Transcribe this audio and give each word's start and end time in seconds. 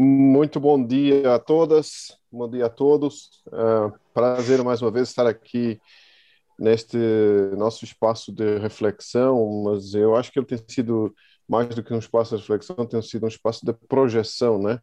Muito 0.00 0.60
bom 0.60 0.86
dia 0.86 1.34
a 1.34 1.40
todas, 1.40 2.16
bom 2.30 2.48
dia 2.48 2.66
a 2.66 2.70
todos. 2.70 3.42
Uh, 3.48 3.92
prazer 4.14 4.62
mais 4.62 4.80
uma 4.80 4.92
vez 4.92 5.08
estar 5.08 5.26
aqui 5.26 5.80
neste 6.56 6.96
nosso 7.56 7.84
espaço 7.84 8.30
de 8.30 8.58
reflexão, 8.58 9.64
mas 9.64 9.94
eu 9.94 10.14
acho 10.14 10.30
que 10.30 10.38
ele 10.38 10.46
tem 10.46 10.58
sido 10.68 11.12
mais 11.48 11.74
do 11.74 11.82
que 11.82 11.92
um 11.92 11.98
espaço 11.98 12.36
de 12.36 12.42
reflexão, 12.42 12.76
tem 12.86 13.02
sido 13.02 13.24
um 13.24 13.28
espaço 13.28 13.66
de 13.66 13.72
projeção, 13.72 14.62
né? 14.62 14.78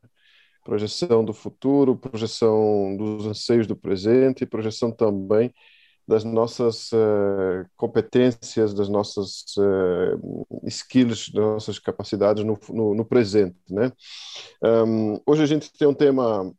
Projeção 0.65 1.23
do 1.23 1.31
futuro, 1.33 1.95
projeção 1.95 2.97
dos 2.97 3.25
anseios 3.25 3.65
do 3.65 3.75
presente 3.77 4.41
e 4.43 4.45
projeção 4.45 4.91
também 4.91 5.53
das 6.07 6.23
nossas 6.23 6.91
uh, 6.91 7.65
competências, 7.75 8.73
das 8.73 8.87
nossas 8.87 9.43
uh, 9.57 10.67
skills, 10.67 11.29
das 11.29 11.43
nossas 11.43 11.79
capacidades 11.79 12.43
no, 12.43 12.59
no, 12.69 12.93
no 12.93 13.05
presente, 13.05 13.57
né? 13.69 13.91
Um, 14.63 15.19
hoje 15.25 15.43
a 15.43 15.45
gente 15.47 15.71
tem 15.73 15.87
um 15.87 15.93
tema 15.93 16.53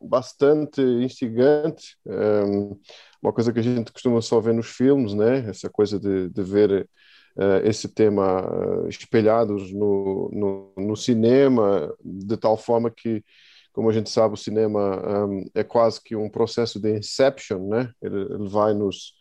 bastante 0.00 0.80
instigante, 0.80 1.96
um, 2.06 2.78
uma 3.22 3.32
coisa 3.32 3.52
que 3.52 3.58
a 3.60 3.62
gente 3.62 3.92
costuma 3.92 4.22
só 4.22 4.40
ver 4.40 4.54
nos 4.54 4.68
filmes, 4.68 5.12
né? 5.12 5.50
Essa 5.50 5.68
coisa 5.68 6.00
de, 6.00 6.30
de 6.30 6.42
ver 6.42 6.88
uh, 7.36 7.66
esse 7.66 7.86
tema 7.86 8.42
espelhados 8.88 9.72
no, 9.72 10.30
no, 10.32 10.72
no 10.86 10.96
cinema, 10.96 11.94
de 12.02 12.36
tal 12.38 12.56
forma 12.56 12.90
que 12.90 13.22
como 13.80 13.88
a 13.88 13.94
gente 13.94 14.10
sabe, 14.10 14.34
o 14.34 14.36
cinema 14.36 15.24
um, 15.26 15.48
é 15.54 15.64
quase 15.64 16.02
que 16.02 16.14
um 16.14 16.28
processo 16.28 16.78
de 16.78 16.98
inception, 16.98 17.66
né? 17.66 17.90
Ele, 18.02 18.20
ele 18.34 18.46
vai 18.46 18.74
nos 18.74 19.14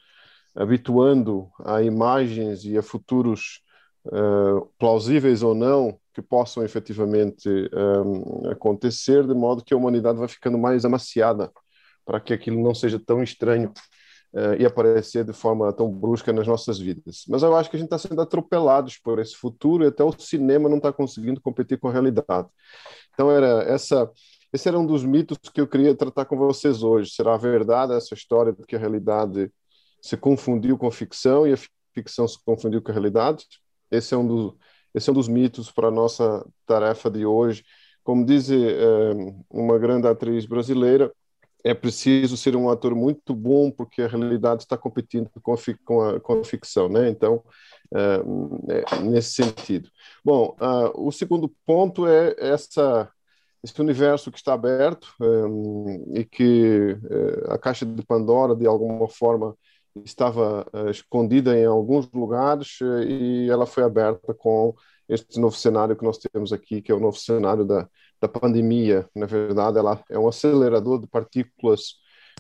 habituando 0.54 1.48
a 1.64 1.82
imagens 1.82 2.66
e 2.66 2.78
a 2.78 2.84
futuros 2.84 3.62
uh, 4.08 4.70
plausíveis 4.78 5.44
ou 5.44 5.56
não 5.56 5.98
que 6.14 6.22
possam 6.22 6.62
efetivamente 6.62 7.48
um, 7.74 8.50
acontecer, 8.50 9.26
de 9.26 9.34
modo 9.34 9.64
que 9.64 9.74
a 9.74 9.78
humanidade 9.78 10.20
vai 10.20 10.28
ficando 10.28 10.58
mais 10.58 10.84
amaciada 10.84 11.50
para 12.06 12.20
que 12.20 12.34
aquilo 12.34 12.62
não 12.62 12.76
seja 12.76 13.00
tão 13.00 13.24
estranho 13.24 13.72
uh, 14.34 14.60
e 14.60 14.66
aparecer 14.66 15.24
de 15.24 15.32
forma 15.32 15.72
tão 15.72 15.90
brusca 15.90 16.34
nas 16.34 16.46
nossas 16.46 16.78
vidas. 16.78 17.24
Mas 17.30 17.44
eu 17.44 17.56
acho 17.56 17.70
que 17.70 17.78
a 17.78 17.80
gente 17.80 17.94
está 17.94 17.98
sendo 17.98 18.20
atropelados 18.20 18.98
por 18.98 19.20
esse 19.20 19.38
futuro 19.38 19.86
e 19.86 19.88
até 19.88 20.04
o 20.04 20.12
cinema 20.20 20.68
não 20.68 20.80
está 20.80 20.92
conseguindo 20.92 21.40
competir 21.40 21.80
com 21.80 21.88
a 21.88 21.94
realidade. 21.94 22.50
Então 23.20 23.30
era 23.30 23.64
essa 23.64 24.10
esse 24.52 24.68
era 24.68 24.80
um 24.80 24.86
dos 24.86 25.04
mitos 25.04 25.38
que 25.54 25.62
eu 25.62 25.68
queria 25.68 25.96
tratar 25.96 26.26
com 26.26 26.38
vocês 26.38 26.84
hoje. 26.84 27.12
Será 27.12 27.38
verdade 27.38 27.94
essa 27.94 28.14
história 28.14 28.52
de 28.52 28.64
que 28.66 28.76
a 28.76 28.80
realidade 28.80 29.52
se 30.02 30.18
confundiu 30.18 30.78
com 30.78 30.90
ficção 30.90 31.48
e 31.48 31.54
a 31.54 31.58
ficção 31.94 32.28
se 32.28 32.38
confundiu 32.44 32.82
com 32.82 32.92
a 32.92 32.94
realidade? 32.94 33.46
Esse 33.92 34.14
é 34.14 34.18
um, 34.18 34.56
esse 34.94 35.10
é 35.10 35.12
um 35.12 35.16
dos 35.16 35.28
mitos 35.28 35.72
para 35.72 35.90
a 35.90 35.92
nossa 35.92 36.46
tarefa 36.66 37.10
de 37.10 37.26
hoje. 37.26 37.64
Como 38.04 38.26
diz 38.26 38.50
é, 38.50 38.56
uma 39.50 39.78
grande 39.78 40.08
atriz 40.08 40.46
brasileira, 40.46 41.12
é 41.64 41.74
preciso 41.74 42.38
ser 42.38 42.56
um 42.56 42.70
ator 42.70 42.96
muito 42.96 43.36
bom 43.36 43.70
porque 43.70 44.02
a 44.02 44.08
realidade 44.08 44.64
está 44.64 44.78
competindo 44.78 45.30
com 45.42 45.54
a, 45.54 45.58
com 45.84 46.02
a, 46.02 46.20
com 46.20 46.40
a 46.40 46.44
ficção, 46.44 46.88
né? 46.88 47.10
Então, 47.10 47.44
é, 47.94 48.22
é, 48.70 49.00
nesse 49.02 49.32
sentido. 49.32 49.90
Bom, 50.24 50.56
uh, 50.60 51.08
o 51.08 51.12
segundo 51.12 51.54
ponto 51.66 52.08
é 52.08 52.36
essa 52.38 53.12
esse 53.64 53.80
universo 53.82 54.32
que 54.32 54.38
está 54.38 54.54
aberto 54.54 55.14
um, 55.20 56.14
e 56.16 56.24
que 56.24 56.98
uh, 57.04 57.52
a 57.52 57.58
caixa 57.58 57.86
de 57.86 58.04
Pandora, 58.04 58.56
de 58.56 58.66
alguma 58.66 59.08
forma, 59.08 59.56
estava 60.06 60.66
uh, 60.74 60.90
escondida 60.90 61.58
em 61.58 61.66
alguns 61.66 62.10
lugares 62.12 62.80
uh, 62.82 63.02
e 63.04 63.50
ela 63.50 63.66
foi 63.66 63.84
aberta 63.84 64.34
com 64.34 64.74
este 65.08 65.40
novo 65.40 65.56
cenário 65.56 65.96
que 65.96 66.04
nós 66.04 66.18
temos 66.18 66.54
aqui, 66.54 66.82
que 66.82 66.92
é 66.92 66.96
o 66.96 67.00
novo 67.00 67.18
cenário 67.18 67.66
da, 67.66 67.90
da 68.22 68.28
pandemia. 68.28 69.10
Na 69.14 69.26
verdade, 69.26 69.78
ela 69.78 70.02
é 70.10 70.18
um 70.18 70.28
acelerador 70.28 71.02
de 71.02 71.08
partículas 71.08 71.96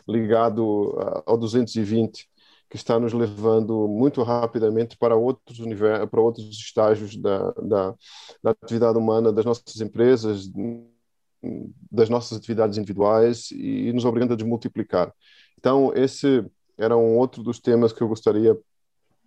ligado 0.08 0.95
ao 1.25 1.38
220 1.38 2.30
que 2.70 2.75
está 2.75 3.00
nos 3.00 3.14
levando 3.14 3.88
muito 3.88 4.22
rapidamente 4.22 4.96
para 4.96 5.16
outros 5.16 5.59
universos, 5.59 6.08
para 6.09 6.22
outros 6.22 6.46
estágios 6.52 7.18
da, 7.18 7.52
da, 7.53 7.96
da 8.44 8.52
atividade 8.52 8.97
humana 8.97 9.34
das 9.34 9.44
nossas 9.44 9.81
empresas, 9.81 10.47
das 11.91 12.09
nossas 12.09 12.38
atividades 12.38 12.77
individuais 12.77 13.51
e 13.51 13.91
nos 13.94 14.05
obrigando 14.05 14.33
a 14.33 14.35
desmultiplicar. 14.35 15.13
Então, 15.57 15.91
esse 15.95 16.45
era 16.77 16.95
um 16.97 17.17
outro 17.17 17.44
dos 17.44 17.59
temas 17.59 17.94
que 17.94 18.01
eu 18.01 18.07
gostaria 18.07 18.57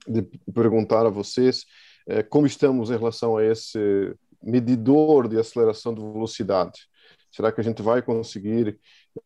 de 0.06 0.22
perguntar 0.52 1.06
a 1.06 1.10
vocês, 1.10 1.64
é, 2.06 2.22
como 2.22 2.46
estamos 2.46 2.90
em 2.90 2.96
relação 2.96 3.36
a 3.36 3.44
esse 3.44 4.14
medidor 4.42 5.28
de 5.28 5.38
aceleração 5.38 5.94
de 5.94 6.00
velocidade? 6.00 6.88
Será 7.30 7.52
que 7.52 7.60
a 7.60 7.64
gente 7.64 7.80
vai 7.82 8.02
conseguir 8.02 8.78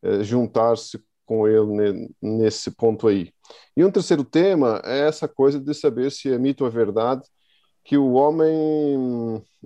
é, 0.02 0.22
juntar-se 0.22 1.02
com 1.24 1.48
ele 1.48 2.10
nesse 2.20 2.70
ponto 2.70 3.08
aí? 3.08 3.32
E 3.76 3.84
um 3.84 3.90
terceiro 3.90 4.24
tema 4.24 4.80
é 4.84 5.08
essa 5.08 5.26
coisa 5.26 5.58
de 5.58 5.72
saber 5.74 6.12
se 6.12 6.32
é 6.32 6.38
mito 6.38 6.64
ou 6.64 6.68
é 6.68 6.72
verdade 6.72 7.22
que 7.86 7.96
o 7.96 8.14
homem 8.14 8.52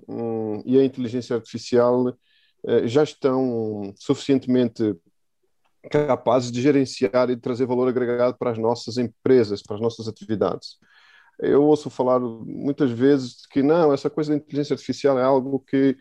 hum, 0.07 0.61
e 0.63 0.79
a 0.79 0.85
inteligência 0.85 1.35
artificial 1.35 2.09
eh, 2.09 2.13
já 2.85 3.03
estão 3.03 3.93
suficientemente 3.97 4.95
capazes 5.89 6.51
de 6.51 6.61
gerenciar 6.61 7.29
e 7.29 7.35
de 7.35 7.41
trazer 7.41 7.65
valor 7.65 7.87
agregado 7.87 8.37
para 8.37 8.51
as 8.51 8.57
nossas 8.57 8.97
empresas, 8.97 9.61
para 9.63 9.75
as 9.75 9.81
nossas 9.81 10.07
atividades. 10.07 10.77
Eu 11.39 11.63
ouço 11.63 11.89
falar 11.89 12.19
muitas 12.19 12.91
vezes 12.91 13.45
que 13.47 13.63
não, 13.63 13.91
essa 13.91 14.09
coisa 14.09 14.31
da 14.31 14.37
inteligência 14.37 14.73
artificial 14.75 15.17
é 15.17 15.23
algo 15.23 15.59
que 15.59 15.97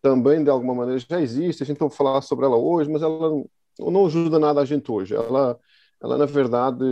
também 0.00 0.42
de 0.42 0.50
alguma 0.50 0.74
maneira 0.74 0.98
já 0.98 1.20
existe, 1.20 1.62
a 1.62 1.66
gente 1.66 1.78
vai 1.78 1.90
falar 1.90 2.22
sobre 2.22 2.46
ela 2.46 2.56
hoje, 2.56 2.90
mas 2.90 3.02
ela 3.02 3.44
não 3.78 4.06
ajuda 4.06 4.38
nada 4.38 4.60
a 4.60 4.64
gente 4.64 4.90
hoje. 4.90 5.14
Ela, 5.14 5.58
ela 6.02 6.16
na 6.16 6.26
verdade, 6.26 6.84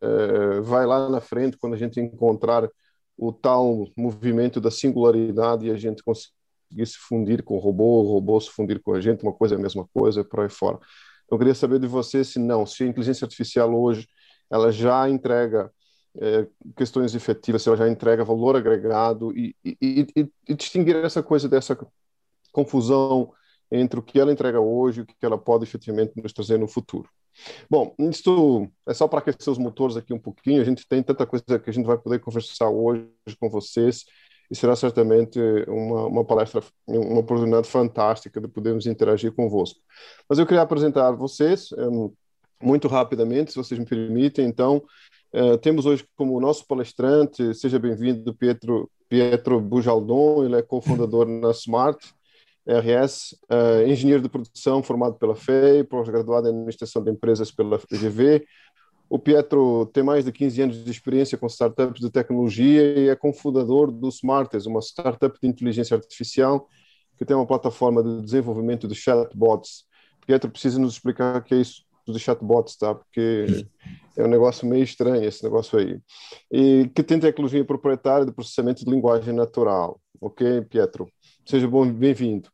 é, 0.00 0.60
vai 0.60 0.86
lá 0.86 1.08
na 1.10 1.20
frente 1.20 1.58
quando 1.58 1.74
a 1.74 1.78
gente 1.78 2.00
encontrar 2.00 2.68
o 3.18 3.32
tal 3.32 3.86
movimento 3.96 4.60
da 4.60 4.70
singularidade 4.70 5.66
e 5.66 5.70
a 5.70 5.76
gente 5.76 6.02
conseguir 6.02 6.32
conseguir 6.72 6.86
se 6.86 6.98
fundir 6.98 7.42
com 7.42 7.54
o 7.54 7.58
robô, 7.58 8.02
o 8.02 8.12
robô 8.12 8.40
se 8.40 8.50
fundir 8.50 8.80
com 8.80 8.94
a 8.94 9.00
gente, 9.00 9.22
uma 9.22 9.32
coisa 9.32 9.54
é 9.54 9.58
a 9.58 9.60
mesma 9.60 9.86
coisa, 9.94 10.24
por 10.24 10.40
aí 10.40 10.48
fora. 10.48 10.78
Eu 11.30 11.38
queria 11.38 11.54
saber 11.54 11.78
de 11.78 11.86
você 11.86 12.24
se 12.24 12.38
não, 12.38 12.66
se 12.66 12.82
a 12.82 12.86
inteligência 12.86 13.24
artificial 13.24 13.72
hoje 13.74 14.08
ela 14.50 14.70
já 14.70 15.08
entrega 15.08 15.70
é, 16.20 16.46
questões 16.76 17.14
efetivas, 17.14 17.62
se 17.62 17.68
ela 17.68 17.76
já 17.76 17.88
entrega 17.88 18.24
valor 18.24 18.56
agregado 18.56 19.32
e, 19.36 19.54
e, 19.64 20.06
e, 20.14 20.28
e, 20.48 20.54
distinguir 20.54 20.96
essa 20.96 21.22
coisa 21.22 21.48
dessa 21.48 21.78
confusão 22.52 23.32
entre 23.70 23.98
o 23.98 24.02
que 24.02 24.20
ela 24.20 24.32
entrega 24.32 24.60
hoje 24.60 25.00
e 25.00 25.02
o 25.02 25.06
que 25.06 25.14
ela 25.22 25.38
pode 25.38 25.64
efetivamente 25.64 26.12
nos 26.16 26.32
trazer 26.34 26.58
no 26.58 26.68
futuro. 26.68 27.08
Bom, 27.70 27.94
isso 27.98 28.68
é 28.86 28.92
só 28.92 29.08
para 29.08 29.20
aquecer 29.20 29.50
os 29.50 29.56
motores 29.56 29.96
aqui 29.96 30.12
um 30.12 30.18
pouquinho. 30.18 30.60
A 30.60 30.64
gente 30.64 30.86
tem 30.86 31.02
tanta 31.02 31.24
coisa 31.24 31.58
que 31.58 31.70
a 31.70 31.72
gente 31.72 31.86
vai 31.86 31.96
poder 31.96 32.18
conversar 32.18 32.68
hoje 32.68 33.08
com 33.40 33.48
vocês 33.48 34.04
e 34.50 34.56
será 34.56 34.76
certamente 34.76 35.38
uma, 35.68 36.06
uma 36.06 36.24
palestra, 36.24 36.62
uma 36.86 37.20
oportunidade 37.20 37.68
fantástica 37.68 38.40
de 38.40 38.48
podermos 38.48 38.86
interagir 38.86 39.32
convosco. 39.32 39.80
Mas 40.28 40.38
eu 40.38 40.46
queria 40.46 40.62
apresentar 40.62 41.12
vocês 41.12 41.72
um, 41.72 42.12
muito 42.62 42.88
rapidamente, 42.88 43.52
se 43.52 43.56
vocês 43.56 43.78
me 43.78 43.86
permitem. 43.86 44.46
Então, 44.46 44.82
uh, 45.34 45.58
temos 45.58 45.86
hoje 45.86 46.04
como 46.16 46.40
nosso 46.40 46.66
palestrante, 46.66 47.54
seja 47.54 47.78
bem-vindo, 47.78 48.34
Pietro, 48.34 48.90
Pietro 49.08 49.60
Bujaldon, 49.60 50.44
ele 50.44 50.56
é 50.56 50.62
cofundador 50.62 51.26
na 51.26 51.50
Smart 51.50 51.98
RS, 52.66 53.36
uh, 53.50 53.86
engenheiro 53.88 54.22
de 54.22 54.28
produção 54.28 54.82
formado 54.82 55.16
pela 55.16 55.34
FEI, 55.34 55.82
pós-graduado 55.82 56.46
em 56.46 56.50
administração 56.50 57.02
de 57.02 57.10
empresas 57.10 57.50
pela 57.50 57.78
FGV, 57.78 58.46
o 59.12 59.18
Pietro 59.18 59.84
tem 59.92 60.02
mais 60.02 60.24
de 60.24 60.32
15 60.32 60.62
anos 60.62 60.84
de 60.86 60.90
experiência 60.90 61.36
com 61.36 61.46
startups 61.46 62.00
de 62.00 62.10
tecnologia 62.10 62.98
e 62.98 63.10
é 63.10 63.14
cofundador 63.14 63.92
do 63.92 64.08
Smartest, 64.08 64.66
uma 64.66 64.80
startup 64.80 65.38
de 65.38 65.46
inteligência 65.46 65.94
artificial 65.94 66.66
que 67.18 67.26
tem 67.26 67.36
uma 67.36 67.46
plataforma 67.46 68.02
de 68.02 68.22
desenvolvimento 68.22 68.88
de 68.88 68.94
chatbots. 68.94 69.84
Pietro 70.26 70.50
precisa 70.50 70.78
nos 70.78 70.94
explicar 70.94 71.36
o 71.36 71.42
que 71.42 71.54
é 71.54 71.58
isso 71.58 71.84
de 72.08 72.18
chatbots, 72.18 72.74
tá? 72.74 72.94
Porque 72.94 73.66
é 74.16 74.24
um 74.24 74.28
negócio 74.28 74.66
meio 74.66 74.82
estranho 74.82 75.22
esse 75.22 75.44
negócio 75.44 75.78
aí. 75.78 76.00
E 76.50 76.90
que 76.94 77.02
tem 77.02 77.20
tecnologia 77.20 77.62
proprietária 77.66 78.24
de 78.24 78.32
processamento 78.32 78.82
de 78.82 78.90
linguagem 78.90 79.34
natural. 79.34 80.00
Ok, 80.22 80.62
Pietro? 80.62 81.06
Seja 81.44 81.68
bem-vindo. 81.68 82.48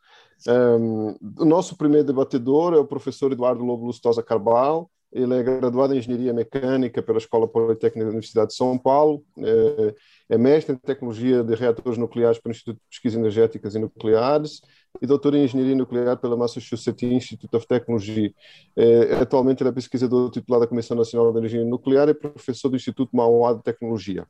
Um, 0.48 1.14
o 1.38 1.44
nosso 1.44 1.76
primeiro 1.76 2.08
debatedor 2.08 2.74
é 2.74 2.78
o 2.78 2.84
professor 2.84 3.30
Eduardo 3.30 3.64
Lobo 3.64 3.86
Lustosa 3.86 4.24
Carbal, 4.24 4.90
ele 5.12 5.34
é 5.34 5.42
graduado 5.42 5.94
em 5.94 5.98
Engenharia 5.98 6.32
Mecânica 6.32 7.02
pela 7.02 7.18
Escola 7.18 7.48
Politécnica 7.48 8.04
da 8.04 8.10
Universidade 8.10 8.48
de 8.48 8.54
São 8.54 8.76
Paulo, 8.78 9.24
é, 9.38 9.94
é 10.30 10.38
mestre 10.38 10.74
em 10.74 10.78
Tecnologia 10.78 11.42
de 11.42 11.54
Reatores 11.54 11.98
Nucleares 11.98 12.38
pelo 12.38 12.52
Instituto 12.52 12.76
de 12.76 12.88
Pesquisas 12.90 13.18
Energéticas 13.18 13.74
e 13.74 13.78
Nucleares 13.78 14.60
e 15.00 15.06
doutor 15.06 15.34
em 15.34 15.44
Engenharia 15.44 15.74
Nuclear 15.74 16.16
pela 16.18 16.36
Massachusetts 16.36 17.02
Institute 17.02 17.54
of 17.56 17.66
Technology. 17.66 18.34
É, 18.76 19.14
atualmente 19.14 19.62
ele 19.62 19.70
é 19.70 19.72
pesquisador 19.72 20.30
titular 20.30 20.60
da 20.60 20.66
Comissão 20.66 20.96
Nacional 20.96 21.32
de 21.32 21.38
Energia 21.38 21.64
Nuclear 21.64 22.08
e 22.08 22.14
professor 22.14 22.68
do 22.68 22.76
Instituto 22.76 23.16
Mauá 23.16 23.54
de 23.54 23.62
Tecnologia. 23.62 24.26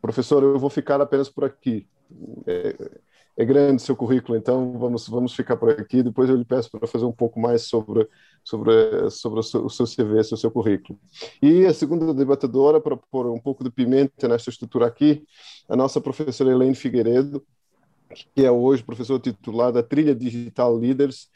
Professor, 0.00 0.42
eu 0.42 0.58
vou 0.58 0.68
ficar 0.68 1.00
apenas 1.00 1.28
por 1.28 1.44
aqui. 1.44 1.86
É, 2.46 2.74
é 3.36 3.44
grande 3.44 3.80
seu 3.80 3.96
currículo, 3.96 4.36
então 4.36 4.78
vamos, 4.78 5.08
vamos 5.08 5.34
ficar 5.34 5.56
por 5.56 5.70
aqui. 5.70 6.02
Depois 6.02 6.28
eu 6.28 6.36
lhe 6.36 6.44
peço 6.44 6.70
para 6.70 6.86
fazer 6.86 7.04
um 7.04 7.12
pouco 7.12 7.40
mais 7.40 7.62
sobre, 7.62 8.08
sobre, 8.44 9.10
sobre 9.10 9.40
o 9.40 9.42
seu, 9.42 9.86
CV, 9.86 10.20
o 10.20 10.36
seu 10.36 10.50
currículo. 10.50 10.98
E 11.40 11.64
a 11.64 11.72
segunda 11.72 12.12
debatedora, 12.12 12.80
para 12.80 12.96
pôr 12.96 13.26
um 13.26 13.40
pouco 13.40 13.64
de 13.64 13.70
pimenta 13.70 14.28
nesta 14.28 14.50
estrutura 14.50 14.86
aqui, 14.86 15.24
a 15.68 15.74
nossa 15.74 16.00
professora 16.00 16.50
Helene 16.50 16.74
Figueiredo, 16.74 17.44
que 18.34 18.44
é 18.44 18.50
hoje 18.50 18.82
professora 18.82 19.18
titular 19.18 19.72
da 19.72 19.82
Trilha 19.82 20.14
Digital 20.14 20.76
Leaders, 20.76 21.30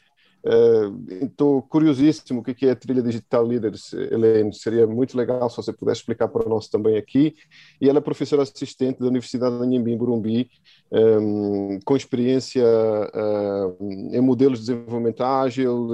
Estou 1.21 1.57
uh, 1.57 1.61
curiosíssimo 1.61 2.39
o 2.39 2.43
que 2.43 2.65
é 2.65 2.71
a 2.71 2.75
trilha 2.75 3.01
digital 3.01 3.43
Leaders, 3.43 3.91
Helene. 3.91 4.53
Seria 4.53 4.87
muito 4.87 5.17
legal 5.17 5.49
se 5.49 5.57
você 5.57 5.73
pudesse 5.73 6.01
explicar 6.01 6.29
para 6.29 6.47
nós 6.47 6.69
também 6.69 6.97
aqui. 6.97 7.35
E 7.81 7.89
ela 7.89 7.97
é 7.97 8.01
professora 8.01 8.43
assistente 8.43 8.99
da 8.99 9.07
Universidade 9.07 9.57
de 9.57 9.63
Anhembi, 9.63 9.95
Burumbi, 9.95 10.49
um, 10.91 11.79
com 11.83 11.97
experiência 11.97 12.63
uh, 12.63 13.77
em 14.13 14.21
modelos 14.21 14.59
de 14.59 14.67
desenvolvimento 14.67 15.21
ágil, 15.23 15.89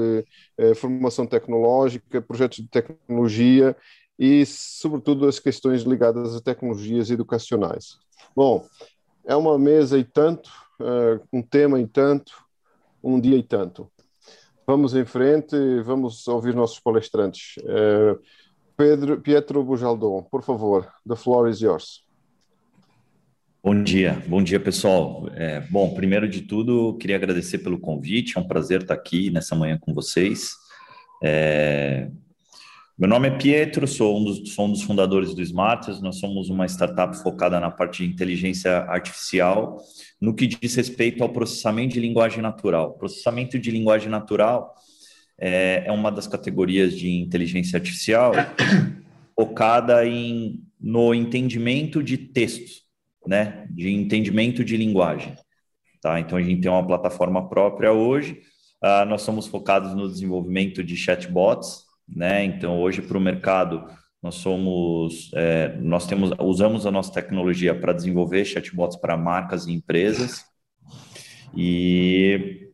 formação 0.75 1.25
tecnológica, 1.25 2.21
projetos 2.21 2.59
de 2.59 2.67
tecnologia 2.67 3.75
e, 4.19 4.45
sobretudo, 4.45 5.27
as 5.27 5.39
questões 5.39 5.81
ligadas 5.81 6.35
a 6.35 6.41
tecnologias 6.41 7.09
educacionais. 7.09 7.97
Bom, 8.35 8.67
é 9.25 9.35
uma 9.35 9.57
mesa 9.57 9.97
e 9.97 10.03
tanto, 10.03 10.51
um 11.31 11.41
tema 11.41 11.79
e 11.79 11.87
tanto, 11.87 12.33
um 13.03 13.19
dia 13.19 13.37
e 13.37 13.43
tanto. 13.43 13.91
Vamos 14.65 14.95
em 14.95 15.03
frente, 15.05 15.55
vamos 15.83 16.27
ouvir 16.27 16.55
nossos 16.55 16.79
palestrantes. 16.79 17.57
Uh, 17.57 18.19
Pedro, 18.77 19.19
Pietro 19.19 19.63
Bujaldon, 19.63 20.23
por 20.23 20.41
favor, 20.41 20.87
the 21.07 21.15
floor 21.15 21.49
is 21.49 21.59
yours. 21.59 22.03
Bom 23.61 23.83
dia, 23.83 24.21
bom 24.27 24.41
dia 24.41 24.59
pessoal. 24.59 25.29
É, 25.35 25.61
bom, 25.69 25.93
primeiro 25.93 26.27
de 26.27 26.41
tudo, 26.41 26.97
queria 26.97 27.15
agradecer 27.15 27.59
pelo 27.59 27.79
convite, 27.79 28.37
é 28.37 28.41
um 28.41 28.47
prazer 28.47 28.81
estar 28.81 28.93
aqui 28.93 29.29
nessa 29.29 29.55
manhã 29.55 29.77
com 29.77 29.93
vocês. 29.93 30.53
É, 31.23 32.09
meu 32.95 33.09
nome 33.09 33.27
é 33.27 33.31
Pietro, 33.31 33.87
sou 33.87 34.19
um, 34.19 34.23
dos, 34.23 34.53
sou 34.53 34.67
um 34.67 34.71
dos 34.71 34.83
fundadores 34.83 35.33
do 35.33 35.41
Smarters. 35.41 35.99
Nós 35.99 36.19
somos 36.19 36.49
uma 36.49 36.67
startup 36.67 37.17
focada 37.17 37.59
na 37.59 37.71
parte 37.71 38.05
de 38.05 38.13
inteligência 38.13 38.81
artificial, 38.81 39.81
no 40.21 40.35
que 40.35 40.45
diz 40.45 40.75
respeito 40.75 41.23
ao 41.23 41.29
processamento 41.29 41.95
de 41.95 41.99
linguagem 41.99 42.39
natural. 42.41 42.93
Processamento 42.93 43.57
de 43.57 43.71
linguagem 43.71 44.09
natural 44.09 44.75
é, 45.39 45.85
é 45.87 45.91
uma 45.91 46.11
das 46.11 46.27
categorias 46.27 46.95
de 46.95 47.09
inteligência 47.09 47.77
artificial 47.77 48.31
focada 49.35 50.05
em, 50.05 50.61
no 50.79 51.15
entendimento 51.15 52.03
de 52.03 52.15
textos, 52.15 52.83
né? 53.25 53.65
de 53.71 53.89
entendimento 53.89 54.63
de 54.63 54.77
linguagem. 54.77 55.33
Tá? 55.99 56.19
Então, 56.19 56.37
a 56.37 56.43
gente 56.43 56.61
tem 56.61 56.69
uma 56.69 56.85
plataforma 56.85 57.49
própria 57.49 57.91
hoje. 57.91 58.39
Uh, 58.83 59.05
nós 59.07 59.23
somos 59.23 59.47
focados 59.47 59.95
no 59.95 60.07
desenvolvimento 60.07 60.83
de 60.83 60.95
chatbots, 60.95 61.82
né? 62.07 62.43
Então, 62.43 62.79
hoje 62.79 63.01
para 63.01 63.17
o 63.17 63.21
mercado, 63.21 63.85
nós 64.21 64.35
somos, 64.35 65.31
é, 65.33 65.77
nós 65.81 66.07
temos, 66.07 66.31
usamos 66.39 66.85
a 66.85 66.91
nossa 66.91 67.11
tecnologia 67.11 67.75
para 67.75 67.93
desenvolver 67.93 68.45
chatbots 68.45 68.97
para 68.97 69.17
marcas 69.17 69.67
e 69.67 69.73
empresas. 69.73 70.45
E, 71.55 72.69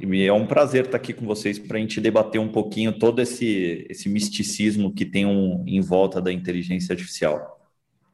é 0.00 0.32
um 0.32 0.46
prazer 0.46 0.86
estar 0.86 0.96
aqui 0.96 1.12
com 1.12 1.26
vocês 1.26 1.58
para 1.58 1.78
a 1.78 1.80
gente 1.80 2.00
debater 2.00 2.40
um 2.40 2.48
pouquinho 2.48 2.98
todo 2.98 3.20
esse, 3.22 3.86
esse 3.88 4.08
misticismo 4.08 4.92
que 4.92 5.04
tem 5.04 5.24
um, 5.24 5.62
em 5.66 5.80
volta 5.80 6.20
da 6.20 6.32
inteligência 6.32 6.92
artificial, 6.92 7.60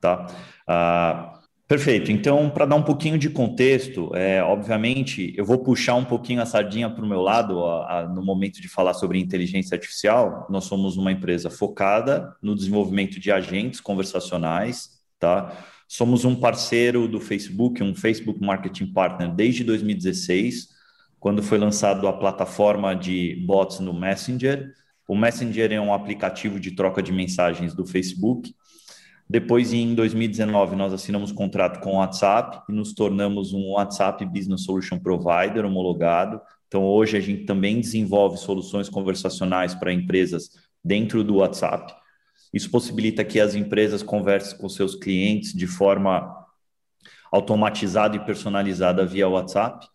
tá? 0.01 0.27
Ah, 0.67 1.42
Perfeito. 1.73 2.13
Então, 2.13 2.51
para 2.51 2.67
dar 2.67 2.77
um 2.77 2.83
pouquinho 2.83 3.17
de 3.17 3.31
contexto, 3.31 4.15
é, 4.15 4.43
obviamente, 4.43 5.33
eu 5.39 5.43
vou 5.43 5.57
puxar 5.57 5.95
um 5.95 6.05
pouquinho 6.05 6.43
a 6.43 6.45
sardinha 6.45 6.91
para 6.91 7.03
o 7.03 7.09
meu 7.09 7.23
lado 7.23 7.65
a, 7.65 8.01
a, 8.01 8.07
no 8.07 8.23
momento 8.23 8.61
de 8.61 8.69
falar 8.69 8.93
sobre 8.93 9.19
inteligência 9.19 9.75
artificial. 9.75 10.47
Nós 10.51 10.65
somos 10.65 10.99
uma 10.99 11.11
empresa 11.11 11.49
focada 11.49 12.37
no 12.43 12.55
desenvolvimento 12.55 13.19
de 13.19 13.33
agentes 13.33 13.81
conversacionais, 13.81 15.01
tá? 15.19 15.51
Somos 15.89 16.27
um 16.27 16.35
parceiro 16.37 17.09
do 17.09 17.19
Facebook, 17.19 17.83
um 17.83 17.95
Facebook 17.95 18.39
Marketing 18.39 18.93
Partner 18.93 19.35
desde 19.35 19.65
2016, 19.65 20.69
quando 21.19 21.43
foi 21.43 21.57
lançado 21.57 22.07
a 22.07 22.13
plataforma 22.13 22.95
de 22.95 23.43
bots 23.47 23.81
no 23.81 23.95
Messenger. 23.95 24.75
O 25.09 25.17
Messenger 25.17 25.73
é 25.73 25.81
um 25.81 25.95
aplicativo 25.95 26.61
de 26.61 26.73
troca 26.73 27.03
de 27.03 27.13
mensagens 27.13 27.75
do 27.75 27.87
Facebook 27.87 28.55
depois, 29.33 29.73
em 29.73 29.95
2019, 29.95 30.77
nós 30.77 30.93
assinamos 30.93 31.33
contrato 31.33 31.81
com 31.81 31.93
o 31.93 31.97
WhatsApp 32.01 32.61
e 32.69 32.73
nos 32.75 32.93
tornamos 32.93 33.55
um 33.55 33.71
WhatsApp 33.71 34.27
Business 34.27 34.65
Solution 34.65 34.99
Provider 34.99 35.65
homologado. 35.65 36.39
Então, 36.69 36.85
hoje 36.85 37.17
a 37.17 37.21
gente 37.21 37.47
também 37.47 37.81
desenvolve 37.81 38.37
soluções 38.37 38.91
conversacionais 38.91 39.75
para 39.75 39.91
empresas 39.91 40.51
dentro 40.85 41.25
do 41.25 41.37
WhatsApp. 41.37 41.95
Isso 42.53 42.71
possibilita 42.71 43.25
que 43.25 43.41
as 43.41 43.55
empresas 43.55 44.03
conversem 44.03 44.59
com 44.59 44.69
seus 44.69 44.95
clientes 44.95 45.55
de 45.55 45.67
forma 45.67 46.47
automatizada 47.33 48.15
e 48.15 48.27
personalizada 48.27 49.07
via 49.07 49.27
WhatsApp. 49.27 49.87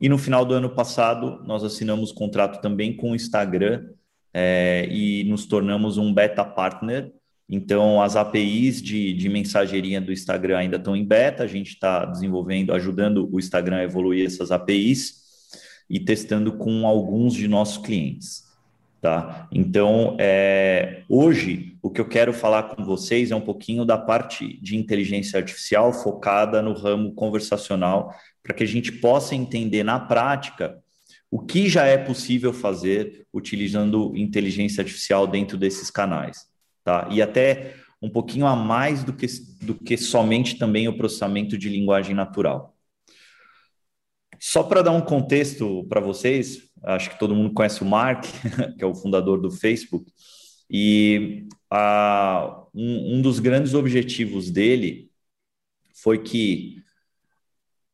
E 0.00 0.08
no 0.08 0.16
final 0.16 0.42
do 0.42 0.54
ano 0.54 0.70
passado, 0.70 1.44
nós 1.44 1.62
assinamos 1.62 2.12
contrato 2.12 2.62
também 2.62 2.96
com 2.96 3.10
o 3.10 3.14
Instagram 3.14 3.90
é, 4.32 4.88
e 4.90 5.22
nos 5.24 5.44
tornamos 5.44 5.98
um 5.98 6.14
beta 6.14 6.42
partner 6.42 7.12
então, 7.48 8.02
as 8.02 8.16
APIs 8.16 8.82
de, 8.82 9.12
de 9.12 9.28
mensageria 9.28 10.00
do 10.00 10.12
Instagram 10.12 10.58
ainda 10.58 10.76
estão 10.76 10.96
em 10.96 11.04
beta, 11.04 11.44
a 11.44 11.46
gente 11.46 11.68
está 11.68 12.04
desenvolvendo, 12.04 12.72
ajudando 12.72 13.28
o 13.32 13.38
Instagram 13.38 13.76
a 13.76 13.84
evoluir 13.84 14.26
essas 14.26 14.50
APIs 14.50 15.24
e 15.88 16.00
testando 16.00 16.52
com 16.52 16.84
alguns 16.84 17.34
de 17.34 17.46
nossos 17.46 17.78
clientes. 17.78 18.44
Tá? 19.00 19.46
Então, 19.52 20.16
é, 20.18 21.04
hoje, 21.08 21.78
o 21.80 21.88
que 21.88 22.00
eu 22.00 22.08
quero 22.08 22.32
falar 22.32 22.64
com 22.64 22.84
vocês 22.84 23.30
é 23.30 23.36
um 23.36 23.40
pouquinho 23.40 23.84
da 23.84 23.96
parte 23.96 24.60
de 24.60 24.76
inteligência 24.76 25.38
artificial 25.38 25.92
focada 25.92 26.60
no 26.60 26.72
ramo 26.72 27.14
conversacional, 27.14 28.12
para 28.42 28.54
que 28.54 28.64
a 28.64 28.66
gente 28.66 28.90
possa 28.90 29.36
entender 29.36 29.84
na 29.84 30.00
prática 30.00 30.76
o 31.30 31.38
que 31.38 31.68
já 31.68 31.86
é 31.86 31.96
possível 31.96 32.52
fazer 32.52 33.24
utilizando 33.32 34.16
inteligência 34.16 34.80
artificial 34.80 35.28
dentro 35.28 35.56
desses 35.56 35.90
canais 35.90 36.55
tá? 36.86 37.08
E 37.10 37.20
até 37.20 37.74
um 38.00 38.08
pouquinho 38.08 38.46
a 38.46 38.54
mais 38.54 39.02
do 39.02 39.12
que, 39.12 39.26
do 39.60 39.74
que 39.74 39.96
somente 39.96 40.56
também 40.56 40.86
o 40.86 40.96
processamento 40.96 41.58
de 41.58 41.68
linguagem 41.68 42.14
natural. 42.14 42.76
Só 44.38 44.62
para 44.62 44.82
dar 44.82 44.92
um 44.92 45.00
contexto 45.00 45.84
para 45.88 46.00
vocês, 46.00 46.70
acho 46.84 47.10
que 47.10 47.18
todo 47.18 47.34
mundo 47.34 47.52
conhece 47.52 47.82
o 47.82 47.86
Mark, 47.86 48.24
que 48.78 48.84
é 48.84 48.86
o 48.86 48.94
fundador 48.94 49.40
do 49.40 49.50
Facebook, 49.50 50.12
e 50.70 51.48
a, 51.68 52.64
um, 52.72 53.16
um 53.16 53.22
dos 53.22 53.40
grandes 53.40 53.74
objetivos 53.74 54.48
dele 54.48 55.10
foi 55.92 56.22
que 56.22 56.76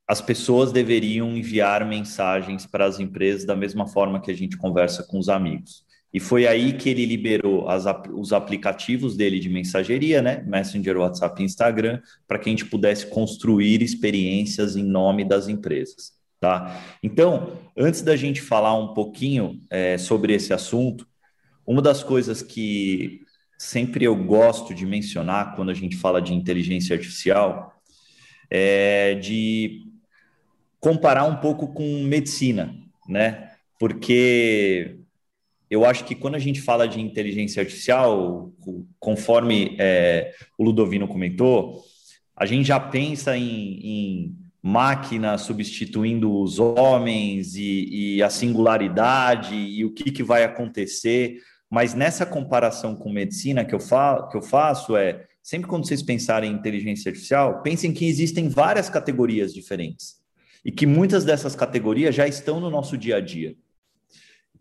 as 0.07 0.21
pessoas 0.21 0.71
deveriam 0.71 1.35
enviar 1.35 1.87
mensagens 1.87 2.67
para 2.67 2.85
as 2.85 3.01
empresas 3.01 3.47
da 3.47 3.57
mesma 3.57 3.87
forma 3.87 4.21
que 4.21 4.31
a 4.31 4.35
gente 4.35 4.59
conversa 4.59 5.03
com 5.05 5.19
os 5.19 5.31
amigos. 5.31 5.87
E 6.13 6.21
foi 6.21 6.47
aí 6.47 6.75
que 6.75 6.91
ele 6.91 7.07
liberou 7.07 7.69
as, 7.69 7.85
os 8.13 8.33
aplicativos 8.33 9.17
dele 9.17 9.41
de 9.41 9.49
mensageria, 9.49 10.21
né? 10.21 10.45
Messenger, 10.47 10.99
WhatsApp 10.99 11.41
e 11.41 11.45
Instagram, 11.47 12.01
para 12.29 12.39
que 12.39 12.51
a 12.51 12.53
gente 12.53 12.67
pudesse 12.67 13.07
construir 13.07 13.83
experiências 13.83 14.77
em 14.77 14.83
nome 14.83 15.25
das 15.25 15.49
empresas. 15.49 16.13
Tá? 16.39 16.83
Então, 17.03 17.57
antes 17.77 18.03
da 18.03 18.17
gente 18.17 18.43
falar 18.43 18.75
um 18.75 18.93
pouquinho 18.95 19.61
é, 19.71 19.97
sobre 19.97 20.35
esse 20.35 20.53
assunto, 20.53 21.07
uma 21.65 21.81
das 21.81 22.03
coisas 22.03 22.43
que 22.43 23.21
sempre 23.57 24.05
eu 24.05 24.17
gosto 24.17 24.75
de 24.75 24.85
mencionar 24.85 25.55
quando 25.55 25.71
a 25.71 25.75
gente 25.75 25.97
fala 25.97 26.21
de 26.21 26.35
inteligência 26.35 26.97
artificial 26.97 27.73
é 28.51 29.15
de 29.15 29.83
comparar 30.81 31.25
um 31.25 31.37
pouco 31.37 31.73
com 31.73 32.03
medicina, 32.03 32.75
né? 33.09 33.53
Porque 33.79 34.99
eu 35.73 35.87
acho 35.87 36.05
que 36.05 36.15
quando 36.15 36.35
a 36.35 36.39
gente 36.39 36.61
fala 36.61 36.87
de 36.87 37.01
inteligência 37.01 37.63
artificial, 37.63 38.53
conforme 39.01 39.75
é, 39.79 40.35
o 40.59 40.65
Ludovino 40.65 41.09
comentou, 41.09 41.83
a 42.37 42.45
gente 42.45 42.67
já 42.67 42.79
pensa 42.79 43.35
em, 43.39 43.81
em 43.83 44.37
máquina 44.63 45.39
substituindo 45.39 46.31
os 46.31 46.59
homens 46.59 47.55
e, 47.55 48.17
e, 48.17 48.23
a 48.23 48.29
singularidade 48.29 49.55
e 49.55 49.83
o 49.83 49.95
que, 49.95 50.11
que 50.11 50.23
vai 50.23 50.45
acontecer. 50.45 51.39
Mas 51.71 51.95
nessa 51.95 52.27
comparação 52.27 52.95
com 52.95 53.11
medicina 53.11 53.65
que 53.65 53.75
eu, 53.75 53.81
fa 53.81 54.29
que 54.31 54.37
eu 54.37 54.43
faço 54.43 54.95
é 54.95 55.25
sempre 55.43 55.71
quando 55.71 55.87
vocês 55.87 56.03
pensarem 56.03 56.53
em 56.53 56.55
inteligência 56.55 57.09
artificial, 57.09 57.63
pensem 57.63 57.95
que 57.95 58.07
existem 58.07 58.47
várias 58.47 58.91
categorias 58.91 59.55
diferentes 59.55 60.17
e 60.63 60.71
que 60.71 60.85
muitas 60.85 61.25
dessas 61.25 61.57
categorias 61.57 62.15
já 62.15 62.29
estão 62.29 62.61
no 62.61 62.69
nosso 62.69 62.99
dia 62.99 63.17
a 63.17 63.21
dia. 63.23 63.57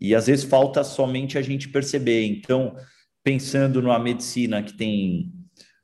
E 0.02 0.16
às 0.16 0.26
vezes 0.26 0.44
falta 0.44 0.82
somente 0.82 1.38
a 1.38 1.42
gente 1.42 1.68
perceber. 1.68 2.26
Então, 2.26 2.74
pensando 3.22 3.80
numa 3.80 4.00
medicina 4.00 4.60
que 4.60 4.76
tem 4.76 5.32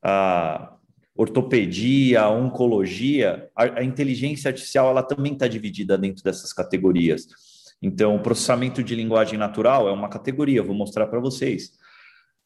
ah, 0.03 0.75
ortopedia, 1.15 2.29
oncologia, 2.29 3.49
a, 3.55 3.79
a 3.79 3.85
inteligência 3.85 4.49
artificial 4.49 4.91
ela 4.91 5.05
também 5.05 5.35
está 5.35 5.47
dividida 5.47 5.97
dentro 5.97 6.25
dessas 6.25 6.53
categorias. 6.53 7.29
Então, 7.81 8.17
o 8.17 8.21
processamento 8.21 8.83
de 8.83 8.97
linguagem 8.97 9.39
natural 9.39 9.89
é 9.89 9.93
uma 9.93 10.09
categoria, 10.09 10.65
vou 10.65 10.75
mostrar 10.75 11.07
para 11.07 11.21
vocês. 11.21 11.78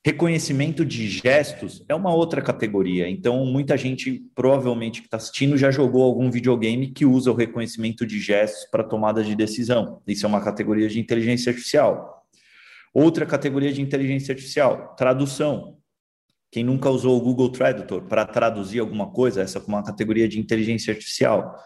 Reconhecimento 0.05 0.85
de 0.85 1.07
gestos 1.09 1.85
é 1.89 1.95
uma 1.95 2.13
outra 2.13 2.43
categoria. 2.43 3.09
Então, 3.09 3.47
muita 3.47 3.77
gente, 3.77 4.21
provavelmente, 4.35 5.01
que 5.01 5.07
está 5.07 5.17
assistindo, 5.17 5.57
já 5.57 5.71
jogou 5.71 6.03
algum 6.03 6.29
videogame 6.29 6.91
que 6.91 7.07
usa 7.07 7.31
o 7.31 7.35
reconhecimento 7.35 8.05
de 8.05 8.19
gestos 8.19 8.69
para 8.69 8.83
tomada 8.83 9.23
de 9.23 9.37
decisão. 9.37 10.03
Isso 10.05 10.27
é 10.27 10.29
uma 10.29 10.41
categoria 10.41 10.89
de 10.89 10.99
inteligência 10.99 11.51
artificial. 11.51 12.27
Outra 12.93 13.25
categoria 13.25 13.73
de 13.73 13.81
inteligência 13.81 14.33
artificial, 14.33 14.97
tradução. 14.97 15.79
Quem 16.51 16.65
nunca 16.65 16.91
usou 16.91 17.17
o 17.17 17.21
Google 17.21 17.51
Tradutor 17.51 18.03
para 18.03 18.27
traduzir 18.27 18.81
alguma 18.81 19.11
coisa, 19.11 19.43
essa 19.43 19.59
é 19.59 19.63
uma 19.63 19.85
categoria 19.85 20.29
de 20.29 20.39
inteligência 20.39 20.93
artificial. 20.93 21.57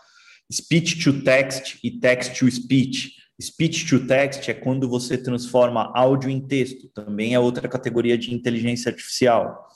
Speech 0.53 1.03
to 1.03 1.25
text 1.25 1.79
e 1.83 1.91
text 1.91 2.39
to 2.39 2.51
speech. 2.51 3.13
Speech 3.41 3.87
to 3.87 4.07
text 4.07 4.49
é 4.49 4.55
quando 4.55 4.89
você 4.89 5.19
transforma 5.19 5.93
áudio 5.95 6.31
em 6.31 6.41
texto, 6.41 6.89
também 6.89 7.35
é 7.35 7.39
outra 7.39 7.69
categoria 7.69 8.17
de 8.17 8.35
inteligência 8.35 8.91
artificial. 8.91 9.69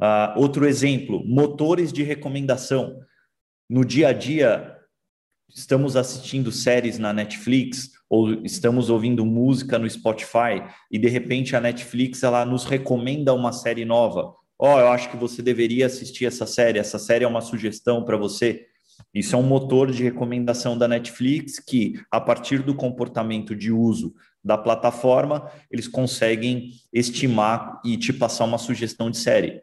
Uh, 0.00 0.40
outro 0.40 0.66
exemplo, 0.66 1.22
motores 1.24 1.92
de 1.92 2.02
recomendação. 2.02 2.98
No 3.68 3.84
dia 3.84 4.08
a 4.08 4.12
dia, 4.12 4.76
estamos 5.48 5.96
assistindo 5.96 6.50
séries 6.50 6.98
na 6.98 7.12
Netflix 7.12 7.90
ou 8.08 8.44
estamos 8.44 8.90
ouvindo 8.90 9.24
música 9.24 9.78
no 9.78 9.88
Spotify 9.88 10.62
e 10.90 10.98
de 10.98 11.08
repente 11.08 11.54
a 11.54 11.60
Netflix 11.60 12.22
ela 12.22 12.44
nos 12.44 12.64
recomenda 12.64 13.34
uma 13.34 13.52
série 13.52 13.84
nova 13.84 14.34
ó, 14.62 14.76
oh, 14.76 14.78
eu 14.78 14.88
acho 14.88 15.10
que 15.10 15.16
você 15.16 15.42
deveria 15.42 15.86
assistir 15.86 16.24
essa 16.24 16.46
série, 16.46 16.78
essa 16.78 16.96
série 16.96 17.24
é 17.24 17.28
uma 17.28 17.40
sugestão 17.40 18.04
para 18.04 18.16
você. 18.16 18.64
Isso 19.14 19.36
é 19.36 19.38
um 19.38 19.42
motor 19.42 19.90
de 19.90 20.02
recomendação 20.02 20.76
da 20.76 20.88
Netflix 20.88 21.58
que, 21.58 22.00
a 22.10 22.20
partir 22.20 22.62
do 22.62 22.74
comportamento 22.74 23.54
de 23.54 23.70
uso 23.70 24.14
da 24.42 24.56
plataforma, 24.56 25.50
eles 25.70 25.86
conseguem 25.86 26.70
estimar 26.92 27.80
e 27.84 27.96
te 27.96 28.12
passar 28.12 28.44
uma 28.44 28.58
sugestão 28.58 29.10
de 29.10 29.18
série. 29.18 29.62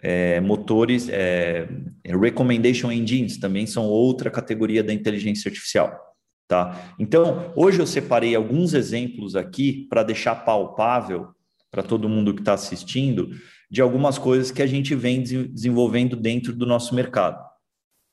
É, 0.00 0.40
motores, 0.40 1.08
é, 1.08 1.68
recommendation 2.04 2.92
engines 2.92 3.38
também 3.38 3.66
são 3.66 3.86
outra 3.86 4.30
categoria 4.30 4.84
da 4.84 4.92
inteligência 4.92 5.48
artificial. 5.48 5.98
Tá? 6.46 6.94
Então, 6.98 7.52
hoje 7.56 7.80
eu 7.80 7.86
separei 7.86 8.36
alguns 8.36 8.72
exemplos 8.72 9.34
aqui 9.34 9.86
para 9.90 10.04
deixar 10.04 10.44
palpável 10.44 11.28
para 11.72 11.82
todo 11.82 12.08
mundo 12.08 12.32
que 12.32 12.40
está 12.40 12.54
assistindo 12.54 13.30
de 13.68 13.82
algumas 13.82 14.16
coisas 14.16 14.52
que 14.52 14.62
a 14.62 14.66
gente 14.66 14.94
vem 14.94 15.22
desenvolvendo 15.22 16.14
dentro 16.14 16.54
do 16.54 16.64
nosso 16.64 16.94
mercado. 16.94 17.44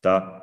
Tá? 0.01 0.42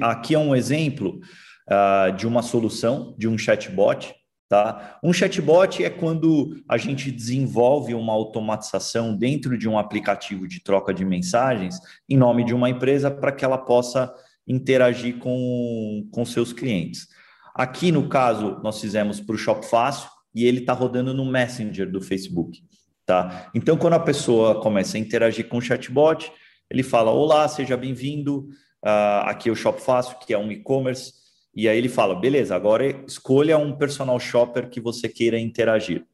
Aqui 0.00 0.34
é 0.34 0.38
um 0.38 0.54
exemplo 0.54 1.20
uh, 1.68 2.12
de 2.16 2.26
uma 2.26 2.42
solução, 2.42 3.14
de 3.18 3.28
um 3.28 3.38
chatbot. 3.38 4.14
Tá? 4.48 4.98
Um 5.02 5.14
chatbot 5.14 5.82
é 5.82 5.88
quando 5.88 6.62
a 6.68 6.76
gente 6.76 7.10
desenvolve 7.10 7.94
uma 7.94 8.12
automatização 8.12 9.16
dentro 9.16 9.56
de 9.56 9.66
um 9.66 9.78
aplicativo 9.78 10.46
de 10.46 10.62
troca 10.62 10.92
de 10.92 11.06
mensagens 11.06 11.78
em 12.06 12.18
nome 12.18 12.44
de 12.44 12.54
uma 12.54 12.68
empresa 12.68 13.10
para 13.10 13.32
que 13.32 13.46
ela 13.46 13.56
possa 13.56 14.12
interagir 14.46 15.18
com, 15.18 16.06
com 16.12 16.24
seus 16.26 16.52
clientes. 16.52 17.06
Aqui, 17.54 17.90
no 17.90 18.08
caso, 18.08 18.60
nós 18.62 18.80
fizemos 18.80 19.20
para 19.20 19.34
o 19.34 19.38
Shop 19.38 19.64
Fácil 19.64 20.10
e 20.34 20.44
ele 20.44 20.60
está 20.60 20.72
rodando 20.72 21.14
no 21.14 21.24
Messenger 21.24 21.90
do 21.90 22.00
Facebook. 22.00 22.62
Tá? 23.06 23.50
Então, 23.54 23.76
quando 23.76 23.94
a 23.94 24.00
pessoa 24.00 24.60
começa 24.60 24.96
a 24.96 25.00
interagir 25.00 25.48
com 25.48 25.58
o 25.58 25.62
chatbot, 25.62 26.30
ele 26.70 26.82
fala: 26.82 27.10
Olá, 27.10 27.46
seja 27.48 27.76
bem-vindo. 27.76 28.48
Uh, 28.84 29.26
aqui 29.26 29.48
é 29.48 29.52
o 29.52 29.56
Shop 29.56 29.80
Fácil, 29.80 30.16
que 30.18 30.34
é 30.34 30.38
um 30.38 30.50
e-commerce. 30.50 31.12
E 31.54 31.68
aí 31.68 31.78
ele 31.78 31.88
fala: 31.88 32.14
beleza, 32.14 32.54
agora 32.54 33.04
escolha 33.06 33.58
um 33.58 33.76
personal 33.76 34.18
shopper 34.18 34.68
que 34.68 34.80
você 34.80 35.08
queira 35.08 35.38
interagir. 35.38 36.04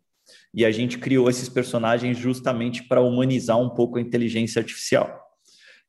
E 0.52 0.64
a 0.64 0.70
gente 0.70 0.98
criou 0.98 1.30
esses 1.30 1.48
personagens 1.48 2.18
justamente 2.18 2.82
para 2.82 3.00
humanizar 3.00 3.58
um 3.58 3.70
pouco 3.70 3.98
a 3.98 4.00
inteligência 4.00 4.60
artificial. 4.60 5.26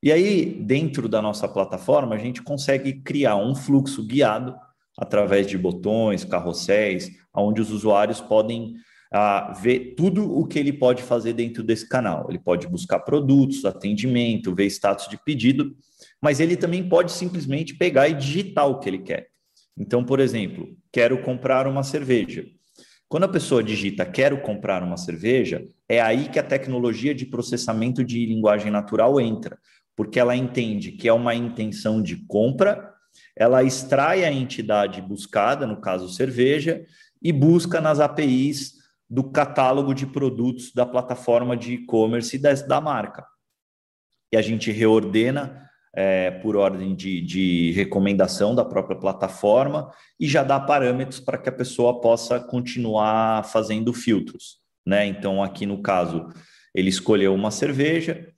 E 0.02 0.12
aí, 0.12 0.46
dentro 0.46 1.10
da 1.10 1.22
nossa 1.22 1.48
plataforma, 1.48 2.16
a 2.16 2.18
gente 2.18 2.42
consegue 2.42 3.02
criar 3.02 3.36
um 3.36 3.54
fluxo 3.54 4.06
guiado 4.06 4.56
através 4.98 5.48
de 5.48 5.58
botões, 5.58 6.24
carrosséis, 6.24 7.10
onde 7.34 7.62
os 7.62 7.72
usuários 7.72 8.22
podem 8.22 8.76
a 9.12 9.54
ver 9.54 9.96
tudo 9.96 10.32
o 10.32 10.46
que 10.46 10.60
ele 10.60 10.72
pode 10.72 11.02
fazer 11.02 11.34
dentro 11.34 11.64
desse 11.64 11.88
canal. 11.88 12.28
Ele 12.30 12.40
pode 12.40 12.68
buscar 12.68 13.00
produtos, 13.00 13.66
atendimento, 13.66 14.54
ver 14.54 14.68
status 14.68 15.08
de 15.08 15.18
pedido, 15.18 15.76
mas 16.22 16.40
ele 16.40 16.58
também 16.58 16.88
pode 16.88 17.12
simplesmente 17.12 17.76
pegar 17.76 18.08
e 18.08 18.14
digitar 18.14 18.68
o 18.68 18.80
que 18.80 18.90
ele 18.90 19.00
quer. 19.00 19.28
Então, 19.78 20.04
por 20.04 20.20
exemplo, 20.20 20.76
quero 20.92 21.22
comprar 21.22 21.68
uma 21.68 21.84
cerveja. 21.84 22.46
Quando 23.08 23.24
a 23.24 23.30
pessoa 23.30 23.64
digita 23.64 24.06
quero 24.06 24.42
comprar 24.42 24.84
uma 24.84 24.98
cerveja, 24.98 25.66
é 25.88 26.00
aí 26.00 26.30
que 26.30 26.38
a 26.38 26.44
tecnologia 26.44 27.16
de 27.16 27.26
processamento 27.26 28.04
de 28.04 28.26
linguagem 28.26 28.72
natural 28.72 29.20
entra, 29.20 29.58
porque 29.96 30.20
ela 30.20 30.36
entende 30.36 30.92
que 30.92 31.08
é 31.08 31.14
uma 31.14 31.34
intenção 31.34 32.02
de 32.02 32.18
compra, 32.28 32.94
ela 33.36 33.64
extrai 33.64 34.24
a 34.26 34.32
entidade 34.32 35.02
buscada, 35.02 35.66
no 35.66 35.82
caso 35.82 36.10
cerveja, 36.10 36.86
e 37.22 37.32
busca 37.32 37.82
nas 37.82 38.00
APIs 38.00 38.74
do 39.10 39.24
catálogo 39.24 39.94
de 39.94 40.06
produtos 40.06 40.72
da 40.72 40.86
plataforma 40.86 41.58
de 41.58 41.74
e-commerce 41.74 42.38
da 42.38 42.80
marca. 42.80 43.26
E 44.32 44.38
a 44.38 44.42
gente 44.42 44.72
reordena 44.72 45.69
é, 46.02 46.32
por 46.32 46.56
ordem 46.56 46.96
de, 46.96 47.20
de 47.20 47.74
recomendação 47.74 48.56
da 48.56 48.64
própria 48.64 48.96
plataforma 48.96 49.92
e 50.18 50.26
já 50.26 50.44
dá 50.44 50.58
parâmetros 50.58 51.20
para 51.20 51.38
que 51.38 51.50
a 51.50 51.52
pessoa 51.52 52.00
possa 52.00 52.40
continuar 52.40 53.44
fazendo 53.44 53.92
filtros. 53.92 54.60
Né? 54.86 55.08
Então, 55.08 55.44
aqui 55.44 55.66
no 55.66 55.82
caso, 55.82 56.30
ele 56.74 56.88
escolheu 56.88 57.36
uma 57.36 57.52
cerveja, 57.52 58.30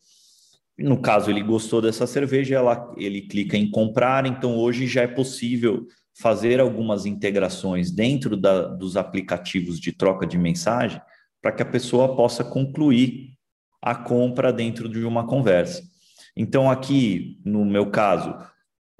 no 0.75 0.99
caso, 0.99 1.29
ele 1.29 1.43
gostou 1.43 1.83
dessa 1.83 2.07
cerveja, 2.07 2.55
ela, 2.55 2.91
ele 2.97 3.21
clica 3.21 3.55
em 3.55 3.69
comprar, 3.69 4.25
então 4.25 4.57
hoje 4.57 4.87
já 4.87 5.03
é 5.03 5.07
possível 5.07 5.85
fazer 6.19 6.59
algumas 6.59 7.05
integrações 7.05 7.91
dentro 7.91 8.35
da, 8.35 8.63
dos 8.69 8.97
aplicativos 8.97 9.79
de 9.79 9.91
troca 9.91 10.25
de 10.25 10.35
mensagem 10.35 10.99
para 11.39 11.51
que 11.51 11.61
a 11.61 11.65
pessoa 11.65 12.15
possa 12.15 12.43
concluir 12.43 13.35
a 13.79 13.93
compra 13.93 14.51
dentro 14.51 14.89
de 14.89 15.05
uma 15.05 15.27
conversa. 15.27 15.90
Então, 16.35 16.69
aqui, 16.69 17.39
no 17.43 17.65
meu 17.65 17.89
caso, 17.91 18.35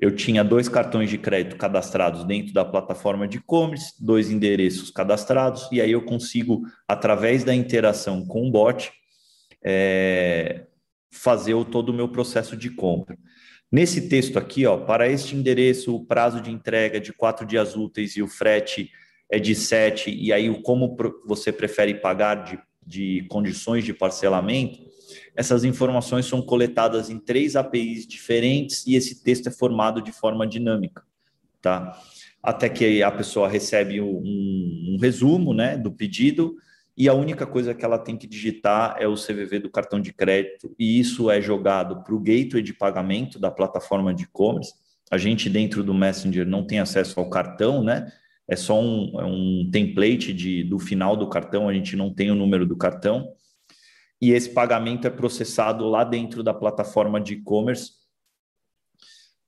eu 0.02 0.16
tinha 0.16 0.44
dois 0.44 0.68
cartões 0.68 1.10
de 1.10 1.18
crédito 1.18 1.56
cadastrados 1.56 2.24
dentro 2.24 2.54
da 2.54 2.66
plataforma 2.66 3.28
de 3.28 3.38
e-commerce, 3.38 3.94
dois 4.04 4.32
endereços 4.32 4.90
cadastrados, 4.90 5.70
e 5.72 5.80
aí 5.80 5.92
eu 5.92 6.02
consigo, 6.04 6.64
através 6.88 7.44
da 7.44 7.54
interação 7.54 8.26
com 8.26 8.48
o 8.48 8.52
bot, 8.52 8.92
é, 9.64 10.66
fazer 11.12 11.54
o, 11.54 11.64
todo 11.64 11.90
o 11.90 11.94
meu 11.94 12.10
processo 12.10 12.58
de 12.58 12.72
compra. 12.72 13.16
Nesse 13.72 14.10
texto 14.10 14.38
aqui, 14.38 14.66
ó, 14.66 14.76
para 14.76 15.08
este 15.08 15.36
endereço, 15.36 15.96
o 15.96 16.06
prazo 16.06 16.42
de 16.42 16.52
entrega 16.52 16.98
é 16.98 17.00
de 17.00 17.14
quatro 17.14 17.46
dias 17.46 17.76
úteis 17.76 18.18
e 18.18 18.24
o 18.24 18.28
frete 18.28 18.90
é 19.30 19.40
de 19.40 19.54
sete, 19.54 20.10
e 20.10 20.34
aí 20.34 20.50
o 20.50 20.62
como 20.62 20.98
você 21.26 21.54
prefere 21.54 21.94
pagar 21.94 22.44
de, 22.44 22.60
de 22.86 23.26
condições 23.30 23.86
de 23.86 23.94
parcelamento, 23.94 24.80
essas 25.36 25.64
informações 25.64 26.26
são 26.26 26.42
coletadas 26.42 27.10
em 27.10 27.18
três 27.18 27.56
APIs 27.56 28.06
diferentes 28.06 28.86
e 28.86 28.96
esse 28.96 29.24
texto 29.24 29.48
é 29.48 29.52
formado 29.52 30.02
de 30.02 30.12
forma 30.12 30.46
dinâmica, 30.46 31.04
tá? 31.62 31.98
Até 32.44 32.68
que 32.70 33.04
a 33.04 33.12
pessoa 33.12 33.48
recebe 33.48 34.02
um, 34.02 34.94
um 34.94 34.98
resumo, 35.00 35.54
né, 35.54 35.78
do 35.78 35.92
pedido, 35.92 36.56
e 36.98 37.08
a 37.08 37.14
única 37.14 37.46
coisa 37.46 37.74
que 37.74 37.86
ela 37.86 37.98
tem 37.98 38.18
que 38.18 38.28
digitar 38.28 38.96
é 39.00 39.08
o 39.08 39.16
CVV 39.16 39.60
do 39.60 39.70
cartão 39.70 40.00
de 40.00 40.12
crédito, 40.12 40.76
e 40.78 41.00
isso 41.00 41.32
é 41.32 41.42
jogado 41.42 42.04
para 42.04 42.14
o 42.14 42.20
gateway 42.20 42.62
de 42.62 42.74
pagamento 42.74 43.40
da 43.40 43.50
plataforma 43.50 44.14
de 44.14 44.24
e-commerce. 44.24 44.74
A 45.10 45.18
gente, 45.18 45.50
dentro 45.50 45.84
do 45.84 45.94
Messenger, 45.94 46.46
não 46.46 46.66
tem 46.66 46.80
acesso 46.80 47.20
ao 47.20 47.30
cartão, 47.30 47.84
né? 47.84 48.12
É 48.48 48.56
só 48.56 48.80
um, 48.80 49.20
é 49.20 49.26
um 49.26 49.70
template 49.72 50.34
de, 50.34 50.64
do 50.64 50.78
final 50.78 51.16
do 51.16 51.30
cartão, 51.30 51.70
a 51.70 51.74
gente 51.74 51.96
não 51.96 52.14
tem 52.14 52.32
o 52.32 52.36
número 52.36 52.66
do 52.66 52.76
cartão. 52.76 53.32
E 54.22 54.32
esse 54.32 54.50
pagamento 54.52 55.08
é 55.08 55.10
processado 55.10 55.88
lá 55.88 56.04
dentro 56.04 56.44
da 56.44 56.54
plataforma 56.54 57.20
de 57.20 57.34
e-commerce. 57.34 57.94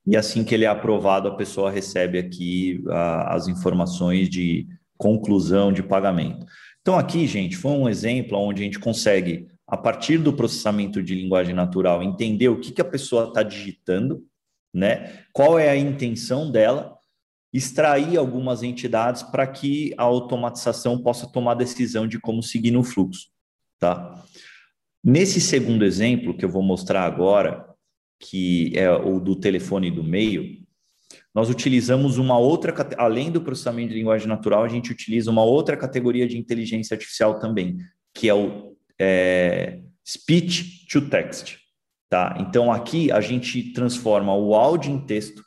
E 0.06 0.16
assim 0.16 0.44
que 0.44 0.54
ele 0.54 0.64
é 0.64 0.68
aprovado, 0.68 1.28
a 1.28 1.36
pessoa 1.36 1.70
recebe 1.70 2.18
aqui 2.18 2.82
a, 2.88 3.34
as 3.34 3.46
informações 3.46 4.28
de 4.28 4.66
conclusão 4.98 5.72
de 5.72 5.82
pagamento. 5.82 6.44
Então, 6.82 6.98
aqui, 6.98 7.26
gente, 7.26 7.56
foi 7.56 7.72
um 7.72 7.88
exemplo 7.88 8.36
onde 8.36 8.62
a 8.62 8.64
gente 8.64 8.78
consegue, 8.78 9.48
a 9.66 9.76
partir 9.76 10.18
do 10.18 10.32
processamento 10.32 11.02
de 11.02 11.14
linguagem 11.14 11.54
natural, 11.54 12.02
entender 12.02 12.48
o 12.48 12.60
que, 12.60 12.72
que 12.72 12.80
a 12.80 12.84
pessoa 12.84 13.28
está 13.28 13.42
digitando, 13.42 14.22
né? 14.72 15.24
qual 15.32 15.58
é 15.58 15.70
a 15.70 15.76
intenção 15.76 16.50
dela, 16.50 16.94
extrair 17.52 18.18
algumas 18.18 18.62
entidades 18.62 19.22
para 19.22 19.46
que 19.46 19.94
a 19.96 20.02
automatização 20.02 21.00
possa 21.00 21.26
tomar 21.26 21.54
decisão 21.54 22.06
de 22.06 22.18
como 22.18 22.42
seguir 22.42 22.72
no 22.72 22.82
fluxo. 22.82 23.28
Tá? 23.78 24.22
Nesse 25.04 25.38
segundo 25.38 25.84
exemplo 25.84 26.34
que 26.34 26.46
eu 26.46 26.48
vou 26.48 26.62
mostrar 26.62 27.02
agora, 27.02 27.68
que 28.18 28.72
é 28.74 28.90
o 28.90 29.20
do 29.20 29.36
telefone 29.36 29.90
do 29.90 30.02
meio, 30.02 30.64
nós 31.34 31.50
utilizamos 31.50 32.16
uma 32.16 32.38
outra, 32.38 32.74
além 32.96 33.30
do 33.30 33.42
processamento 33.42 33.90
de 33.90 33.96
linguagem 33.96 34.26
natural, 34.26 34.64
a 34.64 34.68
gente 34.68 34.90
utiliza 34.90 35.30
uma 35.30 35.44
outra 35.44 35.76
categoria 35.76 36.26
de 36.26 36.38
inteligência 36.38 36.94
artificial 36.94 37.38
também, 37.38 37.76
que 38.14 38.30
é 38.30 38.34
o 38.34 38.74
é, 38.98 39.80
speech 40.06 40.86
to 40.86 41.02
text. 41.10 41.58
Tá? 42.08 42.38
Então, 42.40 42.72
aqui 42.72 43.12
a 43.12 43.20
gente 43.20 43.74
transforma 43.74 44.34
o 44.34 44.54
áudio 44.54 44.90
em 44.90 45.04
texto. 45.04 45.44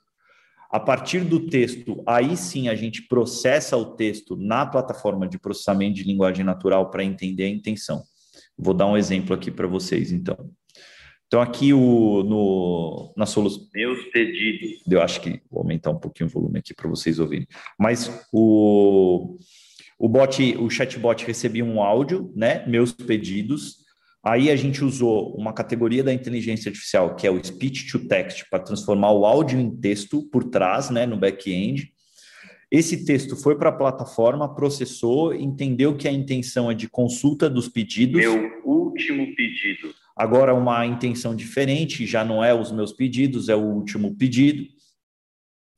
A 0.69 0.79
partir 0.79 1.21
do 1.21 1.47
texto, 1.47 2.03
aí 2.05 2.37
sim 2.37 2.67
a 2.67 2.75
gente 2.75 3.07
processa 3.07 3.75
o 3.75 3.95
texto 3.95 4.35
na 4.35 4.67
plataforma 4.67 5.27
de 5.27 5.39
processamento 5.39 5.95
de 5.95 6.03
linguagem 6.03 6.45
natural 6.45 6.91
para 6.91 7.03
entender 7.03 7.45
a 7.45 7.49
intenção. 7.49 8.03
Vou 8.57 8.73
dar 8.73 8.87
um 8.87 8.97
exemplo 8.97 9.35
aqui 9.35 9.51
para 9.51 9.67
vocês, 9.67 10.11
então. 10.11 10.49
Então, 11.27 11.41
aqui 11.41 11.73
o, 11.73 12.23
no, 12.23 13.13
na 13.17 13.25
solução. 13.25 13.67
Meus 13.73 14.01
pedidos. 14.05 14.81
Eu 14.89 15.01
acho 15.01 15.19
que 15.19 15.41
vou 15.51 15.61
aumentar 15.61 15.91
um 15.91 15.99
pouquinho 15.99 16.29
o 16.29 16.31
volume 16.31 16.59
aqui 16.59 16.73
para 16.73 16.89
vocês 16.89 17.19
ouvirem. 17.19 17.45
Mas 17.77 18.09
o, 18.31 19.37
o 19.99 20.07
bot, 20.07 20.57
o 20.57 20.69
chatbot 20.69 21.25
recebia 21.25 21.65
um 21.65 21.81
áudio, 21.81 22.31
né? 22.33 22.65
Meus 22.65 22.93
pedidos. 22.93 23.85
Aí 24.23 24.49
a 24.49 24.55
gente 24.55 24.83
usou 24.83 25.35
uma 25.35 25.53
categoria 25.53 26.03
da 26.03 26.13
inteligência 26.13 26.69
artificial, 26.69 27.15
que 27.15 27.27
é 27.27 27.31
o 27.31 27.43
speech 27.43 27.91
to 27.91 28.07
text, 28.07 28.45
para 28.49 28.59
transformar 28.59 29.11
o 29.11 29.25
áudio 29.25 29.59
em 29.59 29.69
texto 29.69 30.23
por 30.31 30.45
trás, 30.45 30.89
né, 30.89 31.05
no 31.05 31.15
back-end. 31.15 31.93
Esse 32.69 33.05
texto 33.05 33.35
foi 33.35 33.57
para 33.57 33.69
a 33.69 33.73
plataforma, 33.73 34.53
processou, 34.53 35.33
entendeu 35.33 35.95
que 35.95 36.07
a 36.07 36.11
intenção 36.11 36.69
é 36.69 36.73
de 36.73 36.89
consulta 36.89 37.49
dos 37.49 37.69
pedidos. 37.69 38.19
Meu 38.19 38.61
último 38.65 39.33
pedido. 39.35 39.93
Agora, 40.15 40.53
uma 40.53 40.85
intenção 40.85 41.35
diferente, 41.35 42.05
já 42.05 42.25
não 42.25 42.43
é 42.43 42.53
os 42.53 42.71
meus 42.71 42.91
pedidos, 42.91 43.47
é 43.47 43.55
o 43.55 43.61
último 43.61 44.15
pedido. 44.15 44.67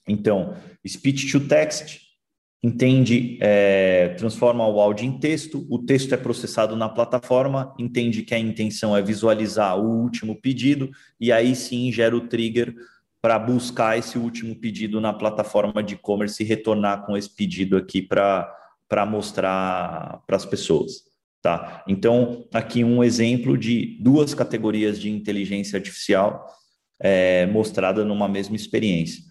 Então, 0.07 0.55
speech 0.87 1.31
to 1.31 1.41
text, 1.41 1.99
entende, 2.63 3.37
é, 3.39 4.09
transforma 4.17 4.67
o 4.67 4.79
áudio 4.79 5.05
em 5.05 5.19
texto, 5.19 5.67
o 5.69 5.79
texto 5.79 6.13
é 6.13 6.17
processado 6.17 6.75
na 6.75 6.89
plataforma, 6.89 7.75
entende 7.77 8.23
que 8.23 8.33
a 8.33 8.39
intenção 8.39 8.97
é 8.97 9.01
visualizar 9.01 9.77
o 9.77 10.01
último 10.01 10.41
pedido, 10.41 10.89
e 11.19 11.31
aí 11.31 11.55
sim 11.55 11.91
gera 11.91 12.15
o 12.15 12.27
trigger 12.27 12.73
para 13.21 13.37
buscar 13.37 13.97
esse 13.97 14.17
último 14.17 14.55
pedido 14.55 15.01
na 15.01 15.13
plataforma 15.13 15.83
de 15.83 15.95
e-commerce 15.95 16.41
e 16.41 16.45
retornar 16.45 17.05
com 17.05 17.17
esse 17.17 17.29
pedido 17.33 17.75
aqui 17.75 18.01
para 18.01 19.05
mostrar 19.07 20.21
para 20.25 20.35
as 20.37 20.45
pessoas. 20.45 21.03
Tá? 21.41 21.83
Então, 21.87 22.45
aqui 22.53 22.83
um 22.83 23.03
exemplo 23.03 23.57
de 23.57 23.97
duas 24.01 24.33
categorias 24.33 24.99
de 24.99 25.09
inteligência 25.09 25.77
artificial 25.77 26.45
é, 26.99 27.45
mostrada 27.45 28.03
numa 28.03 28.27
mesma 28.27 28.55
experiência. 28.55 29.23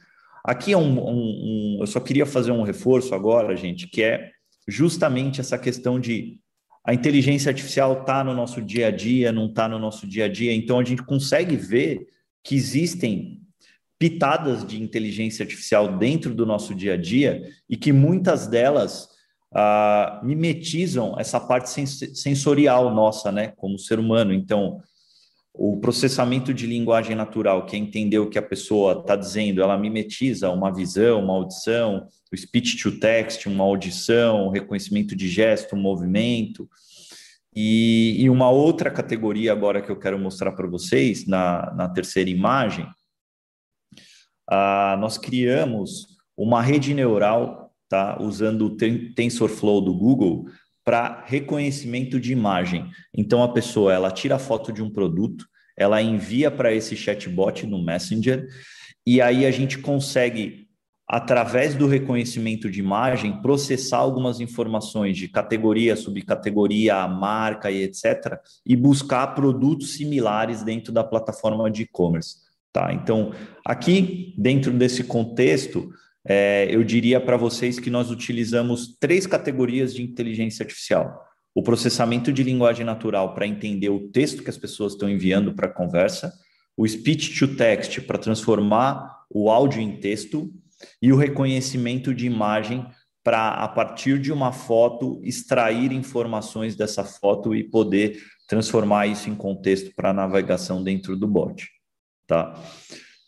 Aqui 0.45 0.73
é 0.73 0.77
um, 0.79 0.99
um, 0.99 1.11
um, 1.11 1.77
eu 1.81 1.87
só 1.87 2.01
queria 2.01 2.25
fazer 2.25 2.51
um 2.51 2.63
reforço 2.63 3.15
agora, 3.15 3.55
gente, 3.55 3.87
que 3.87 4.03
é 4.03 4.31
justamente 4.67 5.41
essa 5.41 5.59
questão 5.59 6.01
de 6.01 6.41
a 6.85 6.95
inteligência 6.95 7.51
artificial 7.51 8.01
está 8.01 8.25
no 8.25 8.33
nosso 8.33 8.63
dia 8.63 8.87
a 8.87 8.91
dia, 8.91 9.31
não 9.31 9.47
está 9.47 9.69
no 9.69 9.79
nosso 9.79 10.07
dia 10.07 10.25
a 10.25 10.29
dia, 10.29 10.55
então 10.55 10.79
a 10.79 10.85
gente 10.85 11.03
consegue 11.03 11.55
ver 11.55 12.07
que 12.43 12.55
existem 12.55 13.43
pitadas 13.99 14.65
de 14.65 14.81
inteligência 14.81 15.43
artificial 15.43 15.99
dentro 15.99 16.35
do 16.35 16.47
nosso 16.47 16.75
dia 16.75 16.95
a 16.95 16.97
dia 16.97 17.43
e 17.69 17.77
que 17.77 17.93
muitas 17.93 18.47
delas 18.47 19.09
uh, 19.53 20.25
mimetizam 20.25 21.17
essa 21.19 21.41
parte 21.41 21.71
sens 21.71 21.99
sensorial 22.15 22.95
nossa, 22.95 23.33
né, 23.33 23.49
como 23.57 23.79
ser 23.79 23.99
humano. 23.99 24.33
Então, 24.33 24.81
o 25.53 25.77
processamento 25.81 26.55
de 26.55 26.67
linguagem 26.67 27.17
natural, 27.17 27.67
que 27.67 27.75
é 27.75 27.79
entender 27.79 28.21
o 28.21 28.31
que 28.31 28.39
a 28.39 28.43
pessoa 28.43 29.01
está 29.01 29.17
dizendo, 29.17 29.61
ela 29.61 29.77
mimetiza 29.77 30.51
uma 30.51 30.73
visão, 30.73 31.25
uma 31.25 31.35
audição, 31.35 32.07
o 32.33 32.37
speech 32.37 32.81
to 32.81 33.01
text, 33.01 33.47
uma 33.47 33.65
audição, 33.65 34.51
reconhecimento 34.51 35.17
de 35.17 35.29
gesto, 35.29 35.75
um 35.75 35.81
movimento. 35.81 36.69
E, 37.53 38.23
e, 38.23 38.31
uma 38.31 38.49
outra 38.49 38.89
categoria 38.89 39.51
agora 39.51 39.83
que 39.83 39.91
eu 39.91 39.99
quero 39.99 40.17
mostrar 40.17 40.53
para 40.53 40.69
vocês, 40.69 41.27
na, 41.27 41.75
na 41.75 41.89
terceira 41.89 42.31
imagem, 42.31 42.87
uh, 44.51 44.99
nós 44.99 45.19
criamos 45.19 46.19
uma 46.37 46.63
rede 46.63 46.95
neural 46.95 47.73
tá? 47.89 48.21
usando 48.21 48.67
o 48.67 48.77
TensorFlow 48.77 49.81
do 49.81 49.95
Google 49.95 50.47
para 50.85 51.23
reconhecimento 51.27 52.19
de 52.19 52.33
imagem. 52.33 52.91
Então 53.15 53.43
a 53.43 53.53
pessoa 53.53 53.93
ela 53.93 54.11
tira 54.11 54.37
a 54.37 54.39
foto 54.39 54.73
de 54.73 54.83
um 54.83 54.91
produto, 54.91 55.47
ela 55.77 56.01
envia 56.01 56.51
para 56.51 56.73
esse 56.73 56.97
chatbot 56.97 57.67
no 57.67 57.83
Messenger 57.83 58.47
e 59.07 59.21
aí 59.21 59.45
a 59.45 59.51
gente 59.51 59.79
consegue 59.79 60.67
através 61.09 61.75
do 61.75 61.87
reconhecimento 61.87 62.71
de 62.71 62.81
imagem 62.81 63.41
processar 63.41 63.99
algumas 63.99 64.41
informações 64.41 65.17
de 65.17 65.27
categoria, 65.27 65.97
subcategoria, 65.97 67.09
marca 67.09 67.71
e 67.71 67.83
etc 67.83 68.39
e 68.67 68.77
buscar 68.77 69.29
produtos 69.29 69.95
similares 69.95 70.63
dentro 70.63 70.93
da 70.93 71.03
plataforma 71.03 71.71
de 71.71 71.83
e-commerce, 71.83 72.48
tá? 72.73 72.93
Então, 72.93 73.33
aqui 73.65 74.35
dentro 74.37 74.73
desse 74.73 75.05
contexto, 75.05 75.91
é, 76.27 76.69
eu 76.71 76.85
diria 76.85 77.21
para 77.21 77.37
vocês 77.37 77.79
que 77.79 77.91
nós 77.91 78.11
utilizamos 78.11 78.97
três 78.99 79.27
categorias 79.27 79.95
de 79.95 80.03
inteligência 80.03 80.63
artificial. 80.63 81.25
O 81.55 81.63
processamento 81.63 82.33
de 82.33 82.43
linguagem 82.43 82.85
natural 82.85 83.35
para 83.35 83.47
entender 83.47 83.89
o 83.89 84.09
texto 84.11 84.43
que 84.43 84.51
as 84.51 84.59
pessoas 84.59 84.93
estão 84.93 85.09
enviando 85.09 85.55
para 85.55 85.67
a 85.67 85.73
conversa, 85.73 86.33
o 86.77 86.87
speech 86.87 87.39
to 87.39 87.57
text 87.57 88.01
para 88.03 88.19
transformar 88.19 89.25
o 89.31 89.51
áudio 89.51 89.81
em 89.81 89.99
texto 89.99 90.53
e 91.03 91.13
o 91.13 91.17
reconhecimento 91.17 92.15
de 92.15 92.27
imagem 92.27 92.87
para, 93.25 93.49
a 93.51 93.69
partir 93.69 94.19
de 94.19 94.33
uma 94.33 94.53
foto, 94.53 95.21
extrair 95.25 95.93
informações 95.93 96.77
dessa 96.77 97.05
foto 97.05 97.55
e 97.55 97.65
poder 97.65 98.19
transformar 98.47 99.07
isso 99.07 99.29
em 99.29 99.35
contexto 99.35 99.93
para 99.95 100.15
navegação 100.15 100.83
dentro 100.83 101.17
do 101.17 101.27
bot. 101.27 101.69
Tá? 102.29 102.55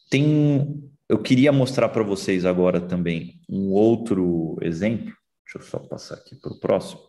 Tem 0.08 0.90
eu 1.10 1.18
queria 1.18 1.50
mostrar 1.50 1.88
para 1.88 2.04
vocês 2.04 2.44
agora 2.44 2.80
também 2.80 3.40
um 3.48 3.72
outro 3.72 4.56
exemplo. 4.62 5.12
Deixa 5.44 5.58
eu 5.58 5.62
só 5.62 5.80
passar 5.80 6.14
aqui 6.14 6.36
para 6.36 6.52
o 6.52 6.60
próximo. 6.60 7.00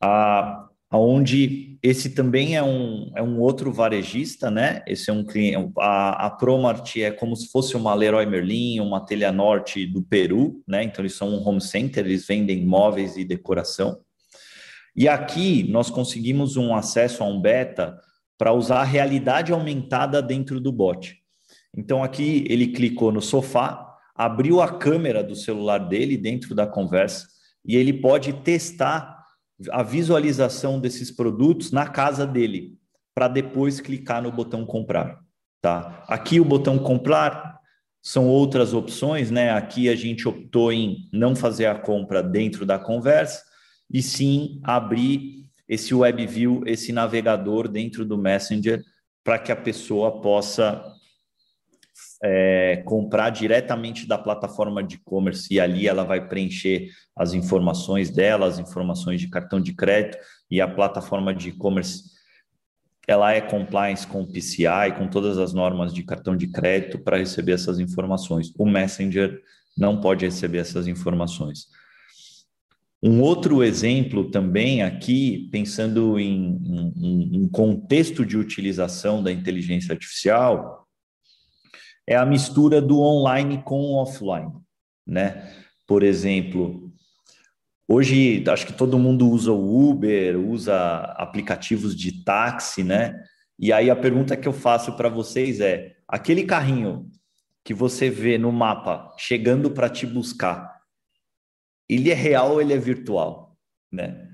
A, 0.00 0.66
aonde 0.88 1.78
esse 1.82 2.08
também 2.08 2.56
é 2.56 2.62
um, 2.62 3.12
é 3.14 3.22
um 3.22 3.38
outro 3.38 3.70
varejista, 3.70 4.50
né? 4.50 4.82
Esse 4.86 5.10
é 5.10 5.12
um 5.12 5.22
cliente. 5.22 5.72
A, 5.78 6.24
a 6.24 6.30
Promart 6.30 6.96
é 6.96 7.10
como 7.10 7.36
se 7.36 7.48
fosse 7.48 7.76
uma 7.76 7.92
Leroy 7.92 8.24
Merlin, 8.24 8.80
uma 8.80 9.04
Telha 9.04 9.30
Norte 9.30 9.86
do 9.86 10.02
Peru, 10.02 10.62
né? 10.66 10.84
Então 10.84 11.02
eles 11.02 11.14
são 11.14 11.28
um 11.28 11.46
home 11.46 11.60
center, 11.60 12.06
eles 12.06 12.26
vendem 12.26 12.64
móveis 12.64 13.18
e 13.18 13.26
decoração. 13.26 14.00
E 14.96 15.06
aqui 15.06 15.70
nós 15.70 15.90
conseguimos 15.90 16.56
um 16.56 16.74
acesso 16.74 17.22
a 17.22 17.26
um 17.26 17.38
beta 17.38 18.00
para 18.38 18.52
usar 18.52 18.80
a 18.80 18.84
realidade 18.84 19.52
aumentada 19.52 20.20
dentro 20.20 20.60
do 20.60 20.72
bot. 20.72 21.16
Então 21.76 22.02
aqui 22.02 22.44
ele 22.48 22.68
clicou 22.68 23.10
no 23.10 23.20
sofá, 23.20 23.94
abriu 24.14 24.60
a 24.60 24.78
câmera 24.78 25.22
do 25.22 25.34
celular 25.34 25.78
dele 25.78 26.16
dentro 26.16 26.54
da 26.54 26.66
conversa 26.66 27.26
e 27.64 27.76
ele 27.76 27.92
pode 27.92 28.32
testar 28.32 29.24
a 29.70 29.82
visualização 29.82 30.80
desses 30.80 31.10
produtos 31.10 31.70
na 31.70 31.86
casa 31.86 32.26
dele, 32.26 32.76
para 33.14 33.28
depois 33.28 33.80
clicar 33.80 34.22
no 34.22 34.32
botão 34.32 34.66
comprar, 34.66 35.18
tá? 35.60 36.04
Aqui 36.08 36.40
o 36.40 36.44
botão 36.44 36.78
comprar 36.78 37.58
são 38.02 38.28
outras 38.28 38.74
opções, 38.74 39.30
né? 39.30 39.50
Aqui 39.52 39.88
a 39.88 39.96
gente 39.96 40.28
optou 40.28 40.72
em 40.72 41.08
não 41.12 41.34
fazer 41.34 41.66
a 41.66 41.78
compra 41.78 42.22
dentro 42.22 42.66
da 42.66 42.78
conversa 42.78 43.42
e 43.90 44.02
sim 44.02 44.60
abrir 44.62 45.43
esse 45.74 45.94
web 45.94 46.26
view, 46.26 46.62
esse 46.66 46.92
navegador 46.92 47.68
dentro 47.68 48.04
do 48.04 48.16
Messenger 48.16 48.82
para 49.22 49.38
que 49.38 49.50
a 49.50 49.56
pessoa 49.56 50.20
possa 50.20 50.84
é, 52.22 52.82
comprar 52.84 53.30
diretamente 53.30 54.06
da 54.06 54.16
plataforma 54.16 54.82
de 54.82 54.96
e-commerce 54.96 55.52
e 55.52 55.60
ali 55.60 55.86
ela 55.88 56.04
vai 56.04 56.26
preencher 56.26 56.88
as 57.16 57.34
informações 57.34 58.10
dela, 58.10 58.46
as 58.46 58.58
informações 58.58 59.20
de 59.20 59.28
cartão 59.28 59.60
de 59.60 59.74
crédito 59.74 60.18
e 60.50 60.60
a 60.60 60.68
plataforma 60.68 61.34
de 61.34 61.50
e-commerce 61.50 62.14
ela 63.06 63.32
é 63.32 63.40
compliance 63.40 64.06
com 64.06 64.22
o 64.22 64.26
PCI, 64.26 64.96
com 64.96 65.08
todas 65.08 65.36
as 65.36 65.52
normas 65.52 65.92
de 65.92 66.02
cartão 66.02 66.34
de 66.34 66.46
crédito 66.46 66.98
para 66.98 67.18
receber 67.18 67.52
essas 67.52 67.78
informações. 67.78 68.50
O 68.58 68.64
Messenger 68.64 69.42
não 69.76 70.00
pode 70.00 70.24
receber 70.24 70.58
essas 70.58 70.86
informações. 70.86 71.66
Um 73.06 73.20
outro 73.20 73.62
exemplo 73.62 74.30
também 74.30 74.82
aqui, 74.82 75.50
pensando 75.52 76.18
em 76.18 76.58
um 76.96 77.46
contexto 77.52 78.24
de 78.24 78.38
utilização 78.38 79.22
da 79.22 79.30
inteligência 79.30 79.92
artificial, 79.92 80.88
é 82.06 82.16
a 82.16 82.24
mistura 82.24 82.80
do 82.80 83.02
online 83.02 83.62
com 83.62 83.78
o 83.78 83.96
offline, 83.96 84.50
né? 85.06 85.52
Por 85.86 86.02
exemplo, 86.02 86.90
hoje 87.86 88.42
acho 88.48 88.66
que 88.66 88.72
todo 88.72 88.98
mundo 88.98 89.28
usa 89.28 89.52
o 89.52 89.90
Uber, 89.90 90.40
usa 90.40 90.74
aplicativos 91.18 91.94
de 91.94 92.24
táxi, 92.24 92.82
né? 92.82 93.22
E 93.58 93.70
aí 93.70 93.90
a 93.90 93.96
pergunta 93.96 94.34
que 94.34 94.48
eu 94.48 94.52
faço 94.54 94.96
para 94.96 95.10
vocês 95.10 95.60
é: 95.60 95.94
aquele 96.08 96.44
carrinho 96.44 97.10
que 97.62 97.74
você 97.74 98.08
vê 98.08 98.38
no 98.38 98.50
mapa 98.50 99.14
chegando 99.18 99.70
para 99.70 99.90
te 99.90 100.06
buscar, 100.06 100.73
ele 101.88 102.10
é 102.10 102.14
real 102.14 102.52
ou 102.52 102.60
ele 102.60 102.72
é 102.72 102.78
virtual, 102.78 103.56
né? 103.92 104.28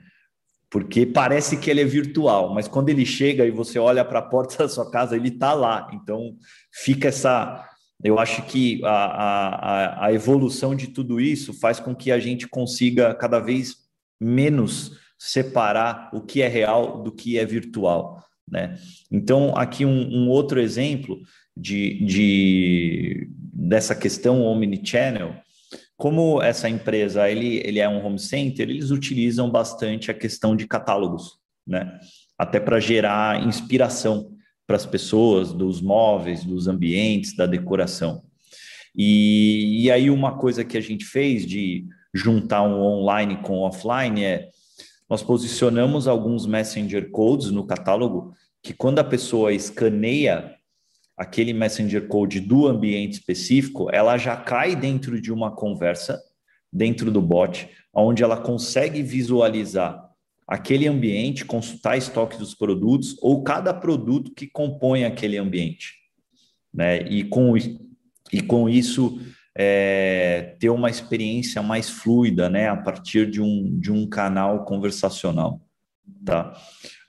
Porque 0.70 1.04
parece 1.04 1.56
que 1.56 1.68
ele 1.68 1.80
é 1.80 1.84
virtual, 1.84 2.54
mas 2.54 2.68
quando 2.68 2.90
ele 2.90 3.04
chega 3.04 3.44
e 3.44 3.50
você 3.50 3.78
olha 3.78 4.04
para 4.04 4.20
a 4.20 4.22
porta 4.22 4.58
da 4.64 4.68
sua 4.68 4.90
casa, 4.90 5.16
ele 5.16 5.28
está 5.28 5.52
lá. 5.52 5.90
Então 5.92 6.36
fica 6.72 7.08
essa. 7.08 7.66
Eu 8.02 8.18
acho 8.18 8.42
que 8.42 8.80
a, 8.84 8.88
a, 8.90 10.06
a 10.06 10.12
evolução 10.12 10.74
de 10.74 10.86
tudo 10.86 11.20
isso 11.20 11.52
faz 11.52 11.78
com 11.78 11.94
que 11.94 12.10
a 12.10 12.18
gente 12.18 12.48
consiga 12.48 13.14
cada 13.14 13.40
vez 13.40 13.74
menos 14.18 14.92
separar 15.18 16.08
o 16.14 16.22
que 16.22 16.40
é 16.40 16.48
real 16.48 17.02
do 17.02 17.12
que 17.12 17.38
é 17.38 17.44
virtual. 17.44 18.24
Né? 18.50 18.78
Então, 19.10 19.54
aqui 19.56 19.84
um, 19.84 20.08
um 20.10 20.28
outro 20.28 20.60
exemplo 20.60 21.20
de, 21.56 22.04
de, 22.04 23.28
dessa 23.52 23.94
questão 23.94 24.42
omnichannel, 24.42 25.34
como 26.00 26.40
essa 26.40 26.66
empresa 26.66 27.28
ele, 27.28 27.58
ele 27.62 27.78
é 27.78 27.86
um 27.86 28.02
home 28.02 28.18
center, 28.18 28.70
eles 28.70 28.90
utilizam 28.90 29.50
bastante 29.50 30.10
a 30.10 30.14
questão 30.14 30.56
de 30.56 30.66
catálogos, 30.66 31.38
né? 31.66 32.00
até 32.38 32.58
para 32.58 32.80
gerar 32.80 33.46
inspiração 33.46 34.32
para 34.66 34.76
as 34.76 34.86
pessoas, 34.86 35.52
dos 35.52 35.82
móveis, 35.82 36.42
dos 36.42 36.68
ambientes, 36.68 37.36
da 37.36 37.44
decoração. 37.44 38.22
E, 38.96 39.84
e 39.84 39.90
aí 39.90 40.08
uma 40.08 40.38
coisa 40.38 40.64
que 40.64 40.78
a 40.78 40.80
gente 40.80 41.04
fez 41.04 41.44
de 41.44 41.84
juntar 42.14 42.62
um 42.62 42.80
online 42.80 43.36
com 43.42 43.58
o 43.58 43.68
offline 43.68 44.24
é 44.24 44.48
nós 45.08 45.22
posicionamos 45.22 46.08
alguns 46.08 46.46
messenger 46.46 47.10
codes 47.10 47.50
no 47.50 47.66
catálogo 47.66 48.32
que 48.62 48.72
quando 48.72 49.00
a 49.00 49.04
pessoa 49.04 49.52
escaneia 49.52 50.56
aquele 51.20 51.52
messenger 51.52 52.09
code 52.09 52.40
do 52.40 52.66
ambiente 52.66 53.12
específico, 53.12 53.90
ela 53.92 54.16
já 54.16 54.35
cai 54.38 54.74
dentro 54.74 55.20
de 55.20 55.30
uma 55.30 55.54
conversa 55.54 56.18
dentro 56.72 57.11
do 57.11 57.20
bot, 57.20 57.68
onde 57.92 58.22
ela 58.22 58.38
consegue 58.38 59.02
visualizar 59.02 60.02
aquele 60.48 60.88
ambiente, 60.88 61.44
consultar 61.44 61.98
estoque 61.98 62.38
dos 62.38 62.54
produtos 62.54 63.18
ou 63.20 63.42
cada 63.42 63.74
produto 63.74 64.33
que 64.35 64.46
compõe 64.46 65.04
aquele 65.04 65.37
ambiente, 65.37 65.92
né? 66.72 67.02
E 67.02 67.22
com 67.24 67.54
e 68.33 68.40
com 68.40 68.66
isso 68.66 69.20
é, 69.54 70.56
ter 70.59 70.70
uma 70.70 70.88
experiência 70.88 71.61
mais 71.61 71.90
fluida, 71.90 72.48
né, 72.48 72.68
a 72.68 72.76
partir 72.76 73.30
de 73.30 73.42
um, 73.42 73.78
de 73.78 73.92
um 73.92 74.09
canal 74.09 74.64
conversacional, 74.64 75.61
tá? 76.24 76.56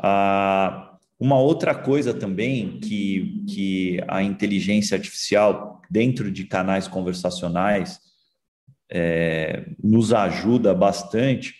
Ah, 0.02 0.90
uma 1.21 1.39
outra 1.39 1.75
coisa 1.75 2.15
também 2.15 2.79
que, 2.79 3.45
que 3.47 3.99
a 4.07 4.23
inteligência 4.23 4.97
artificial 4.97 5.79
dentro 5.88 6.31
de 6.31 6.45
canais 6.45 6.88
conversacionais 6.88 7.99
é, 8.91 9.67
nos 9.84 10.12
ajuda 10.12 10.73
bastante 10.73 11.53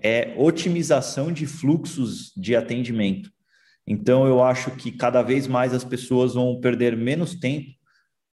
é 0.00 0.32
otimização 0.38 1.32
de 1.32 1.44
fluxos 1.44 2.32
de 2.36 2.54
atendimento. 2.54 3.32
Então, 3.84 4.28
eu 4.28 4.40
acho 4.40 4.70
que 4.76 4.92
cada 4.92 5.22
vez 5.22 5.48
mais 5.48 5.74
as 5.74 5.82
pessoas 5.82 6.34
vão 6.34 6.60
perder 6.60 6.96
menos 6.96 7.34
tempo 7.34 7.72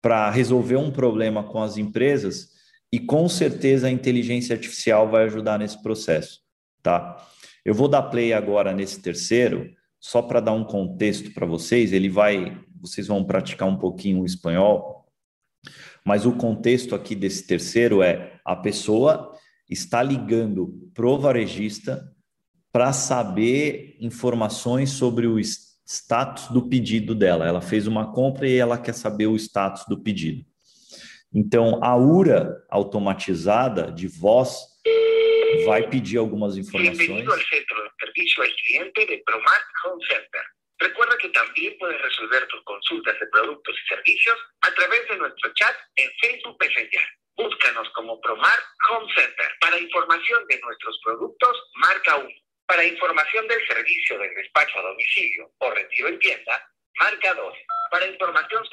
para 0.02 0.32
resolver 0.32 0.78
um 0.78 0.90
problema 0.90 1.44
com 1.44 1.62
as 1.62 1.76
empresas 1.76 2.52
e 2.94 2.98
com 2.98 3.28
certeza 3.28 3.88
a 3.88 3.92
inteligência 3.92 4.56
artificial 4.56 5.10
vai 5.12 5.26
ajudar 5.26 5.60
nesse 5.60 5.84
processo, 5.84 6.40
tá? 6.82 7.18
Eu 7.66 7.74
vou 7.74 7.90
dar 7.90 8.04
play 8.04 8.32
agora 8.32 8.72
nesse 8.72 9.02
terceiro, 9.02 9.76
só 10.00 10.22
para 10.22 10.40
dar 10.40 10.54
um 10.54 10.64
contexto 10.64 11.34
para 11.34 11.46
vocês, 11.46 11.92
ele 11.94 12.10
vai, 12.10 12.60
vocês 12.80 13.08
vão 13.08 13.24
praticar 13.24 13.68
um 13.68 13.78
pouquinho 13.78 14.22
o 14.22 14.26
espanhol, 14.26 15.06
mas 16.06 16.26
o 16.26 16.34
contexto 16.34 16.94
aqui 16.94 17.16
desse 17.16 17.48
terceiro 17.48 18.04
é 18.04 18.40
a 18.46 18.56
pessoa 18.56 19.32
está 19.70 20.04
ligando 20.04 20.90
pro 20.94 21.18
varejista 21.18 22.08
para 22.72 22.94
saber 22.94 23.98
informações 24.00 24.92
sobre 24.92 25.26
o 25.26 25.40
status 25.40 26.50
do 26.50 26.68
pedido 26.68 27.16
dela. 27.16 27.48
Ela 27.48 27.62
fez 27.62 27.88
uma 27.88 28.12
compra 28.12 28.48
e 28.48 28.56
ela 28.56 28.78
quer 28.78 28.94
saber 28.94 29.28
o 29.28 29.36
status 29.36 29.86
do 29.88 30.00
pedido. 30.00 30.46
Então, 31.34 31.84
a 31.84 31.96
URA 31.96 32.56
automatizada 32.70 33.92
de 33.92 34.08
voz 34.08 34.58
vai 35.64 35.88
pedir 35.90 36.18
algumas 36.18 36.58
informações. 36.58 36.98
Bem-vindo 36.98 37.32
ao 37.32 37.40
centro 37.40 37.84
de 37.84 38.06
serviço 38.06 38.42
ao 38.42 38.48
cliente 38.48 39.06
de 39.06 39.18
Promart 39.24 39.66
Home 39.86 40.06
Center. 40.06 40.44
Recuerda 40.82 41.18
que 41.18 41.30
também 41.30 41.78
pode 41.78 41.98
resolver 42.02 42.46
tus 42.48 42.62
consultas 42.64 43.18
de 43.18 43.26
produtos 43.28 43.78
e 43.78 43.88
serviços 43.88 44.38
a 44.62 44.72
través 44.72 45.08
de 45.08 45.16
nosso 45.16 45.54
chat 45.58 45.78
em 45.98 46.10
Facebook 46.20 46.58
Messenger. 46.60 47.08
Búscanos 47.38 47.88
como 47.90 48.20
Promart 48.22 48.66
Home 48.90 49.14
Center. 49.14 49.56
Para 49.62 49.80
información 49.80 50.46
de 50.48 50.60
nuestros 50.60 51.00
productos, 51.04 51.58
marca 51.76 52.18
1. 52.18 52.30
Para 52.68 52.84
información 52.84 53.48
del 53.48 53.66
servicio 53.68 54.20
de 54.20 54.30
despacho 54.36 54.80
a 54.80 54.82
domicilio 54.82 55.52
o 55.60 55.70
retiro 55.70 56.10
en 56.10 56.20
tienda, 56.20 56.68
marca 57.00 57.34
2. 57.34 57.58
Para 57.92 58.08
información 58.08 58.64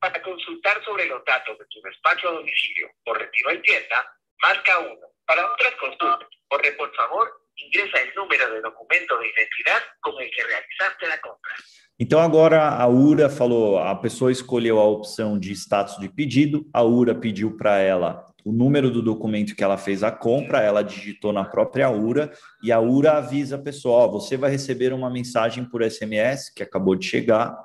para 0.00 0.22
consultar 0.22 0.82
sobre 0.84 1.06
los 1.06 1.22
datos 1.24 1.58
de 1.58 1.64
tu 1.66 1.80
despacho 1.82 2.28
a 2.28 2.32
domicilio 2.32 2.90
o 3.04 3.14
retiro 3.14 3.50
en 3.50 3.62
tienda, 3.62 4.16
marca 4.42 4.78
1. 4.78 5.09
Para 5.30 5.46
otras 5.46 5.72
consultas, 5.76 6.28
por 6.48 6.96
favor, 6.96 7.30
ingresa 7.56 8.02
el 8.02 8.12
número 8.16 8.52
de 8.52 8.62
documento 8.62 9.16
de 9.16 9.28
identidad 9.28 9.80
con 10.00 10.20
el 10.20 10.28
que 10.28 10.42
realizaste 10.42 11.06
la 11.06 11.20
compra. 11.20 11.52
Então 12.00 12.18
agora 12.18 12.70
a 12.70 12.88
URA 12.88 13.28
falou, 13.28 13.78
a 13.78 13.94
pessoa 13.94 14.32
escolheu 14.32 14.80
a 14.80 14.84
opção 14.84 15.38
de 15.38 15.52
status 15.52 15.98
de 15.98 16.08
pedido, 16.08 16.68
a 16.74 16.82
URA 16.82 17.14
pediu 17.14 17.56
para 17.56 17.78
ela 17.78 18.26
o 18.44 18.50
número 18.50 18.90
do 18.90 19.00
documento 19.00 19.54
que 19.54 19.62
ela 19.62 19.78
fez 19.78 20.02
a 20.02 20.10
compra, 20.10 20.62
ela 20.62 20.82
digitou 20.82 21.32
na 21.32 21.44
própria 21.44 21.88
URA 21.88 22.32
e 22.60 22.72
a 22.72 22.80
URA 22.80 23.18
avisa 23.18 23.54
a 23.54 23.62
pessoa: 23.62 24.06
ó, 24.06 24.08
você 24.08 24.36
vai 24.36 24.50
receber 24.50 24.92
uma 24.92 25.10
mensagem 25.10 25.64
por 25.64 25.88
SMS 25.88 26.50
que 26.52 26.64
acabou 26.64 26.96
de 26.96 27.06
chegar 27.06 27.56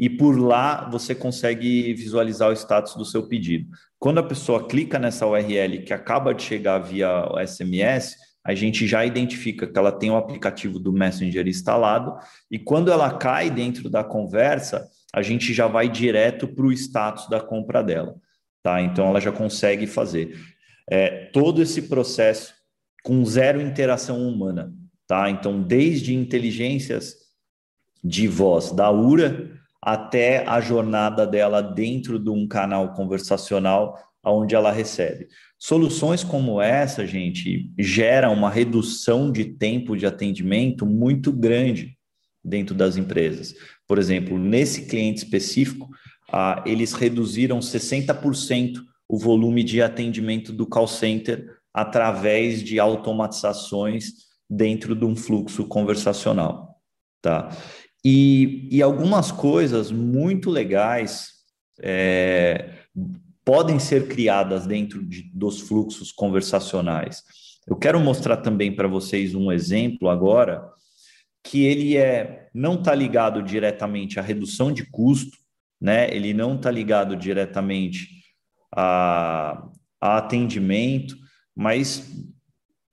e 0.00 0.08
por 0.08 0.38
lá 0.40 0.88
você 0.90 1.14
consegue 1.14 1.92
visualizar 1.92 2.48
o 2.48 2.54
status 2.54 2.96
do 2.96 3.04
seu 3.04 3.28
pedido. 3.28 3.68
Quando 3.98 4.18
a 4.18 4.22
pessoa 4.22 4.66
clica 4.66 4.98
nessa 4.98 5.26
URL 5.26 5.82
que 5.84 5.92
acaba 5.92 6.32
de 6.32 6.42
chegar 6.42 6.78
via 6.78 7.26
SMS, 7.46 8.16
a 8.42 8.54
gente 8.54 8.86
já 8.86 9.04
identifica 9.04 9.66
que 9.66 9.78
ela 9.78 9.92
tem 9.92 10.10
o 10.10 10.16
aplicativo 10.16 10.78
do 10.78 10.90
Messenger 10.90 11.46
instalado 11.46 12.16
e 12.50 12.58
quando 12.58 12.90
ela 12.90 13.12
cai 13.12 13.50
dentro 13.50 13.90
da 13.90 14.02
conversa, 14.02 14.88
a 15.12 15.20
gente 15.20 15.52
já 15.52 15.66
vai 15.66 15.88
direto 15.88 16.48
para 16.48 16.64
o 16.64 16.72
status 16.72 17.28
da 17.28 17.38
compra 17.38 17.82
dela 17.82 18.16
tá? 18.62 18.80
Então 18.80 19.06
ela 19.06 19.20
já 19.20 19.32
consegue 19.32 19.86
fazer 19.86 20.36
é, 20.88 21.26
todo 21.26 21.62
esse 21.62 21.82
processo 21.82 22.54
com 23.02 23.24
zero 23.24 23.60
interação 23.60 24.26
humana, 24.26 24.72
tá? 25.06 25.30
Então 25.30 25.62
desde 25.62 26.14
inteligências 26.14 27.14
de 28.02 28.26
voz 28.26 28.70
da 28.72 28.90
URA 28.90 29.59
até 29.82 30.46
a 30.46 30.60
jornada 30.60 31.26
dela 31.26 31.62
dentro 31.62 32.18
de 32.18 32.30
um 32.30 32.46
canal 32.46 32.92
conversacional 32.92 33.98
onde 34.24 34.54
ela 34.54 34.70
recebe. 34.70 35.28
Soluções 35.58 36.22
como 36.22 36.60
essa, 36.60 37.06
gente, 37.06 37.70
gera 37.78 38.30
uma 38.30 38.50
redução 38.50 39.32
de 39.32 39.44
tempo 39.44 39.96
de 39.96 40.06
atendimento 40.06 40.84
muito 40.84 41.32
grande 41.32 41.96
dentro 42.44 42.74
das 42.74 42.96
empresas. 42.96 43.54
Por 43.86 43.98
exemplo, 43.98 44.38
nesse 44.38 44.86
cliente 44.86 45.24
específico, 45.24 45.88
ah, 46.32 46.62
eles 46.66 46.92
reduziram 46.92 47.58
60% 47.58 48.80
o 49.08 49.18
volume 49.18 49.64
de 49.64 49.82
atendimento 49.82 50.52
do 50.52 50.66
call 50.66 50.86
center 50.86 51.58
através 51.74 52.62
de 52.62 52.78
automatizações 52.78 54.12
dentro 54.48 54.94
de 54.94 55.04
um 55.04 55.16
fluxo 55.16 55.66
conversacional, 55.66 56.76
tá? 57.20 57.50
E, 58.04 58.68
e 58.70 58.82
algumas 58.82 59.30
coisas 59.30 59.90
muito 59.90 60.50
legais 60.50 61.32
é, 61.80 62.74
podem 63.44 63.78
ser 63.78 64.08
criadas 64.08 64.66
dentro 64.66 65.04
de, 65.04 65.30
dos 65.34 65.60
fluxos 65.60 66.12
conversacionais. 66.12 67.22
Eu 67.66 67.76
quero 67.76 68.00
mostrar 68.00 68.38
também 68.38 68.74
para 68.74 68.88
vocês 68.88 69.34
um 69.34 69.52
exemplo 69.52 70.08
agora 70.08 70.66
que 71.42 71.64
ele 71.64 71.96
é 71.96 72.48
não 72.52 72.74
está 72.74 72.94
ligado 72.94 73.42
diretamente 73.42 74.18
à 74.18 74.22
redução 74.22 74.72
de 74.72 74.84
custo, 74.90 75.38
né? 75.80 76.12
Ele 76.14 76.34
não 76.34 76.56
está 76.56 76.70
ligado 76.70 77.16
diretamente 77.16 78.08
a, 78.74 79.68
a 80.00 80.18
atendimento, 80.18 81.16
mas 81.54 82.10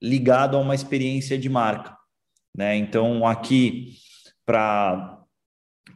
ligado 0.01 0.55
a 0.55 0.59
uma 0.59 0.75
experiência 0.75 1.37
de 1.37 1.49
marca, 1.49 1.97
né? 2.55 2.75
Então 2.77 3.25
aqui 3.25 3.95
para 4.47 5.25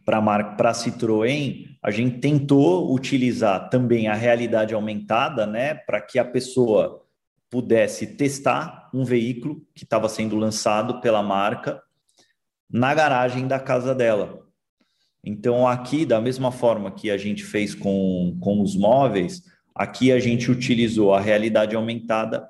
a 0.10 0.74
Citroën, 0.74 1.78
a 1.82 1.90
gente 1.90 2.20
tentou 2.20 2.94
utilizar 2.94 3.70
também 3.70 4.10
a 4.10 4.14
realidade 4.14 4.74
aumentada, 4.74 5.48
né, 5.48 5.74
para 5.74 6.02
que 6.02 6.20
a 6.20 6.26
pessoa 6.26 7.04
pudesse 7.50 8.16
testar 8.16 8.90
um 8.94 9.04
veículo 9.04 9.66
que 9.74 9.84
estava 9.84 10.08
sendo 10.08 10.36
lançado 10.36 11.02
pela 11.02 11.24
marca 11.24 11.82
na 12.70 12.94
garagem 12.94 13.48
da 13.48 13.60
casa 13.60 13.96
dela. 13.96 14.46
Então, 15.24 15.68
aqui, 15.68 16.06
da 16.06 16.20
mesma 16.20 16.52
forma 16.52 16.92
que 16.92 17.12
a 17.12 17.18
gente 17.18 17.44
fez 17.44 17.76
com, 17.76 18.38
com 18.42 18.62
os 18.62 18.76
móveis, 18.76 19.44
aqui 19.74 20.12
a 20.12 20.20
gente 20.20 20.50
utilizou 20.50 21.14
a 21.14 21.20
realidade 21.20 21.76
aumentada 21.76 22.48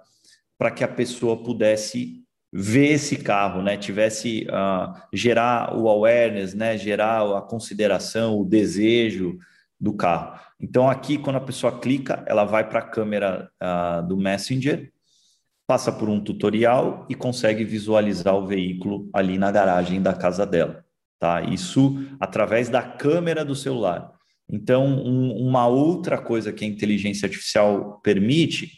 para 0.58 0.72
que 0.72 0.84
a 0.84 0.88
pessoa 0.88 1.42
pudesse 1.42 2.21
ver 2.52 2.94
esse 2.94 3.16
carro, 3.16 3.62
né? 3.62 3.78
Tivesse 3.78 4.48
uh, 4.50 4.94
gerar 5.14 5.78
o 5.78 5.88
awareness, 5.88 6.54
né? 6.54 6.78
Gerar 6.78 7.38
a 7.38 7.42
consideração, 7.42 8.40
o 8.40 8.46
desejo 8.46 9.38
do 9.80 9.94
carro. 9.94 10.40
Então, 10.60 10.90
aqui, 10.90 11.18
quando 11.18 11.38
a 11.38 11.42
pessoa 11.42 11.80
clica, 11.80 12.24
ela 12.28 12.44
vai 12.44 12.68
para 12.68 12.80
a 12.80 12.88
câmera 12.88 13.50
uh, 13.62 14.08
do 14.08 14.18
Messenger, 14.18 14.92
passa 15.66 15.92
por 15.92 16.10
um 16.10 16.24
tutorial 16.24 17.06
e 17.10 17.16
consegue 17.16 17.64
visualizar 17.64 18.36
o 18.36 18.46
veículo 18.46 19.10
ali 19.14 19.38
na 19.38 19.52
garagem 19.52 20.02
da 20.02 20.14
casa 20.14 20.46
dela 20.46 20.84
tá? 21.22 21.44
Isso 21.44 22.04
através 22.20 22.68
da 22.68 22.82
câmera 22.82 23.46
do 23.46 23.56
celular. 23.56 24.12
Então, 24.50 24.86
um, 24.88 25.48
uma 25.48 25.68
outra 25.68 26.18
coisa 26.18 26.52
que 26.52 26.66
a 26.66 26.68
inteligência 26.68 27.28
artificial 27.28 28.02
permite 28.04 28.72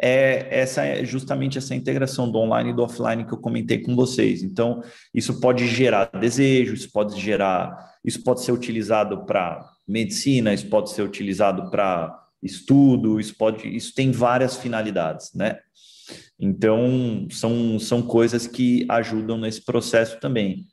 é 0.00 0.46
essa 0.60 0.84
é 0.84 1.04
justamente 1.04 1.58
essa 1.58 1.74
integração 1.74 2.30
do 2.30 2.38
online 2.38 2.70
e 2.70 2.72
do 2.72 2.82
offline 2.82 3.24
que 3.24 3.32
eu 3.32 3.38
comentei 3.38 3.78
com 3.78 3.96
vocês. 3.96 4.42
Então, 4.42 4.82
isso 5.12 5.40
pode 5.40 5.66
gerar 5.66 6.06
desejo, 6.06 6.74
isso 6.74 6.90
pode 6.92 7.20
gerar, 7.20 7.76
isso 8.04 8.22
pode 8.22 8.42
ser 8.42 8.52
utilizado 8.52 9.24
para 9.26 9.68
medicina, 9.86 10.54
isso 10.54 10.68
pode 10.68 10.90
ser 10.90 11.02
utilizado 11.02 11.70
para 11.70 12.16
estudo, 12.42 13.18
isso 13.18 13.34
pode, 13.36 13.68
isso 13.68 13.92
tem 13.94 14.12
várias 14.12 14.56
finalidades, 14.56 15.32
né? 15.34 15.58
Então, 16.38 17.26
são, 17.30 17.78
são 17.78 18.00
coisas 18.00 18.46
que 18.46 18.86
ajudam 18.88 19.36
nesse 19.36 19.64
processo 19.64 20.20
também 20.20 20.66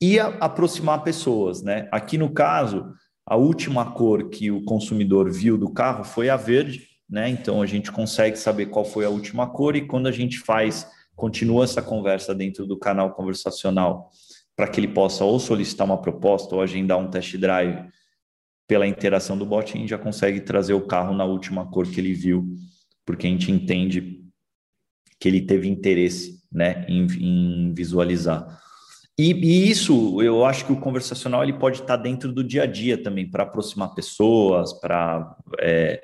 e 0.00 0.18
a, 0.18 0.28
aproximar 0.40 1.04
pessoas, 1.04 1.62
né? 1.62 1.88
Aqui 1.92 2.16
no 2.16 2.32
caso, 2.32 2.86
a 3.26 3.36
última 3.36 3.92
cor 3.92 4.30
que 4.30 4.50
o 4.50 4.64
consumidor 4.64 5.30
viu 5.30 5.58
do 5.58 5.70
carro 5.70 6.04
foi 6.04 6.30
a 6.30 6.36
verde, 6.36 6.89
né? 7.10 7.28
Então 7.28 7.60
a 7.60 7.66
gente 7.66 7.90
consegue 7.90 8.36
saber 8.36 8.66
qual 8.66 8.84
foi 8.84 9.04
a 9.04 9.10
última 9.10 9.48
cor 9.48 9.74
e 9.74 9.86
quando 9.86 10.06
a 10.06 10.12
gente 10.12 10.38
faz, 10.38 10.86
continua 11.16 11.64
essa 11.64 11.82
conversa 11.82 12.34
dentro 12.34 12.64
do 12.64 12.78
canal 12.78 13.12
conversacional 13.12 14.10
para 14.54 14.68
que 14.68 14.78
ele 14.78 14.88
possa 14.88 15.24
ou 15.24 15.40
solicitar 15.40 15.86
uma 15.86 16.00
proposta 16.00 16.54
ou 16.54 16.62
agendar 16.62 16.98
um 16.98 17.10
test 17.10 17.36
drive 17.36 17.88
pela 18.68 18.86
interação 18.86 19.36
do 19.36 19.44
bot, 19.44 19.74
a 19.74 19.80
gente 19.80 19.90
já 19.90 19.98
consegue 19.98 20.40
trazer 20.40 20.74
o 20.74 20.86
carro 20.86 21.12
na 21.12 21.24
última 21.24 21.66
cor 21.68 21.88
que 21.88 21.98
ele 21.98 22.14
viu, 22.14 22.46
porque 23.04 23.26
a 23.26 23.30
gente 23.30 23.50
entende 23.50 24.20
que 25.18 25.28
ele 25.28 25.40
teve 25.40 25.68
interesse, 25.68 26.40
né, 26.52 26.86
em, 26.88 27.04
em 27.20 27.74
visualizar. 27.74 28.60
E, 29.18 29.32
e, 29.32 29.70
isso, 29.70 30.22
eu 30.22 30.44
acho 30.44 30.64
que 30.64 30.72
o 30.72 30.80
conversacional 30.80 31.42
ele 31.42 31.54
pode 31.54 31.80
estar 31.80 31.96
dentro 31.96 32.32
do 32.32 32.44
dia 32.44 32.62
a 32.62 32.66
dia 32.66 32.96
também, 33.02 33.28
para 33.28 33.42
aproximar 33.42 33.94
pessoas, 33.94 34.72
para 34.72 35.36
é, 35.58 36.00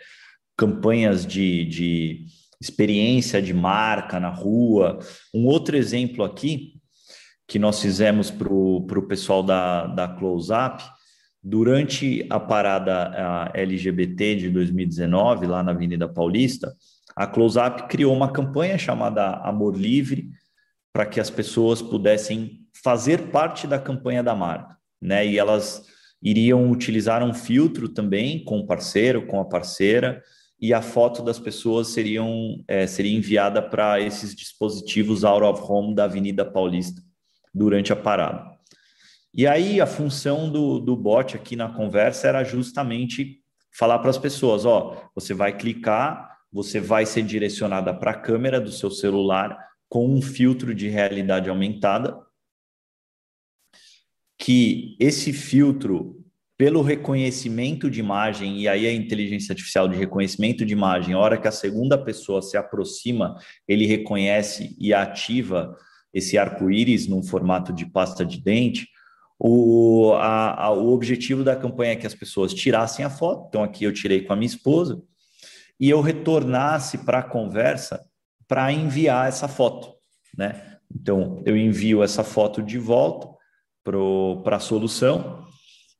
campanhas 0.57 1.27
de, 1.27 1.65
de 1.65 2.27
experiência 2.61 3.43
de 3.43 3.53
marca 3.53 4.19
na 4.19 4.31
rua. 4.31 4.99
Um 5.35 5.47
outro 5.47 5.77
exemplo 5.77 6.25
aqui, 6.25 6.75
que 7.47 7.59
nós 7.59 7.81
fizemos 7.81 8.31
para 8.31 8.53
o 8.53 9.07
pessoal 9.07 9.43
da, 9.43 9.87
da 9.87 10.09
Close 10.09 10.53
Up, 10.53 10.83
durante 11.43 12.27
a 12.29 12.41
parada 12.41 13.51
LGBT 13.55 14.35
de 14.35 14.51
2019, 14.51 15.47
lá 15.47 15.63
na 15.63 15.71
Avenida 15.71 16.09
Paulista, 16.09 16.75
a 17.15 17.27
Close 17.27 17.59
Up 17.59 17.89
criou 17.89 18.15
uma 18.15 18.33
campanha 18.33 18.77
chamada 18.77 19.37
Amor 19.37 19.77
Livre, 19.77 20.29
para 20.93 21.07
que 21.07 21.21
as 21.21 21.31
pessoas 21.31 21.81
pudessem 21.81 22.63
fazer 22.83 23.31
parte 23.31 23.67
da 23.67 23.79
campanha 23.79 24.23
da 24.23 24.35
marca, 24.35 24.77
né? 25.01 25.27
E 25.27 25.39
elas 25.39 25.85
iriam 26.23 26.71
utilizar 26.71 27.23
um 27.23 27.33
filtro 27.33 27.89
também 27.89 28.43
com 28.45 28.59
o 28.59 28.67
parceiro, 28.67 29.27
com 29.27 29.39
a 29.39 29.45
parceira, 29.45 30.23
e 30.61 30.73
a 30.73 30.81
foto 30.81 31.23
das 31.23 31.39
pessoas 31.39 31.89
seriam, 31.89 32.65
é, 32.67 32.87
seria 32.87 33.17
enviada 33.17 33.61
para 33.61 34.01
esses 34.01 34.35
dispositivos 34.35 35.25
out 35.25 35.45
of 35.45 35.63
home 35.63 35.95
da 35.95 36.05
Avenida 36.05 36.45
Paulista 36.45 37.03
durante 37.55 37.93
a 37.93 37.97
parada. 37.97 38.57
E 39.35 39.47
aí 39.47 39.81
a 39.81 39.87
função 39.87 40.51
do, 40.51 40.79
do 40.79 40.97
bot 40.97 41.37
aqui 41.37 41.57
na 41.57 41.69
conversa 41.69 42.29
era 42.29 42.43
justamente 42.43 43.43
falar 43.71 43.99
para 43.99 44.09
as 44.09 44.17
pessoas, 44.17 44.65
ó, 44.65 45.11
você 45.15 45.35
vai 45.35 45.57
clicar, 45.57 46.39
você 46.51 46.81
vai 46.81 47.05
ser 47.05 47.23
direcionada 47.23 47.93
para 47.93 48.13
a 48.13 48.19
câmera 48.19 48.59
do 48.59 48.73
seu 48.73 48.91
celular 48.91 49.59
com 49.89 50.09
um 50.09 50.23
filtro 50.23 50.75
de 50.75 50.89
realidade 50.89 51.51
aumentada 51.51 52.19
que 54.39 54.97
esse 55.01 55.33
filtro, 55.33 56.25
pelo 56.59 56.81
reconhecimento 56.81 57.91
de 57.91 58.01
imagem, 58.01 58.61
e 58.61 58.69
aí 58.69 58.87
a 58.87 58.93
inteligência 58.93 59.53
artificial 59.53 59.87
de 59.87 59.97
reconhecimento 59.97 60.65
de 60.65 60.73
imagem, 60.73 61.15
a 61.15 61.19
hora 61.19 61.37
que 61.37 61.47
a 61.47 61.53
segunda 61.53 61.99
pessoa 61.99 62.41
se 62.41 62.57
aproxima, 62.57 63.37
ele 63.69 63.87
reconhece 63.87 64.75
e 64.79 64.95
ativa 64.95 65.77
esse 66.15 66.39
arco-íris 66.39 67.07
num 67.07 67.23
formato 67.23 67.73
de 67.75 67.85
pasta 67.85 68.25
de 68.25 68.41
dente. 68.41 68.89
O, 69.39 70.13
a, 70.15 70.65
a, 70.65 70.71
o 70.73 70.95
objetivo 70.95 71.45
da 71.45 71.55
campanha 71.55 71.93
é 71.93 71.97
que 71.97 72.07
as 72.07 72.15
pessoas 72.15 72.55
tirassem 72.55 73.05
a 73.05 73.11
foto, 73.11 73.49
então 73.49 73.63
aqui 73.63 73.85
eu 73.85 73.93
tirei 73.93 74.23
com 74.23 74.33
a 74.33 74.37
minha 74.37 74.47
esposa, 74.47 75.03
e 75.79 75.91
eu 75.91 76.01
retornasse 76.01 76.99
para 76.99 77.19
a 77.19 77.23
conversa 77.23 78.03
para 78.49 78.73
enviar 78.73 79.29
essa 79.29 79.47
foto, 79.47 79.93
né? 80.39 80.79
Então, 80.95 81.43
eu 81.45 81.55
envio 81.57 82.03
essa 82.03 82.25
foto 82.25 82.63
de 82.63 82.79
volta, 82.79 83.29
para 84.43 84.57
a 84.57 84.61
solução. 84.61 85.46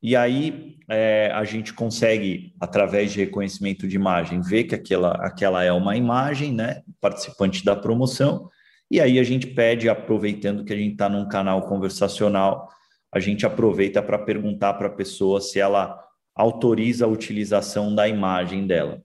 E 0.01 0.15
aí 0.15 0.77
é, 0.89 1.31
a 1.33 1.43
gente 1.43 1.73
consegue, 1.73 2.53
através 2.59 3.11
de 3.11 3.19
reconhecimento 3.19 3.87
de 3.87 3.95
imagem, 3.95 4.41
ver 4.41 4.65
que 4.65 4.75
aquela, 4.75 5.13
aquela 5.13 5.63
é 5.63 5.71
uma 5.71 5.97
imagem, 5.97 6.53
né? 6.53 6.81
Participante 7.01 7.65
da 7.65 7.75
promoção. 7.75 8.49
E 8.89 9.01
aí 9.01 9.19
a 9.19 9.23
gente 9.23 9.47
pede, 9.47 9.89
aproveitando 9.89 10.63
que 10.63 10.71
a 10.71 10.77
gente 10.77 10.93
está 10.93 11.09
num 11.09 11.27
canal 11.27 11.63
conversacional, 11.63 12.69
a 13.11 13.19
gente 13.19 13.45
aproveita 13.45 14.01
para 14.01 14.19
perguntar 14.19 14.75
para 14.75 14.87
a 14.87 14.95
pessoa 14.95 15.41
se 15.41 15.59
ela 15.59 15.99
autoriza 16.35 17.05
a 17.05 17.09
utilização 17.09 17.93
da 17.93 18.07
imagem 18.07 18.67
dela. 18.67 19.01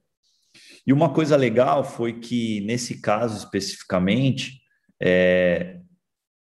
E 0.87 0.93
uma 0.93 1.09
coisa 1.13 1.37
legal 1.37 1.83
foi 1.83 2.21
que, 2.21 2.61
nesse 2.61 3.01
caso 3.01 3.39
especificamente, 3.39 4.61
é, 5.01 5.79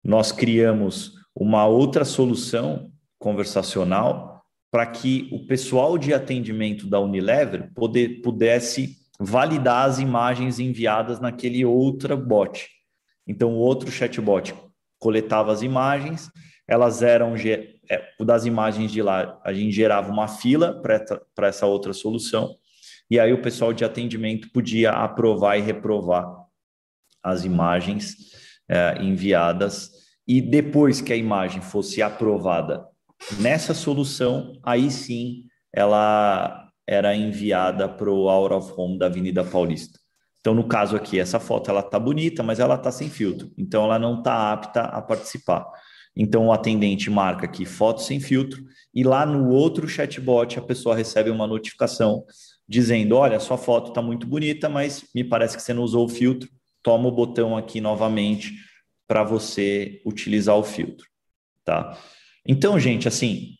nós 0.03 0.31
criamos 0.31 1.13
uma 1.35 1.65
outra 1.67 2.03
solução 2.03 2.91
conversacional 3.19 4.28
para 4.71 4.85
que 4.85 5.27
o 5.31 5.45
pessoal 5.47 5.97
de 5.97 6.13
atendimento 6.13 6.87
da 6.87 6.99
Unilever 6.99 7.71
poder, 7.73 8.21
pudesse 8.21 8.97
validar 9.19 9.89
as 9.89 9.99
imagens 9.99 10.59
enviadas 10.59 11.19
naquele 11.19 11.65
outro 11.65 12.15
bot. 12.15 12.69
Então, 13.27 13.53
o 13.53 13.57
outro 13.57 13.91
chatbot 13.91 14.53
coletava 14.97 15.51
as 15.51 15.61
imagens, 15.61 16.29
elas 16.67 17.01
eram 17.01 17.35
é, 17.35 18.01
das 18.19 18.45
imagens 18.45 18.91
de 18.91 19.01
lá, 19.01 19.39
a 19.43 19.51
gente 19.51 19.71
gerava 19.71 20.11
uma 20.11 20.27
fila 20.27 20.81
para 20.81 21.47
essa 21.47 21.65
outra 21.65 21.93
solução, 21.93 22.55
e 23.09 23.19
aí 23.19 23.33
o 23.33 23.41
pessoal 23.41 23.73
de 23.73 23.83
atendimento 23.83 24.51
podia 24.51 24.91
aprovar 24.91 25.57
e 25.57 25.61
reprovar 25.61 26.31
as 27.23 27.43
imagens 27.43 28.15
é, 28.69 29.01
enviadas 29.01 29.91
e 30.27 30.39
depois 30.39 31.01
que 31.01 31.11
a 31.11 31.15
imagem 31.15 31.59
fosse 31.59 32.01
aprovada 32.03 32.85
nessa 33.39 33.73
solução, 33.73 34.59
aí 34.63 34.89
sim 34.89 35.45
ela 35.73 36.67
era 36.87 37.15
enviada 37.15 37.87
para 37.87 38.09
o 38.09 38.27
out 38.29 38.53
of 38.53 38.73
home 38.75 38.97
da 38.97 39.05
Avenida 39.05 39.43
Paulista. 39.43 39.99
Então, 40.39 40.53
no 40.55 40.67
caso 40.67 40.95
aqui, 40.95 41.19
essa 41.19 41.39
foto 41.39 41.69
ela 41.69 41.83
tá 41.83 41.99
bonita, 41.99 42.41
mas 42.41 42.59
ela 42.59 42.77
tá 42.77 42.91
sem 42.91 43.09
filtro, 43.09 43.51
então 43.57 43.83
ela 43.83 43.99
não 43.99 44.19
está 44.19 44.51
apta 44.51 44.81
a 44.81 45.01
participar. 45.01 45.65
Então, 46.15 46.47
o 46.47 46.51
atendente 46.51 47.09
marca 47.09 47.45
aqui 47.45 47.65
foto 47.65 48.01
sem 48.01 48.19
filtro 48.19 48.63
e 48.93 49.03
lá 49.03 49.25
no 49.25 49.49
outro 49.49 49.87
chatbot 49.87 50.57
a 50.57 50.61
pessoa 50.61 50.95
recebe 50.95 51.29
uma 51.29 51.45
notificação 51.45 52.25
dizendo: 52.67 53.15
olha, 53.15 53.39
sua 53.39 53.57
foto 53.57 53.89
está 53.89 54.01
muito 54.01 54.25
bonita, 54.25 54.67
mas 54.67 55.05
me 55.13 55.23
parece 55.23 55.55
que 55.55 55.63
você 55.63 55.73
não 55.73 55.83
usou 55.83 56.05
o 56.05 56.09
filtro. 56.09 56.49
Toma 56.81 57.07
o 57.07 57.11
botão 57.11 57.57
aqui 57.57 57.81
novamente 57.81 58.53
para 59.07 59.23
você 59.23 60.01
utilizar 60.05 60.55
o 60.55 60.63
filtro, 60.63 61.05
tá? 61.65 61.97
Então, 62.51 62.79
gente, 62.79 63.07
assim, 63.07 63.53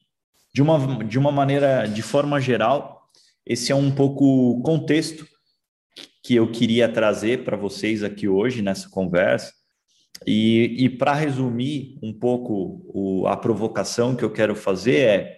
de 0.51 0.63
uma, 0.63 1.03
de 1.03 1.19
uma 1.19 1.31
maneira, 1.31 1.85
de 1.85 2.01
forma 2.01 2.41
geral, 2.41 3.03
esse 3.45 3.71
é 3.71 3.75
um 3.75 3.91
pouco 3.91 4.25
o 4.25 4.63
contexto 4.63 5.27
que 6.23 6.33
eu 6.33 6.51
queria 6.51 6.91
trazer 6.91 7.43
para 7.43 7.55
vocês 7.55 8.03
aqui 8.03 8.27
hoje 8.27 8.63
nessa 8.63 8.89
conversa. 8.89 9.53
E, 10.25 10.75
e 10.79 10.89
para 10.89 11.13
resumir 11.13 11.99
um 12.01 12.11
pouco 12.11 12.83
o, 12.91 13.27
a 13.27 13.37
provocação 13.37 14.15
que 14.15 14.25
eu 14.25 14.33
quero 14.33 14.55
fazer 14.55 14.97
é 14.97 15.37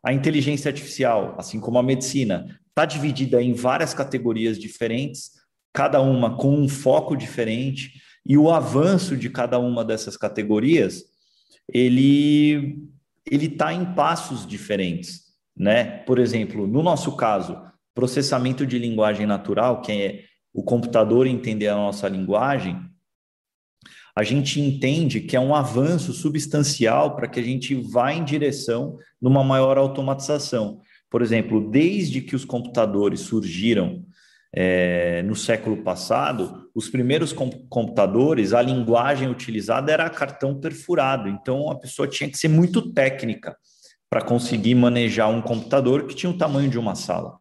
a 0.00 0.12
inteligência 0.12 0.68
artificial, 0.68 1.34
assim 1.36 1.58
como 1.58 1.80
a 1.80 1.82
medicina, 1.82 2.60
está 2.68 2.84
dividida 2.84 3.42
em 3.42 3.54
várias 3.54 3.92
categorias 3.92 4.56
diferentes, 4.56 5.32
cada 5.72 6.00
uma 6.00 6.36
com 6.36 6.54
um 6.54 6.68
foco 6.68 7.16
diferente 7.16 8.00
e 8.24 8.38
o 8.38 8.52
avanço 8.52 9.16
de 9.16 9.28
cada 9.28 9.58
uma 9.58 9.84
dessas 9.84 10.16
categorias, 10.16 11.07
ele 11.72 12.88
ele 13.30 13.46
está 13.46 13.74
em 13.74 13.84
passos 13.94 14.46
diferentes, 14.46 15.24
né? 15.56 15.84
Por 15.84 16.18
exemplo, 16.18 16.66
no 16.66 16.82
nosso 16.82 17.14
caso, 17.14 17.60
processamento 17.94 18.66
de 18.66 18.78
linguagem 18.78 19.26
natural, 19.26 19.82
que 19.82 19.92
é 19.92 20.24
o 20.52 20.62
computador 20.62 21.26
entender 21.26 21.68
a 21.68 21.74
nossa 21.74 22.08
linguagem, 22.08 22.80
a 24.16 24.22
gente 24.22 24.60
entende 24.60 25.20
que 25.20 25.36
é 25.36 25.40
um 25.40 25.54
avanço 25.54 26.12
substancial 26.12 27.14
para 27.14 27.28
que 27.28 27.38
a 27.38 27.42
gente 27.42 27.74
vá 27.74 28.12
em 28.12 28.24
direção 28.24 28.96
numa 29.20 29.44
maior 29.44 29.78
automatização. 29.78 30.80
Por 31.10 31.22
exemplo, 31.22 31.70
desde 31.70 32.20
que 32.20 32.34
os 32.34 32.44
computadores 32.44 33.20
surgiram 33.20 34.04
é, 34.54 35.22
no 35.22 35.36
século 35.36 35.78
passado, 35.78 36.70
os 36.74 36.88
primeiros 36.88 37.32
com 37.32 37.50
computadores, 37.68 38.52
a 38.52 38.62
linguagem 38.62 39.28
utilizada 39.28 39.92
era 39.92 40.08
cartão 40.08 40.58
perfurado. 40.58 41.28
Então, 41.28 41.70
a 41.70 41.78
pessoa 41.78 42.08
tinha 42.08 42.30
que 42.30 42.38
ser 42.38 42.48
muito 42.48 42.92
técnica 42.92 43.56
para 44.10 44.22
conseguir 44.22 44.74
manejar 44.74 45.28
um 45.28 45.42
computador 45.42 46.06
que 46.06 46.14
tinha 46.14 46.30
o 46.30 46.38
tamanho 46.38 46.70
de 46.70 46.78
uma 46.78 46.94
sala. 46.94 47.38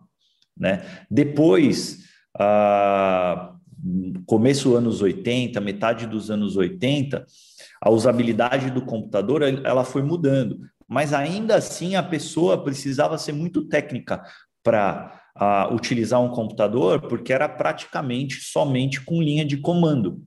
Né? 0.57 0.85
Depois, 1.09 1.99
ah, 2.37 3.53
começo 4.25 4.69
dos 4.69 4.77
anos 4.77 5.01
80, 5.01 5.61
metade 5.61 6.07
dos 6.07 6.29
anos 6.29 6.57
80, 6.57 7.25
a 7.81 7.89
usabilidade 7.89 8.71
do 8.71 8.81
computador 8.81 9.43
ela 9.43 9.83
foi 9.83 10.01
mudando, 10.01 10.59
mas 10.87 11.13
ainda 11.13 11.55
assim 11.55 11.95
a 11.95 12.03
pessoa 12.03 12.63
precisava 12.63 13.17
ser 13.17 13.33
muito 13.33 13.65
técnica 13.65 14.23
para 14.63 15.16
uh, 15.39 15.73
utilizar 15.73 16.21
um 16.21 16.29
computador, 16.29 17.01
porque 17.01 17.31
era 17.31 17.47
praticamente 17.47 18.41
somente 18.41 19.01
com 19.01 19.21
linha 19.21 19.45
de 19.45 19.57
comando. 19.57 20.21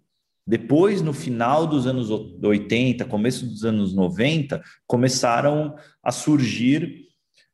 Depois, 0.46 1.02
no 1.02 1.12
final 1.12 1.66
dos 1.66 1.86
anos 1.86 2.10
80, 2.10 3.04
começo 3.04 3.46
dos 3.46 3.64
anos 3.64 3.94
90, 3.94 4.62
começaram 4.86 5.76
a 6.02 6.10
surgir 6.10 7.06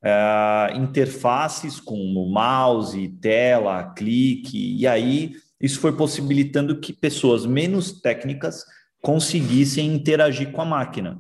uh, 0.03 0.77
interfaces 0.77 1.81
com 1.81 1.97
mouse, 2.31 3.09
tela, 3.21 3.93
clique, 3.95 4.77
e 4.77 4.87
aí 4.87 5.35
isso 5.61 5.81
foi 5.81 5.93
possibilitando 5.93 6.81
que 6.81 6.93
pessoas 6.93 7.45
menos 7.45 8.01
técnicas 8.01 8.65
conseguissem 9.03 9.95
interagir 9.95 10.53
com 10.53 10.63
a 10.63 10.65
máquina. 10.65 11.19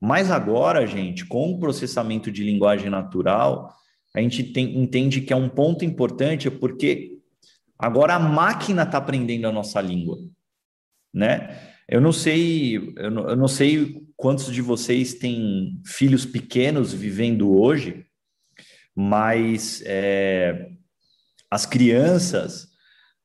Mas 0.00 0.30
agora, 0.30 0.86
gente, 0.86 1.24
com 1.24 1.52
o 1.52 1.58
processamento 1.58 2.30
de 2.30 2.44
linguagem 2.44 2.90
natural, 2.90 3.72
a 4.14 4.20
gente 4.20 4.44
tem, 4.44 4.78
entende 4.78 5.20
que 5.20 5.32
é 5.32 5.36
um 5.36 5.48
ponto 5.48 5.84
importante 5.84 6.50
porque 6.50 7.18
agora 7.78 8.14
a 8.14 8.18
máquina 8.18 8.84
está 8.84 8.98
aprendendo 8.98 9.48
a 9.48 9.52
nossa 9.52 9.80
língua, 9.80 10.18
né? 11.12 11.72
Eu 11.88 12.00
não 12.00 12.12
sei, 12.12 12.94
eu 12.96 13.10
não, 13.10 13.28
eu 13.28 13.36
não 13.36 13.48
sei 13.48 14.02
quantos 14.16 14.52
de 14.52 14.62
vocês 14.62 15.14
têm 15.14 15.80
filhos 15.84 16.24
pequenos 16.24 16.94
vivendo 16.94 17.60
hoje, 17.60 18.06
mas 18.94 19.82
é, 19.84 20.70
as 21.50 21.66
crianças 21.66 22.68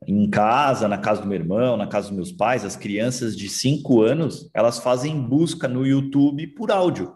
em 0.07 0.29
casa, 0.29 0.87
na 0.87 0.97
casa 0.97 1.21
do 1.21 1.27
meu 1.27 1.37
irmão, 1.37 1.77
na 1.77 1.87
casa 1.87 2.07
dos 2.07 2.15
meus 2.15 2.31
pais, 2.31 2.65
as 2.65 2.75
crianças 2.75 3.35
de 3.35 3.47
5 3.47 4.01
anos, 4.01 4.49
elas 4.53 4.79
fazem 4.79 5.21
busca 5.21 5.67
no 5.67 5.85
YouTube 5.85 6.47
por 6.47 6.71
áudio. 6.71 7.15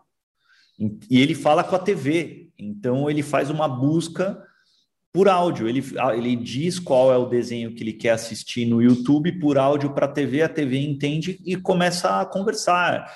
E 1.10 1.20
ele 1.22 1.36
fala 1.36 1.64
com 1.64 1.76
a 1.76 1.80
TV, 1.80 2.43
então 2.58 3.10
ele 3.10 3.24
faz 3.24 3.50
uma 3.50 3.68
busca 3.68 4.42
por 5.14 5.30
áudio. 5.30 5.70
Ele, 5.70 5.84
ele 6.16 6.36
diz 6.36 6.80
qual 6.80 7.14
é 7.14 7.18
o 7.18 7.28
desenho 7.28 7.74
que 7.76 7.84
ele 7.84 7.94
quer 7.94 8.12
assistir 8.12 8.66
no 8.66 8.82
YouTube 8.82 9.40
por 9.40 9.58
áudio 9.58 9.94
para 9.94 10.08
a 10.08 10.12
TV, 10.12 10.42
a 10.42 10.50
TV 10.50 10.80
entende 10.80 11.40
e 11.46 11.56
começa 11.56 12.20
a 12.20 12.26
conversar. 12.26 13.14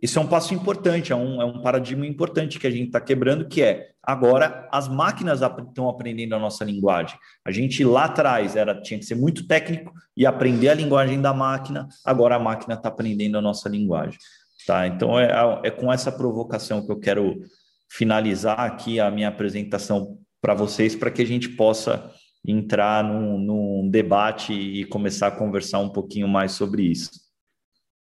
Isso 0.00 0.18
é 0.18 0.22
um 0.22 0.26
passo 0.26 0.54
importante, 0.54 1.12
é 1.12 1.16
um, 1.16 1.42
é 1.42 1.44
um 1.44 1.60
paradigma 1.60 2.06
importante 2.06 2.58
que 2.58 2.66
a 2.66 2.70
gente 2.70 2.86
está 2.86 3.00
quebrando, 3.00 3.48
que 3.48 3.60
é 3.60 3.90
agora 4.02 4.66
as 4.72 4.88
máquinas 4.88 5.42
estão 5.42 5.90
aprendendo 5.90 6.34
a 6.34 6.38
nossa 6.38 6.64
linguagem. 6.64 7.18
A 7.44 7.50
gente 7.50 7.84
lá 7.84 8.04
atrás 8.04 8.56
era 8.56 8.80
tinha 8.80 8.98
que 8.98 9.04
ser 9.04 9.14
muito 9.14 9.46
técnico 9.46 9.92
e 10.16 10.24
aprender 10.24 10.70
a 10.70 10.74
linguagem 10.74 11.20
da 11.20 11.34
máquina, 11.34 11.86
agora 12.02 12.36
a 12.36 12.38
máquina 12.38 12.74
está 12.74 12.88
aprendendo 12.88 13.36
a 13.36 13.42
nossa 13.42 13.68
linguagem. 13.68 14.18
Tá? 14.66 14.86
Então 14.86 15.18
é, 15.20 15.30
é 15.64 15.70
com 15.70 15.92
essa 15.92 16.10
provocação 16.10 16.84
que 16.84 16.90
eu 16.90 16.98
quero 16.98 17.42
finalizar 17.90 18.60
aqui 18.60 19.00
a 19.00 19.10
minha 19.10 19.28
apresentação 19.28 20.18
para 20.40 20.54
vocês, 20.54 20.94
para 20.94 21.10
que 21.10 21.20
a 21.20 21.26
gente 21.26 21.48
possa 21.50 22.10
entrar 22.46 23.04
num, 23.04 23.38
num 23.38 23.90
debate 23.90 24.52
e 24.52 24.84
começar 24.86 25.26
a 25.26 25.36
conversar 25.36 25.80
um 25.80 25.90
pouquinho 25.90 26.28
mais 26.28 26.52
sobre 26.52 26.84
isso. 26.84 27.10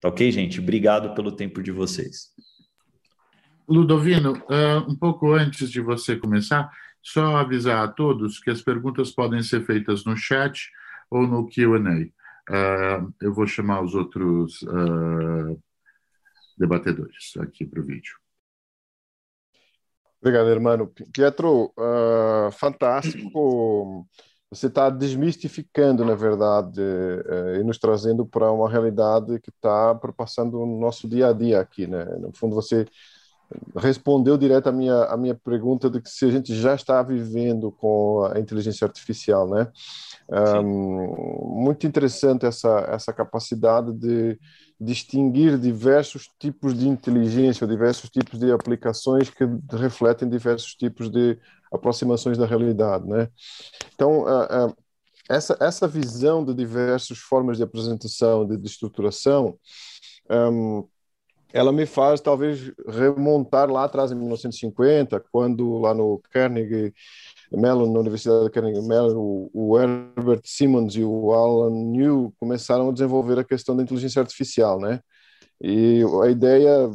Tá 0.00 0.08
ok, 0.08 0.30
gente? 0.30 0.60
Obrigado 0.60 1.14
pelo 1.14 1.32
tempo 1.32 1.62
de 1.62 1.72
vocês. 1.72 2.28
Ludovino, 3.68 4.32
uh, 4.32 4.90
um 4.90 4.96
pouco 4.96 5.32
antes 5.32 5.70
de 5.70 5.80
você 5.80 6.16
começar, 6.16 6.70
só 7.02 7.36
avisar 7.36 7.84
a 7.84 7.88
todos 7.88 8.38
que 8.38 8.50
as 8.50 8.60
perguntas 8.60 9.10
podem 9.10 9.42
ser 9.42 9.64
feitas 9.64 10.04
no 10.04 10.16
chat 10.16 10.70
ou 11.10 11.26
no 11.26 11.48
QA. 11.48 11.78
Uh, 11.78 12.12
ah, 12.50 13.06
eu 13.20 13.32
vou 13.32 13.46
chamar 13.46 13.82
os 13.82 13.94
outros 13.94 14.62
uh, 14.62 15.62
debatedores 16.56 17.32
aqui 17.38 17.66
para 17.66 17.80
o 17.80 17.84
vídeo. 17.84 18.14
Obrigado, 20.20 20.48
irmão. 20.48 20.90
Pietro, 21.12 21.72
fantástico 22.52 24.06
você 24.50 24.66
está 24.66 24.88
desmistificando, 24.88 26.04
na 26.04 26.14
verdade, 26.14 26.80
eh, 26.80 27.58
e 27.60 27.64
nos 27.64 27.78
trazendo 27.78 28.24
para 28.24 28.50
uma 28.50 28.68
realidade 28.68 29.38
que 29.40 29.50
está 29.50 29.94
passando 30.16 30.58
no 30.64 30.80
nosso 30.80 31.06
dia 31.06 31.28
a 31.28 31.32
dia 31.34 31.60
aqui, 31.60 31.86
né? 31.86 32.04
No 32.18 32.32
fundo, 32.32 32.54
você 32.54 32.86
respondeu 33.76 34.38
direto 34.38 34.68
à 34.68 34.72
minha, 34.72 35.04
à 35.04 35.16
minha 35.16 35.34
pergunta 35.34 35.90
de 35.90 36.00
que 36.00 36.08
se 36.08 36.24
a 36.24 36.30
gente 36.30 36.54
já 36.54 36.74
está 36.74 37.02
vivendo 37.02 37.70
com 37.72 38.24
a 38.24 38.38
inteligência 38.38 38.86
artificial, 38.86 39.48
né? 39.48 39.70
Um, 40.30 41.62
muito 41.62 41.86
interessante 41.86 42.46
essa, 42.46 42.88
essa 42.90 43.12
capacidade 43.12 43.92
de 43.92 44.38
distinguir 44.80 45.58
diversos 45.58 46.28
tipos 46.38 46.78
de 46.78 46.88
inteligência, 46.88 47.66
diversos 47.66 48.08
tipos 48.10 48.38
de 48.38 48.52
aplicações 48.52 49.28
que 49.28 49.44
refletem 49.72 50.28
diversos 50.28 50.74
tipos 50.74 51.10
de 51.10 51.38
aproximações 51.72 52.38
da 52.38 52.46
realidade, 52.46 53.06
né? 53.06 53.28
Então, 53.94 54.20
uh, 54.22 54.68
uh, 54.68 54.76
essa 55.28 55.56
essa 55.60 55.86
visão 55.86 56.44
de 56.44 56.54
diversas 56.54 57.18
formas 57.18 57.56
de 57.56 57.62
apresentação, 57.64 58.46
de, 58.46 58.56
de 58.56 58.66
estruturação, 58.66 59.58
um, 60.30 60.86
ela 61.52 61.72
me 61.72 61.86
faz 61.86 62.20
talvez 62.20 62.72
remontar 62.86 63.70
lá 63.70 63.84
atrás 63.84 64.12
em 64.12 64.14
1950, 64.14 65.24
quando 65.32 65.78
lá 65.78 65.94
no 65.94 66.20
Carnegie 66.30 66.94
Mellon, 67.56 67.92
na 67.92 68.00
Universidade 68.00 68.44
de 68.44 68.50
Carnegie 68.50 68.86
Mellon, 68.86 69.48
o, 69.52 69.78
Herbert 69.78 70.42
Simmons 70.44 70.94
e 70.94 71.02
o 71.02 71.32
Alan 71.32 71.70
New 71.70 72.32
começaram 72.38 72.88
a 72.88 72.92
desenvolver 72.92 73.38
a 73.38 73.44
questão 73.44 73.76
da 73.76 73.82
inteligência 73.82 74.20
artificial, 74.20 74.78
né? 74.78 75.00
E 75.60 76.02
a 76.22 76.28
ideia 76.28 76.90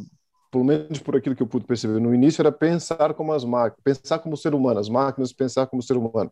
pelo 0.53 0.63
menos 0.63 0.99
por 0.99 1.15
aquilo 1.15 1.35
que 1.35 1.41
eu 1.41 1.47
pude 1.47 1.65
perceber 1.65 1.99
no 1.99 2.13
início, 2.13 2.39
era 2.39 2.51
pensar 2.51 3.15
como 3.15 3.33
as 3.33 3.43
máquinas, 3.43 3.81
pensar 3.83 4.19
como 4.19 4.37
ser 4.37 4.53
humano, 4.53 4.79
as 4.79 4.87
máquinas 4.87 5.33
pensar 5.33 5.65
como 5.65 5.81
ser 5.81 5.97
humano. 5.97 6.31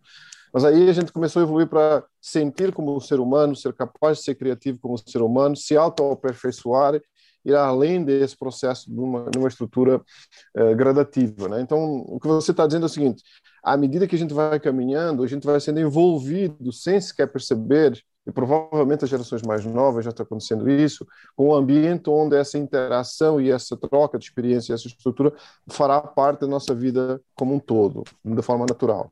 Mas 0.53 0.63
aí 0.63 0.87
a 0.87 0.93
gente 0.93 1.11
começou 1.11 1.39
a 1.39 1.43
evoluir 1.43 1.67
para 1.67 2.03
sentir 2.21 2.71
como 2.71 3.01
ser 3.01 3.19
humano, 3.19 3.55
ser 3.55 3.73
capaz 3.73 4.19
de 4.19 4.25
ser 4.25 4.35
criativo 4.35 4.77
como 4.79 4.95
ser 4.95 5.23
humano, 5.23 5.55
se 5.55 5.75
auto-aperfeiçoar, 5.75 7.01
ir 7.43 7.55
além 7.55 8.03
desse 8.03 8.37
processo 8.37 8.91
numa, 8.91 9.29
numa 9.35 9.47
estrutura 9.47 9.97
uh, 9.97 10.75
gradativa. 10.75 11.47
Né? 11.47 11.61
Então, 11.61 12.03
o 12.07 12.19
que 12.19 12.27
você 12.27 12.51
está 12.51 12.65
dizendo 12.65 12.83
é 12.83 12.85
o 12.85 12.89
seguinte: 12.89 13.23
à 13.63 13.75
medida 13.77 14.07
que 14.07 14.15
a 14.15 14.19
gente 14.19 14.33
vai 14.33 14.59
caminhando, 14.59 15.23
a 15.23 15.27
gente 15.27 15.45
vai 15.45 15.59
sendo 15.59 15.79
envolvido 15.79 16.71
sem 16.71 16.99
sequer 16.99 17.27
perceber 17.27 18.01
e 18.25 18.31
provavelmente 18.31 19.03
as 19.03 19.09
gerações 19.09 19.41
mais 19.41 19.65
novas 19.65 20.05
já 20.05 20.11
está 20.11 20.23
acontecendo 20.23 20.69
isso, 20.69 21.07
com 21.35 21.49
um 21.49 21.55
ambiente 21.55 22.09
onde 22.09 22.35
essa 22.35 22.57
interação 22.57 23.41
e 23.41 23.49
essa 23.49 23.75
troca 23.75 24.19
de 24.19 24.25
experiência, 24.25 24.73
essa 24.73 24.87
estrutura 24.87 25.33
fará 25.67 25.99
parte 25.99 26.41
da 26.41 26.47
nossa 26.47 26.75
vida 26.75 27.19
como 27.33 27.55
um 27.55 27.59
todo, 27.59 28.03
de 28.23 28.41
forma 28.43 28.65
natural. 28.67 29.11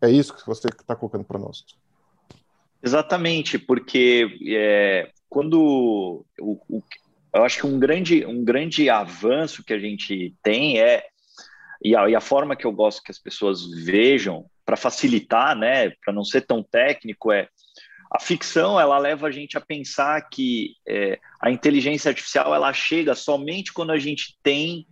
É 0.00 0.10
isso 0.10 0.34
que 0.34 0.46
você 0.46 0.68
está 0.68 0.94
colocando 0.94 1.24
para 1.24 1.38
nós. 1.38 1.64
Exatamente, 2.82 3.58
porque 3.58 4.26
é, 4.48 5.10
quando 5.28 6.24
o, 6.40 6.60
o, 6.68 6.82
eu 7.34 7.44
acho 7.44 7.58
que 7.58 7.66
um 7.66 7.78
grande, 7.78 8.24
um 8.26 8.44
grande 8.44 8.88
avanço 8.88 9.64
que 9.64 9.72
a 9.72 9.78
gente 9.78 10.34
tem 10.42 10.80
é 10.80 11.04
e 11.82 11.96
a, 11.96 12.10
e 12.10 12.14
a 12.14 12.20
forma 12.20 12.54
que 12.54 12.66
eu 12.66 12.72
gosto 12.72 13.02
que 13.02 13.10
as 13.10 13.18
pessoas 13.18 13.66
vejam 13.84 14.44
para 14.66 14.76
facilitar, 14.76 15.56
né, 15.56 15.90
para 16.04 16.12
não 16.12 16.24
ser 16.24 16.42
tão 16.42 16.62
técnico 16.62 17.32
é 17.32 17.48
a 18.12 18.18
ficção 18.18 18.78
ela 18.78 18.98
leva 18.98 19.28
a 19.28 19.30
gente 19.30 19.56
a 19.56 19.60
pensar 19.60 20.20
que 20.28 20.74
é, 20.86 21.18
a 21.40 21.50
inteligência 21.50 22.08
artificial 22.08 22.54
ela 22.54 22.72
chega 22.72 23.14
somente 23.14 23.72
quando 23.72 23.92
a 23.92 23.98
gente 23.98 24.36
tem 24.42 24.84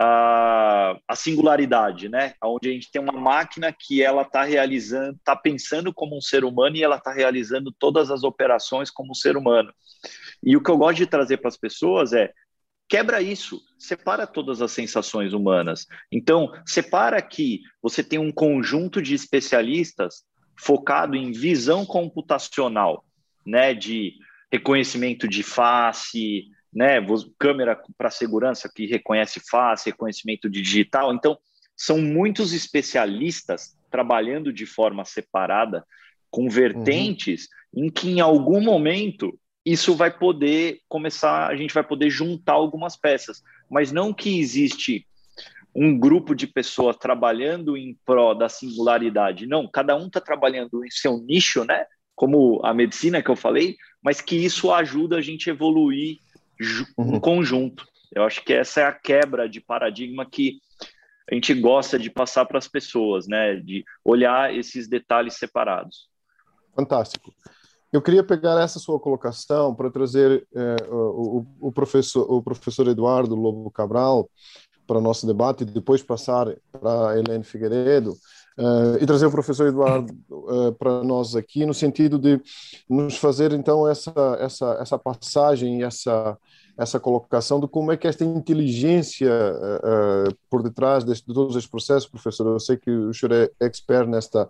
a, 0.00 0.96
a 1.08 1.16
singularidade, 1.16 2.08
né? 2.08 2.34
Onde 2.42 2.68
a 2.68 2.72
gente 2.72 2.90
tem 2.90 3.02
uma 3.02 3.12
máquina 3.12 3.72
que 3.76 4.00
ela 4.00 4.22
está 4.22 4.44
realizando, 4.44 5.16
está 5.16 5.34
pensando 5.34 5.92
como 5.92 6.16
um 6.16 6.20
ser 6.20 6.44
humano 6.44 6.76
e 6.76 6.84
ela 6.84 6.96
está 6.96 7.12
realizando 7.12 7.72
todas 7.76 8.08
as 8.08 8.22
operações 8.22 8.90
como 8.90 9.10
um 9.10 9.14
ser 9.14 9.36
humano. 9.36 9.72
E 10.42 10.56
o 10.56 10.62
que 10.62 10.70
eu 10.70 10.78
gosto 10.78 10.98
de 10.98 11.06
trazer 11.06 11.38
para 11.38 11.48
as 11.48 11.56
pessoas 11.56 12.12
é 12.12 12.32
quebra 12.88 13.20
isso, 13.20 13.60
separa 13.78 14.26
todas 14.26 14.62
as 14.62 14.72
sensações 14.72 15.32
humanas. 15.34 15.86
Então, 16.10 16.50
separa 16.64 17.20
que 17.20 17.60
você 17.82 18.02
tem 18.02 18.18
um 18.18 18.32
conjunto 18.32 19.02
de 19.02 19.14
especialistas 19.14 20.24
focado 20.56 21.14
em 21.14 21.30
visão 21.30 21.84
computacional, 21.84 23.04
né, 23.46 23.74
de 23.74 24.14
reconhecimento 24.50 25.28
de 25.28 25.42
face, 25.42 26.48
né, 26.72 26.96
câmera 27.38 27.80
para 27.96 28.10
segurança 28.10 28.70
que 28.74 28.86
reconhece 28.86 29.40
face, 29.48 29.90
reconhecimento 29.90 30.48
digital. 30.48 31.12
Então, 31.12 31.38
são 31.76 31.98
muitos 31.98 32.52
especialistas 32.52 33.76
trabalhando 33.90 34.52
de 34.52 34.66
forma 34.66 35.04
separada, 35.04 35.84
com 36.30 36.48
vertentes 36.48 37.48
uhum. 37.72 37.84
em 37.84 37.90
que 37.90 38.10
em 38.10 38.20
algum 38.20 38.60
momento 38.60 39.38
isso 39.72 39.94
vai 39.94 40.10
poder 40.10 40.80
começar, 40.88 41.48
a 41.48 41.56
gente 41.56 41.74
vai 41.74 41.84
poder 41.84 42.08
juntar 42.10 42.54
algumas 42.54 42.96
peças, 42.96 43.42
mas 43.70 43.92
não 43.92 44.14
que 44.14 44.38
existe 44.38 45.06
um 45.74 45.98
grupo 45.98 46.34
de 46.34 46.46
pessoas 46.46 46.96
trabalhando 46.96 47.76
em 47.76 47.96
prol 48.04 48.34
da 48.34 48.48
singularidade. 48.48 49.46
Não, 49.46 49.68
cada 49.68 49.94
um 49.96 50.06
está 50.06 50.20
trabalhando 50.20 50.84
em 50.84 50.90
seu 50.90 51.18
nicho, 51.18 51.64
né? 51.64 51.86
Como 52.14 52.60
a 52.64 52.74
medicina 52.74 53.22
que 53.22 53.30
eu 53.30 53.36
falei, 53.36 53.76
mas 54.02 54.20
que 54.20 54.34
isso 54.36 54.72
ajuda 54.72 55.18
a 55.18 55.20
gente 55.20 55.48
a 55.48 55.52
evoluir 55.52 56.18
uhum. 56.96 57.16
em 57.16 57.20
conjunto. 57.20 57.86
Eu 58.12 58.24
acho 58.24 58.42
que 58.42 58.52
essa 58.52 58.80
é 58.80 58.84
a 58.84 58.92
quebra 58.92 59.48
de 59.48 59.60
paradigma 59.60 60.24
que 60.24 60.58
a 61.30 61.34
gente 61.34 61.52
gosta 61.54 61.98
de 61.98 62.10
passar 62.10 62.46
para 62.46 62.58
as 62.58 62.66
pessoas, 62.66 63.28
né? 63.28 63.56
De 63.56 63.84
olhar 64.04 64.52
esses 64.54 64.88
detalhes 64.88 65.34
separados. 65.34 66.08
Fantástico. 66.74 67.34
Eu 67.92 68.02
queria 68.02 68.22
pegar 68.22 68.60
essa 68.60 68.78
sua 68.78 69.00
colocação 69.00 69.74
para 69.74 69.90
trazer 69.90 70.46
é, 70.54 70.76
o, 70.90 71.44
o, 71.60 71.72
professor, 71.72 72.30
o 72.30 72.42
professor 72.42 72.86
Eduardo 72.86 73.34
Lobo 73.34 73.70
Cabral 73.70 74.28
para 74.86 74.98
o 74.98 75.02
nosso 75.02 75.26
debate 75.26 75.62
e 75.62 75.66
depois 75.66 76.02
passar 76.02 76.54
para 76.72 77.18
Helene 77.18 77.44
Figueiredo 77.44 78.12
uh, 78.58 78.96
e 79.00 79.06
trazer 79.06 79.26
o 79.26 79.30
professor 79.30 79.66
Eduardo 79.66 80.12
uh, 80.30 80.72
para 80.72 81.04
nós 81.04 81.36
aqui 81.36 81.66
no 81.66 81.74
sentido 81.74 82.18
de 82.18 82.40
nos 82.88 83.18
fazer 83.18 83.52
então 83.52 83.86
essa 83.86 84.12
essa 84.40 84.78
essa 84.80 84.98
passagem 84.98 85.82
essa 85.82 86.38
essa 86.78 87.00
colocação 87.00 87.58
de 87.58 87.66
como 87.66 87.90
é 87.90 87.96
que 87.96 88.06
esta 88.06 88.24
inteligência 88.24 89.32
uh, 89.32 90.34
por 90.48 90.62
detrás 90.62 91.04
de 91.04 91.22
todos 91.24 91.56
estes 91.56 91.68
processos, 91.68 92.08
professor, 92.08 92.46
eu 92.46 92.60
sei 92.60 92.76
que 92.76 92.88
o 92.88 93.12
senhor 93.12 93.32
é 93.32 93.66
expert 93.66 94.08
nesta, 94.08 94.48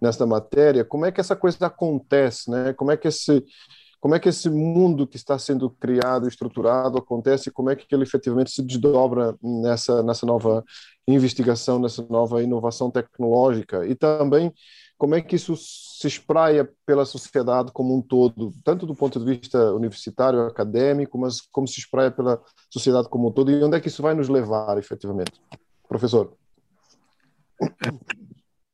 nesta 0.00 0.26
matéria, 0.26 0.84
como 0.84 1.06
é 1.06 1.10
que 1.10 1.22
essa 1.22 1.34
coisa 1.34 1.66
acontece, 1.66 2.50
né? 2.50 2.74
como 2.74 2.90
é 2.90 2.96
que 2.96 3.08
esse 3.08 3.42
como 3.98 4.14
é 4.14 4.20
que 4.20 4.28
esse 4.28 4.50
mundo 4.50 5.06
que 5.06 5.16
está 5.16 5.38
sendo 5.38 5.70
criado, 5.70 6.28
estruturado, 6.28 6.98
acontece, 6.98 7.50
como 7.50 7.70
é 7.70 7.74
que 7.74 7.86
ele 7.90 8.02
efetivamente 8.02 8.50
se 8.50 8.62
desdobra 8.62 9.34
nessa, 9.42 10.02
nessa 10.02 10.26
nova 10.26 10.62
investigação, 11.08 11.78
nessa 11.78 12.06
nova 12.10 12.42
inovação 12.42 12.90
tecnológica, 12.90 13.86
e 13.86 13.94
também 13.94 14.52
como 15.04 15.16
é 15.16 15.20
que 15.20 15.36
isso 15.36 15.54
se 15.54 16.06
espraia 16.06 16.66
pela 16.86 17.04
sociedade 17.04 17.70
como 17.72 17.94
um 17.94 18.00
todo, 18.00 18.54
tanto 18.64 18.86
do 18.86 18.94
ponto 18.94 19.20
de 19.20 19.36
vista 19.36 19.70
universitário, 19.74 20.46
acadêmico, 20.46 21.18
mas 21.18 21.42
como 21.42 21.68
se 21.68 21.78
espraia 21.78 22.10
pela 22.10 22.40
sociedade 22.70 23.10
como 23.10 23.28
um 23.28 23.30
todo 23.30 23.50
e 23.50 23.62
onde 23.62 23.76
é 23.76 23.80
que 23.80 23.88
isso 23.88 24.00
vai 24.00 24.14
nos 24.14 24.30
levar, 24.30 24.78
efetivamente? 24.78 25.32
Professor. 25.86 26.32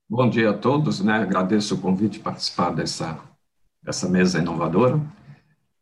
Bom 0.08 0.30
dia 0.30 0.50
a 0.50 0.56
todos, 0.56 1.00
né? 1.00 1.14
Agradeço 1.14 1.74
o 1.74 1.80
convite 1.80 2.18
de 2.18 2.20
participar 2.20 2.70
dessa, 2.70 3.18
dessa 3.82 4.08
mesa 4.08 4.38
inovadora. 4.38 5.00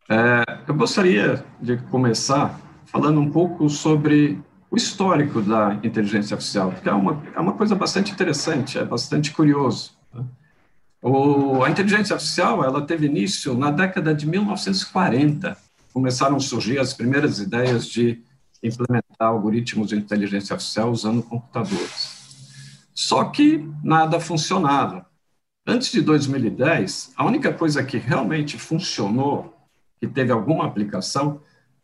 É, 0.09 0.45
eu 0.67 0.75
gostaria 0.75 1.45
de 1.61 1.77
começar 1.91 2.59
falando 2.87 3.21
um 3.21 3.31
pouco 3.31 3.69
sobre 3.69 4.43
o 4.71 4.79
histórico 4.79 5.43
da 5.43 5.75
inteligência 5.83 6.37
artificial, 6.37 6.73
porque 6.73 6.89
é 6.89 6.93
uma, 6.95 7.23
é 7.37 7.39
uma 7.39 7.53
coisa 7.53 7.75
bastante 7.75 8.13
interessante, 8.13 8.79
é 8.79 8.85
bastante 8.87 9.31
curioso. 9.31 9.98
O, 11.03 11.63
a 11.63 11.71
inteligência 11.71 12.15
artificial 12.15 12.65
ela 12.65 12.83
teve 12.83 13.07
início 13.07 13.55
na 13.55 13.71
década 13.71 14.15
de 14.15 14.27
1940. 14.27 15.57
Começaram 15.93 16.37
a 16.37 16.41
surgir 16.41 16.79
as 16.79 16.93
primeiras 16.93 17.39
ideias 17.39 17.87
de 17.87 18.23
implementar 18.63 19.29
algoritmos 19.29 19.89
de 19.89 19.97
inteligência 19.97 20.55
artificial 20.55 20.91
usando 20.91 21.23
computadores. 21.23 22.19
Só 22.95 23.25
que 23.25 23.65
nada 23.83 24.19
funcionava. 24.19 25.07
Antes 25.67 25.93
de 25.93 26.01
2010, 26.01 27.13
a 27.17 27.25
única 27.25 27.53
coisa 27.53 27.85
que 27.85 27.99
realmente 27.99 28.59
funcionou, 28.59 29.55
que 30.01 30.07
teve 30.07 30.33
alguma 30.33 30.67
aplicação, 30.67 31.41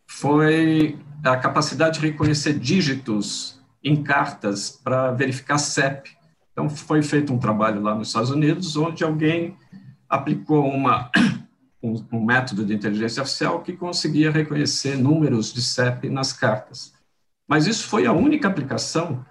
foi 0.07 0.99
a 1.23 1.37
capacidade 1.37 2.01
de 2.01 2.07
reconhecer 2.07 2.59
dígitos 2.59 3.61
em 3.83 4.03
cartas 4.03 4.71
para 4.71 5.13
verificar 5.13 5.59
CEP, 5.59 6.11
então, 6.55 6.71
foi 6.71 7.03
feito 7.03 7.33
um 7.33 7.39
trabalho 7.39 7.83
lá 7.83 7.97
nos 7.97 8.09
Estados 8.09 8.31
Unidos, 8.31 8.77
onde 8.77 9.03
alguém 9.03 9.57
aplicou 10.09 10.65
uma, 10.65 11.11
um, 11.83 12.03
um, 12.13 12.25
método 12.25 12.65
de 12.65 12.73
inteligência 12.73 13.21
artificial 13.21 13.61
que 13.61 13.73
conseguia 13.73 14.31
reconhecer 14.31 14.97
números 14.97 15.53
de 15.53 15.61
CEP 15.61 16.09
nas 16.09 16.33
cartas. 16.33 16.95
Mas 17.47 17.67
isso 17.67 17.89
foi 17.89 18.07
a 18.07 18.13
única 18.13 18.47
aplicação 18.47 19.27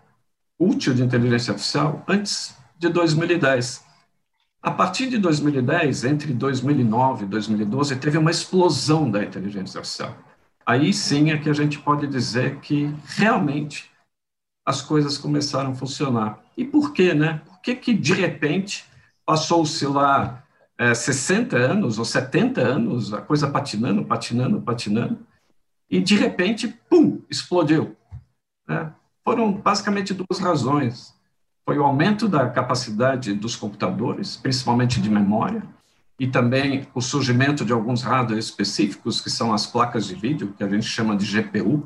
útil 0.60 0.94
de 0.94 1.02
inteligência 1.02 1.54
artificial 1.54 2.04
antes 2.10 2.58
de 2.78 2.90
2010. 2.90 3.86
A 4.62 4.72
partir 4.72 5.10
de 5.10 5.18
2010, 5.18 6.04
entre 6.04 6.34
2009 6.34 7.24
e 7.24 7.28
2012, 7.28 7.96
teve 7.96 8.18
uma 8.18 8.32
explosão 8.32 9.10
da 9.10 9.24
inteligência 9.24 9.80
artificial. 9.80 10.18
Aí 10.66 10.94
sim 10.94 11.32
é 11.32 11.38
que 11.38 11.50
a 11.50 11.54
gente 11.54 11.80
pode 11.80 12.06
dizer 12.06 12.60
que 12.60 12.94
realmente 13.16 13.93
as 14.66 14.82
coisas 14.82 15.18
começaram 15.18 15.72
a 15.72 15.76
funcionar. 15.76 16.40
E 16.58 16.64
por 16.64 16.94
quê, 16.94 17.14
né? 17.14 17.42
Por 17.46 17.62
que, 17.62 17.76
que 17.76 17.94
de 17.94 18.14
repente, 18.14 18.86
passou-se 19.26 19.86
lá 19.86 20.44
é, 20.78 20.94
60 20.94 21.58
anos 21.58 22.00
ou 22.00 22.06
70 22.06 22.62
anos, 22.62 23.14
a 23.14 23.22
coisa 23.22 23.50
patinando, 23.50 24.04
patinando, 24.06 24.62
patinando, 24.62 25.20
e 25.90 26.00
de 26.00 26.16
repente, 26.16 26.68
pum, 26.90 27.22
explodiu. 27.30 27.96
Né? 28.68 28.92
Foram 29.24 29.52
basicamente 29.52 30.14
duas 30.14 30.40
razões. 30.42 31.14
Foi 31.66 31.78
o 31.78 31.84
aumento 31.84 32.28
da 32.28 32.50
capacidade 32.50 33.34
dos 33.34 33.56
computadores, 33.56 34.36
principalmente 34.36 35.00
de 35.00 35.10
memória, 35.10 35.64
e 36.20 36.28
também 36.28 36.88
o 36.94 37.02
surgimento 37.02 37.66
de 37.66 37.72
alguns 37.72 38.02
hardware 38.02 38.40
específicos, 38.40 39.22
que 39.22 39.30
são 39.30 39.54
as 39.54 39.66
placas 39.66 40.08
de 40.08 40.16
vídeo, 40.16 40.54
que 40.58 40.64
a 40.64 40.70
gente 40.70 40.86
chama 40.86 41.16
de 41.16 41.26
GPU, 41.26 41.84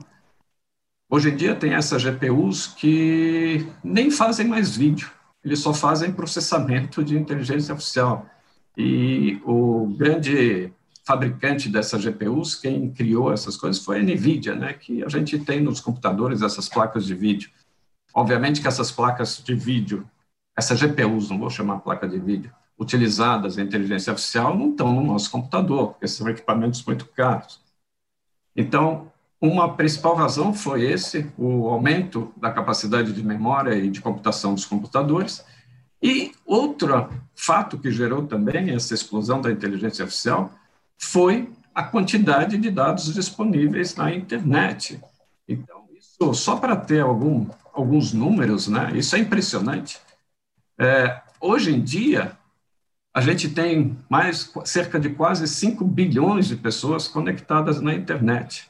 Hoje 1.10 1.30
em 1.30 1.36
dia 1.36 1.56
tem 1.56 1.74
essas 1.74 2.04
GPUs 2.04 2.68
que 2.68 3.66
nem 3.84 4.12
fazem 4.12 4.46
mais 4.46 4.76
vídeo, 4.76 5.10
eles 5.44 5.60
só 5.60 5.74
fazem 5.74 6.12
processamento 6.12 7.02
de 7.04 7.18
inteligência 7.18 7.72
artificial. 7.72 8.30
E 8.76 9.42
o 9.46 9.88
grande 9.98 10.74
fabricante 11.06 11.70
dessas 11.70 12.04
GPUs, 12.04 12.56
quem 12.56 12.92
criou 12.92 13.32
essas 13.32 13.56
coisas 13.56 13.82
foi 13.82 14.00
a 14.00 14.04
NVIDIA, 14.04 14.56
né, 14.56 14.74
que 14.74 15.02
a 15.02 15.08
gente 15.08 15.40
tem 15.40 15.62
nos 15.62 15.80
computadores 15.80 16.42
essas 16.42 16.68
placas 16.68 17.06
de 17.06 17.16
vídeo. 17.16 17.50
Obviamente 18.14 18.60
que 18.60 18.68
essas 18.68 18.92
placas 18.92 19.42
de 19.42 19.56
vídeo, 19.56 20.06
essas 20.58 20.78
GPUs, 20.78 21.30
não 21.30 21.40
vou 21.40 21.50
chamar 21.50 21.80
placa 21.80 22.06
de 22.08 22.20
vídeo, 22.20 22.52
utilizadas 22.78 23.58
em 23.58 23.62
inteligência 23.62 24.12
artificial 24.12 24.58
não 24.58 24.72
estão 24.72 24.94
no 24.94 25.02
nosso 25.02 25.32
computador, 25.32 25.94
porque 25.94 26.08
são 26.08 26.28
equipamentos 26.28 26.84
muito 26.84 27.06
caros. 27.06 27.62
Então, 28.54 29.12
uma 29.40 29.76
principal 29.76 30.16
razão 30.16 30.54
foi 30.54 30.84
esse, 30.84 31.32
o 31.38 31.68
aumento 31.68 32.34
da 32.38 32.52
capacidade 32.52 33.14
de 33.14 33.24
memória 33.24 33.76
e 33.76 33.90
de 33.90 34.02
computação 34.02 34.54
dos 34.54 34.66
computadores. 34.66 35.46
E 36.02 36.32
outro 36.46 37.10
fato 37.36 37.78
que 37.78 37.92
gerou 37.92 38.26
também 38.26 38.72
essa 38.72 38.94
explosão 38.94 39.40
da 39.40 39.52
inteligência 39.52 40.04
artificial 40.04 40.52
foi 40.98 41.50
a 41.74 41.84
quantidade 41.84 42.58
de 42.58 42.72
dados 42.72 43.14
disponíveis 43.14 43.96
na 43.96 44.12
internet. 44.12 45.00
Então, 45.48 45.86
isso, 45.96 46.34
só 46.34 46.56
para 46.56 46.76
ter 46.76 47.02
algum, 47.02 47.48
alguns 47.72 48.14
números, 48.14 48.68
né, 48.68 48.92
isso 48.96 49.16
é 49.16 49.20
impressionante. 49.20 50.00
É, 50.80 51.22
hoje 51.40 51.76
em 51.76 51.82
dia, 51.82 52.36
a 53.14 53.22
gente 53.22 53.50
tem 53.50 53.98
mais 54.10 54.52
cerca 54.66 55.00
de 55.00 55.10
quase 55.10 55.48
5 55.48 55.86
bilhões 55.86 56.48
de 56.48 56.56
pessoas 56.56 57.08
conectadas 57.08 57.80
na 57.82 57.94
internet 57.94 58.68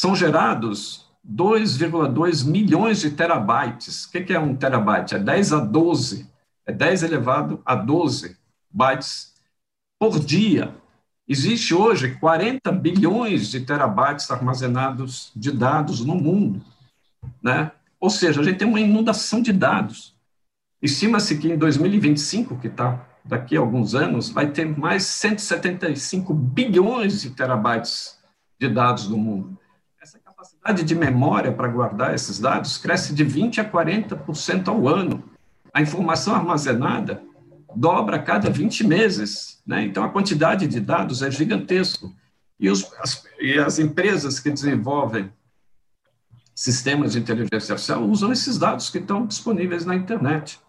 são 0.00 0.16
gerados 0.16 1.04
2,2 1.30 2.46
milhões 2.46 3.00
de 3.00 3.10
terabytes. 3.10 4.06
O 4.06 4.10
que 4.10 4.32
é 4.32 4.40
um 4.40 4.56
terabyte? 4.56 5.14
É 5.14 5.18
10 5.18 5.52
a 5.52 5.60
12, 5.60 6.26
é 6.64 6.72
10 6.72 7.02
elevado 7.02 7.60
a 7.66 7.74
12 7.74 8.34
bytes 8.70 9.34
por 9.98 10.18
dia. 10.18 10.74
Existe 11.28 11.74
hoje 11.74 12.14
40 12.14 12.72
bilhões 12.72 13.50
de 13.50 13.60
terabytes 13.60 14.30
armazenados 14.30 15.32
de 15.36 15.52
dados 15.52 16.02
no 16.02 16.14
mundo, 16.14 16.64
né? 17.42 17.70
Ou 18.00 18.08
seja, 18.08 18.40
a 18.40 18.42
gente 18.44 18.56
tem 18.56 18.66
uma 18.66 18.80
inundação 18.80 19.42
de 19.42 19.52
dados. 19.52 20.16
Estima-se 20.80 21.36
que 21.36 21.52
em 21.52 21.58
2025, 21.58 22.56
que 22.56 22.68
está 22.68 23.06
daqui 23.22 23.54
a 23.54 23.60
alguns 23.60 23.94
anos, 23.94 24.30
vai 24.30 24.50
ter 24.50 24.64
mais 24.64 25.02
175 25.02 26.32
bilhões 26.32 27.20
de 27.20 27.28
terabytes 27.32 28.18
de 28.58 28.66
dados 28.66 29.06
no 29.06 29.18
mundo 29.18 29.59
capacidade 30.60 30.84
de 30.84 30.94
memória 30.94 31.52
para 31.52 31.68
guardar 31.68 32.14
esses 32.14 32.38
dados 32.38 32.76
cresce 32.76 33.14
de 33.14 33.24
20 33.24 33.60
a 33.60 33.70
40% 33.70 34.68
ao 34.68 34.86
ano. 34.86 35.24
A 35.72 35.80
informação 35.80 36.34
armazenada 36.34 37.22
dobra 37.74 38.16
a 38.16 38.22
cada 38.22 38.50
20 38.50 38.86
meses. 38.86 39.62
Né? 39.66 39.84
Então, 39.84 40.04
a 40.04 40.10
quantidade 40.10 40.66
de 40.66 40.80
dados 40.80 41.22
é 41.22 41.30
gigantesco. 41.30 42.14
E, 42.58 42.68
os, 42.68 42.92
as, 42.98 43.24
e 43.40 43.58
as 43.58 43.78
empresas 43.78 44.38
que 44.38 44.50
desenvolvem 44.50 45.32
sistemas 46.54 47.12
de 47.12 47.20
inteligência 47.20 47.72
artificial 47.72 48.02
usam 48.04 48.30
esses 48.30 48.58
dados 48.58 48.90
que 48.90 48.98
estão 48.98 49.26
disponíveis 49.26 49.86
na 49.86 49.94
internet. 49.94 50.60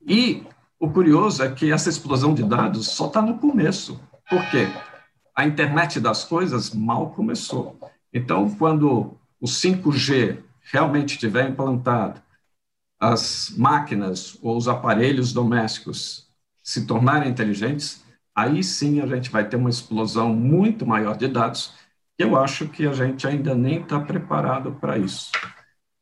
E 0.00 0.42
o 0.78 0.88
curioso 0.88 1.42
é 1.42 1.52
que 1.52 1.70
essa 1.70 1.90
explosão 1.90 2.32
de 2.32 2.42
dados 2.42 2.88
só 2.88 3.08
está 3.08 3.20
no 3.20 3.38
começo. 3.38 4.00
Por 4.30 4.50
quê? 4.50 4.68
A 5.34 5.46
internet 5.46 6.00
das 6.00 6.24
coisas 6.24 6.74
mal 6.74 7.10
começou. 7.10 7.78
Então, 8.12 8.50
quando 8.56 9.18
o 9.40 9.46
5G 9.46 10.42
realmente 10.62 11.14
estiver 11.14 11.48
implantado, 11.48 12.20
as 12.98 13.52
máquinas 13.56 14.38
ou 14.42 14.56
os 14.56 14.68
aparelhos 14.68 15.32
domésticos 15.32 16.28
se 16.62 16.86
tornarem 16.86 17.30
inteligentes, 17.30 18.04
aí 18.34 18.62
sim 18.62 19.00
a 19.00 19.06
gente 19.06 19.30
vai 19.30 19.48
ter 19.48 19.56
uma 19.56 19.70
explosão 19.70 20.34
muito 20.34 20.86
maior 20.86 21.16
de 21.16 21.26
dados. 21.26 21.72
Eu 22.18 22.36
acho 22.36 22.68
que 22.68 22.86
a 22.86 22.92
gente 22.92 23.26
ainda 23.26 23.54
nem 23.54 23.80
está 23.80 23.98
preparado 23.98 24.72
para 24.72 24.98
isso. 24.98 25.30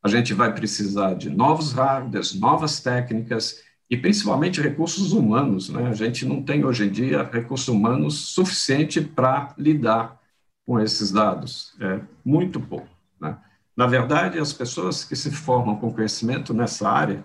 A 0.03 0.09
gente 0.09 0.35
vai 0.35 0.53
precisar 0.53 1.15
de 1.15 1.31
novos 1.31 1.73
hardwares, 1.73 2.35
novas 2.35 2.81
técnicas 2.81 3.63
e 3.91 3.97
principalmente 3.97 4.61
recursos 4.61 5.13
humanos. 5.13 5.69
Né? 5.69 5.87
A 5.89 5.95
gente 5.95 6.27
não 6.27 6.43
tem 6.43 6.65
hoje 6.65 6.87
em 6.87 6.91
dia 6.91 7.23
recursos 7.23 7.69
humanos 7.69 8.29
suficiente 8.29 9.01
para 9.01 9.55
lidar 9.57 10.21
com 10.67 10.79
esses 10.79 11.11
dados. 11.11 11.75
É 11.81 12.01
muito 12.25 12.61
pouco. 12.61 12.89
Né? 13.21 13.37
Na 13.77 13.87
verdade, 13.87 14.39
as 14.39 14.53
pessoas 14.53 15.05
que 15.05 15.17
se 15.17 15.31
formam 15.31 15.77
com 15.77 15.93
conhecimento 15.93 16.53
nessa 16.53 16.89
área, 16.89 17.25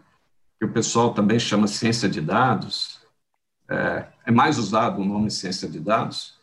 que 0.57 0.65
o 0.65 0.71
pessoal 0.71 1.13
também 1.13 1.39
chama 1.39 1.67
ciência 1.67 2.07
de 2.07 2.21
dados, 2.21 3.01
é, 3.69 4.05
é 4.25 4.31
mais 4.31 4.57
usado 4.57 5.01
o 5.01 5.05
nome 5.05 5.29
ciência 5.29 5.67
de 5.67 5.79
dados, 5.79 6.39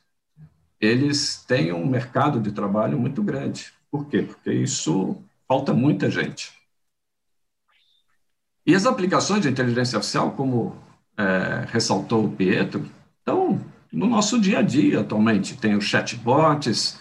eles 0.80 1.44
têm 1.46 1.72
um 1.72 1.86
mercado 1.86 2.40
de 2.40 2.52
trabalho 2.52 2.98
muito 2.98 3.22
grande. 3.22 3.72
Por 3.90 4.06
quê? 4.06 4.22
Porque 4.22 4.52
isso 4.52 5.16
falta 5.46 5.72
muita 5.72 6.10
gente. 6.10 6.59
E 8.66 8.74
as 8.74 8.86
aplicações 8.86 9.42
de 9.42 9.48
inteligência 9.48 9.96
artificial, 9.96 10.32
como 10.32 10.76
é, 11.16 11.66
ressaltou 11.68 12.26
o 12.26 12.30
Pietro, 12.30 12.88
estão 13.18 13.60
no 13.92 14.06
nosso 14.06 14.40
dia 14.40 14.58
a 14.58 14.62
dia 14.62 15.00
atualmente. 15.00 15.56
Tem 15.56 15.74
os 15.74 15.84
chatbots, 15.84 17.00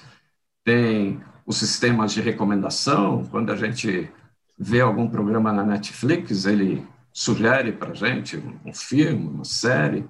tem 0.64 1.22
os 1.46 1.58
sistemas 1.58 2.14
de 2.14 2.22
recomendação. 2.22 3.26
Quando 3.26 3.52
a 3.52 3.56
gente 3.56 4.10
vê 4.58 4.82
algum 4.82 5.08
programa 5.08 5.52
na 5.52 5.64
Netflix, 5.64 6.46
ele 6.46 6.86
sugere 7.12 7.72
para 7.72 7.92
a 7.92 7.96
gente 7.96 8.38
um 8.66 8.74
filme, 8.74 9.28
uma 9.28 9.46
série. 9.46 10.08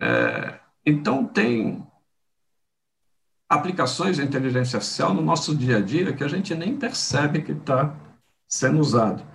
É, 0.00 0.58
então, 0.84 1.24
tem 1.24 1.86
aplicações 3.48 4.16
de 4.16 4.22
inteligência 4.22 4.76
artificial 4.76 5.12
no 5.12 5.22
nosso 5.22 5.56
dia 5.56 5.78
a 5.78 5.80
dia 5.80 6.12
que 6.12 6.22
a 6.22 6.28
gente 6.28 6.54
nem 6.54 6.76
percebe 6.76 7.42
que 7.42 7.52
está 7.52 7.94
sendo 8.46 8.78
usado. 8.78 9.29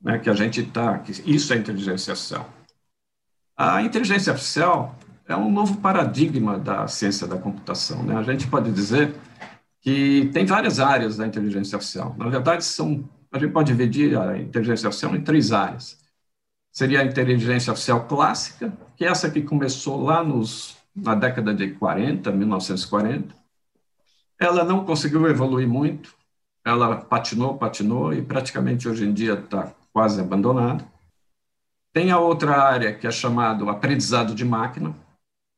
Né, 0.00 0.18
que 0.18 0.30
a 0.30 0.34
gente 0.34 0.60
está, 0.60 1.02
isso 1.26 1.52
é 1.52 1.56
inteligência 1.56 2.12
artificial. 2.12 2.48
A 3.56 3.82
inteligência 3.82 4.32
artificial 4.32 4.96
é 5.26 5.36
um 5.36 5.50
novo 5.50 5.80
paradigma 5.80 6.58
da 6.58 6.86
ciência 6.86 7.26
da 7.26 7.36
computação. 7.36 8.02
Né? 8.04 8.16
A 8.16 8.22
gente 8.22 8.46
pode 8.46 8.70
dizer 8.72 9.14
que 9.80 10.30
tem 10.32 10.46
várias 10.46 10.78
áreas 10.80 11.16
da 11.16 11.26
inteligência 11.26 11.76
artificial. 11.76 12.14
Na 12.16 12.28
verdade, 12.28 12.64
são, 12.64 13.08
a 13.32 13.38
gente 13.38 13.52
pode 13.52 13.72
dividir 13.72 14.16
a 14.16 14.38
inteligência 14.38 14.86
artificial 14.86 15.14
em 15.16 15.22
três 15.22 15.52
áreas. 15.52 15.98
Seria 16.72 17.00
a 17.00 17.04
inteligência 17.04 17.72
artificial 17.72 18.06
clássica, 18.06 18.72
que 18.96 19.04
é 19.04 19.08
essa 19.08 19.30
que 19.30 19.42
começou 19.42 20.02
lá 20.02 20.22
nos, 20.22 20.76
na 20.94 21.14
década 21.14 21.52
de 21.52 21.72
40, 21.72 22.30
1940. 22.30 23.34
Ela 24.38 24.64
não 24.64 24.84
conseguiu 24.84 25.26
evoluir 25.28 25.66
muito, 25.66 26.14
ela 26.64 26.96
patinou, 26.96 27.58
patinou 27.58 28.14
e 28.14 28.22
praticamente 28.22 28.88
hoje 28.88 29.04
em 29.04 29.12
dia 29.12 29.34
está 29.34 29.72
quase 29.98 30.20
abandonada. 30.20 30.86
Tem 31.92 32.12
a 32.12 32.20
outra 32.20 32.62
área 32.62 32.94
que 32.94 33.04
é 33.04 33.10
chamado 33.10 33.68
aprendizado 33.68 34.32
de 34.32 34.44
máquina, 34.44 34.94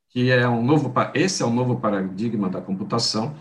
que 0.08 0.30
é 0.30 0.48
um 0.48 0.64
novo, 0.64 0.90
esse 1.12 1.42
é 1.42 1.46
o 1.46 1.50
novo 1.50 1.78
paradigma 1.78 2.48
da 2.48 2.58
computação, 2.58 3.36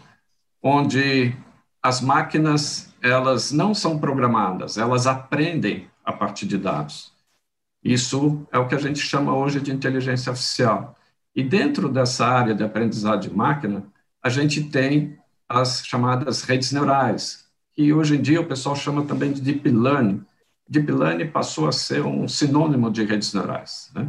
onde 0.62 1.34
as 1.82 2.02
máquinas 2.02 2.94
elas 3.02 3.50
não 3.54 3.74
são 3.74 3.98
programadas, 3.98 4.78
elas 4.78 5.08
aprendem 5.08 5.90
a 6.04 6.12
partir 6.12 6.46
de 6.46 6.58
dados. 6.58 7.14
Isso 7.82 8.46
é 8.52 8.60
o 8.60 8.68
que 8.68 8.76
a 8.76 8.80
gente 8.80 9.00
chama 9.00 9.34
hoje 9.34 9.62
de 9.62 9.72
inteligência 9.72 10.32
artificial. 10.32 10.98
E 11.34 11.42
dentro 11.42 11.88
dessa 11.88 12.28
área 12.28 12.54
de 12.54 12.62
aprendizado 12.62 13.22
de 13.22 13.34
máquina, 13.34 13.86
a 14.22 14.28
gente 14.28 14.66
tem 14.66 15.18
as 15.48 15.82
chamadas 15.86 16.42
redes 16.42 16.74
neurais, 16.74 17.46
que 17.72 17.94
hoje 17.94 18.18
em 18.18 18.22
dia 18.22 18.42
o 18.42 18.46
pessoal 18.46 18.76
chama 18.76 19.06
também 19.06 19.32
de 19.32 19.40
deep 19.40 19.70
learning. 19.70 20.26
Deep 20.70 20.92
learning 20.92 21.32
passou 21.32 21.68
a 21.68 21.72
ser 21.72 22.06
um 22.06 22.28
sinônimo 22.28 22.92
de 22.92 23.04
redes 23.04 23.34
neurais. 23.34 23.92
Né? 23.96 24.08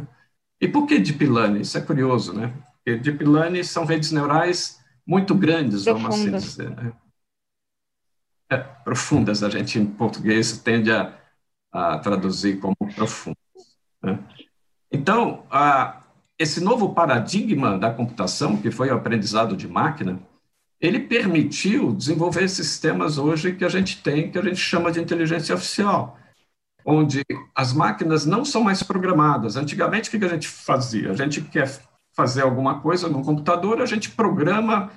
E 0.61 0.67
por 0.67 0.85
que 0.85 0.99
deep 0.99 1.25
learning? 1.25 1.61
Isso 1.61 1.77
é 1.77 1.81
curioso, 1.81 2.33
né? 2.33 2.53
Porque 2.75 2.99
deep 2.99 3.23
learning 3.25 3.63
são 3.63 3.83
redes 3.83 4.11
neurais 4.11 4.79
muito 5.05 5.33
grandes, 5.33 5.83
profundas. 5.83 6.15
vamos 6.15 6.33
assim 6.33 6.49
dizer. 6.49 6.69
Né? 6.69 6.93
É, 8.51 8.57
profundas, 8.57 9.43
a 9.43 9.49
gente 9.49 9.79
em 9.79 9.85
português 9.85 10.59
tende 10.59 10.91
a, 10.91 11.17
a 11.71 11.97
traduzir 11.97 12.59
como 12.59 12.75
profundas. 12.95 13.41
Né? 14.03 14.19
Então, 14.91 15.45
a, 15.49 16.03
esse 16.37 16.61
novo 16.61 16.93
paradigma 16.93 17.79
da 17.79 17.91
computação, 17.91 18.57
que 18.57 18.69
foi 18.69 18.89
o 18.89 18.95
aprendizado 18.95 19.55
de 19.57 19.67
máquina, 19.67 20.19
ele 20.79 20.99
permitiu 20.99 21.93
desenvolver 21.93 22.47
sistemas 22.49 23.17
hoje 23.17 23.55
que 23.55 23.63
a 23.63 23.69
gente 23.69 24.01
tem, 24.03 24.31
que 24.31 24.37
a 24.37 24.43
gente 24.43 24.57
chama 24.57 24.91
de 24.91 24.99
inteligência 24.99 25.53
artificial, 25.53 26.19
onde 26.85 27.23
as 27.55 27.73
máquinas 27.73 28.25
não 28.25 28.43
são 28.43 28.63
mais 28.63 28.83
programadas. 28.83 29.55
Antigamente, 29.55 30.09
o 30.09 30.19
que 30.19 30.25
a 30.25 30.29
gente 30.29 30.47
fazia? 30.47 31.11
A 31.11 31.15
gente 31.15 31.41
quer 31.41 31.81
fazer 32.13 32.41
alguma 32.41 32.79
coisa 32.79 33.07
no 33.07 33.23
computador, 33.23 33.81
a 33.81 33.85
gente 33.85 34.11
programa 34.11 34.91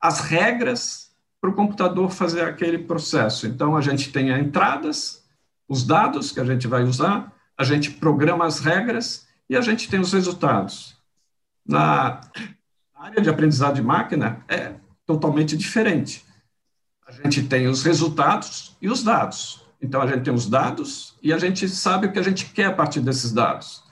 as 0.00 0.20
regras 0.20 1.10
para 1.40 1.50
o 1.50 1.54
computador 1.54 2.10
fazer 2.10 2.42
aquele 2.42 2.78
processo. 2.78 3.46
Então, 3.46 3.76
a 3.76 3.80
gente 3.80 4.10
tem 4.10 4.32
as 4.32 4.40
entradas, 4.40 5.24
os 5.68 5.84
dados 5.84 6.32
que 6.32 6.40
a 6.40 6.44
gente 6.44 6.66
vai 6.66 6.82
usar, 6.82 7.32
a 7.56 7.64
gente 7.64 7.90
programa 7.90 8.44
as 8.46 8.60
regras 8.60 9.26
e 9.48 9.56
a 9.56 9.60
gente 9.60 9.88
tem 9.88 10.00
os 10.00 10.12
resultados. 10.12 10.96
Na 11.64 12.20
área 12.94 13.20
de 13.20 13.28
aprendizado 13.28 13.76
de 13.76 13.82
máquina, 13.82 14.44
é 14.48 14.74
totalmente 15.04 15.56
diferente. 15.56 16.24
A 17.06 17.12
gente 17.12 17.44
tem 17.44 17.68
os 17.68 17.84
resultados 17.84 18.76
e 18.82 18.88
os 18.88 19.02
dados. 19.02 19.65
Então, 19.80 20.00
a 20.00 20.06
gente 20.06 20.22
tem 20.22 20.32
os 20.32 20.48
dados 20.48 21.14
e 21.22 21.32
a 21.32 21.38
gente 21.38 21.68
sabe 21.68 22.06
o 22.06 22.12
que 22.12 22.18
a 22.18 22.22
gente 22.22 22.46
quer 22.46 22.66
a 22.66 22.72
partir 22.72 23.00
desses 23.00 23.32
dados. 23.32 23.84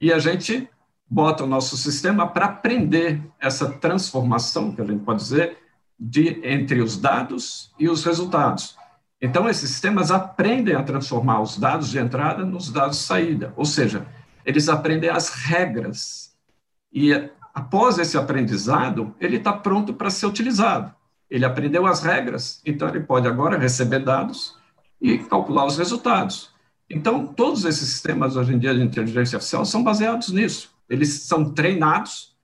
E 0.00 0.12
a 0.12 0.18
gente 0.18 0.68
bota 1.08 1.44
o 1.44 1.46
nosso 1.46 1.76
sistema 1.76 2.26
para 2.26 2.46
aprender 2.46 3.20
essa 3.40 3.70
transformação, 3.70 4.72
que 4.72 4.80
a 4.80 4.84
gente 4.84 5.02
pode 5.02 5.20
dizer, 5.20 5.58
de, 5.98 6.40
entre 6.44 6.80
os 6.80 6.96
dados 6.96 7.72
e 7.78 7.88
os 7.88 8.04
resultados. 8.04 8.76
Então, 9.20 9.48
esses 9.48 9.68
sistemas 9.68 10.10
aprendem 10.10 10.74
a 10.74 10.82
transformar 10.82 11.40
os 11.42 11.58
dados 11.58 11.90
de 11.90 11.98
entrada 11.98 12.44
nos 12.44 12.70
dados 12.70 12.98
de 12.98 13.02
saída, 13.02 13.52
ou 13.56 13.64
seja, 13.64 14.06
eles 14.46 14.68
aprendem 14.68 15.10
as 15.10 15.28
regras. 15.28 16.32
E 16.92 17.12
após 17.52 17.98
esse 17.98 18.16
aprendizado, 18.16 19.14
ele 19.20 19.36
está 19.36 19.52
pronto 19.52 19.92
para 19.92 20.08
ser 20.08 20.26
utilizado. 20.26 20.94
Ele 21.28 21.44
aprendeu 21.44 21.86
as 21.86 22.02
regras, 22.02 22.60
então 22.64 22.88
ele 22.88 23.00
pode 23.00 23.28
agora 23.28 23.58
receber 23.58 24.00
dados 24.00 24.56
e 25.00 25.18
calcular 25.18 25.66
os 25.66 25.78
resultados. 25.78 26.50
Então, 26.88 27.26
todos 27.26 27.64
esses 27.64 27.88
sistemas 27.88 28.36
hoje 28.36 28.52
em 28.52 28.58
dia 28.58 28.74
de 28.74 28.82
inteligência 28.82 29.36
artificial 29.36 29.64
são 29.64 29.82
baseados 29.82 30.30
nisso. 30.30 30.70
Eles 30.88 31.22
são 31.22 31.52
treinados 31.52 32.34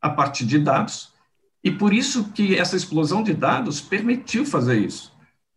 a 0.00 0.08
partir 0.08 0.46
de 0.46 0.58
dados, 0.58 1.12
e 1.66 1.70
por 1.72 1.92
isso 1.92 2.30
que 2.32 2.56
essa 2.56 2.76
explosão 2.76 3.24
de 3.24 3.34
dados 3.34 3.80
permitiu 3.80 4.46
fazer 4.46 4.78
isso, 4.78 5.12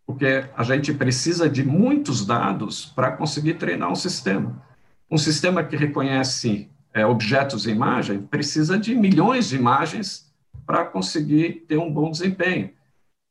porque 0.07 0.43
a 0.57 0.63
gente 0.63 0.91
precisa 0.91 1.47
de 1.47 1.63
muitos 1.63 2.25
dados 2.25 2.87
para 2.87 3.11
conseguir 3.11 3.55
treinar 3.59 3.91
um 3.91 3.95
sistema. 3.95 4.59
Um 5.11 5.19
sistema 5.19 5.63
que 5.63 5.75
reconhece 5.75 6.67
é, 6.95 7.05
objetos 7.05 7.67
em 7.67 7.71
imagem 7.71 8.23
precisa 8.23 8.79
de 8.79 8.95
milhões 8.95 9.49
de 9.49 9.55
imagens 9.55 10.33
para 10.65 10.83
conseguir 10.85 11.65
ter 11.67 11.77
um 11.77 11.93
bom 11.93 12.09
desempenho. 12.09 12.71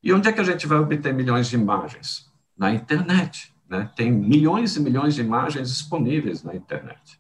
E 0.01 0.13
onde 0.13 0.29
é 0.29 0.33
que 0.33 0.41
a 0.41 0.45
gente 0.45 0.65
vai 0.65 0.79
obter 0.79 1.13
milhões 1.13 1.49
de 1.49 1.57
imagens? 1.57 2.28
Na 2.59 2.73
internet. 2.75 3.55
Né? 3.69 3.89
Tem 3.95 4.11
milhões 4.11 4.77
e 4.77 4.81
milhões 4.81 5.15
de 5.15 5.21
imagens 5.21 5.69
disponíveis 5.69 6.43
na 6.43 6.55
internet. 6.55 7.19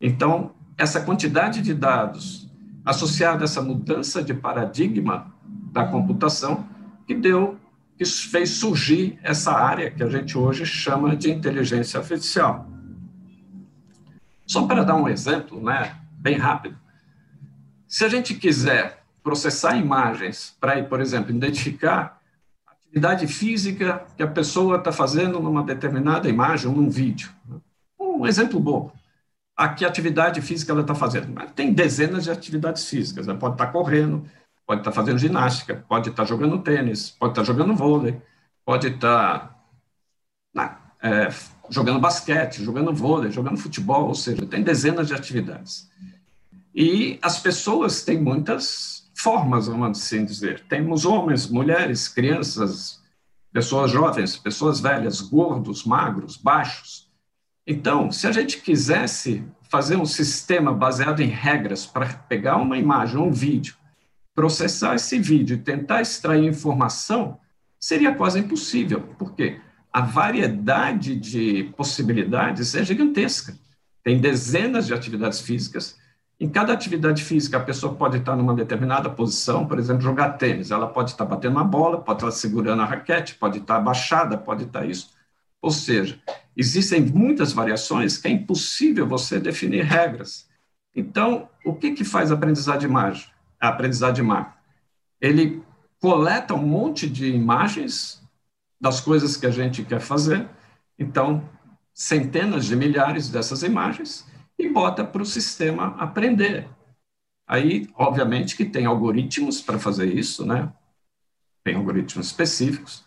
Então, 0.00 0.52
essa 0.76 1.00
quantidade 1.00 1.60
de 1.62 1.74
dados 1.74 2.50
associada 2.84 3.42
a 3.42 3.44
essa 3.44 3.60
mudança 3.60 4.22
de 4.22 4.32
paradigma 4.32 5.32
da 5.72 5.84
computação 5.84 6.66
que 7.06 7.14
deu, 7.14 7.58
que 7.98 8.04
fez 8.04 8.50
surgir 8.50 9.18
essa 9.22 9.52
área 9.52 9.90
que 9.90 10.02
a 10.02 10.08
gente 10.08 10.36
hoje 10.36 10.64
chama 10.64 11.14
de 11.14 11.30
inteligência 11.30 11.98
artificial. 11.98 12.66
Só 14.46 14.66
para 14.66 14.82
dar 14.82 14.96
um 14.96 15.06
exemplo, 15.06 15.62
né, 15.62 15.96
bem 16.12 16.36
rápido. 16.36 16.76
Se 17.86 18.04
a 18.04 18.08
gente 18.08 18.34
quiser 18.34 19.04
processar 19.22 19.76
imagens 19.76 20.56
para, 20.60 20.82
por 20.82 21.00
exemplo, 21.00 21.30
identificar 21.30 22.19
atividade 22.90 23.26
física 23.28 24.04
que 24.16 24.22
a 24.22 24.26
pessoa 24.26 24.76
está 24.76 24.90
fazendo 24.90 25.38
numa 25.40 25.62
determinada 25.62 26.28
imagem 26.28 26.68
ou 26.68 26.76
num 26.76 26.90
vídeo. 26.90 27.30
Né? 27.48 27.56
Um 27.98 28.26
exemplo 28.26 28.58
bom 28.58 28.92
a 29.56 29.68
que 29.68 29.84
atividade 29.84 30.40
física 30.40 30.72
ela 30.72 30.80
está 30.80 30.94
fazendo. 30.94 31.34
Tem 31.54 31.72
dezenas 31.72 32.24
de 32.24 32.30
atividades 32.30 32.88
físicas. 32.88 33.28
Ela 33.28 33.36
pode 33.36 33.54
estar 33.54 33.66
tá 33.66 33.72
correndo, 33.72 34.24
pode 34.66 34.80
estar 34.80 34.90
tá 34.90 34.94
fazendo 34.94 35.18
ginástica, 35.18 35.84
pode 35.86 36.08
estar 36.08 36.22
tá 36.22 36.28
jogando 36.28 36.58
tênis, 36.58 37.10
pode 37.10 37.32
estar 37.32 37.44
jogando 37.44 37.74
vôlei, 37.76 38.20
pode 38.64 38.88
estar 38.88 39.54
é, 41.02 41.28
jogando 41.68 42.00
basquete, 42.00 42.64
jogando 42.64 42.92
vôlei, 42.94 43.30
jogando 43.30 43.58
futebol, 43.58 44.08
ou 44.08 44.14
seja, 44.14 44.46
tem 44.46 44.62
dezenas 44.62 45.08
de 45.08 45.14
atividades. 45.14 45.90
E 46.74 47.18
as 47.20 47.38
pessoas 47.38 48.02
têm 48.02 48.18
muitas 48.18 48.99
formas, 49.20 49.66
vamos 49.66 49.98
assim 49.98 50.24
dizer. 50.24 50.60
Temos 50.68 51.04
homens, 51.04 51.48
mulheres, 51.48 52.08
crianças, 52.08 53.00
pessoas 53.52 53.90
jovens, 53.90 54.36
pessoas 54.36 54.80
velhas, 54.80 55.20
gordos, 55.20 55.84
magros, 55.84 56.36
baixos. 56.36 57.08
Então, 57.66 58.10
se 58.10 58.26
a 58.26 58.32
gente 58.32 58.60
quisesse 58.60 59.44
fazer 59.68 59.96
um 59.96 60.06
sistema 60.06 60.72
baseado 60.72 61.20
em 61.20 61.28
regras 61.28 61.86
para 61.86 62.06
pegar 62.06 62.56
uma 62.56 62.76
imagem, 62.76 63.18
um 63.18 63.30
vídeo, 63.30 63.76
processar 64.34 64.94
esse 64.96 65.18
vídeo 65.18 65.54
e 65.54 65.60
tentar 65.60 66.00
extrair 66.00 66.44
informação, 66.44 67.38
seria 67.78 68.14
quase 68.14 68.38
impossível. 68.38 69.00
Por 69.18 69.34
quê? 69.34 69.60
A 69.92 70.00
variedade 70.00 71.14
de 71.14 71.64
possibilidades 71.76 72.74
é 72.74 72.84
gigantesca. 72.84 73.56
Tem 74.02 74.20
dezenas 74.20 74.86
de 74.86 74.94
atividades 74.94 75.40
físicas. 75.40 75.98
Em 76.40 76.48
cada 76.48 76.72
atividade 76.72 77.22
física, 77.22 77.58
a 77.58 77.60
pessoa 77.60 77.94
pode 77.94 78.16
estar 78.16 78.34
numa 78.34 78.54
determinada 78.54 79.10
posição, 79.10 79.66
por 79.66 79.78
exemplo, 79.78 80.00
jogar 80.00 80.38
tênis. 80.38 80.70
Ela 80.70 80.86
pode 80.86 81.10
estar 81.10 81.26
batendo 81.26 81.58
a 81.58 81.64
bola, 81.64 82.00
pode 82.00 82.20
estar 82.20 82.30
segurando 82.30 82.80
a 82.80 82.86
raquete, 82.86 83.34
pode 83.34 83.58
estar 83.58 83.76
abaixada, 83.76 84.38
pode 84.38 84.64
estar 84.64 84.86
isso. 84.86 85.10
Ou 85.60 85.70
seja, 85.70 86.18
existem 86.56 87.02
muitas 87.02 87.52
variações 87.52 88.16
que 88.16 88.26
é 88.26 88.30
impossível 88.30 89.06
você 89.06 89.38
definir 89.38 89.84
regras. 89.84 90.48
Então, 90.96 91.46
o 91.62 91.74
que, 91.74 91.90
que 91.90 92.04
faz 92.04 92.32
a 92.32 92.34
aprendizagem 92.34 92.80
de 92.80 92.86
imagem? 92.86 93.28
A 93.60 93.68
aprendizagem 93.68 94.14
de 94.14 94.20
imagem. 94.22 94.52
Ele 95.20 95.62
coleta 96.00 96.54
um 96.54 96.66
monte 96.66 97.06
de 97.06 97.28
imagens 97.28 98.22
das 98.80 98.98
coisas 98.98 99.36
que 99.36 99.44
a 99.44 99.50
gente 99.50 99.84
quer 99.84 100.00
fazer, 100.00 100.48
então, 100.98 101.46
centenas 101.92 102.64
de 102.64 102.74
milhares 102.74 103.28
dessas 103.28 103.62
imagens, 103.62 104.24
e 104.60 104.68
bota 104.68 105.04
para 105.04 105.22
o 105.22 105.26
sistema 105.26 105.96
aprender. 105.98 106.68
Aí, 107.46 107.88
obviamente, 107.94 108.56
que 108.56 108.64
tem 108.64 108.86
algoritmos 108.86 109.60
para 109.60 109.78
fazer 109.78 110.06
isso, 110.14 110.46
né? 110.46 110.72
Tem 111.64 111.74
algoritmos 111.74 112.26
específicos. 112.26 113.04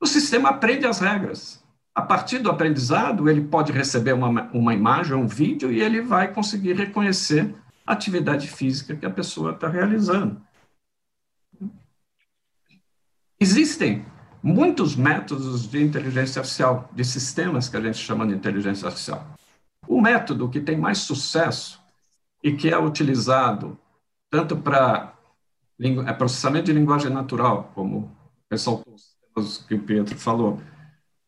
O 0.00 0.06
sistema 0.06 0.50
aprende 0.50 0.86
as 0.86 0.98
regras. 0.98 1.64
A 1.94 2.02
partir 2.02 2.40
do 2.40 2.50
aprendizado, 2.50 3.28
ele 3.30 3.42
pode 3.42 3.72
receber 3.72 4.12
uma, 4.12 4.50
uma 4.52 4.74
imagem, 4.74 5.14
um 5.14 5.26
vídeo, 5.26 5.72
e 5.72 5.80
ele 5.80 6.02
vai 6.02 6.32
conseguir 6.32 6.74
reconhecer 6.74 7.54
a 7.86 7.92
atividade 7.92 8.48
física 8.48 8.96
que 8.96 9.06
a 9.06 9.10
pessoa 9.10 9.52
está 9.52 9.68
realizando. 9.68 10.42
Existem 13.38 14.04
muitos 14.42 14.96
métodos 14.96 15.70
de 15.70 15.82
inteligência 15.82 16.40
artificial, 16.40 16.90
de 16.92 17.04
sistemas 17.04 17.68
que 17.68 17.76
a 17.76 17.80
gente 17.80 17.98
chama 17.98 18.26
de 18.26 18.34
inteligência 18.34 18.86
artificial. 18.86 19.36
O 19.88 20.00
método 20.00 20.48
que 20.48 20.60
tem 20.60 20.76
mais 20.76 20.98
sucesso 20.98 21.80
e 22.42 22.52
que 22.52 22.68
é 22.68 22.78
utilizado 22.78 23.78
tanto 24.30 24.56
para 24.56 25.14
é 26.06 26.12
processamento 26.12 26.66
de 26.66 26.72
linguagem 26.72 27.10
natural, 27.10 27.70
como 27.74 28.10
ressaltou 28.50 28.94
os 29.36 29.58
que 29.58 29.74
o 29.74 29.78
Pietro 29.78 30.16
falou, 30.16 30.60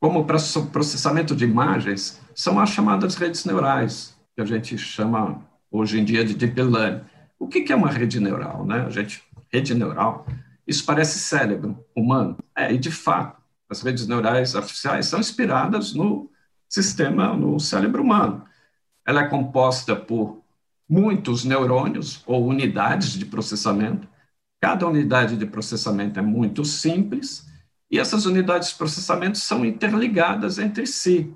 como 0.01 0.25
para 0.25 0.39
processamento 0.73 1.37
de 1.37 1.45
imagens, 1.45 2.21
são 2.35 2.59
as 2.59 2.71
chamadas 2.71 3.15
redes 3.17 3.45
neurais, 3.45 4.17
que 4.35 4.41
a 4.41 4.45
gente 4.45 4.79
chama 4.79 5.45
hoje 5.71 6.01
em 6.01 6.05
dia 6.05 6.25
de 6.25 6.35
deep 6.35 6.61
learning. 6.63 7.03
O 7.39 7.47
que 7.47 7.73
é 7.73 7.77
uma 7.77 7.91
rede 7.91 8.19
neural? 8.21 8.65
Né? 8.65 8.85
A 8.87 8.91
gente, 8.91 9.23
rede 9.53 9.75
neural, 9.75 10.27
isso 10.67 10.85
parece 10.85 11.19
cérebro 11.19 11.85
humano. 11.95 12.39
É, 12.57 12.73
e 12.73 12.79
de 12.79 12.91
fato, 12.91 13.37
as 13.69 13.83
redes 13.83 14.07
neurais 14.07 14.55
artificiais 14.55 15.07
são 15.07 15.21
inspiradas 15.21 15.93
no 15.93 16.31
sistema, 16.69 17.35
no 17.35 17.59
cérebro 17.59 18.03
humano. 18.03 18.45
Ela 19.07 19.23
é 19.23 19.29
composta 19.29 19.97
por 19.97 20.43
muitos 20.89 21.45
neurônios 21.45 22.23
ou 22.27 22.47
unidades 22.47 23.12
de 23.12 23.27
processamento. 23.27 24.09
Cada 24.61 24.87
unidade 24.87 25.37
de 25.37 25.47
processamento 25.47 26.19
é 26.19 26.23
muito 26.23 26.64
simples 26.64 27.47
e 27.91 27.99
essas 27.99 28.27
unidades 28.27 28.71
de 28.71 28.75
processamento 28.75 29.39
são 29.39 29.64
interligadas 29.64 30.59
entre 30.59 30.87
si. 30.87 31.35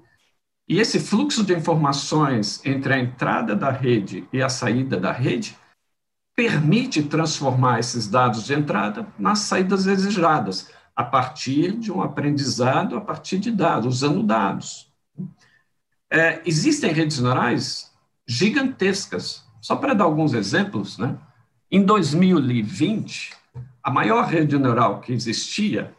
E 0.68 0.78
esse 0.78 1.00
fluxo 1.00 1.44
de 1.44 1.54
informações 1.54 2.64
entre 2.64 2.94
a 2.94 2.98
entrada 2.98 3.54
da 3.56 3.70
rede 3.70 4.28
e 4.32 4.42
a 4.42 4.48
saída 4.48 4.98
da 4.98 5.12
rede 5.12 5.56
permite 6.34 7.02
transformar 7.02 7.78
esses 7.78 8.06
dados 8.06 8.44
de 8.44 8.54
entrada 8.54 9.06
nas 9.18 9.40
saídas 9.40 9.84
desejadas, 9.84 10.70
a 10.94 11.04
partir 11.04 11.72
de 11.72 11.90
um 11.90 12.02
aprendizado, 12.02 12.96
a 12.96 13.00
partir 13.00 13.38
de 13.38 13.50
dados, 13.50 13.96
usando 13.96 14.22
dados. 14.22 14.91
É, 16.14 16.42
existem 16.44 16.92
redes 16.92 17.18
neurais 17.18 17.90
gigantescas. 18.28 19.44
Só 19.62 19.76
para 19.76 19.94
dar 19.94 20.04
alguns 20.04 20.34
exemplos, 20.34 20.98
né? 20.98 21.16
em 21.70 21.82
2020, 21.82 23.32
a 23.82 23.90
maior 23.90 24.26
rede 24.26 24.58
neural 24.58 25.00
que 25.00 25.10
existia 25.10 25.94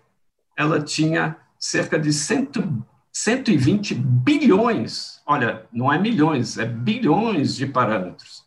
ela 0.55 0.79
tinha 0.79 1.35
cerca 1.57 1.97
de 1.97 2.13
cento, 2.13 2.63
120 3.11 3.95
bilhões, 3.95 5.19
olha, 5.25 5.65
não 5.73 5.91
é 5.91 5.97
milhões, 5.97 6.59
é 6.59 6.65
bilhões 6.65 7.55
de 7.55 7.65
parâmetros. 7.65 8.43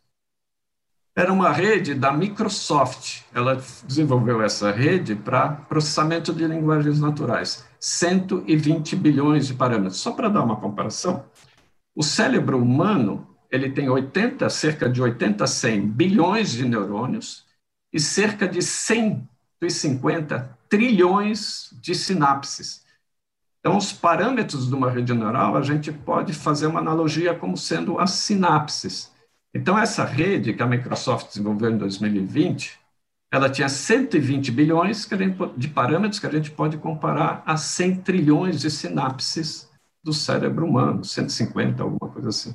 Era 1.17 1.33
uma 1.33 1.51
rede 1.51 1.95
da 1.95 2.13
Microsoft, 2.13 3.23
ela 3.35 3.61
desenvolveu 3.85 4.41
essa 4.43 4.71
rede 4.71 5.17
para 5.17 5.49
processamento 5.49 6.33
de 6.33 6.47
linguagens 6.47 7.01
naturais, 7.01 7.67
120 7.81 8.95
bilhões 8.95 9.47
de 9.47 9.55
parâmetros. 9.55 9.99
Só 9.99 10.13
para 10.13 10.29
dar 10.29 10.45
uma 10.45 10.57
comparação, 10.57 11.25
o 11.97 12.03
cérebro 12.03 12.63
humano 12.63 13.27
ele 13.51 13.71
tem 13.71 13.89
80, 13.89 14.51
cerca 14.51 14.87
de 14.89 15.01
80 15.01 15.43
a 15.43 15.47
100 15.47 15.89
bilhões 15.89 16.53
de 16.53 16.69
neurônios 16.69 17.47
e 17.91 17.99
cerca 17.99 18.47
de 18.47 18.61
150 18.61 20.59
trilhões 20.69 21.71
de 21.81 21.95
sinapses. 21.95 22.85
Então, 23.61 23.79
os 23.79 23.93
parâmetros 23.93 24.69
de 24.69 24.75
uma 24.75 24.91
rede 24.91 25.15
neural, 25.15 25.57
a 25.57 25.63
gente 25.63 25.91
pode 25.91 26.35
fazer 26.35 26.67
uma 26.67 26.81
analogia 26.81 27.35
como 27.35 27.57
sendo 27.57 27.99
as 27.99 28.11
sinapses. 28.11 29.11
Então, 29.55 29.79
essa 29.79 30.05
rede 30.05 30.53
que 30.53 30.63
a 30.63 30.67
Microsoft 30.67 31.29
desenvolveu 31.29 31.71
em 31.71 31.79
2020, 31.79 32.79
ela 33.33 33.49
tinha 33.49 33.69
120 33.69 34.53
bilhões 34.53 35.09
de 35.57 35.69
parâmetros 35.69 36.21
que 36.21 36.27
a 36.27 36.31
gente 36.31 36.51
pode 36.51 36.77
comparar 36.77 37.43
a 37.47 37.57
100 37.57 38.03
trilhões 38.03 38.61
de 38.61 38.71
sinapses 38.71 39.69
do 40.07 40.13
cérebro 40.13 40.65
humano, 40.65 41.05
150, 41.05 41.83
alguma 41.83 42.09
coisa 42.13 42.29
assim. 42.29 42.55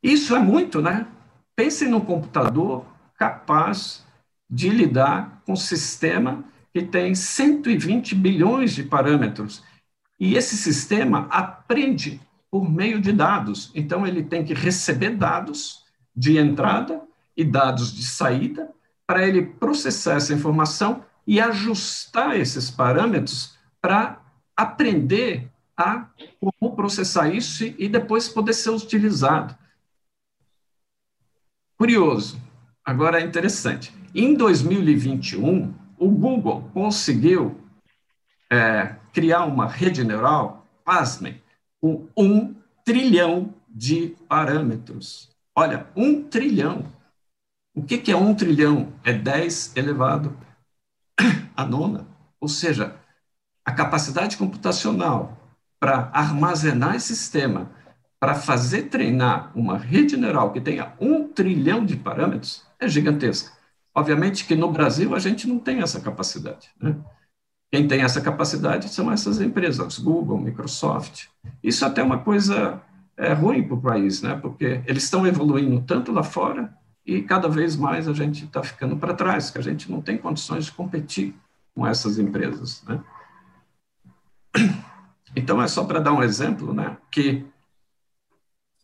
Isso 0.00 0.36
é 0.36 0.38
muito, 0.38 0.80
né? 0.80 1.08
Pense 1.56 1.88
num 1.88 2.00
computador 2.00 2.86
capaz 3.18 4.06
de 4.48 4.68
lidar 4.68 5.42
com 5.44 5.54
um 5.54 5.56
sistema 5.56 6.44
que 6.72 6.82
tem 6.82 7.16
120 7.16 8.14
bilhões 8.14 8.72
de 8.72 8.84
parâmetros. 8.84 9.64
E 10.20 10.36
esse 10.36 10.56
sistema 10.56 11.26
aprende 11.28 12.20
por 12.48 12.70
meio 12.70 13.00
de 13.00 13.12
dados. 13.12 13.72
Então, 13.74 14.06
ele 14.06 14.22
tem 14.22 14.44
que 14.44 14.54
receber 14.54 15.10
dados 15.10 15.84
de 16.14 16.38
entrada 16.38 17.02
e 17.36 17.42
dados 17.42 17.92
de 17.92 18.06
saída 18.06 18.70
para 19.04 19.26
ele 19.26 19.42
processar 19.42 20.14
essa 20.14 20.32
informação 20.32 21.04
e 21.26 21.40
ajustar 21.40 22.38
esses 22.38 22.70
parâmetros 22.70 23.58
para 23.80 24.20
aprender 24.56 25.51
a 25.76 26.08
como 26.40 26.76
processar 26.76 27.28
isso 27.28 27.64
e 27.64 27.88
depois 27.88 28.28
poder 28.28 28.52
ser 28.52 28.70
utilizado. 28.70 29.56
Curioso, 31.76 32.40
agora 32.84 33.20
é 33.20 33.24
interessante. 33.24 33.92
Em 34.14 34.34
2021, 34.34 35.74
o 35.98 36.08
Google 36.10 36.70
conseguiu 36.72 37.60
é, 38.50 38.96
criar 39.12 39.44
uma 39.44 39.66
rede 39.66 40.04
neural, 40.04 40.66
pasmem, 40.84 41.42
com 41.80 42.08
um 42.16 42.54
trilhão 42.84 43.54
de 43.68 44.16
parâmetros. 44.28 45.30
Olha, 45.56 45.86
um 45.96 46.22
trilhão. 46.22 46.84
O 47.74 47.82
que, 47.82 47.98
que 47.98 48.12
é 48.12 48.16
um 48.16 48.34
trilhão? 48.34 48.92
É 49.02 49.12
10 49.12 49.76
elevado 49.76 50.36
a 51.56 51.64
nona, 51.64 52.06
ou 52.40 52.48
seja, 52.48 52.96
a 53.64 53.72
capacidade 53.72 54.36
computacional 54.36 55.41
para 55.82 56.10
armazenar 56.12 56.94
esse 56.94 57.08
sistema, 57.08 57.72
para 58.20 58.36
fazer 58.36 58.82
treinar 58.82 59.50
uma 59.52 59.76
rede 59.76 60.16
neural 60.16 60.52
que 60.52 60.60
tenha 60.60 60.92
um 61.00 61.26
trilhão 61.26 61.84
de 61.84 61.96
parâmetros, 61.96 62.62
é 62.78 62.86
gigantesca. 62.86 63.50
Obviamente 63.92 64.44
que 64.44 64.54
no 64.54 64.70
Brasil 64.70 65.12
a 65.12 65.18
gente 65.18 65.48
não 65.48 65.58
tem 65.58 65.80
essa 65.80 66.00
capacidade. 66.00 66.70
Né? 66.80 66.94
Quem 67.68 67.88
tem 67.88 68.02
essa 68.02 68.20
capacidade 68.20 68.90
são 68.90 69.10
essas 69.10 69.40
empresas, 69.40 69.98
Google, 69.98 70.38
Microsoft. 70.38 71.26
Isso 71.60 71.84
é 71.84 71.88
até 71.88 72.00
é 72.00 72.04
uma 72.04 72.18
coisa 72.20 72.80
é, 73.16 73.32
ruim 73.32 73.64
para 73.64 73.74
o 73.74 73.82
país, 73.82 74.22
né? 74.22 74.38
porque 74.40 74.80
eles 74.86 75.02
estão 75.02 75.26
evoluindo 75.26 75.80
tanto 75.80 76.12
lá 76.12 76.22
fora 76.22 76.72
e 77.04 77.22
cada 77.22 77.48
vez 77.48 77.74
mais 77.74 78.06
a 78.06 78.12
gente 78.12 78.44
está 78.44 78.62
ficando 78.62 78.96
para 78.96 79.14
trás, 79.14 79.50
que 79.50 79.58
a 79.58 79.62
gente 79.62 79.90
não 79.90 80.00
tem 80.00 80.16
condições 80.16 80.66
de 80.66 80.70
competir 80.70 81.34
com 81.74 81.84
essas 81.84 82.20
empresas. 82.20 82.84
Né? 82.84 83.02
Então, 85.34 85.62
é 85.62 85.68
só 85.68 85.84
para 85.84 86.00
dar 86.00 86.12
um 86.12 86.22
exemplo, 86.22 86.74
né, 86.74 86.96
que 87.10 87.44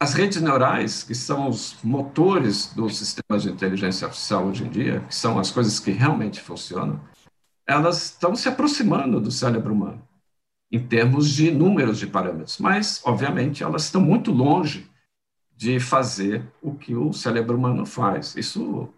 as 0.00 0.14
redes 0.14 0.40
neurais, 0.40 1.02
que 1.02 1.14
são 1.14 1.48
os 1.48 1.76
motores 1.82 2.72
dos 2.72 2.96
sistemas 2.96 3.42
de 3.42 3.50
inteligência 3.50 4.06
artificial 4.06 4.46
hoje 4.46 4.64
em 4.64 4.70
dia, 4.70 5.00
que 5.00 5.14
são 5.14 5.38
as 5.38 5.50
coisas 5.50 5.80
que 5.80 5.90
realmente 5.90 6.40
funcionam, 6.40 7.00
elas 7.66 8.04
estão 8.04 8.34
se 8.36 8.48
aproximando 8.48 9.20
do 9.20 9.30
cérebro 9.30 9.74
humano, 9.74 10.00
em 10.70 10.78
termos 10.78 11.28
de 11.30 11.50
números 11.50 11.98
de 11.98 12.06
parâmetros, 12.06 12.58
mas, 12.58 13.00
obviamente, 13.04 13.62
elas 13.62 13.84
estão 13.84 14.00
muito 14.00 14.30
longe 14.30 14.88
de 15.56 15.80
fazer 15.80 16.46
o 16.62 16.74
que 16.74 16.94
o 16.94 17.12
cérebro 17.12 17.56
humano 17.56 17.84
faz. 17.84 18.36
Isso, 18.36 18.88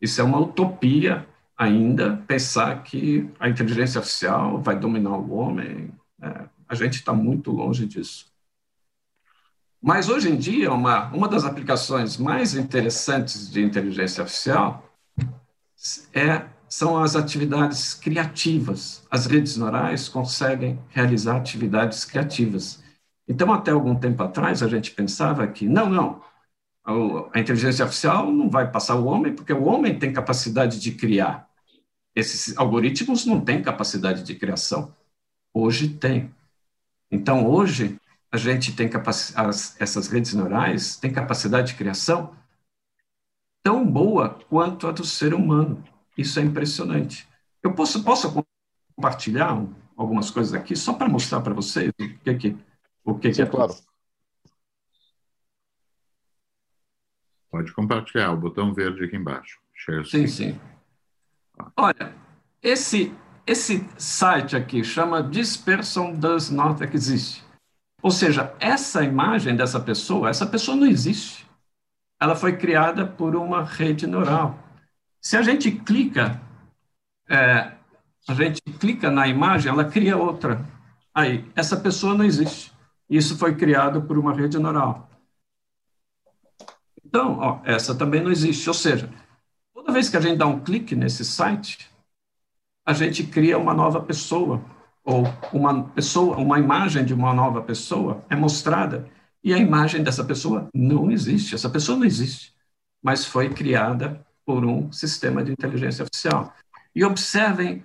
isso 0.00 0.20
é 0.20 0.24
uma 0.24 0.40
utopia 0.40 1.28
ainda, 1.56 2.16
pensar 2.26 2.82
que 2.82 3.30
a 3.38 3.48
inteligência 3.48 3.98
artificial 3.98 4.60
vai 4.60 4.78
dominar 4.78 5.16
o 5.18 5.32
homem. 5.34 5.92
É, 6.22 6.48
a 6.68 6.74
gente 6.74 6.94
está 6.94 7.12
muito 7.12 7.50
longe 7.50 7.86
disso. 7.86 8.26
Mas 9.80 10.08
hoje 10.08 10.30
em 10.30 10.36
dia, 10.36 10.72
uma, 10.72 11.08
uma 11.12 11.28
das 11.28 11.44
aplicações 11.44 12.16
mais 12.16 12.54
interessantes 12.54 13.50
de 13.50 13.62
inteligência 13.62 14.22
artificial 14.22 14.82
é, 16.12 16.46
são 16.68 16.98
as 16.98 17.14
atividades 17.14 17.94
criativas. 17.94 19.06
As 19.10 19.26
redes 19.26 19.56
neurais 19.56 20.08
conseguem 20.08 20.78
realizar 20.88 21.36
atividades 21.36 22.04
criativas. 22.04 22.82
Então, 23.28 23.52
até 23.52 23.70
algum 23.70 23.94
tempo 23.94 24.22
atrás, 24.22 24.62
a 24.62 24.68
gente 24.68 24.90
pensava 24.92 25.46
que, 25.46 25.68
não, 25.68 25.88
não, 25.88 26.22
a 27.32 27.40
inteligência 27.40 27.84
artificial 27.84 28.30
não 28.30 28.48
vai 28.48 28.70
passar 28.70 28.94
o 28.94 29.06
homem, 29.06 29.34
porque 29.34 29.52
o 29.52 29.64
homem 29.64 29.98
tem 29.98 30.12
capacidade 30.12 30.80
de 30.80 30.92
criar. 30.92 31.48
Esses 32.14 32.56
algoritmos 32.56 33.26
não 33.26 33.40
têm 33.40 33.60
capacidade 33.60 34.22
de 34.22 34.34
criação. 34.34 34.94
Hoje 35.52 35.88
tem. 35.88 36.32
Então, 37.16 37.48
hoje, 37.48 37.98
a 38.30 38.36
gente 38.36 38.76
tem 38.76 38.90
capacidade, 38.90 39.74
essas 39.78 40.06
redes 40.06 40.34
neurais 40.34 40.96
têm 40.96 41.10
capacidade 41.10 41.68
de 41.68 41.74
criação 41.74 42.36
tão 43.62 43.90
boa 43.90 44.38
quanto 44.50 44.86
a 44.86 44.92
do 44.92 45.02
ser 45.02 45.32
humano. 45.32 45.82
Isso 46.16 46.38
é 46.38 46.42
impressionante. 46.42 47.26
Eu 47.62 47.74
posso, 47.74 48.04
posso 48.04 48.44
compartilhar 48.94 49.66
algumas 49.96 50.30
coisas 50.30 50.52
aqui 50.52 50.76
só 50.76 50.92
para 50.92 51.08
mostrar 51.08 51.40
para 51.40 51.54
vocês 51.54 51.88
o 51.88 51.94
que 51.94 52.34
que 52.34 52.56
o 53.02 53.14
que, 53.18 53.32
Sim, 53.32 53.36
que 53.36 53.42
é 53.42 53.46
claro. 53.46 53.74
Pode 57.50 57.72
compartilhar 57.72 58.32
o 58.32 58.36
botão 58.36 58.74
verde 58.74 59.04
aqui 59.04 59.16
embaixo. 59.16 59.58
Share 59.72 60.04
sim, 60.04 60.26
sim. 60.26 60.60
Olha, 61.76 62.14
esse 62.62 63.14
esse 63.46 63.88
site 63.96 64.56
aqui 64.56 64.82
chama 64.82 65.22
This 65.22 65.56
person 65.56 66.14
does 66.14 66.50
not 66.50 66.82
exist. 66.82 67.44
Ou 68.02 68.10
seja, 68.10 68.54
essa 68.58 69.04
imagem 69.04 69.56
dessa 69.56 69.80
pessoa, 69.80 70.28
essa 70.28 70.46
pessoa 70.46 70.76
não 70.76 70.86
existe. 70.86 71.46
Ela 72.20 72.34
foi 72.34 72.56
criada 72.56 73.06
por 73.06 73.36
uma 73.36 73.64
rede 73.64 74.06
neural. 74.06 74.58
Se 75.20 75.36
a 75.36 75.42
gente 75.42 75.70
clica, 75.70 76.40
é, 77.28 77.72
a 78.28 78.34
gente 78.34 78.60
clica 78.80 79.10
na 79.10 79.28
imagem, 79.28 79.70
ela 79.70 79.84
cria 79.84 80.16
outra. 80.16 80.64
Aí, 81.14 81.50
essa 81.54 81.76
pessoa 81.76 82.14
não 82.14 82.24
existe. 82.24 82.72
Isso 83.08 83.38
foi 83.38 83.54
criado 83.54 84.02
por 84.02 84.18
uma 84.18 84.34
rede 84.34 84.58
neural. 84.58 85.08
Então, 87.04 87.38
ó, 87.38 87.60
essa 87.64 87.94
também 87.94 88.22
não 88.22 88.30
existe. 88.30 88.68
Ou 88.68 88.74
seja, 88.74 89.08
toda 89.72 89.92
vez 89.92 90.08
que 90.08 90.16
a 90.16 90.20
gente 90.20 90.36
dá 90.36 90.46
um 90.46 90.60
clique 90.60 90.96
nesse 90.96 91.24
site, 91.24 91.90
a 92.86 92.92
gente 92.92 93.24
cria 93.24 93.58
uma 93.58 93.74
nova 93.74 94.00
pessoa 94.00 94.64
ou 95.04 95.24
uma 95.52 95.84
pessoa, 95.88 96.36
uma 96.36 96.58
imagem 96.58 97.04
de 97.04 97.12
uma 97.12 97.34
nova 97.34 97.60
pessoa 97.60 98.24
é 98.30 98.36
mostrada 98.36 99.08
e 99.42 99.52
a 99.52 99.58
imagem 99.58 100.02
dessa 100.02 100.24
pessoa 100.24 100.68
não 100.72 101.10
existe. 101.10 101.54
Essa 101.54 101.68
pessoa 101.68 101.98
não 101.98 102.06
existe, 102.06 102.54
mas 103.02 103.24
foi 103.24 103.50
criada 103.50 104.24
por 104.44 104.64
um 104.64 104.90
sistema 104.92 105.42
de 105.44 105.52
inteligência 105.52 106.04
artificial. 106.04 106.54
E 106.94 107.04
observem 107.04 107.84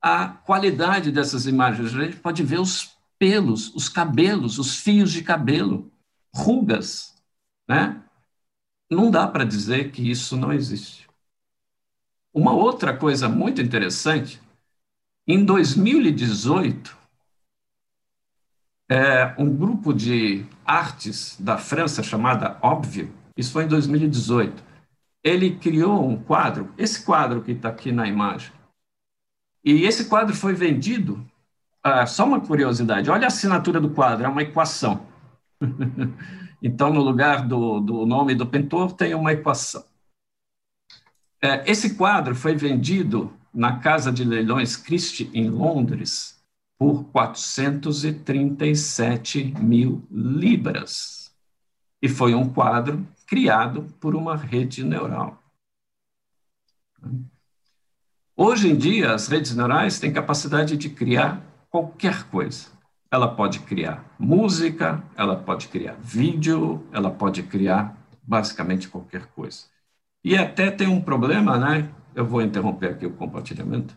a 0.00 0.28
qualidade 0.28 1.12
dessas 1.12 1.46
imagens. 1.46 1.94
A 1.94 2.04
gente 2.04 2.16
pode 2.16 2.42
ver 2.42 2.60
os 2.60 2.96
pelos, 3.18 3.72
os 3.74 3.88
cabelos, 3.88 4.58
os 4.58 4.76
fios 4.76 5.12
de 5.12 5.22
cabelo, 5.22 5.92
rugas, 6.34 7.14
né? 7.68 8.02
Não 8.90 9.10
dá 9.10 9.28
para 9.28 9.44
dizer 9.44 9.92
que 9.92 10.10
isso 10.10 10.36
não 10.36 10.52
existe. 10.52 11.01
Uma 12.32 12.52
outra 12.52 12.96
coisa 12.96 13.28
muito 13.28 13.60
interessante, 13.60 14.40
em 15.26 15.44
2018, 15.44 16.96
é, 18.90 19.34
um 19.38 19.54
grupo 19.54 19.92
de 19.92 20.44
artes 20.64 21.36
da 21.38 21.58
França 21.58 22.02
chamada 22.02 22.58
Óbvio, 22.62 23.12
isso 23.36 23.52
foi 23.52 23.64
em 23.64 23.68
2018, 23.68 24.62
ele 25.22 25.56
criou 25.56 26.08
um 26.08 26.16
quadro, 26.16 26.72
esse 26.76 27.04
quadro 27.04 27.42
que 27.42 27.52
está 27.52 27.68
aqui 27.68 27.92
na 27.92 28.08
imagem, 28.08 28.52
e 29.64 29.84
esse 29.84 30.06
quadro 30.06 30.34
foi 30.34 30.54
vendido 30.54 31.24
ah, 31.82 32.06
só 32.06 32.24
uma 32.24 32.40
curiosidade, 32.40 33.10
olha 33.10 33.24
a 33.24 33.28
assinatura 33.28 33.80
do 33.80 33.90
quadro, 33.90 34.24
é 34.24 34.28
uma 34.28 34.42
equação. 34.42 35.06
então, 36.62 36.92
no 36.92 37.00
lugar 37.00 37.46
do, 37.46 37.80
do 37.80 38.06
nome 38.06 38.34
do 38.34 38.46
pintor, 38.46 38.92
tem 38.92 39.14
uma 39.14 39.32
equação. 39.32 39.84
É, 41.44 41.68
esse 41.68 41.96
quadro 41.96 42.36
foi 42.36 42.54
vendido 42.54 43.36
na 43.52 43.80
Casa 43.80 44.12
de 44.12 44.22
Leilões 44.22 44.76
Christie, 44.76 45.28
em 45.34 45.50
Londres, 45.50 46.40
por 46.78 47.02
437 47.06 49.52
mil 49.58 50.06
libras. 50.08 51.34
E 52.00 52.08
foi 52.08 52.32
um 52.34 52.48
quadro 52.48 53.04
criado 53.26 53.92
por 53.98 54.14
uma 54.14 54.36
rede 54.36 54.84
neural. 54.84 55.42
Hoje 58.36 58.70
em 58.70 58.76
dia, 58.76 59.12
as 59.12 59.26
redes 59.26 59.56
neurais 59.56 59.98
têm 59.98 60.12
capacidade 60.12 60.76
de 60.76 60.88
criar 60.88 61.42
qualquer 61.68 62.22
coisa. 62.24 62.68
Ela 63.10 63.34
pode 63.34 63.58
criar 63.60 64.04
música, 64.16 65.02
ela 65.16 65.34
pode 65.36 65.66
criar 65.68 65.96
vídeo, 66.00 66.86
ela 66.92 67.10
pode 67.10 67.42
criar 67.42 67.96
basicamente 68.22 68.88
qualquer 68.88 69.26
coisa. 69.26 69.71
E 70.24 70.36
até 70.36 70.70
tem 70.70 70.86
um 70.88 71.00
problema, 71.00 71.58
né? 71.58 71.92
Eu 72.14 72.26
vou 72.26 72.42
interromper 72.42 72.90
aqui 72.90 73.06
o 73.06 73.12
compartilhamento. 73.12 73.96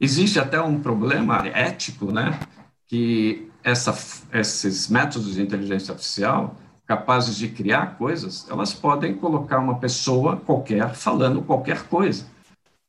Existe 0.00 0.38
até 0.38 0.60
um 0.60 0.80
problema 0.80 1.46
ético, 1.48 2.12
né? 2.12 2.38
Que 2.86 3.50
essa, 3.64 3.92
esses 4.32 4.88
métodos 4.88 5.34
de 5.34 5.42
inteligência 5.42 5.92
artificial, 5.92 6.56
capazes 6.86 7.36
de 7.36 7.48
criar 7.48 7.98
coisas, 7.98 8.48
elas 8.48 8.72
podem 8.72 9.16
colocar 9.16 9.58
uma 9.58 9.78
pessoa 9.78 10.36
qualquer 10.36 10.94
falando 10.94 11.42
qualquer 11.42 11.88
coisa. 11.88 12.26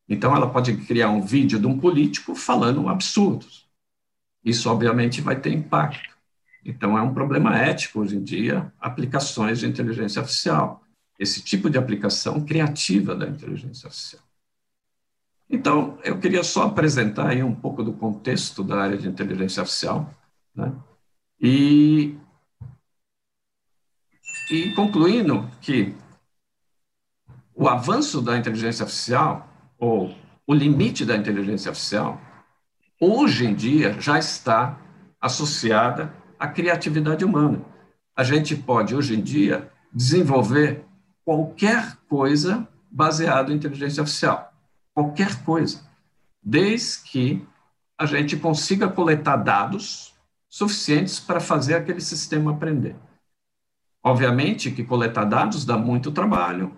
Então, 0.07 0.35
ela 0.35 0.49
pode 0.49 0.75
criar 0.85 1.09
um 1.09 1.21
vídeo 1.21 1.59
de 1.59 1.67
um 1.67 1.79
político 1.79 2.33
falando 2.35 2.87
absurdos. 2.89 3.67
Isso, 4.43 4.69
obviamente, 4.69 5.21
vai 5.21 5.39
ter 5.39 5.53
impacto. 5.53 6.18
Então, 6.63 6.97
é 6.97 7.01
um 7.01 7.13
problema 7.13 7.57
ético 7.57 8.01
hoje 8.01 8.17
em 8.17 8.23
dia, 8.23 8.71
aplicações 8.79 9.59
de 9.59 9.67
inteligência 9.67 10.19
artificial. 10.21 10.83
Esse 11.17 11.41
tipo 11.43 11.69
de 11.69 11.77
aplicação 11.77 12.45
criativa 12.45 13.15
da 13.15 13.27
inteligência 13.27 13.87
artificial. 13.87 14.23
Então, 15.49 15.97
eu 16.03 16.19
queria 16.19 16.43
só 16.43 16.63
apresentar 16.63 17.29
aí 17.29 17.41
um 17.41 17.55
pouco 17.55 17.83
do 17.83 17.93
contexto 17.93 18.63
da 18.63 18.81
área 18.81 18.97
de 18.97 19.07
inteligência 19.07 19.61
artificial, 19.61 20.13
né? 20.55 20.71
E, 21.41 22.15
e 24.51 24.73
concluindo 24.75 25.49
que 25.59 25.95
o 27.55 27.67
avanço 27.67 28.21
da 28.21 28.37
inteligência 28.37 28.83
artificial 28.83 29.49
ou 29.77 30.15
o 30.45 30.53
limite 30.53 31.03
da 31.05 31.15
inteligência 31.15 31.69
artificial, 31.69 32.21
hoje 32.99 33.45
em 33.45 33.55
dia 33.55 33.99
já 33.99 34.19
está 34.19 34.79
associada 35.19 36.13
à 36.39 36.47
criatividade 36.47 37.25
humana. 37.25 37.61
A 38.15 38.23
gente 38.23 38.55
pode, 38.55 38.95
hoje 38.95 39.15
em 39.15 39.21
dia, 39.21 39.69
desenvolver 39.93 40.85
qualquer 41.25 41.97
coisa 42.07 42.67
baseado 42.89 43.51
em 43.51 43.55
inteligência 43.55 44.01
artificial. 44.01 44.53
Qualquer 44.93 45.43
coisa. 45.43 45.83
Desde 46.41 47.03
que 47.03 47.45
a 47.97 48.05
gente 48.05 48.37
consiga 48.37 48.87
coletar 48.87 49.35
dados 49.35 50.15
suficientes 50.49 51.19
para 51.19 51.39
fazer 51.39 51.75
aquele 51.75 52.01
sistema 52.01 52.51
aprender. 52.51 52.95
Obviamente 54.01 54.71
que 54.71 54.83
coletar 54.83 55.25
dados 55.25 55.65
dá 55.65 55.77
muito 55.77 56.11
trabalho, 56.11 56.73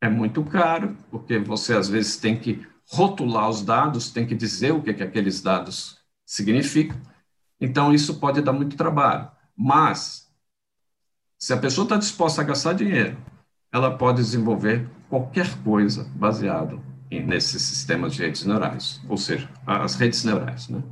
é 0.00 0.08
muito 0.08 0.42
caro, 0.42 0.96
porque 1.10 1.38
você 1.38 1.74
às 1.74 1.88
vezes 1.88 2.16
tem 2.16 2.36
que 2.36 2.66
rotular 2.90 3.48
os 3.48 3.62
dados, 3.62 4.10
tem 4.10 4.26
que 4.26 4.34
dizer 4.34 4.72
o 4.72 4.82
que, 4.82 4.92
que 4.92 5.02
aqueles 5.02 5.40
dados 5.40 5.98
significam. 6.26 7.00
Então, 7.62 7.94
isso 7.94 8.18
pode 8.18 8.42
dar 8.42 8.52
muito 8.52 8.76
trabalho. 8.76 9.30
Mas, 9.56 10.28
se 11.38 11.52
a 11.52 11.56
pessoa 11.56 11.84
está 11.84 11.96
disposta 11.96 12.40
a 12.40 12.44
gastar 12.44 12.72
dinheiro, 12.72 13.16
ela 13.70 13.96
pode 13.96 14.16
desenvolver 14.16 14.90
qualquer 15.08 15.62
coisa 15.62 16.02
baseado 16.16 16.82
nesses 17.08 17.62
sistemas 17.62 18.14
de 18.14 18.22
redes 18.22 18.44
neurais, 18.44 19.00
ou 19.08 19.16
seja, 19.16 19.48
as 19.64 19.94
redes 19.94 20.24
neurais, 20.24 20.68
né? 20.68 20.82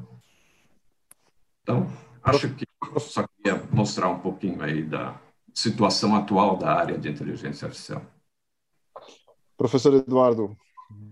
Então, 1.63 1.91
acho 2.23 2.55
que 2.55 2.65
só 2.99 3.27
queria 3.27 3.61
mostrar 3.73 4.09
um 4.09 4.21
pouquinho 4.21 4.63
aí 4.63 4.85
da 4.85 5.19
situação 5.53 6.15
atual 6.15 6.57
da 6.57 6.73
área 6.73 6.97
de 6.97 7.09
inteligência 7.09 7.67
artificial. 7.67 8.03
Professor 9.57 9.95
Eduardo, 9.95 10.57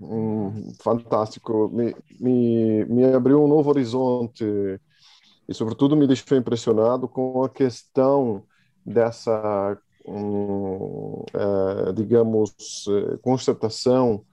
um, 0.00 0.72
fantástico, 0.80 1.68
me, 1.70 1.96
me, 2.20 2.84
me 2.84 3.04
abriu 3.06 3.42
um 3.42 3.48
novo 3.48 3.70
horizonte 3.70 4.44
e, 5.48 5.54
sobretudo, 5.54 5.96
me 5.96 6.06
deixou 6.06 6.36
impressionado 6.36 7.08
com 7.08 7.42
a 7.42 7.48
questão 7.48 8.44
dessa, 8.84 9.78
um, 10.06 11.24
é, 11.32 11.92
digamos, 11.94 12.52
é, 12.88 13.16
constatação 13.18 14.24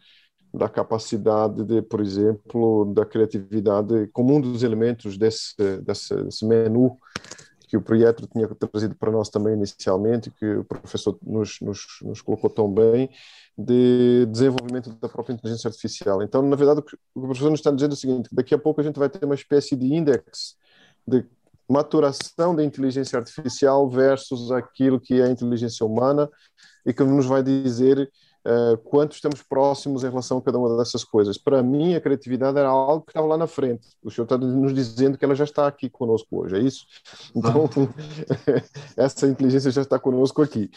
da 0.53 0.67
capacidade 0.67 1.63
de, 1.63 1.81
por 1.81 2.01
exemplo, 2.01 2.93
da 2.93 3.05
criatividade 3.05 4.07
como 4.13 4.35
um 4.35 4.41
dos 4.41 4.63
elementos 4.63 5.17
desse, 5.17 5.53
desse, 5.81 6.15
desse 6.15 6.45
menu 6.45 6.97
que 7.67 7.77
o 7.77 7.81
Pietro 7.81 8.27
tinha 8.27 8.47
trazido 8.47 8.95
para 8.95 9.11
nós 9.11 9.29
também 9.29 9.53
inicialmente, 9.53 10.31
que 10.31 10.45
o 10.45 10.63
professor 10.63 11.17
nos, 11.23 11.59
nos, 11.61 11.79
nos, 12.03 12.21
colocou 12.21 12.49
tão 12.49 12.71
bem, 12.71 13.09
de 13.57 14.25
desenvolvimento 14.27 14.91
da 14.93 15.09
própria 15.09 15.33
inteligência 15.33 15.67
artificial. 15.67 16.21
Então, 16.21 16.41
na 16.41 16.55
verdade, 16.55 16.81
o 16.81 16.83
que 16.83 16.95
o 17.15 17.21
professor 17.21 17.49
nos 17.49 17.59
está 17.59 17.71
dizendo 17.71 17.91
é 17.91 17.93
o 17.93 17.97
seguinte, 17.97 18.29
daqui 18.31 18.53
a 18.53 18.59
pouco 18.59 18.81
a 18.81 18.83
gente 18.83 18.99
vai 18.99 19.09
ter 19.09 19.25
uma 19.25 19.35
espécie 19.35 19.75
de 19.75 19.93
índice 19.93 20.55
de 21.07 21.25
maturação 21.67 22.55
da 22.55 22.63
inteligência 22.63 23.17
artificial 23.17 23.89
versus 23.89 24.51
aquilo 24.51 24.99
que 24.99 25.19
é 25.19 25.23
a 25.23 25.29
inteligência 25.29 25.85
humana 25.85 26.29
e 26.85 26.93
que 26.93 27.03
nos 27.03 27.25
vai 27.25 27.41
dizer 27.41 28.09
uh, 28.45 28.77
quanto 28.77 29.13
estamos 29.13 29.41
próximos 29.41 30.03
em 30.03 30.09
relação 30.09 30.37
a 30.37 30.41
cada 30.41 30.59
uma 30.59 30.77
dessas 30.77 31.03
coisas. 31.03 31.37
Para 31.37 31.63
mim, 31.63 31.95
a 31.95 32.01
criatividade 32.01 32.57
era 32.57 32.69
algo 32.69 33.03
que 33.03 33.11
estava 33.11 33.25
lá 33.25 33.37
na 33.37 33.47
frente. 33.47 33.87
O 34.03 34.11
senhor 34.11 34.25
está 34.25 34.37
nos 34.37 34.73
dizendo 34.73 35.17
que 35.17 35.25
ela 35.25 35.35
já 35.35 35.43
está 35.43 35.67
aqui 35.67 35.89
conosco 35.89 36.43
hoje, 36.43 36.55
é 36.55 36.59
isso? 36.59 36.85
Então, 37.35 37.67
essa 38.95 39.27
inteligência 39.27 39.71
já 39.71 39.81
está 39.81 39.97
conosco 39.97 40.41
aqui. 40.41 40.69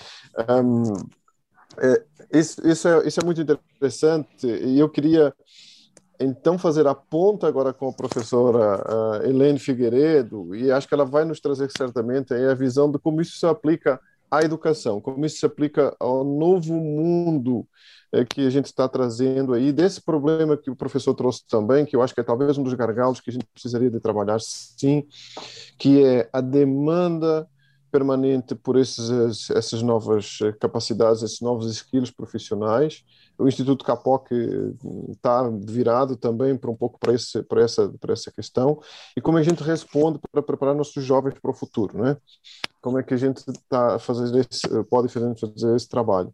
Um, 0.48 0.94
é, 1.76 2.04
isso, 2.32 2.66
isso, 2.66 2.88
é, 2.88 3.06
isso 3.06 3.20
é 3.20 3.24
muito 3.24 3.40
interessante 3.40 4.46
e 4.46 4.78
eu 4.78 4.88
queria 4.88 5.32
então 6.20 6.58
fazer 6.58 6.86
a 6.86 6.94
ponta 6.94 7.46
agora 7.46 7.72
com 7.72 7.88
a 7.88 7.92
professora 7.92 8.82
uh, 9.22 9.24
Helene 9.24 9.58
Figueiredo 9.58 10.54
e 10.54 10.70
acho 10.70 10.88
que 10.88 10.94
ela 10.94 11.04
vai 11.04 11.24
nos 11.24 11.40
trazer 11.40 11.70
certamente 11.70 12.34
a 12.34 12.54
visão 12.54 12.90
de 12.90 12.98
como 12.98 13.20
isso 13.20 13.38
se 13.38 13.46
aplica 13.46 14.00
à 14.30 14.42
educação, 14.42 15.00
como 15.00 15.24
isso 15.24 15.38
se 15.38 15.46
aplica 15.46 15.94
ao 15.98 16.24
novo 16.24 16.74
mundo 16.74 17.66
eh, 18.12 18.24
que 18.24 18.46
a 18.46 18.50
gente 18.50 18.66
está 18.66 18.88
trazendo 18.88 19.54
aí, 19.54 19.72
desse 19.72 20.00
problema 20.00 20.56
que 20.56 20.70
o 20.70 20.76
professor 20.76 21.14
trouxe 21.14 21.46
também, 21.46 21.84
que 21.84 21.96
eu 21.96 22.02
acho 22.02 22.14
que 22.14 22.20
é 22.20 22.24
talvez 22.24 22.58
um 22.58 22.62
dos 22.62 22.74
gargalos 22.74 23.20
que 23.20 23.30
a 23.30 23.32
gente 23.32 23.46
precisaria 23.46 23.90
de 23.90 24.00
trabalhar 24.00 24.38
sim, 24.40 25.06
que 25.78 26.04
é 26.04 26.28
a 26.32 26.40
demanda 26.40 27.48
permanente 27.90 28.54
por 28.54 28.76
esses, 28.76 29.50
essas 29.50 29.82
novas 29.82 30.38
capacidades, 30.60 31.22
esses 31.22 31.40
novos 31.40 31.70
skills 31.70 32.10
profissionais. 32.10 33.04
O 33.38 33.46
Instituto 33.46 33.84
Capoc 33.84 34.30
está 35.10 35.48
virado 35.64 36.16
também 36.16 36.56
para 36.56 36.70
um 36.70 36.76
pouco 36.76 36.98
para, 36.98 37.14
esse, 37.14 37.40
para, 37.44 37.62
essa, 37.62 37.88
para 38.00 38.12
essa 38.12 38.32
questão 38.32 38.80
e 39.16 39.20
como 39.20 39.38
a 39.38 39.42
gente 39.42 39.62
responde 39.62 40.18
para 40.30 40.42
preparar 40.42 40.74
nossos 40.74 41.04
jovens 41.04 41.38
para 41.40 41.50
o 41.50 41.54
futuro, 41.54 42.02
né? 42.02 42.16
Como 42.80 42.98
é 42.98 43.02
que 43.02 43.14
a 43.14 43.16
gente 43.16 43.42
tá 43.68 43.98
fazendo 43.98 44.38
esse, 44.38 44.62
pode 44.84 45.08
fazer, 45.08 45.36
fazer 45.36 45.76
esse 45.76 45.88
trabalho? 45.88 46.32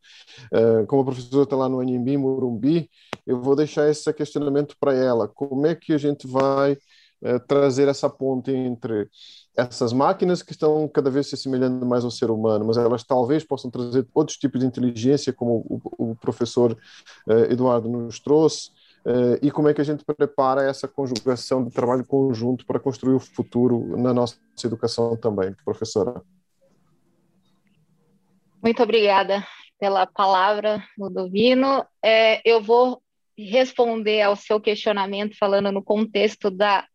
Uh, 0.53 0.87
como 0.87 1.03
a 1.03 1.05
professora 1.05 1.45
está 1.45 1.57
lá 1.57 1.69
no 1.69 1.81
Anhembi, 1.81 2.17
Morumbi, 2.17 2.91
eu 3.27 3.41
vou 3.41 3.57
deixar 3.57 3.89
esse 3.89 4.11
questionamento 4.13 4.77
para 4.79 4.95
ela. 4.95 5.29
Como 5.29 5.67
é 5.67 5.75
que 5.75 5.93
a 5.93 5.99
gente 5.99 6.27
vai 6.27 6.77
uh, 7.25 7.41
trazer 7.47 7.89
essa 7.89 8.09
ponte 8.09 8.51
entre 8.51 9.09
essas 9.57 9.93
máquinas 9.93 10.43
que 10.43 10.53
estão 10.53 10.89
cada 10.89 11.11
vez 11.11 11.29
se 11.29 11.37
assemelhando 11.37 11.87
mais 11.87 12.05
ao 12.05 12.11
ser 12.11 12.31
humano, 12.31 12.65
mas 12.65 12.77
elas 12.77 13.05
talvez 13.05 13.45
possam 13.45 13.71
trazer 13.71 14.07
outros 14.13 14.37
tipos 14.37 14.61
de 14.61 14.67
inteligência, 14.67 15.33
como 15.33 15.65
o, 15.99 16.11
o 16.11 16.17
professor 16.17 16.73
uh, 17.27 17.33
Eduardo 17.51 17.89
nos 17.89 18.19
trouxe, 18.19 18.71
uh, 19.07 19.39
e 19.41 19.51
como 19.51 19.69
é 19.69 19.75
que 19.75 19.81
a 19.81 19.85
gente 19.85 20.05
prepara 20.05 20.63
essa 20.65 20.89
conjugação 20.89 21.65
de 21.65 21.71
trabalho 21.71 22.05
conjunto 22.05 22.67
para 22.67 22.81
construir 22.81 23.15
o 23.15 23.21
futuro 23.21 23.97
na 23.97 24.13
nossa 24.13 24.37
educação 24.65 25.17
também, 25.17 25.55
professora. 25.65 26.21
Muito 28.63 28.83
obrigada 28.83 29.47
pela 29.79 30.07
palavra, 30.07 30.83
Ludovino. 30.99 31.85
É, 32.03 32.41
eu 32.49 32.63
vou 32.63 33.03
responder 33.37 34.23
ao 34.23 34.37
seu 34.37 34.61
questionamento 34.61 35.37
falando 35.37 35.71
no 35.71 35.83
contexto 35.83 36.51
da 36.51 36.87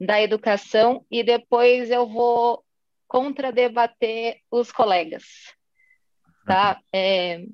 da 0.00 0.20
educação 0.20 1.04
e 1.10 1.22
depois 1.22 1.90
eu 1.90 2.06
vou 2.06 2.64
contradebater 3.06 4.40
os 4.50 4.70
colegas, 4.70 5.24
tá? 6.46 6.80
É, 6.92 7.44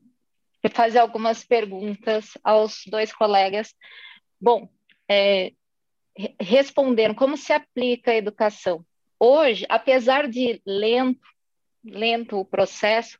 fazer 0.72 0.98
algumas 0.98 1.44
perguntas 1.44 2.32
aos 2.42 2.82
dois 2.86 3.12
colegas. 3.12 3.74
Bom, 4.40 4.68
é, 5.08 5.52
respondendo 6.40 7.14
como 7.14 7.36
se 7.36 7.52
aplica 7.52 8.10
a 8.10 8.16
educação. 8.16 8.84
Hoje, 9.18 9.64
apesar 9.68 10.28
de 10.28 10.60
lento, 10.66 11.26
lento 11.84 12.38
o 12.38 12.44
processo, 12.44 13.18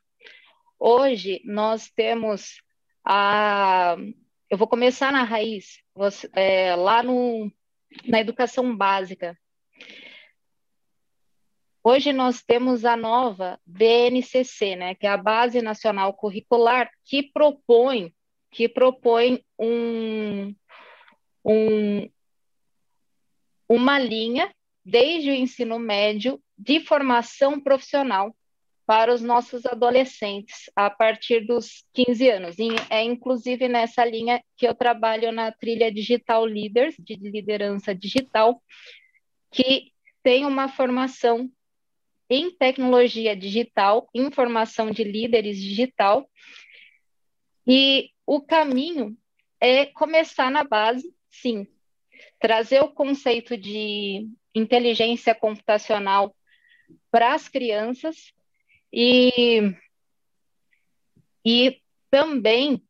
hoje 0.79 1.41
nós 1.45 1.89
temos 1.89 2.61
a. 3.03 3.95
Eu 4.49 4.57
vou 4.57 4.67
começar 4.67 5.11
na 5.11 5.23
raiz, 5.23 5.79
você, 5.95 6.29
é, 6.33 6.75
lá 6.75 7.01
no, 7.01 7.51
na 8.07 8.19
educação 8.19 8.75
básica. 8.75 9.37
Hoje 11.83 12.11
nós 12.11 12.41
temos 12.41 12.83
a 12.83 12.97
nova 12.97 13.59
BNCC, 13.65 14.75
né, 14.75 14.95
que 14.95 15.05
é 15.05 15.09
a 15.09 15.17
Base 15.17 15.61
Nacional 15.61 16.13
Curricular, 16.13 16.89
que 17.03 17.23
propõe 17.23 18.13
que 18.55 18.69
propõe 18.69 19.43
um, 19.59 20.55
um, 21.43 22.09
uma 23.67 23.99
linha 23.99 24.49
desde 24.83 25.29
o 25.29 25.33
ensino 25.33 25.77
médio 25.77 26.41
de 26.57 26.79
formação 26.79 27.59
profissional 27.59 28.33
para 28.85 29.13
os 29.13 29.21
nossos 29.21 29.65
adolescentes 29.65 30.69
a 30.75 30.89
partir 30.89 31.45
dos 31.45 31.83
15 31.93 32.29
anos. 32.29 32.59
E 32.59 32.69
é 32.89 33.01
inclusive 33.01 33.67
nessa 33.67 34.05
linha 34.05 34.43
que 34.55 34.67
eu 34.67 34.75
trabalho 34.75 35.31
na 35.31 35.51
trilha 35.51 35.91
Digital 35.91 36.45
Leaders, 36.45 36.95
de 36.99 37.15
liderança 37.15 37.95
digital, 37.95 38.61
que 39.51 39.91
tem 40.21 40.45
uma 40.45 40.67
formação 40.67 41.49
em 42.29 42.51
tecnologia 42.51 43.35
digital, 43.35 44.07
informação 44.13 44.91
de 44.91 45.03
líderes 45.03 45.57
digital. 45.57 46.29
E 47.67 48.11
o 48.25 48.41
caminho 48.41 49.17
é 49.59 49.85
começar 49.87 50.51
na 50.51 50.63
base, 50.63 51.11
sim, 51.31 51.67
trazer 52.39 52.81
o 52.81 52.91
conceito 52.91 53.57
de 53.57 54.27
inteligência 54.53 55.33
computacional 55.33 56.35
para 57.09 57.33
as 57.33 57.47
crianças 57.49 58.34
e, 58.91 59.73
e 61.45 61.81
também 62.09 62.81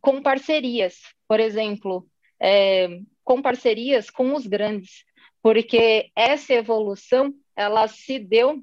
com 0.00 0.20
parcerias, 0.20 1.00
por 1.28 1.38
exemplo, 1.40 2.06
é, 2.40 3.00
com 3.24 3.40
parcerias 3.40 4.10
com 4.10 4.34
os 4.34 4.46
grandes, 4.46 5.04
porque 5.40 6.10
essa 6.14 6.52
evolução 6.52 7.32
ela 7.56 7.86
se 7.86 8.18
deu. 8.18 8.62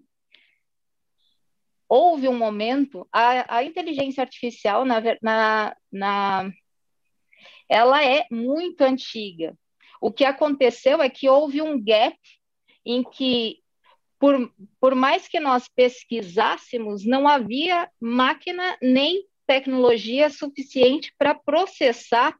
Houve 1.87 2.27
um 2.27 2.37
momento, 2.37 3.07
a, 3.11 3.57
a 3.57 3.63
inteligência 3.63 4.21
artificial, 4.21 4.85
na, 4.85 5.01
na, 5.21 5.75
na, 5.91 6.51
ela 7.67 8.05
é 8.05 8.25
muito 8.29 8.81
antiga. 8.81 9.57
O 10.01 10.11
que 10.11 10.23
aconteceu 10.23 11.01
é 11.01 11.09
que 11.09 11.27
houve 11.27 11.61
um 11.61 11.81
gap 11.83 12.17
em 12.85 13.03
que 13.03 13.59
por, 14.19 14.53
por 14.79 14.93
mais 14.93 15.27
que 15.27 15.39
nós 15.39 15.67
pesquisássemos, 15.69 17.05
não 17.05 17.27
havia 17.27 17.89
máquina 17.99 18.77
nem 18.81 19.25
tecnologia 19.47 20.29
suficiente 20.29 21.13
para 21.17 21.33
processar 21.33 22.37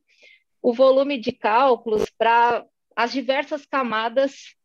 o 0.62 0.74
volume 0.74 1.18
de 1.18 1.32
cálculos 1.32 2.06
para 2.18 2.66
as 2.96 3.14
diversas 3.14 3.66
camadas, 3.66 4.56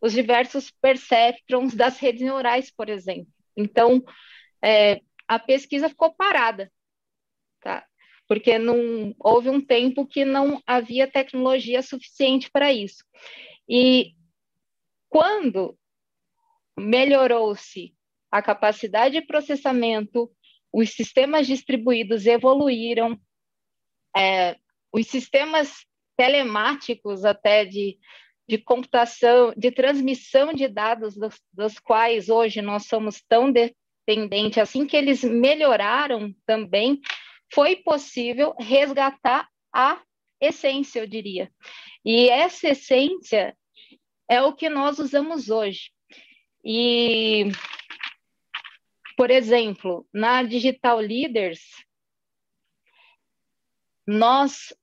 os 0.00 0.12
diversos 0.12 0.70
perceptrons 0.80 1.74
das 1.74 1.98
redes 1.98 2.22
neurais, 2.22 2.70
por 2.70 2.88
exemplo. 2.88 3.30
Então, 3.54 4.02
é, 4.64 5.02
a 5.28 5.38
pesquisa 5.38 5.90
ficou 5.90 6.12
parada, 6.14 6.72
tá? 7.60 7.86
Porque 8.26 8.58
não 8.58 9.14
houve 9.18 9.50
um 9.50 9.60
tempo 9.60 10.06
que 10.06 10.24
não 10.24 10.62
havia 10.66 11.06
tecnologia 11.06 11.82
suficiente 11.82 12.50
para 12.50 12.72
isso. 12.72 13.04
E 13.68 14.14
quando 15.10 15.78
melhorou-se 16.78 17.94
a 18.30 18.40
capacidade 18.40 19.20
de 19.20 19.26
processamento, 19.26 20.30
os 20.72 20.90
sistemas 20.90 21.46
distribuídos 21.46 22.26
evoluíram, 22.26 23.18
é, 24.16 24.56
os 24.92 25.06
sistemas 25.06 25.84
telemáticos 26.16 27.24
até 27.24 27.64
de, 27.64 27.98
de 28.48 28.58
computação, 28.58 29.52
de 29.56 29.70
transmissão 29.70 30.52
de 30.52 30.68
dados, 30.68 31.14
dos, 31.14 31.40
dos 31.52 31.78
quais 31.78 32.28
hoje 32.28 32.62
nós 32.62 32.86
somos 32.86 33.22
tão 33.28 33.52
dependentes, 33.52 34.58
assim 34.58 34.86
que 34.86 34.96
eles 34.96 35.22
melhoraram 35.22 36.34
também, 36.46 37.00
foi 37.52 37.76
possível 37.76 38.54
resgatar 38.58 39.48
a 39.74 40.00
essência, 40.40 41.00
eu 41.00 41.06
diria. 41.06 41.50
E 42.04 42.28
essa 42.28 42.68
essência 42.70 43.56
é 44.28 44.42
o 44.42 44.54
que 44.54 44.68
nós 44.68 44.98
usamos 44.98 45.50
hoje. 45.50 45.90
E, 46.64 47.50
por 49.16 49.30
exemplo, 49.30 50.06
na 50.12 50.42
Digital 50.42 50.98
Leaders, 50.98 51.60
nós 54.06 54.74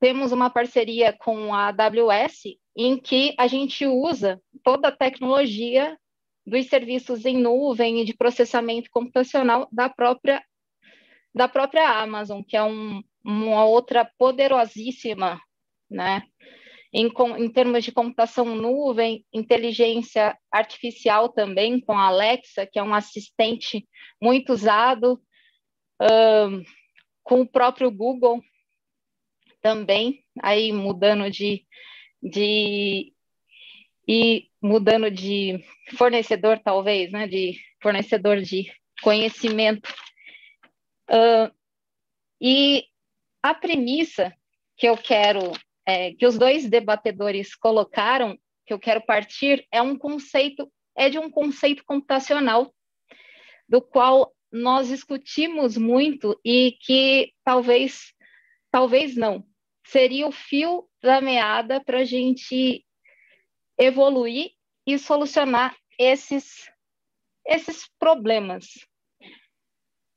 temos 0.00 0.32
uma 0.32 0.50
parceria 0.50 1.12
com 1.12 1.54
a 1.54 1.68
AWS 1.68 2.58
em 2.76 2.98
que 2.98 3.34
a 3.38 3.46
gente 3.46 3.86
usa 3.86 4.40
toda 4.62 4.88
a 4.88 4.96
tecnologia 4.96 5.98
dos 6.46 6.66
serviços 6.66 7.24
em 7.24 7.38
nuvem 7.38 8.00
e 8.00 8.04
de 8.04 8.14
processamento 8.14 8.90
computacional 8.90 9.68
da 9.72 9.88
própria 9.88 10.44
da 11.34 11.48
própria 11.48 11.88
Amazon, 12.00 12.42
que 12.42 12.56
é 12.56 12.62
um, 12.62 13.02
uma 13.24 13.64
outra 13.64 14.08
poderosíssima, 14.16 15.40
né? 15.90 16.22
Em, 16.96 17.10
em 17.38 17.50
termos 17.50 17.82
de 17.82 17.90
computação 17.90 18.54
nuvem, 18.54 19.26
inteligência 19.32 20.38
artificial 20.48 21.28
também, 21.28 21.80
com 21.80 21.92
a 21.92 22.06
Alexa, 22.06 22.64
que 22.64 22.78
é 22.78 22.82
um 22.82 22.94
assistente 22.94 23.84
muito 24.22 24.52
usado, 24.52 25.20
um, 26.00 26.62
com 27.24 27.40
o 27.40 27.48
próprio 27.48 27.90
Google 27.90 28.40
também, 29.60 30.24
aí 30.40 30.72
mudando 30.72 31.28
de, 31.28 31.66
de 32.22 33.12
e 34.06 34.48
mudando 34.62 35.10
de 35.10 35.64
fornecedor, 35.96 36.60
talvez, 36.60 37.10
né, 37.10 37.26
de 37.26 37.58
fornecedor 37.82 38.40
de 38.40 38.70
conhecimento. 39.02 39.92
Uh, 41.10 41.52
e 42.40 42.84
a 43.42 43.52
premissa 43.52 44.32
que 44.76 44.86
eu 44.86 44.96
quero 44.96 45.52
é, 45.86 46.12
que 46.14 46.26
os 46.26 46.38
dois 46.38 46.68
debatedores 46.68 47.54
colocaram, 47.54 48.38
que 48.66 48.72
eu 48.72 48.78
quero 48.78 49.04
partir, 49.04 49.66
é 49.70 49.82
um 49.82 49.96
conceito, 49.96 50.70
é 50.96 51.08
de 51.08 51.18
um 51.18 51.30
conceito 51.30 51.84
computacional, 51.84 52.72
do 53.68 53.80
qual 53.80 54.34
nós 54.50 54.88
discutimos 54.88 55.76
muito 55.76 56.38
e 56.44 56.76
que 56.80 57.32
talvez, 57.44 58.12
talvez 58.70 59.16
não, 59.16 59.44
seria 59.86 60.26
o 60.26 60.32
fio 60.32 60.88
da 61.02 61.20
meada 61.20 61.82
para 61.82 61.98
a 61.98 62.04
gente 62.04 62.84
evoluir 63.76 64.52
e 64.86 64.98
solucionar 64.98 65.76
esses, 65.98 66.70
esses 67.44 67.88
problemas, 67.98 68.66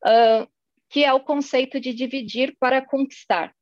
uh, 0.05 0.47
que 0.89 1.03
é 1.03 1.13
o 1.13 1.19
conceito 1.19 1.79
de 1.79 1.93
dividir 1.93 2.55
para 2.59 2.85
conquistar. 2.85 3.56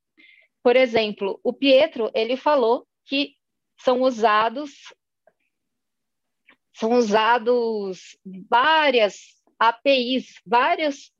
Por 0.65 0.75
exemplo, 0.75 1.39
o 1.43 1.53
Pietro, 1.53 2.09
ele 2.15 2.35
falou 2.35 2.87
que 3.05 3.35
são 3.77 4.01
usados 4.01 4.91
são 6.73 6.93
usados 6.93 8.17
várias 8.49 9.39
APIs, 9.59 10.41
vários 10.43 11.13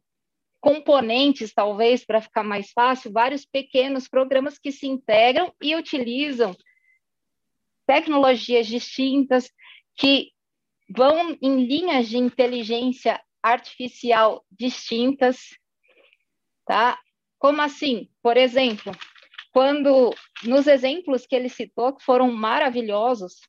componentes, 0.60 1.54
talvez, 1.54 2.04
para 2.04 2.22
ficar 2.22 2.42
mais 2.44 2.72
fácil, 2.72 3.12
vários 3.12 3.46
pequenos 3.46 4.08
programas 4.08 4.58
que 4.58 4.72
se 4.72 4.88
integram 4.88 5.54
e 5.62 5.76
utilizam 5.76 6.58
tecnologias 7.86 8.66
distintas 8.66 9.52
que 9.94 10.32
vão 10.90 11.38
em 11.40 11.68
linhas 11.68 12.10
de 12.10 12.18
inteligência 12.18 13.24
artificial 13.44 14.44
distintas, 14.50 15.56
tá? 16.66 17.00
Como 17.38 17.62
assim? 17.62 18.10
Por 18.24 18.38
exemplo, 18.38 18.92
quando 19.56 20.14
nos 20.44 20.68
exemplos 20.68 21.26
que 21.26 21.34
ele 21.34 21.48
citou, 21.48 21.96
que 21.96 22.04
foram 22.04 22.30
maravilhosos, 22.30 23.40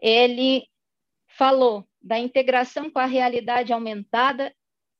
ele 0.00 0.66
falou 1.28 1.86
da 2.00 2.18
integração 2.18 2.90
com 2.90 2.98
a 2.98 3.04
realidade 3.04 3.70
aumentada 3.70 4.50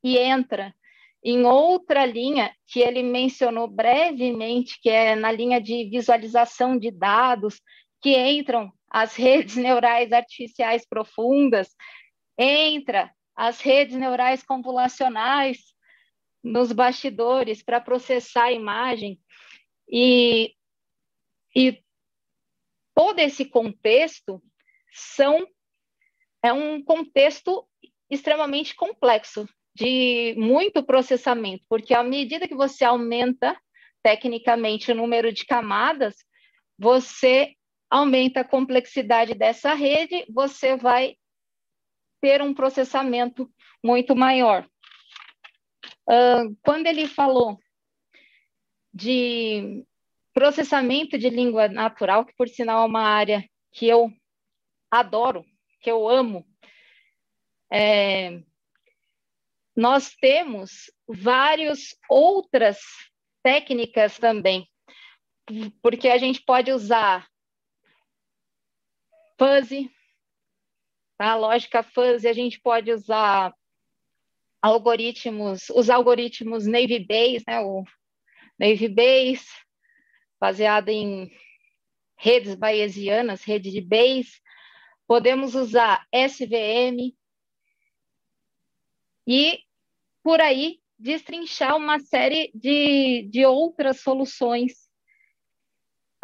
e 0.04 0.18
entra 0.18 0.74
em 1.24 1.46
outra 1.46 2.04
linha 2.04 2.54
que 2.66 2.80
ele 2.80 3.02
mencionou 3.02 3.66
brevemente, 3.66 4.78
que 4.78 4.90
é 4.90 5.16
na 5.16 5.32
linha 5.32 5.58
de 5.58 5.88
visualização 5.88 6.78
de 6.78 6.90
dados, 6.90 7.58
que 8.02 8.14
entram 8.14 8.70
as 8.90 9.16
redes 9.16 9.56
neurais 9.56 10.12
artificiais 10.12 10.86
profundas, 10.86 11.74
entra 12.36 13.10
as 13.34 13.62
redes 13.62 13.96
neurais 13.96 14.42
convolucionais 14.42 15.74
nos 16.44 16.72
bastidores 16.72 17.62
para 17.62 17.80
processar 17.80 18.44
a 18.44 18.52
imagem. 18.52 19.18
E, 19.88 20.54
e 21.54 21.82
todo 22.94 23.18
esse 23.18 23.44
contexto 23.44 24.42
são 24.92 25.46
é 26.42 26.52
um 26.52 26.82
contexto 26.82 27.66
extremamente 28.08 28.74
complexo, 28.74 29.48
de 29.74 30.34
muito 30.38 30.82
processamento, 30.82 31.64
porque 31.68 31.92
à 31.92 32.02
medida 32.02 32.48
que 32.48 32.54
você 32.54 32.84
aumenta 32.84 33.60
tecnicamente 34.02 34.90
o 34.90 34.94
número 34.94 35.30
de 35.32 35.44
camadas, 35.44 36.14
você 36.78 37.54
aumenta 37.90 38.40
a 38.40 38.48
complexidade 38.48 39.34
dessa 39.34 39.74
rede, 39.74 40.24
você 40.32 40.76
vai 40.76 41.16
ter 42.22 42.40
um 42.40 42.54
processamento 42.54 43.50
muito 43.84 44.16
maior. 44.16 44.66
Uh, 46.08 46.56
quando 46.62 46.86
ele 46.86 47.06
falou 47.06 47.58
de 48.96 49.84
processamento 50.32 51.18
de 51.18 51.28
língua 51.28 51.68
natural, 51.68 52.24
que 52.24 52.34
por 52.34 52.48
sinal 52.48 52.82
é 52.82 52.86
uma 52.86 53.02
área 53.02 53.46
que 53.70 53.86
eu 53.86 54.10
adoro, 54.90 55.44
que 55.80 55.90
eu 55.90 56.08
amo. 56.08 56.46
É, 57.70 58.42
nós 59.74 60.14
temos 60.14 60.90
várias 61.06 61.94
outras 62.08 62.78
técnicas 63.42 64.18
também, 64.18 64.66
porque 65.82 66.08
a 66.08 66.16
gente 66.16 66.42
pode 66.42 66.72
usar 66.72 67.28
fuzzy, 69.38 69.90
a 71.18 71.34
lógica 71.34 71.82
fuzzy, 71.82 72.28
a 72.28 72.32
gente 72.32 72.58
pode 72.60 72.90
usar 72.90 73.54
algoritmos, 74.62 75.68
os 75.68 75.90
algoritmos 75.90 76.66
Navy 76.66 76.98
Bayes, 76.98 77.44
né, 77.46 77.60
o 77.60 77.84
Navy 78.58 78.88
Base, 78.88 79.46
baseada 80.40 80.90
em 80.90 81.30
redes 82.16 82.54
bayesianas, 82.54 83.44
rede 83.44 83.70
de 83.70 83.80
Bayes. 83.80 84.40
Podemos 85.06 85.54
usar 85.54 86.06
SVM 86.12 87.14
e, 89.26 89.60
por 90.22 90.40
aí, 90.40 90.80
destrinchar 90.98 91.76
uma 91.76 91.98
série 91.98 92.50
de, 92.54 93.28
de 93.30 93.44
outras 93.44 94.00
soluções. 94.00 94.88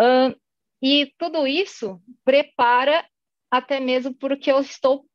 Uh, 0.01 0.35
e 0.81 1.13
tudo 1.19 1.47
isso 1.47 2.03
prepara 2.25 3.07
até 3.51 3.79
mesmo 3.79 4.15
porque 4.15 4.51
eu 4.51 4.61
estou 4.61 5.07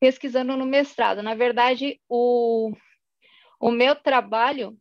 pesquisando 0.00 0.56
no 0.56 0.64
mestrado. 0.64 1.22
Na 1.22 1.34
verdade, 1.34 2.00
o, 2.08 2.72
o 3.60 3.70
meu 3.70 3.96
trabalho 3.96 4.78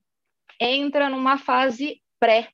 entra 0.60 1.10
numa 1.10 1.38
fase 1.38 2.02
pré, 2.20 2.50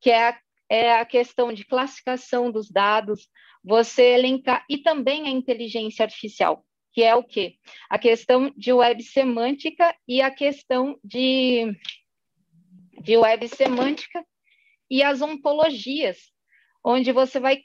que 0.00 0.10
é 0.10 0.28
a, 0.28 0.40
é 0.68 0.92
a 0.94 1.04
questão 1.04 1.52
de 1.52 1.64
classificação 1.64 2.50
dos 2.50 2.70
dados, 2.70 3.28
você 3.62 4.14
elencar, 4.14 4.64
e 4.68 4.78
também 4.78 5.26
a 5.26 5.30
inteligência 5.30 6.04
artificial, 6.04 6.64
que 6.92 7.02
é 7.02 7.14
o 7.14 7.24
quê? 7.24 7.56
A 7.90 7.98
questão 7.98 8.52
de 8.56 8.72
web 8.72 9.02
semântica 9.02 9.94
e 10.06 10.22
a 10.22 10.30
questão 10.30 10.98
de, 11.02 11.76
de 13.02 13.16
web 13.16 13.48
semântica 13.48 14.24
e 14.88 15.02
as 15.02 15.20
ontologias, 15.20 16.32
onde 16.84 17.10
você 17.10 17.40
vai 17.40 17.62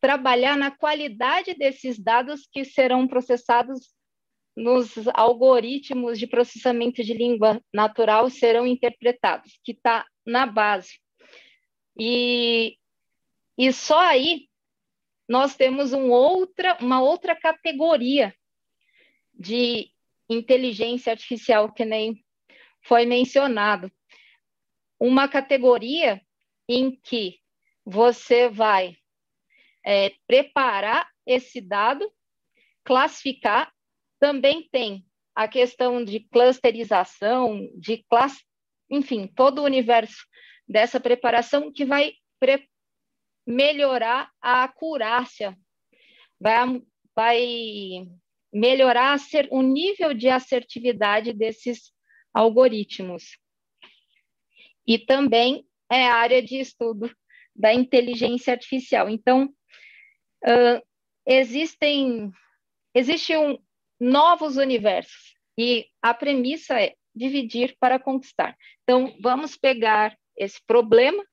trabalhar 0.00 0.56
na 0.56 0.70
qualidade 0.70 1.54
desses 1.54 1.98
dados 1.98 2.46
que 2.52 2.62
serão 2.62 3.08
processados 3.08 3.94
nos 4.56 4.94
algoritmos 5.12 6.18
de 6.18 6.26
processamento 6.26 7.02
de 7.02 7.12
língua 7.12 7.60
natural 7.72 8.30
serão 8.30 8.66
interpretados, 8.66 9.58
que 9.64 9.72
está 9.72 10.06
na 10.24 10.46
base. 10.46 11.00
E, 11.98 12.78
e 13.58 13.72
só 13.72 14.00
aí 14.00 14.48
nós 15.28 15.56
temos 15.56 15.92
um 15.92 16.10
outra, 16.10 16.76
uma 16.80 17.00
outra 17.00 17.34
categoria 17.34 18.34
de 19.32 19.90
inteligência 20.28 21.12
artificial 21.12 21.72
que 21.72 21.84
nem 21.84 22.24
foi 22.82 23.06
mencionado. 23.06 23.90
Uma 24.98 25.28
categoria 25.28 26.20
em 26.68 26.96
que 26.96 27.40
você 27.84 28.48
vai 28.48 28.96
é, 29.84 30.12
preparar 30.26 31.08
esse 31.26 31.60
dado, 31.60 32.10
classificar, 32.82 33.72
também 34.24 34.66
tem 34.72 35.04
a 35.34 35.46
questão 35.46 36.02
de 36.02 36.18
clusterização, 36.18 37.68
de 37.76 38.02
classe, 38.08 38.42
enfim, 38.88 39.26
todo 39.26 39.58
o 39.58 39.64
universo 39.64 40.24
dessa 40.66 40.98
preparação 40.98 41.70
que 41.70 41.84
vai 41.84 42.14
pre 42.40 42.66
melhorar 43.46 44.32
a 44.40 44.64
acurácia, 44.64 45.54
vai, 46.40 46.82
vai 47.14 48.08
melhorar 48.50 49.18
o 49.50 49.60
nível 49.60 50.14
de 50.14 50.30
assertividade 50.30 51.34
desses 51.34 51.92
algoritmos. 52.32 53.36
E 54.86 54.98
também 54.98 55.66
é 55.92 56.06
área 56.06 56.40
de 56.40 56.58
estudo 56.58 57.14
da 57.54 57.74
inteligência 57.74 58.54
artificial. 58.54 59.10
Então, 59.10 59.54
uh, 60.46 60.82
existem 61.26 62.32
existe 62.94 63.36
um, 63.36 63.58
novos 64.04 64.56
universos 64.56 65.34
e 65.56 65.86
a 66.02 66.12
premissa 66.12 66.78
é 66.80 66.94
dividir 67.14 67.74
para 67.80 67.98
conquistar. 67.98 68.56
Então, 68.82 69.16
vamos 69.20 69.56
pegar 69.56 70.16
esse 70.36 70.60
problema 70.66 71.24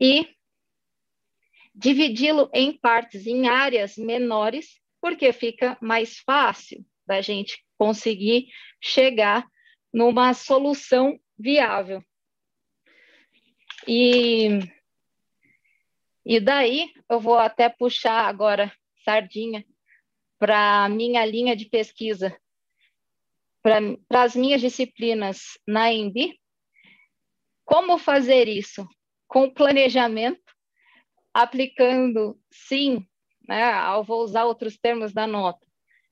e 0.00 0.28
dividi-lo 1.74 2.48
em 2.54 2.78
partes, 2.78 3.26
em 3.26 3.48
áreas 3.48 3.96
menores, 3.96 4.80
porque 5.00 5.32
fica 5.32 5.76
mais 5.80 6.18
fácil 6.18 6.84
da 7.06 7.20
gente 7.20 7.64
conseguir 7.76 8.48
chegar 8.80 9.46
numa 9.92 10.34
solução 10.34 11.18
viável. 11.38 12.02
E, 13.88 14.60
e 16.24 16.38
daí 16.38 16.92
eu 17.08 17.18
vou 17.18 17.38
até 17.38 17.68
puxar 17.68 18.26
agora 18.26 18.72
sardinha 19.04 19.64
para 20.38 20.88
minha 20.88 21.24
linha 21.24 21.56
de 21.56 21.66
pesquisa, 21.66 22.36
para 23.62 24.22
as 24.22 24.36
minhas 24.36 24.60
disciplinas 24.60 25.58
na 25.66 25.92
EMB. 25.92 26.38
Como 27.64 27.98
fazer 27.98 28.48
isso? 28.48 28.86
Com 29.26 29.50
planejamento, 29.50 30.54
aplicando, 31.34 32.38
sim, 32.50 33.06
né, 33.48 33.72
eu 33.94 34.04
vou 34.04 34.22
usar 34.22 34.44
outros 34.44 34.78
termos 34.78 35.12
da 35.12 35.26
nota, 35.26 35.66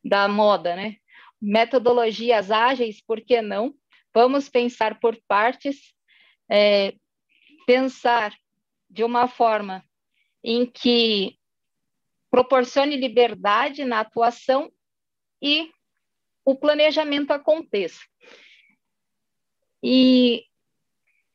da 0.04 0.26
moda, 0.28 0.74
né? 0.74 0.96
Metodologias 1.40 2.50
ágeis, 2.50 3.00
por 3.00 3.20
que 3.20 3.40
não? 3.40 3.74
Vamos 4.12 4.48
pensar 4.48 4.98
por 4.98 5.16
partes, 5.28 5.94
é, 6.50 6.94
pensar 7.66 8.34
de 8.90 9.02
uma 9.04 9.28
forma 9.28 9.84
em 10.42 10.66
que 10.66 11.38
proporcione 12.34 12.96
liberdade 12.96 13.84
na 13.84 14.00
atuação 14.00 14.68
e 15.40 15.70
o 16.44 16.56
planejamento 16.56 17.30
aconteça. 17.30 18.00
E 19.80 20.42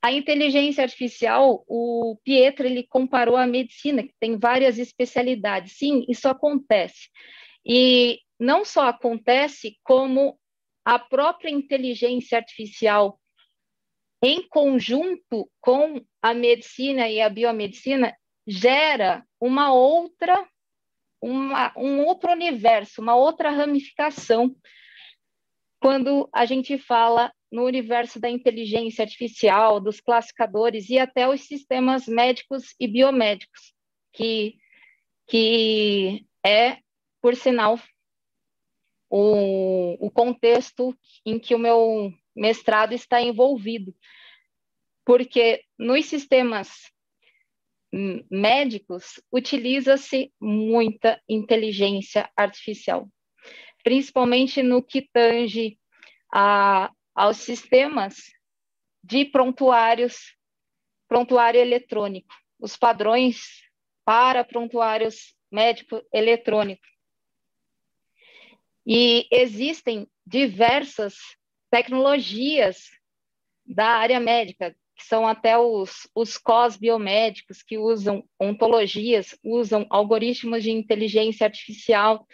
a 0.01 0.11
inteligência 0.11 0.83
artificial, 0.83 1.63
o 1.69 2.19
Pietro 2.21 2.67
ele 2.67 2.83
comparou 2.83 3.37
a 3.37 3.47
medicina, 3.47 4.03
que 4.03 4.13
tem 4.19 4.37
várias 4.37 4.77
especialidades. 4.77 5.77
Sim, 5.77 6.05
isso 6.09 6.27
acontece. 6.27 7.07
E 7.65 8.19
não 8.37 8.65
só 8.65 8.89
acontece, 8.89 9.79
como 9.85 10.37
a 10.83 10.99
própria 10.99 11.49
inteligência 11.49 12.37
artificial, 12.37 13.17
em 14.21 14.45
conjunto 14.49 15.49
com 15.61 16.05
a 16.21 16.33
medicina 16.33 17.07
e 17.07 17.21
a 17.21 17.29
biomedicina, 17.29 18.13
gera 18.45 19.25
uma 19.39 19.71
outra, 19.71 20.45
uma, 21.21 21.73
um 21.77 22.05
outro 22.05 22.31
universo, 22.31 23.01
uma 23.01 23.15
outra 23.15 23.49
ramificação 23.49 24.55
quando 25.79 26.29
a 26.33 26.45
gente 26.45 26.77
fala 26.77 27.31
no 27.51 27.63
universo 27.63 28.19
da 28.19 28.29
inteligência 28.29 29.03
artificial, 29.03 29.79
dos 29.79 29.99
classificadores 29.99 30.89
e 30.89 30.99
até 30.99 31.27
os 31.27 31.41
sistemas 31.41 32.05
médicos 32.07 32.75
e 32.79 32.87
biomédicos, 32.87 33.73
que, 34.13 34.57
que 35.27 36.25
é, 36.45 36.77
por 37.21 37.35
sinal, 37.35 37.79
o, 39.09 40.05
o 40.05 40.11
contexto 40.11 40.95
em 41.25 41.39
que 41.39 41.55
o 41.55 41.59
meu 41.59 42.13
mestrado 42.35 42.93
está 42.93 43.21
envolvido. 43.21 43.95
Porque 45.05 45.63
nos 45.77 46.05
sistemas 46.05 46.91
médicos 47.91 49.19
utiliza-se 49.31 50.31
muita 50.39 51.21
inteligência 51.27 52.29
artificial, 52.35 53.09
principalmente 53.83 54.61
no 54.61 54.83
que 54.83 55.01
tange 55.01 55.79
a, 56.31 56.91
aos 57.15 57.37
sistemas 57.37 58.31
de 59.03 59.25
prontuários, 59.25 60.35
prontuário 61.07 61.59
eletrônico, 61.59 62.33
os 62.59 62.77
padrões 62.77 63.63
para 64.05 64.43
prontuários 64.43 65.35
médico 65.51 66.03
eletrônico. 66.13 66.85
E 68.85 69.27
existem 69.31 70.07
diversas 70.25 71.15
tecnologias 71.71 72.89
da 73.65 73.87
área 73.87 74.19
médica, 74.19 74.75
que 74.99 75.05
são 75.05 75.25
até 75.25 75.57
os, 75.57 76.09
os 76.13 76.37
COS 76.37 76.75
biomédicos, 76.75 77.63
que 77.63 77.77
usam 77.77 78.27
ontologias, 78.37 79.33
usam 79.41 79.87
algoritmos 79.89 80.61
de 80.61 80.71
inteligência 80.71 81.45
artificial 81.45 82.27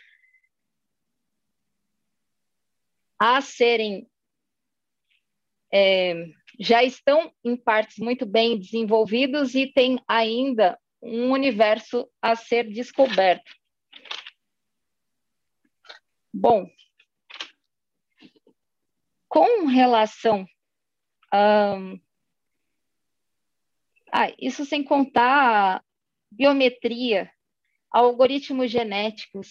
a 3.19 3.39
serem 3.39 4.09
é, 5.71 6.25
já 6.59 6.83
estão 6.83 7.31
em 7.43 7.55
partes 7.55 7.97
muito 7.99 8.25
bem 8.25 8.57
desenvolvidos 8.57 9.53
e 9.53 9.67
tem 9.67 10.01
ainda 10.07 10.79
um 11.03 11.31
universo 11.31 12.09
a 12.19 12.35
ser 12.35 12.67
descoberto. 12.67 13.53
Bom, 16.33 16.67
com 19.27 19.67
relação 19.67 20.47
a. 21.31 21.77
Ah, 24.17 24.33
isso 24.39 24.63
sem 24.63 24.81
contar 24.81 25.83
biometria, 26.31 27.29
algoritmos 27.91 28.71
genéticos, 28.71 29.49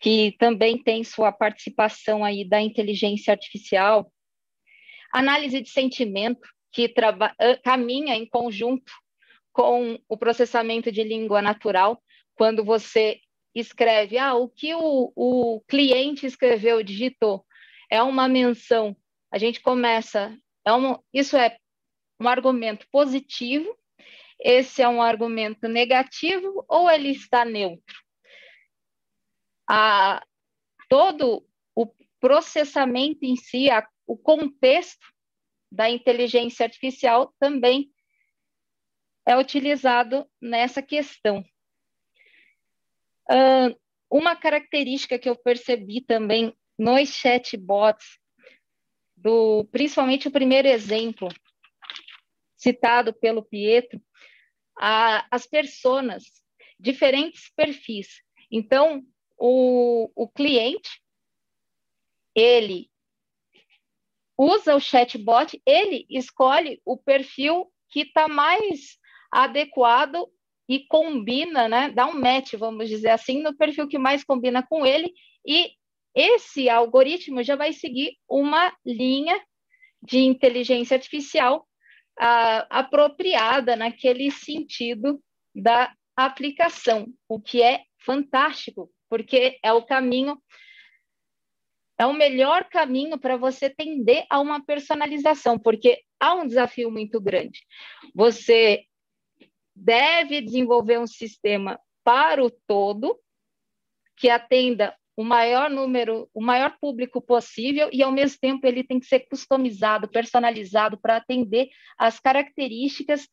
que 0.00 0.34
também 0.36 0.82
tem 0.82 1.04
sua 1.04 1.30
participação 1.30 2.24
aí 2.24 2.44
da 2.44 2.60
inteligência 2.60 3.30
artificial, 3.30 4.12
análise 5.12 5.60
de 5.60 5.70
sentimento, 5.70 6.40
que 6.72 6.92
caminha 7.62 8.16
em 8.16 8.26
conjunto 8.26 8.92
com 9.52 9.96
o 10.08 10.16
processamento 10.16 10.90
de 10.90 11.04
língua 11.04 11.40
natural, 11.40 12.02
quando 12.34 12.64
você 12.64 13.20
escreve, 13.54 14.18
ah, 14.18 14.34
o 14.34 14.48
que 14.48 14.74
o, 14.74 15.12
o 15.14 15.60
cliente 15.68 16.26
escreveu, 16.26 16.82
digitou, 16.82 17.46
é 17.88 18.02
uma 18.02 18.26
menção. 18.26 18.96
A 19.30 19.38
gente 19.38 19.60
começa, 19.60 20.36
é 20.66 20.72
isso 21.14 21.36
é 21.36 21.56
um 22.22 22.28
argumento 22.28 22.86
positivo, 22.90 23.76
esse 24.38 24.82
é 24.82 24.88
um 24.88 25.02
argumento 25.02 25.68
negativo 25.68 26.64
ou 26.68 26.90
ele 26.90 27.10
está 27.10 27.44
neutro? 27.44 28.02
A, 29.68 30.24
todo 30.88 31.46
o 31.74 31.86
processamento 32.20 33.24
em 33.24 33.36
si, 33.36 33.70
a 33.70 33.86
o 34.06 34.16
contexto 34.16 35.06
da 35.70 35.88
inteligência 35.88 36.64
artificial 36.64 37.32
também 37.38 37.90
é 39.26 39.36
utilizado 39.36 40.28
nessa 40.40 40.82
questão. 40.82 41.42
Uh, 43.30 43.74
uma 44.10 44.36
característica 44.36 45.18
que 45.18 45.28
eu 45.28 45.36
percebi 45.36 46.02
também 46.02 46.54
nos 46.78 47.08
chatbots, 47.08 48.18
do, 49.16 49.64
principalmente 49.70 50.28
o 50.28 50.32
primeiro 50.32 50.68
exemplo 50.68 51.28
citado 52.62 53.12
pelo 53.12 53.42
Pietro, 53.42 54.00
a, 54.78 55.26
as 55.30 55.46
personas, 55.46 56.22
diferentes 56.78 57.50
perfis. 57.56 58.22
Então, 58.50 59.04
o, 59.36 60.08
o 60.14 60.28
cliente, 60.28 61.02
ele 62.34 62.88
usa 64.38 64.76
o 64.76 64.80
chatbot, 64.80 65.60
ele 65.66 66.06
escolhe 66.08 66.80
o 66.84 66.96
perfil 66.96 67.72
que 67.88 68.02
está 68.02 68.28
mais 68.28 68.96
adequado 69.30 70.30
e 70.68 70.86
combina, 70.86 71.68
né? 71.68 71.90
Dá 71.90 72.06
um 72.06 72.18
match, 72.18 72.54
vamos 72.54 72.88
dizer 72.88 73.10
assim, 73.10 73.42
no 73.42 73.56
perfil 73.56 73.88
que 73.88 73.98
mais 73.98 74.22
combina 74.22 74.62
com 74.62 74.86
ele, 74.86 75.12
e 75.44 75.72
esse 76.14 76.68
algoritmo 76.68 77.42
já 77.42 77.56
vai 77.56 77.72
seguir 77.72 78.16
uma 78.28 78.72
linha 78.86 79.40
de 80.00 80.20
inteligência 80.20 80.96
artificial 80.96 81.66
uh, 82.20 82.66
apropriada 82.70 83.76
naquele 83.76 84.30
sentido 84.30 85.22
da 85.54 85.92
aplicação, 86.16 87.08
o 87.28 87.40
que 87.40 87.62
é 87.62 87.84
fantástico, 87.98 88.90
porque 89.08 89.58
é 89.62 89.72
o 89.72 89.82
caminho 89.82 90.40
é 91.98 92.06
o 92.06 92.12
melhor 92.12 92.64
caminho 92.64 93.16
para 93.16 93.36
você 93.36 93.70
tender 93.70 94.26
a 94.28 94.40
uma 94.40 94.64
personalização, 94.64 95.56
porque 95.56 96.02
há 96.18 96.34
um 96.34 96.46
desafio 96.46 96.90
muito 96.90 97.20
grande. 97.20 97.60
Você 98.12 98.84
deve 99.74 100.40
desenvolver 100.40 100.98
um 100.98 101.06
sistema 101.06 101.78
para 102.02 102.44
o 102.44 102.50
todo 102.50 103.16
que 104.16 104.28
atenda 104.28 104.96
o 105.16 105.24
maior 105.24 105.68
número, 105.68 106.28
o 106.32 106.42
maior 106.42 106.76
público 106.80 107.20
possível 107.20 107.88
e 107.92 108.02
ao 108.02 108.10
mesmo 108.10 108.38
tempo 108.40 108.66
ele 108.66 108.82
tem 108.82 108.98
que 108.98 109.06
ser 109.06 109.20
customizado, 109.20 110.08
personalizado 110.08 110.98
para 110.98 111.16
atender 111.16 111.68
as 111.98 112.18
características, 112.18 113.28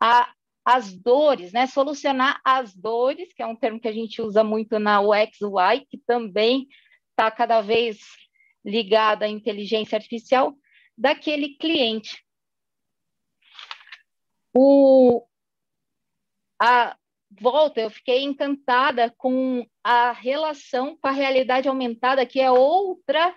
a, 0.00 0.32
as 0.64 0.92
dores, 0.92 1.52
né? 1.52 1.66
Solucionar 1.66 2.40
as 2.44 2.74
dores, 2.74 3.32
que 3.34 3.42
é 3.42 3.46
um 3.46 3.56
termo 3.56 3.80
que 3.80 3.88
a 3.88 3.92
gente 3.92 4.22
usa 4.22 4.42
muito 4.42 4.78
na 4.78 5.00
UX 5.00 5.40
UI, 5.42 5.86
que 5.90 5.98
também 6.06 6.66
está 7.10 7.30
cada 7.30 7.60
vez 7.60 7.98
ligada 8.64 9.26
à 9.26 9.28
inteligência 9.28 9.96
artificial 9.96 10.54
daquele 10.96 11.56
cliente. 11.56 12.24
O, 14.54 15.26
a 16.60 16.96
volta, 17.30 17.80
eu 17.80 17.90
fiquei 17.90 18.22
encantada 18.22 19.12
com 19.16 19.66
a 19.84 20.12
relação 20.12 20.96
com 20.96 21.08
a 21.08 21.12
realidade 21.12 21.68
aumentada, 21.68 22.26
que 22.26 22.40
é 22.40 22.50
outra 22.50 23.34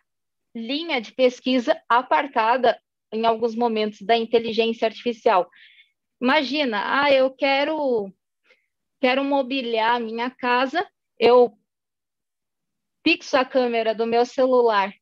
linha 0.56 1.00
de 1.00 1.12
pesquisa 1.12 1.80
apartada 1.88 2.80
em 3.12 3.26
alguns 3.26 3.56
momentos 3.56 4.02
da 4.02 4.18
inteligência 4.18 4.88
artificial. 4.88 5.50
Imagina, 6.22 7.04
ah, 7.04 7.12
eu 7.12 7.32
quero 7.32 8.12
quero 9.00 9.24
mobiliar 9.24 9.96
a 9.96 10.00
minha 10.00 10.30
casa, 10.30 10.88
eu 11.20 11.58
fixo 13.06 13.36
a 13.36 13.44
câmera 13.44 13.94
do 13.94 14.08
meu 14.08 14.26
celular 14.26 14.94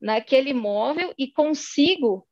naquele 0.00 0.52
móvel 0.52 1.14
e 1.16 1.32
consigo 1.32 2.26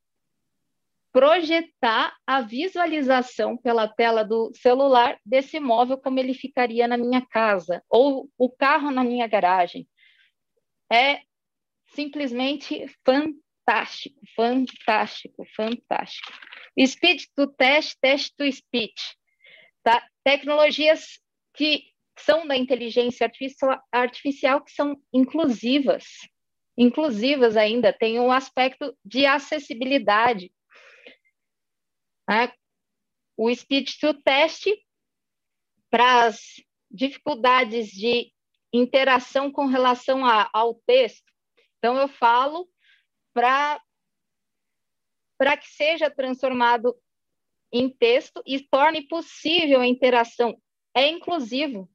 projetar 1.12 2.14
a 2.26 2.40
visualização 2.40 3.56
pela 3.56 3.88
tela 3.88 4.24
do 4.24 4.52
celular 4.54 5.18
desse 5.24 5.58
móvel 5.58 5.98
como 5.98 6.18
ele 6.18 6.34
ficaria 6.34 6.86
na 6.86 6.96
minha 6.96 7.24
casa 7.26 7.82
ou 7.88 8.28
o 8.36 8.50
carro 8.50 8.90
na 8.90 9.02
minha 9.02 9.26
garagem. 9.26 9.88
É 10.92 11.20
simplesmente 11.94 12.86
fantástico, 13.04 14.20
fantástico, 14.34 15.44
fantástico. 15.56 16.32
Speed 16.86 17.22
to 17.34 17.46
test, 17.48 17.96
test 18.00 18.34
to 18.36 18.50
speech. 18.52 19.16
Tá? 19.82 20.06
Tecnologias 20.24 21.18
que 21.54 21.82
são 22.18 22.46
da 22.46 22.56
inteligência 22.56 23.24
artificial, 23.24 23.80
artificial 23.92 24.62
que 24.62 24.72
são 24.72 24.96
inclusivas. 25.12 26.04
Inclusivas 26.76 27.56
ainda, 27.56 27.92
tem 27.92 28.20
um 28.20 28.30
aspecto 28.30 28.96
de 29.04 29.26
acessibilidade. 29.26 30.52
Né? 32.28 32.52
O 33.36 33.54
speech 33.54 33.98
to 33.98 34.14
test 34.22 34.66
para 35.90 36.26
as 36.26 36.40
dificuldades 36.90 37.88
de 37.90 38.32
interação 38.72 39.50
com 39.50 39.66
relação 39.66 40.24
a, 40.24 40.48
ao 40.52 40.74
texto. 40.74 41.32
Então, 41.78 41.96
eu 41.96 42.08
falo 42.08 42.68
para 43.32 43.80
que 45.56 45.68
seja 45.68 46.10
transformado 46.10 46.94
em 47.72 47.88
texto 47.88 48.42
e 48.46 48.60
torne 48.60 49.06
possível 49.06 49.80
a 49.80 49.86
interação. 49.86 50.60
É 50.94 51.06
inclusivo 51.08 51.88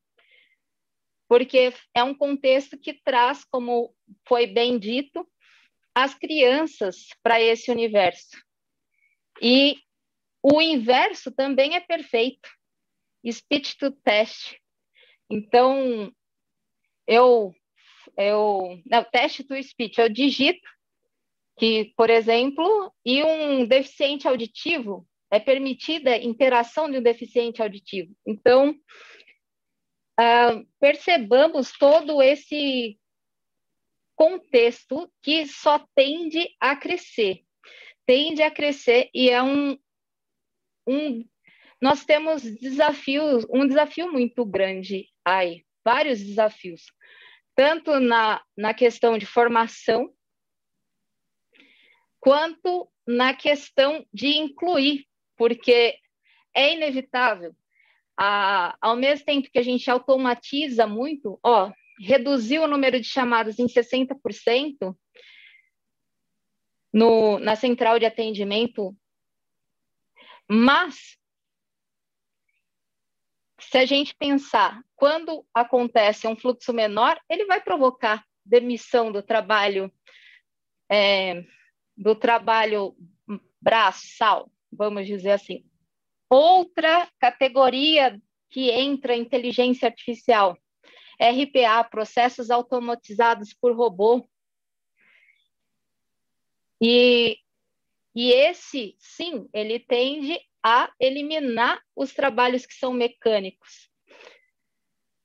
porque 1.28 1.74
é 1.96 2.04
um 2.04 2.14
contexto 2.14 2.78
que 2.78 2.94
traz, 2.94 3.44
como 3.44 3.96
foi 4.28 4.46
bem 4.46 4.78
dito, 4.78 5.28
as 5.96 6.14
crianças 6.14 7.08
para 7.24 7.42
esse 7.42 7.72
universo. 7.72 8.38
E 9.42 9.82
o 10.44 10.62
inverso 10.62 11.32
também 11.32 11.76
é 11.76 11.80
perfeito. 11.80 12.50
Speech 13.26 13.78
to 13.78 13.92
test. 13.92 14.58
Então, 15.30 16.12
eu, 17.08 17.56
eu, 18.18 18.82
não, 18.86 19.04
teste 19.06 19.44
to 19.46 19.56
speech, 19.64 20.00
eu 20.00 20.10
digito 20.10 20.70
que, 21.58 21.94
por 21.96 22.10
exemplo, 22.10 22.94
e 23.06 23.24
um 23.24 23.66
deficiente 23.66 24.28
auditivo 24.28 25.08
é 25.32 25.40
permitida 25.40 26.18
interação 26.18 26.92
de 26.92 26.98
um 26.98 27.02
deficiente 27.02 27.62
auditivo. 27.62 28.14
Então, 28.26 28.72
uh, 30.20 30.68
percebamos 30.80 31.72
todo 31.72 32.22
esse 32.22 33.00
contexto 34.16 35.12
que 35.22 35.48
só 35.48 35.80
tende 35.96 36.48
a 36.60 36.76
crescer. 36.76 37.44
Tende 38.06 38.44
a 38.44 38.52
crescer 38.52 39.10
e 39.14 39.30
é 39.30 39.42
um, 39.42 39.78
um 40.88 41.24
nós 41.84 42.06
temos 42.06 42.44
desafios, 42.44 43.46
um 43.50 43.68
desafio 43.68 44.10
muito 44.10 44.46
grande 44.46 45.10
aí, 45.26 45.66
vários 45.84 46.24
desafios, 46.24 46.86
tanto 47.54 48.00
na, 48.00 48.42
na 48.56 48.74
questão 48.74 49.18
de 49.18 49.26
formação, 49.26 50.10
quanto 52.22 52.90
na 53.06 53.34
questão 53.34 54.06
de 54.14 54.28
incluir, 54.28 55.06
porque 55.36 55.98
é 56.56 56.72
inevitável. 56.72 57.54
Ao 58.16 58.96
mesmo 58.96 59.26
tempo 59.26 59.50
que 59.52 59.60
a 59.60 59.64
gente 59.64 59.92
automatiza 59.92 60.88
muito, 60.88 61.38
ó, 61.44 61.70
reduziu 62.00 62.64
o 62.64 62.68
número 62.68 62.98
de 62.98 63.08
chamadas 63.08 63.60
em 63.60 63.68
60% 63.68 64.96
no, 66.94 67.40
na 67.40 67.58
central 67.58 68.00
de 68.00 68.06
atendimento, 68.06 68.96
mas 70.50 71.18
se 73.60 73.78
a 73.78 73.86
gente 73.86 74.16
pensar 74.16 74.84
quando 74.96 75.46
acontece 75.54 76.28
um 76.28 76.36
fluxo 76.36 76.74
menor, 76.74 77.20
ele 77.30 77.46
vai 77.46 77.62
provocar 77.62 78.26
demissão 78.46 79.12
do 79.12 79.24
trabalho 79.24 79.92
é, 80.92 81.44
do 81.96 82.16
trabalho 82.16 82.96
braçal, 83.62 84.52
vamos 84.72 85.08
dizer 85.08 85.32
assim. 85.32 85.66
Outra 86.30 87.08
categoria 87.20 88.20
que 88.50 88.70
entra 88.70 89.16
inteligência 89.16 89.88
artificial, 89.88 90.58
RPA, 91.20 91.84
processos 91.84 92.50
automatizados 92.50 93.54
por 93.54 93.76
robô. 93.76 94.28
E, 96.82 97.38
e 98.16 98.32
esse, 98.32 98.96
sim, 99.00 99.50
ele 99.54 99.80
tende 99.80 100.40
a 100.64 100.92
eliminar 101.00 101.82
os 101.96 102.14
trabalhos 102.14 102.66
que 102.66 102.74
são 102.74 102.94
mecânicos. 102.94 103.90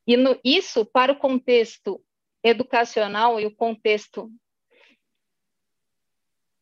E 0.06 0.16
no, 0.16 0.40
isso, 0.42 0.86
para 0.86 1.12
o 1.12 1.18
contexto 1.18 2.02
educacional 2.42 3.38
e 3.38 3.46
o 3.46 3.54
contexto 3.54 4.30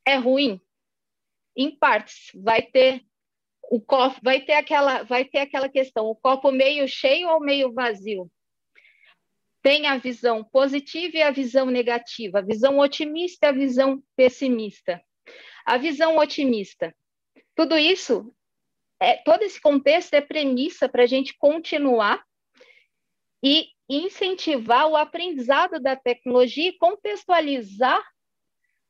é 0.04 0.16
ruim, 0.16 0.60
em 1.56 1.74
partes, 1.76 2.30
vai 2.34 2.62
ter 2.62 3.04
o 3.68 3.80
copo 3.80 4.20
vai 4.22 4.40
ter 4.40 4.52
aquela 4.52 5.02
vai 5.02 5.24
ter 5.24 5.38
aquela 5.38 5.68
questão, 5.68 6.06
o 6.06 6.14
copo 6.14 6.52
meio 6.52 6.86
cheio 6.86 7.28
ou 7.28 7.40
meio 7.40 7.72
vazio? 7.72 8.30
Tem 9.62 9.86
a 9.86 9.96
visão 9.96 10.44
positiva 10.44 11.16
e 11.16 11.22
a 11.22 11.32
visão 11.32 11.66
negativa, 11.66 12.38
a 12.38 12.42
visão 12.42 12.78
otimista 12.78 13.46
e 13.46 13.48
a 13.48 13.52
visão 13.52 14.00
pessimista. 14.14 15.02
A 15.66 15.76
visão 15.76 16.16
otimista. 16.16 16.94
Tudo 17.56 17.76
isso, 17.76 18.32
é, 19.00 19.16
todo 19.16 19.42
esse 19.42 19.60
contexto 19.60 20.14
é 20.14 20.20
premissa 20.20 20.88
para 20.88 21.02
a 21.02 21.06
gente 21.06 21.36
continuar 21.36 22.24
e 23.42 23.68
incentivar 23.88 24.88
o 24.88 24.96
aprendizado 24.96 25.80
da 25.80 25.96
tecnologia 25.96 26.68
e 26.68 26.78
contextualizar 26.78 28.02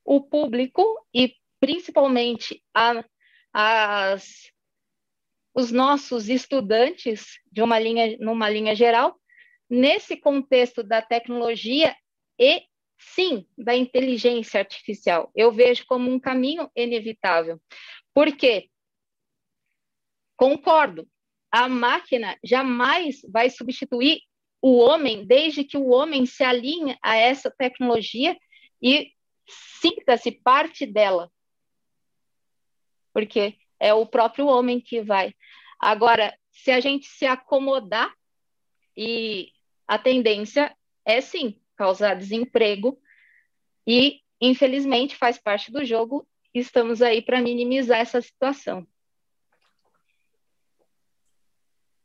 o 0.04 0.20
público 0.20 0.84
e 1.12 1.34
principalmente 1.58 2.62
a, 2.72 3.04
as, 3.52 4.50
os 5.54 5.72
nossos 5.72 6.28
estudantes 6.28 7.40
de 7.50 7.62
uma 7.62 7.78
linha 7.78 8.16
numa 8.18 8.48
linha 8.48 8.74
geral 8.74 9.18
nesse 9.68 10.16
contexto 10.16 10.82
da 10.82 11.02
tecnologia 11.02 11.96
e 12.38 12.62
sim 12.98 13.46
da 13.56 13.74
inteligência 13.76 14.60
artificial. 14.60 15.30
Eu 15.34 15.52
vejo 15.52 15.84
como 15.86 16.10
um 16.10 16.18
caminho 16.18 16.70
inevitável. 16.74 17.60
Por 18.14 18.34
quê? 18.36 18.70
Concordo. 20.36 21.08
A 21.50 21.68
máquina 21.68 22.36
jamais 22.42 23.20
vai 23.28 23.48
substituir 23.50 24.20
o 24.60 24.78
homem, 24.78 25.24
desde 25.24 25.64
que 25.64 25.76
o 25.76 25.88
homem 25.88 26.26
se 26.26 26.42
alinhe 26.42 26.96
a 27.02 27.16
essa 27.16 27.50
tecnologia 27.50 28.36
e 28.82 29.12
sinta-se 29.80 30.32
parte 30.32 30.84
dela. 30.84 31.30
Porque 33.12 33.56
é 33.78 33.94
o 33.94 34.06
próprio 34.06 34.46
homem 34.46 34.80
que 34.80 35.02
vai. 35.02 35.34
Agora, 35.78 36.36
se 36.50 36.70
a 36.70 36.80
gente 36.80 37.06
se 37.06 37.26
acomodar, 37.26 38.12
e 38.96 39.52
a 39.86 39.98
tendência 39.98 40.74
é 41.04 41.20
sim 41.20 41.60
causar 41.76 42.14
desemprego, 42.14 42.98
e 43.86 44.20
infelizmente 44.40 45.16
faz 45.16 45.38
parte 45.38 45.70
do 45.70 45.84
jogo, 45.84 46.26
estamos 46.52 47.00
aí 47.02 47.22
para 47.22 47.40
minimizar 47.40 47.98
essa 47.98 48.20
situação. 48.20 48.86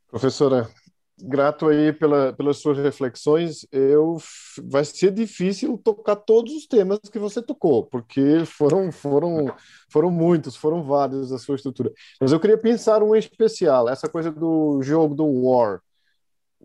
Professora, 0.08 0.70
grato 1.18 1.68
aí 1.68 1.94
pela, 1.94 2.34
pelas 2.34 2.58
suas 2.58 2.78
reflexões. 2.78 3.66
Eu 3.72 4.18
vai 4.64 4.84
ser 4.84 5.12
difícil 5.12 5.78
tocar 5.78 6.16
todos 6.16 6.54
os 6.54 6.68
temas 6.68 7.00
que 7.00 7.20
você 7.20 7.42
tocou, 7.42 7.86
porque 7.86 8.44
foram 8.46 8.92
foram 8.92 9.54
foram 9.90 10.12
muitos, 10.12 10.56
foram 10.56 10.84
vários 10.84 11.32
a 11.32 11.38
sua 11.38 11.56
estrutura. 11.56 11.92
Mas 12.20 12.32
eu 12.32 12.40
queria 12.40 12.58
pensar 12.58 13.04
um 13.04 13.16
especial, 13.16 13.88
essa 13.88 14.10
coisa 14.10 14.32
do 14.32 14.82
jogo 14.82 15.16
do 15.16 15.26
War. 15.26 15.82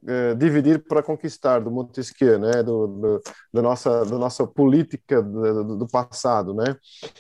É, 0.08 0.34
dividir 0.36 0.84
para 0.86 1.02
conquistar 1.02 1.58
do 1.58 1.68
Montesquieu, 1.68 2.38
né, 2.38 2.62
do, 2.62 2.86
do, 2.86 3.22
da 3.52 3.60
nossa 3.60 4.04
da 4.04 4.16
nossa 4.16 4.46
política 4.46 5.20
do, 5.20 5.78
do 5.78 5.88
passado, 5.88 6.54
né? 6.54 6.76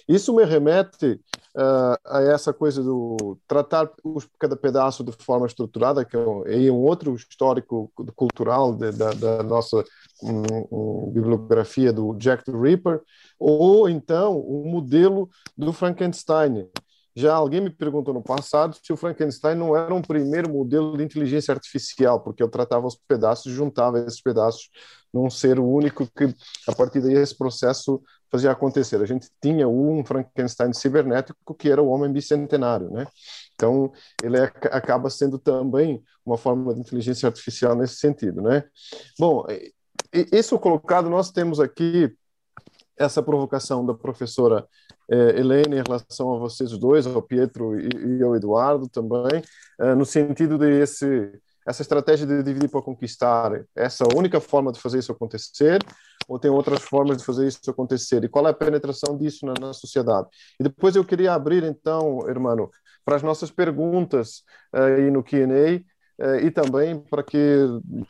Isso 0.08 0.32
me 0.32 0.44
remete 0.44 1.20
uh, 1.56 1.98
a 2.04 2.22
essa 2.22 2.52
coisa 2.52 2.84
do 2.84 3.36
tratar 3.48 3.90
os, 4.04 4.28
cada 4.38 4.56
pedaço 4.56 5.02
de 5.02 5.10
forma 5.10 5.46
estruturada, 5.46 6.04
que 6.04 6.16
é 6.16 6.20
um, 6.20 6.46
é 6.46 6.70
outro 6.70 7.12
histórico 7.16 7.90
cultural 8.14 8.72
de, 8.72 8.92
da, 8.92 9.10
da, 9.12 9.42
nossa 9.42 9.82
um, 10.22 10.42
um, 10.70 11.10
bibliografia 11.10 11.92
do 11.92 12.14
Jack 12.14 12.44
the 12.44 12.52
Ripper, 12.52 13.00
ou 13.36 13.88
então 13.88 14.36
o 14.36 14.64
um 14.64 14.70
modelo 14.70 15.28
do 15.58 15.72
Frankenstein, 15.72 16.68
já 17.16 17.34
alguém 17.34 17.62
me 17.62 17.70
perguntou 17.70 18.12
no 18.12 18.22
passado 18.22 18.76
se 18.82 18.92
o 18.92 18.96
Frankenstein 18.96 19.54
não 19.54 19.74
era 19.74 19.94
um 19.94 20.02
primeiro 20.02 20.50
modelo 20.50 20.98
de 20.98 21.02
inteligência 21.02 21.54
artificial, 21.54 22.20
porque 22.20 22.42
ele 22.42 22.50
tratava 22.50 22.86
os 22.86 22.94
pedaços 23.08 23.50
e 23.50 23.54
juntava 23.54 23.98
esses 24.00 24.20
pedaços 24.20 24.68
num 25.14 25.30
ser 25.30 25.58
único 25.58 26.06
que, 26.14 26.34
a 26.68 26.74
partir 26.74 27.00
daí, 27.00 27.14
esse 27.14 27.34
processo 27.34 28.02
fazia 28.30 28.50
acontecer. 28.50 29.00
A 29.00 29.06
gente 29.06 29.30
tinha 29.40 29.66
um 29.66 30.04
Frankenstein 30.04 30.74
cibernético 30.74 31.54
que 31.54 31.70
era 31.70 31.82
o 31.82 31.88
homem 31.88 32.12
bicentenário, 32.12 32.90
né? 32.90 33.06
Então, 33.54 33.90
ele 34.22 34.36
é, 34.36 34.52
acaba 34.70 35.08
sendo 35.08 35.38
também 35.38 36.02
uma 36.24 36.36
forma 36.36 36.74
de 36.74 36.80
inteligência 36.80 37.26
artificial 37.26 37.74
nesse 37.74 37.96
sentido, 37.96 38.42
né? 38.42 38.62
Bom, 39.18 39.46
isso 40.12 40.58
colocado, 40.58 41.08
nós 41.08 41.30
temos 41.30 41.60
aqui 41.60 42.14
essa 42.98 43.22
provocação 43.22 43.84
da 43.84 43.94
professora 43.94 44.66
eh, 45.10 45.38
Helena 45.38 45.76
em 45.76 45.82
relação 45.82 46.34
a 46.34 46.38
vocês 46.38 46.76
dois, 46.78 47.06
ao 47.06 47.22
Pietro 47.22 47.78
e, 47.78 48.18
e 48.18 48.22
ao 48.22 48.34
Eduardo 48.34 48.88
também, 48.88 49.42
eh, 49.80 49.94
no 49.94 50.04
sentido 50.04 50.58
de 50.58 50.80
esse, 50.80 51.32
essa 51.66 51.82
estratégia 51.82 52.26
de 52.26 52.42
dividir 52.42 52.68
para 52.68 52.82
conquistar, 52.82 53.64
essa 53.74 54.04
única 54.16 54.40
forma 54.40 54.72
de 54.72 54.80
fazer 54.80 54.98
isso 54.98 55.12
acontecer, 55.12 55.78
ou 56.28 56.38
tem 56.38 56.50
outras 56.50 56.82
formas 56.82 57.18
de 57.18 57.24
fazer 57.24 57.46
isso 57.46 57.70
acontecer? 57.70 58.24
E 58.24 58.28
qual 58.28 58.46
é 58.46 58.50
a 58.50 58.54
penetração 58.54 59.16
disso 59.16 59.46
na, 59.46 59.54
na 59.60 59.72
sociedade? 59.72 60.28
E 60.58 60.64
depois 60.64 60.96
eu 60.96 61.04
queria 61.04 61.34
abrir, 61.34 61.62
então, 61.64 62.28
irmão, 62.28 62.70
para 63.04 63.16
as 63.16 63.22
nossas 63.22 63.50
perguntas 63.50 64.42
eh, 64.74 64.96
aí 64.96 65.10
no 65.10 65.22
Q&A, 65.22 65.80
e 66.42 66.50
também 66.50 66.98
para 66.98 67.22
que 67.22 67.38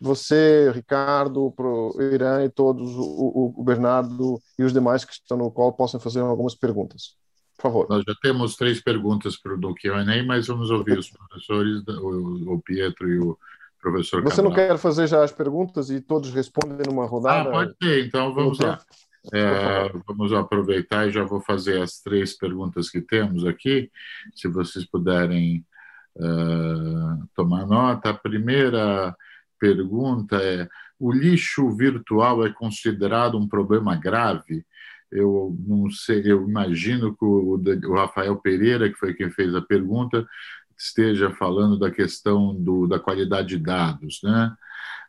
você, 0.00 0.70
Ricardo, 0.72 1.52
o 1.58 2.02
Irã 2.02 2.44
e 2.44 2.48
todos, 2.48 2.88
o, 2.94 3.52
o, 3.56 3.64
Bernardo 3.64 4.40
e 4.56 4.62
os 4.62 4.72
demais 4.72 5.04
que 5.04 5.12
estão 5.12 5.36
no 5.36 5.50
call 5.50 5.72
possam 5.72 5.98
fazer 5.98 6.20
algumas 6.20 6.54
perguntas. 6.54 7.16
Por 7.56 7.62
favor. 7.62 7.86
Nós 7.88 8.04
já 8.06 8.14
temos 8.22 8.54
três 8.54 8.80
perguntas 8.80 9.36
para 9.36 9.54
o 9.54 9.74
Q&A, 9.74 10.22
mas 10.24 10.46
vamos 10.46 10.70
ouvir 10.70 10.98
os 10.98 11.10
professores, 11.10 11.82
o, 11.88 12.54
o 12.54 12.62
Pietro 12.62 13.08
e 13.08 13.18
o 13.18 13.36
professor 13.80 14.22
Você 14.22 14.36
Cabral. 14.36 14.44
não 14.44 14.54
quer 14.54 14.78
fazer 14.78 15.06
já 15.08 15.24
as 15.24 15.32
perguntas 15.32 15.90
e 15.90 16.00
todos 16.00 16.32
respondem 16.32 16.86
numa 16.86 17.06
rodada? 17.06 17.48
Ah, 17.48 17.52
pode 17.52 17.74
ser. 17.82 18.06
Então, 18.06 18.32
vamos 18.32 18.58
lá. 18.60 18.78
É, 19.32 19.90
vamos 20.06 20.32
aproveitar 20.32 21.08
e 21.08 21.10
já 21.10 21.24
vou 21.24 21.40
fazer 21.40 21.82
as 21.82 22.00
três 22.00 22.36
perguntas 22.36 22.88
que 22.88 23.00
temos 23.00 23.44
aqui. 23.44 23.90
Se 24.34 24.46
vocês 24.46 24.84
puderem 24.84 25.64
uh, 26.16 27.28
tomar 27.34 27.66
nota. 27.66 28.10
A 28.10 28.14
primeira 28.14 29.14
pergunta 29.58 30.36
é: 30.36 30.68
o 30.98 31.12
lixo 31.12 31.70
virtual 31.74 32.44
é 32.44 32.50
considerado 32.52 33.38
um 33.38 33.48
problema 33.48 33.96
grave? 33.96 34.64
Eu 35.10 35.56
não 35.66 35.88
sei, 35.90 36.22
eu 36.24 36.48
imagino 36.48 37.16
que 37.16 37.24
o, 37.24 37.60
o 37.88 37.94
Rafael 37.94 38.36
Pereira, 38.36 38.88
que 38.90 38.98
foi 38.98 39.14
quem 39.14 39.30
fez 39.30 39.54
a 39.54 39.62
pergunta, 39.62 40.26
esteja 40.76 41.30
falando 41.30 41.78
da 41.78 41.90
questão 41.90 42.54
do, 42.54 42.86
da 42.86 42.98
qualidade 42.98 43.48
de 43.48 43.58
dados, 43.58 44.20
né? 44.22 44.52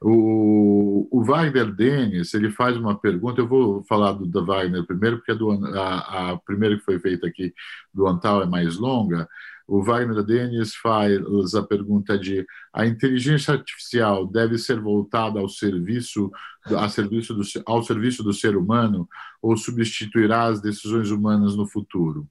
O, 0.02 1.08
o 1.12 1.24
Wagner 1.24 1.74
Denis, 1.74 2.34
ele 2.34 2.52
faz 2.52 2.78
uma 2.78 2.98
pergunta, 3.00 3.42
eu 3.42 3.48
vou 3.48 3.84
falar 3.86 4.12
do, 4.14 4.28
do 4.28 4.46
Wagner 4.46 4.86
primeiro, 4.86 5.18
porque 5.18 5.32
a, 5.32 5.36
do, 5.36 5.52
a, 5.76 6.32
a 6.32 6.38
primeira 6.38 6.78
que 6.78 6.84
foi 6.84 7.00
feita 7.00 7.26
aqui 7.28 7.52
do 7.92 8.08
Antal 8.08 8.44
é 8.44 8.46
mais 8.46 8.78
longa, 8.78 9.28
o 9.68 9.84
Wagner 9.84 10.24
Denis 10.24 10.76
faz 10.76 11.54
a 11.54 11.62
pergunta 11.62 12.18
de 12.18 12.46
a 12.74 12.86
inteligência 12.86 13.54
artificial 13.54 14.26
deve 14.26 14.58
ser 14.58 14.80
voltada 14.80 15.40
ao 15.40 15.50
serviço, 15.50 16.32
a 16.66 16.88
serviço 16.88 17.34
do, 17.34 17.44
ao 17.66 17.84
serviço 17.84 18.24
do 18.24 18.34
ser 18.34 18.56
humano 18.56 19.08
ou 19.42 19.58
substituirá 19.58 20.46
as 20.46 20.62
decisões 20.62 21.12
humanas 21.12 21.58
no 21.58 21.68
futuro? 21.68 22.26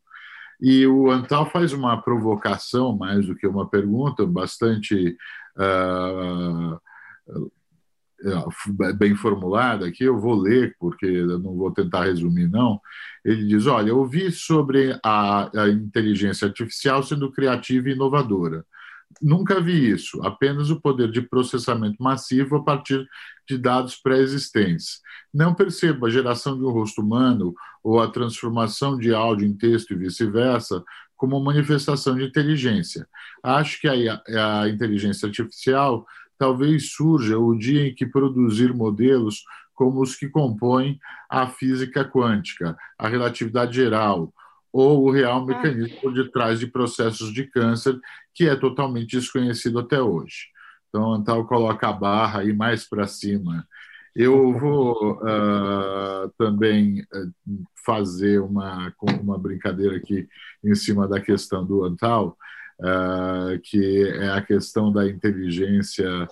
E 0.58 0.86
o 0.86 1.10
Antal 1.10 1.50
faz 1.50 1.74
uma 1.74 2.00
provocação, 2.00 2.96
mais 2.96 3.26
do 3.26 3.36
que 3.36 3.46
uma 3.46 3.68
pergunta, 3.68 4.24
bastante 4.24 5.14
uh, 5.58 6.80
bem 8.96 9.14
formulada 9.14 9.86
aqui, 9.86 10.04
eu 10.04 10.18
vou 10.18 10.34
ler, 10.34 10.74
porque 10.78 11.06
eu 11.06 11.38
não 11.38 11.54
vou 11.54 11.70
tentar 11.70 12.04
resumir, 12.04 12.48
não. 12.48 12.80
Ele 13.24 13.46
diz: 13.46 13.66
Olha, 13.66 13.90
eu 13.90 13.98
ouvi 13.98 14.30
sobre 14.32 14.98
a, 15.04 15.50
a 15.62 15.68
inteligência 15.68 16.46
artificial 16.46 17.02
sendo 17.02 17.30
criativa 17.30 17.88
e 17.88 17.92
inovadora. 17.92 18.64
Nunca 19.22 19.60
vi 19.60 19.90
isso, 19.90 20.20
apenas 20.22 20.70
o 20.70 20.80
poder 20.80 21.10
de 21.10 21.22
processamento 21.22 22.02
massivo 22.02 22.56
a 22.56 22.62
partir 22.62 23.06
de 23.48 23.56
dados 23.56 23.96
pré-existentes. 23.96 25.00
Não 25.32 25.54
percebo 25.54 26.06
a 26.06 26.10
geração 26.10 26.58
de 26.58 26.64
um 26.64 26.70
rosto 26.70 27.00
humano 27.00 27.54
ou 27.82 28.00
a 28.00 28.08
transformação 28.08 28.98
de 28.98 29.14
áudio 29.14 29.46
em 29.46 29.56
texto 29.56 29.92
e 29.92 29.96
vice-versa 29.96 30.82
como 31.16 31.40
manifestação 31.40 32.14
de 32.14 32.24
inteligência. 32.24 33.08
Acho 33.42 33.80
que 33.80 33.88
a, 33.88 34.62
a 34.62 34.68
inteligência 34.68 35.26
artificial 35.26 36.06
talvez 36.38 36.92
surja 36.92 37.38
o 37.38 37.56
dia 37.56 37.88
em 37.88 37.94
que 37.94 38.06
produzir 38.06 38.74
modelos 38.74 39.44
como 39.74 40.00
os 40.00 40.16
que 40.16 40.28
compõem 40.28 40.98
a 41.28 41.46
física 41.46 42.04
quântica, 42.04 42.76
a 42.98 43.08
relatividade 43.08 43.76
geral, 43.76 44.32
ou 44.72 45.04
o 45.04 45.10
real 45.10 45.42
ah. 45.42 45.46
mecanismo 45.46 46.00
por 46.00 46.12
detrás 46.12 46.58
de 46.58 46.66
processos 46.66 47.32
de 47.32 47.44
câncer, 47.44 47.98
que 48.34 48.48
é 48.48 48.56
totalmente 48.56 49.16
desconhecido 49.16 49.78
até 49.78 50.00
hoje. 50.00 50.48
Então, 50.88 51.12
Antal 51.12 51.46
coloca 51.46 51.88
a 51.88 51.92
barra 51.92 52.40
aí 52.40 52.52
mais 52.52 52.88
para 52.88 53.06
cima. 53.06 53.66
Eu 54.14 54.58
vou 54.58 55.18
uh, 55.18 56.32
também 56.38 57.06
fazer 57.84 58.40
uma, 58.40 58.92
uma 59.20 59.38
brincadeira 59.38 59.96
aqui 59.96 60.26
em 60.64 60.74
cima 60.74 61.06
da 61.06 61.20
questão 61.20 61.64
do 61.64 61.84
Antal, 61.84 62.36
uh, 62.80 63.58
que 63.62 64.08
é 64.08 64.30
a 64.30 64.42
questão 64.42 64.92
da 64.92 65.06
inteligência, 65.06 66.28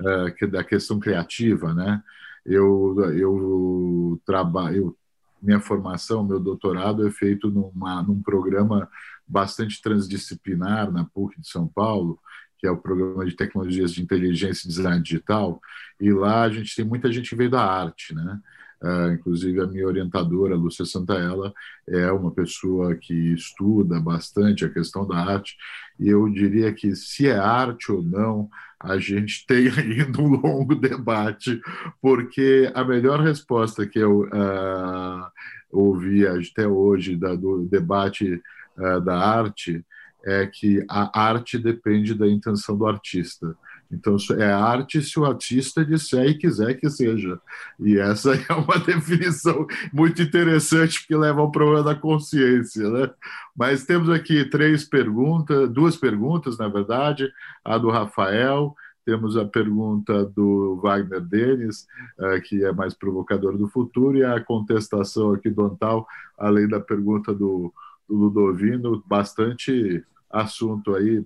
uh, 0.00 0.34
que, 0.36 0.46
da 0.46 0.64
questão 0.64 0.98
criativa, 0.98 1.74
né? 1.74 2.02
Eu, 2.44 2.96
eu 3.16 4.20
trabalho, 4.24 4.96
minha 5.42 5.60
formação, 5.60 6.24
meu 6.24 6.38
doutorado 6.38 7.06
é 7.06 7.10
feito 7.10 7.50
numa, 7.50 8.02
num 8.02 8.22
programa 8.22 8.88
bastante 9.26 9.82
transdisciplinar 9.82 10.90
na 10.92 11.04
PUC 11.04 11.40
de 11.40 11.48
São 11.48 11.66
Paulo, 11.66 12.20
que 12.58 12.66
é 12.66 12.70
o 12.70 12.76
programa 12.76 13.26
de 13.26 13.34
tecnologias 13.34 13.92
de 13.92 14.02
inteligência 14.02 14.66
e 14.66 14.68
design 14.68 15.02
digital, 15.02 15.60
e 16.00 16.12
lá 16.12 16.42
a 16.42 16.50
gente 16.50 16.74
tem 16.74 16.84
muita 16.84 17.10
gente 17.12 17.30
que 17.30 17.36
veio 17.36 17.50
da 17.50 17.62
arte, 17.62 18.14
né? 18.14 18.40
Uh, 18.82 19.12
inclusive 19.12 19.58
a 19.60 19.66
minha 19.66 19.86
orientadora, 19.86 20.54
Lúcia 20.54 20.84
Santaella, 20.84 21.52
é 21.88 22.12
uma 22.12 22.30
pessoa 22.30 22.94
que 22.94 23.32
estuda 23.32 23.98
bastante 23.98 24.66
a 24.66 24.68
questão 24.68 25.06
da 25.06 25.16
arte, 25.16 25.56
e 25.98 26.08
eu 26.08 26.28
diria 26.28 26.72
que 26.74 26.94
se 26.94 27.26
é 27.26 27.38
arte 27.38 27.90
ou 27.90 28.02
não, 28.02 28.50
a 28.78 28.98
gente 28.98 29.44
tem 29.48 29.68
ainda 29.68 30.20
um 30.20 30.28
longo 30.28 30.74
debate, 30.74 31.60
porque 32.02 32.70
a 32.74 32.84
melhor 32.84 33.20
resposta 33.20 33.86
que 33.86 33.98
eu 33.98 34.22
uh, 34.24 35.26
ouvi 35.72 36.26
até 36.26 36.68
hoje 36.68 37.16
da, 37.16 37.34
do 37.34 37.64
debate 37.64 38.42
uh, 38.76 39.00
da 39.00 39.16
arte 39.18 39.84
é 40.24 40.46
que 40.46 40.84
a 40.88 41.20
arte 41.20 41.56
depende 41.56 42.12
da 42.12 42.26
intenção 42.26 42.76
do 42.76 42.86
artista. 42.86 43.56
Então, 43.90 44.16
é 44.38 44.52
arte 44.52 45.00
se 45.00 45.18
o 45.18 45.24
artista 45.24 45.84
disser 45.84 46.26
e 46.26 46.38
quiser 46.38 46.74
que 46.74 46.90
seja. 46.90 47.40
E 47.78 47.98
essa 47.98 48.34
é 48.48 48.52
uma 48.52 48.78
definição 48.78 49.66
muito 49.92 50.20
interessante, 50.22 51.00
porque 51.00 51.16
leva 51.16 51.40
ao 51.40 51.50
problema 51.50 51.82
da 51.82 51.94
consciência. 51.94 52.88
Né? 52.90 53.10
Mas 53.56 53.84
temos 53.84 54.08
aqui 54.10 54.44
três 54.44 54.84
perguntas, 54.84 55.68
duas 55.70 55.96
perguntas, 55.96 56.58
na 56.58 56.68
verdade, 56.68 57.30
a 57.64 57.78
do 57.78 57.90
Rafael, 57.90 58.74
temos 59.04 59.36
a 59.36 59.44
pergunta 59.44 60.24
do 60.24 60.80
Wagner 60.82 61.20
Denis, 61.20 61.86
eh, 62.18 62.40
que 62.40 62.64
é 62.64 62.72
mais 62.72 62.92
provocador 62.92 63.56
do 63.56 63.68
futuro, 63.68 64.18
e 64.18 64.24
a 64.24 64.40
contestação 64.40 65.30
aqui 65.30 65.48
do 65.48 65.64
Antal, 65.64 66.04
além 66.36 66.66
da 66.66 66.80
pergunta 66.80 67.32
do, 67.32 67.72
do 68.08 68.16
Ludovino, 68.16 69.00
bastante 69.06 70.04
assunto 70.28 70.94
aí 70.96 71.24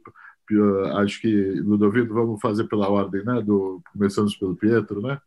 acho 0.97 1.21
que, 1.21 1.61
Ludovico, 1.61 2.15
vamos 2.15 2.41
fazer 2.41 2.65
pela 2.65 2.89
ordem, 2.89 3.25
né? 3.25 3.41
Do, 3.43 3.83
começamos 3.93 4.37
pelo 4.37 4.57
Pietro, 4.57 5.01
né? 5.01 5.19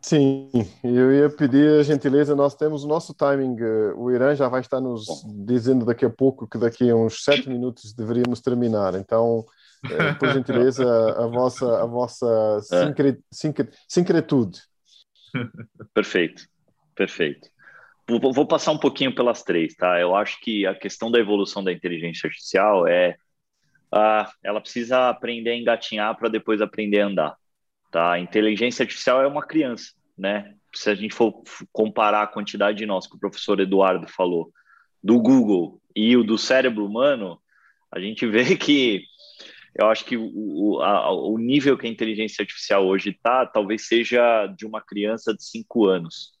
Sim, 0.00 0.48
eu 0.84 1.12
ia 1.12 1.28
pedir 1.28 1.80
a 1.80 1.82
gentileza, 1.82 2.34
nós 2.34 2.54
temos 2.54 2.84
o 2.84 2.88
nosso 2.88 3.12
timing, 3.12 3.56
eh, 3.60 3.92
o 3.96 4.10
Irã 4.12 4.34
já 4.34 4.48
vai 4.48 4.60
estar 4.60 4.80
nos 4.80 5.06
dizendo 5.44 5.84
daqui 5.84 6.04
a 6.04 6.10
pouco 6.10 6.46
que 6.46 6.56
daqui 6.56 6.88
a 6.88 6.94
uns 6.94 7.24
sete 7.24 7.48
minutos 7.48 7.92
deveríamos 7.92 8.40
terminar, 8.40 8.94
então, 8.94 9.44
eh, 9.84 10.14
por 10.14 10.28
gentileza, 10.30 10.84
a 11.18 11.26
vossa, 11.26 11.82
a 11.82 11.84
vossa 11.84 12.60
é. 12.72 13.16
sincretude. 13.88 14.60
Perfeito, 15.92 16.44
perfeito. 16.94 17.48
Vou 18.08 18.46
passar 18.46 18.70
um 18.70 18.78
pouquinho 18.78 19.14
pelas 19.14 19.42
três, 19.42 19.74
tá? 19.74 20.00
Eu 20.00 20.14
acho 20.14 20.40
que 20.40 20.64
a 20.64 20.74
questão 20.74 21.10
da 21.10 21.18
evolução 21.18 21.62
da 21.62 21.72
inteligência 21.72 22.28
artificial 22.28 22.86
é 22.86 23.16
ah, 23.92 24.30
ela 24.42 24.60
precisa 24.60 25.08
aprender 25.08 25.50
a 25.50 25.56
engatinhar 25.56 26.16
para 26.16 26.28
depois 26.28 26.60
aprender 26.60 27.00
a 27.00 27.06
andar. 27.06 27.36
Tá? 27.90 28.12
A 28.12 28.20
inteligência 28.20 28.82
artificial 28.82 29.22
é 29.22 29.26
uma 29.26 29.46
criança, 29.46 29.92
né? 30.16 30.54
Se 30.74 30.90
a 30.90 30.94
gente 30.94 31.14
for 31.14 31.42
comparar 31.72 32.22
a 32.22 32.26
quantidade 32.26 32.78
de 32.78 32.86
nós 32.86 33.06
que 33.06 33.16
o 33.16 33.18
professor 33.18 33.58
Eduardo 33.60 34.06
falou 34.06 34.52
do 35.02 35.18
Google 35.20 35.80
e 35.96 36.16
o 36.16 36.22
do 36.22 36.36
cérebro 36.36 36.84
humano, 36.84 37.40
a 37.90 37.98
gente 37.98 38.26
vê 38.26 38.44
que 38.56 39.02
eu 39.74 39.88
acho 39.88 40.04
que 40.04 40.16
o, 40.16 40.80
a, 40.82 41.10
o 41.12 41.38
nível 41.38 41.78
que 41.78 41.86
a 41.86 41.90
inteligência 41.90 42.42
artificial 42.42 42.86
hoje 42.86 43.10
está, 43.10 43.46
talvez 43.46 43.86
seja 43.86 44.46
de 44.48 44.66
uma 44.66 44.82
criança 44.82 45.34
de 45.34 45.42
cinco 45.42 45.86
anos, 45.86 46.32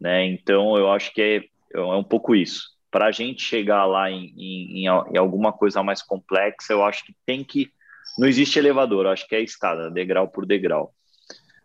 né? 0.00 0.26
Então 0.26 0.76
eu 0.76 0.90
acho 0.90 1.12
que 1.12 1.22
é, 1.22 1.44
é 1.74 1.80
um 1.80 2.04
pouco 2.04 2.34
isso 2.34 2.75
para 2.96 3.08
a 3.08 3.12
gente 3.12 3.42
chegar 3.42 3.84
lá 3.84 4.10
em, 4.10 4.32
em, 4.38 4.86
em, 4.86 5.18
alguma 5.18 5.52
coisa 5.52 5.82
mais 5.82 6.00
complexa, 6.00 6.72
eu 6.72 6.82
acho 6.82 7.04
que 7.04 7.14
tem 7.26 7.44
que. 7.44 7.70
Não 8.16 8.26
existe 8.26 8.58
elevador, 8.58 9.06
acho 9.06 9.28
que 9.28 9.36
é 9.36 9.42
escada, 9.42 9.90
degrau 9.90 10.26
por 10.28 10.46
degrau. 10.46 10.94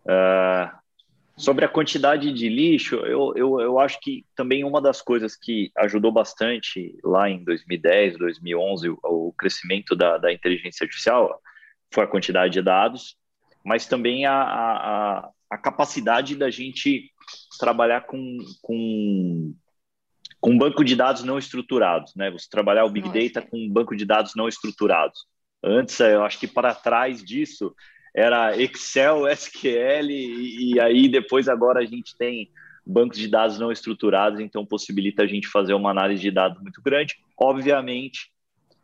Uh, 0.04 0.70
sobre 1.38 1.64
a 1.64 1.70
quantidade 1.70 2.34
de 2.34 2.50
lixo, 2.50 2.98
eu, 2.98 3.34
eu, 3.38 3.62
eu 3.62 3.80
acho 3.80 3.98
que 4.02 4.26
também 4.36 4.66
uma 4.66 4.82
das 4.82 5.02
coisas 5.02 5.38
que 5.38 5.72
ajudou 5.78 6.12
bastante 6.12 7.00
lá 7.02 7.30
em 7.30 7.42
2010, 7.46 8.18
2011, 8.18 8.90
o, 8.90 9.00
o 9.02 9.32
crescimento 9.32 9.96
da, 9.96 10.18
da 10.18 10.34
inteligência 10.34 10.84
artificial 10.84 11.42
foi 11.94 12.04
a 12.04 12.08
quantidade 12.08 12.52
de 12.52 12.62
dados, 12.62 13.16
mas 13.64 13.86
também 13.86 14.26
a, 14.26 14.34
a, 14.34 15.30
a 15.50 15.58
capacidade 15.58 16.36
da 16.36 16.50
gente 16.50 17.10
trabalhar 17.58 18.02
com, 18.02 18.38
com 18.62 19.56
com 20.42 20.50
um 20.50 20.58
banco 20.58 20.84
de 20.84 20.96
dados 20.96 21.24
não 21.24 21.38
estruturados, 21.38 22.14
né? 22.16 22.32
Você 22.32 22.50
trabalhar 22.50 22.84
o 22.84 22.90
Big. 22.90 23.08
Data 23.08 23.48
com 23.48 23.58
um 23.58 23.70
banco 23.70 23.96
de 23.96 24.04
dados 24.04 24.34
não 24.36 24.48
estruturados. 24.48 25.28
Antes, 25.64 26.00
eu 26.00 26.24
acho 26.24 26.40
que 26.40 26.48
para 26.48 26.74
trás 26.74 27.24
disso 27.24 27.74
era 28.14 28.60
Excel, 28.60 29.28
SQL 29.30 30.10
e, 30.10 30.74
e 30.74 30.80
aí 30.80 31.08
depois 31.08 31.48
agora 31.48 31.80
a 31.80 31.86
gente 31.86 32.18
tem 32.18 32.50
bancos 32.86 33.20
de 33.20 33.28
dados 33.28 33.60
não 33.60 33.72
estruturados, 33.72 34.40
então 34.40 34.66
possibilita 34.66 35.22
a 35.22 35.28
gente 35.28 35.48
fazer 35.48 35.76
uma 35.76 35.92
análise 35.92 36.24
de 36.24 36.32
dados 36.32 36.60
muito 36.60 36.82
grande. 36.82 37.16
Obviamente, 37.40 38.32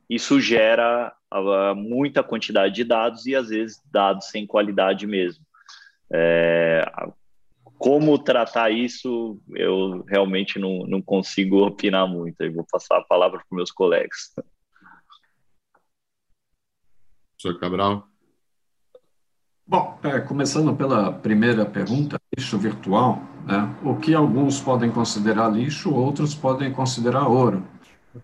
isso 0.08 0.40
gera 0.40 1.12
muita 1.76 2.24
quantidade 2.24 2.76
de 2.76 2.84
dados 2.84 3.26
e 3.26 3.36
às 3.36 3.50
vezes 3.50 3.82
dados 3.92 4.28
sem 4.28 4.46
qualidade 4.46 5.08
mesmo. 5.08 5.44
É, 6.14 6.86
como 7.78 8.18
tratar 8.18 8.72
isso, 8.72 9.40
eu 9.56 10.04
realmente 10.08 10.58
não, 10.58 10.80
não 10.88 11.02
consigo 11.02 11.66
opinar 11.66 12.08
muito. 12.08 12.42
Eu 12.42 12.54
vou 12.54 12.66
passar 12.70 12.98
a 12.98 13.04
palavra 13.04 13.38
para 13.38 13.56
meus 13.56 13.72
colegas. 13.72 14.34
Professor 17.40 17.60
Cabral. 17.60 18.08
Bom, 19.66 20.00
é, 20.04 20.20
começando 20.22 20.76
pela 20.76 21.12
primeira 21.12 21.66
pergunta, 21.66 22.20
lixo 22.36 22.58
virtual, 22.58 23.22
né? 23.46 23.76
o 23.84 23.98
que 23.98 24.16
alguns 24.16 24.62
podem 24.62 24.90
considerar 24.90 25.50
lixo, 25.50 25.94
outros 25.94 26.34
podem 26.34 26.72
considerar 26.72 27.28
ouro. 27.28 27.68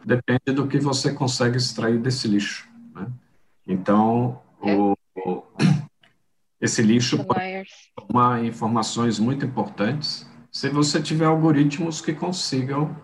Depende 0.06 0.54
do 0.56 0.68
que 0.68 0.80
você 0.80 1.14
consegue 1.14 1.58
extrair 1.58 2.00
desse 2.00 2.28
lixo. 2.28 2.68
Né? 2.96 3.12
Então, 3.68 4.42
o, 4.62 4.96
o 5.18 5.44
esse 6.64 6.82
lixo 6.82 7.22
pode 7.26 7.68
tomar 8.08 8.44
informações 8.44 9.20
muito 9.20 9.46
importantes 9.46 10.28
se 10.52 10.70
você 10.70 11.02
tiver 11.02 11.26
algoritmos 11.26 12.00
que 12.00 12.14
consigam 12.14 12.96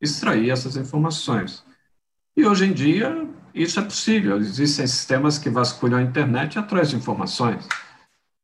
extrair 0.00 0.50
essas 0.50 0.76
informações. 0.76 1.64
E 2.36 2.44
hoje 2.44 2.66
em 2.66 2.72
dia, 2.72 3.26
isso 3.54 3.80
é 3.80 3.82
possível. 3.82 4.36
Existem 4.36 4.86
sistemas 4.86 5.38
que 5.38 5.48
vasculham 5.48 5.98
a 5.98 6.02
internet 6.02 6.58
atrás 6.58 6.90
de 6.90 6.96
informações. 6.96 7.66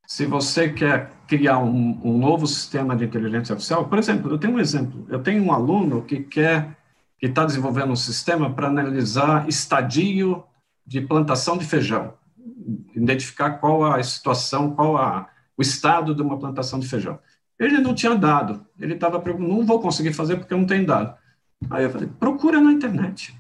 Se 0.07 0.25
você 0.25 0.69
quer 0.69 1.11
criar 1.27 1.59
um, 1.59 2.01
um 2.03 2.19
novo 2.19 2.47
sistema 2.47 2.97
de 2.97 3.05
inteligência 3.05 3.53
artificial, 3.53 3.87
por 3.89 3.99
exemplo, 3.99 4.31
eu 4.31 4.39
tenho 4.39 4.55
um 4.55 4.61
exemplo. 4.61 5.07
Eu 5.09 5.23
tenho 5.23 5.43
um 5.43 5.53
aluno 5.53 6.03
que 6.03 6.21
quer, 6.21 6.77
que 7.19 7.27
está 7.27 7.45
desenvolvendo 7.45 7.93
um 7.93 7.97
sistema 7.97 8.53
para 8.53 8.69
analisar 8.69 9.49
estadio 9.49 10.45
de 10.87 11.01
plantação 11.01 11.59
de 11.59 11.65
feijão 11.65 12.15
identificar 12.95 13.53
qual 13.53 13.85
a 13.85 14.03
situação, 14.03 14.75
qual 14.75 14.97
a, 14.97 15.29
o 15.57 15.63
estado 15.63 16.15
de 16.15 16.23
uma 16.23 16.39
plantação 16.39 16.79
de 16.79 16.89
feijão. 16.89 17.19
Ele 17.59 17.79
não 17.79 17.95
tinha 17.95 18.15
dado, 18.15 18.67
ele 18.79 18.95
estava 18.95 19.19
perguntando, 19.19 19.57
não 19.57 19.65
vou 19.65 19.81
conseguir 19.81 20.13
fazer 20.13 20.37
porque 20.37 20.53
eu 20.53 20.59
não 20.59 20.67
tenho 20.67 20.87
dado. 20.87 21.17
Aí 21.71 21.85
eu 21.85 21.91
falei, 21.91 22.09
procura 22.19 22.61
na 22.61 22.73
internet. 22.73 23.35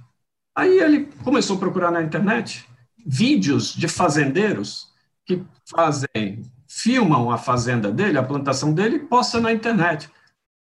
Aí 0.56 0.78
ele 0.78 1.08
começou 1.22 1.56
a 1.56 1.60
procurar 1.60 1.90
na 1.90 2.02
internet 2.02 2.66
vídeos 3.06 3.74
de 3.74 3.86
fazendeiros 3.86 4.90
que 5.24 5.44
fazem, 5.68 6.42
filmam 6.66 7.30
a 7.30 7.36
fazenda 7.36 7.92
dele, 7.92 8.16
a 8.16 8.22
plantação 8.22 8.72
dele, 8.72 8.96
e 8.96 9.00
postam 9.00 9.42
na 9.42 9.52
internet. 9.52 10.10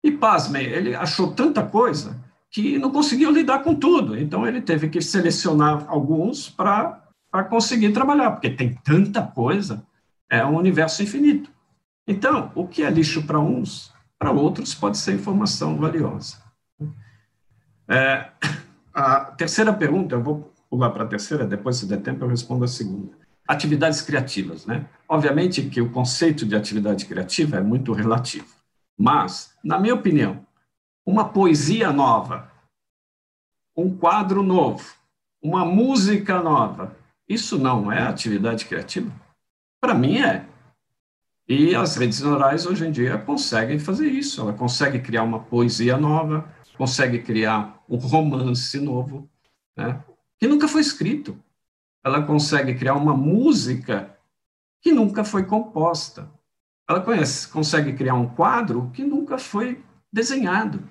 E 0.03 0.11
pasmem, 0.11 0.65
ele 0.65 0.95
achou 0.95 1.33
tanta 1.33 1.63
coisa 1.65 2.23
que 2.49 2.77
não 2.77 2.91
conseguiu 2.91 3.31
lidar 3.31 3.59
com 3.59 3.75
tudo. 3.75 4.17
Então 4.17 4.47
ele 4.47 4.61
teve 4.61 4.87
que 4.87 5.01
selecionar 5.01 5.85
alguns 5.87 6.49
para 6.49 7.01
conseguir 7.49 7.91
trabalhar, 7.91 8.31
porque 8.31 8.49
tem 8.49 8.73
tanta 8.83 9.21
coisa, 9.21 9.85
é 10.33 10.43
um 10.43 10.57
universo 10.57 11.03
infinito. 11.03 11.51
Então, 12.07 12.51
o 12.55 12.67
que 12.67 12.81
é 12.81 12.89
lixo 12.89 13.21
para 13.27 13.39
uns, 13.39 13.93
para 14.17 14.31
outros 14.31 14.73
pode 14.73 14.97
ser 14.97 15.13
informação 15.13 15.77
valiosa. 15.77 16.41
É, 17.87 18.31
a 18.91 19.25
terceira 19.25 19.71
pergunta, 19.71 20.15
eu 20.15 20.23
vou 20.23 20.51
pular 20.71 20.89
para 20.89 21.03
a 21.03 21.07
terceira, 21.07 21.45
depois, 21.45 21.77
se 21.77 21.85
der 21.85 22.01
tempo, 22.01 22.25
eu 22.25 22.27
respondo 22.27 22.65
a 22.65 22.67
segunda. 22.67 23.15
Atividades 23.47 24.01
criativas, 24.01 24.65
né? 24.65 24.87
Obviamente 25.07 25.69
que 25.69 25.79
o 25.79 25.91
conceito 25.91 26.47
de 26.47 26.55
atividade 26.55 27.05
criativa 27.05 27.57
é 27.57 27.61
muito 27.61 27.93
relativo, 27.93 28.55
mas, 28.97 29.53
na 29.63 29.77
minha 29.77 29.93
opinião, 29.93 30.43
uma 31.05 31.29
poesia 31.29 31.91
nova, 31.91 32.51
um 33.77 33.95
quadro 33.95 34.41
novo, 34.41 34.83
uma 35.39 35.63
música 35.63 36.41
nova, 36.41 36.97
isso 37.29 37.59
não 37.59 37.91
é 37.91 38.01
atividade 38.01 38.65
criativa? 38.65 39.11
Para 39.83 39.93
mim 39.93 40.19
é. 40.19 40.45
E 41.45 41.75
as 41.75 41.97
redes 41.97 42.21
neurais 42.21 42.65
hoje 42.65 42.87
em 42.87 42.91
dia 42.91 43.17
conseguem 43.17 43.77
fazer 43.77 44.07
isso. 44.07 44.39
Ela 44.39 44.53
consegue 44.53 44.97
criar 45.01 45.23
uma 45.23 45.41
poesia 45.41 45.97
nova, 45.97 46.49
consegue 46.77 47.19
criar 47.19 47.83
um 47.89 47.97
romance 47.97 48.79
novo, 48.79 49.29
né? 49.75 50.01
que 50.39 50.47
nunca 50.47 50.69
foi 50.69 50.79
escrito. 50.79 51.37
ela 52.01 52.23
consegue 52.23 52.75
criar 52.75 52.93
uma 52.93 53.13
música 53.13 54.17
que 54.79 54.93
nunca 54.93 55.25
foi 55.25 55.43
composta. 55.43 56.31
Ela 56.87 57.01
conhece, 57.01 57.49
consegue 57.49 57.91
criar 57.91 58.13
um 58.13 58.29
quadro 58.29 58.89
que 58.93 59.03
nunca 59.03 59.37
foi 59.37 59.83
desenhado. 60.09 60.89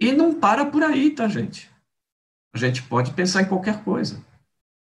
E 0.00 0.12
não 0.12 0.38
para 0.38 0.64
por 0.64 0.84
aí, 0.84 1.10
tá, 1.10 1.26
gente? 1.26 1.68
A 2.54 2.58
gente 2.58 2.80
pode 2.80 3.12
pensar 3.12 3.42
em 3.42 3.48
qualquer 3.48 3.82
coisa. 3.82 4.24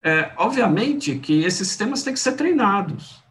É, 0.04 0.32
obviamente 0.36 1.18
que 1.18 1.44
esses 1.44 1.68
sistemas 1.68 2.02
têm 2.02 2.12
que 2.12 2.20
ser 2.20 2.32
treinados. 2.32 3.22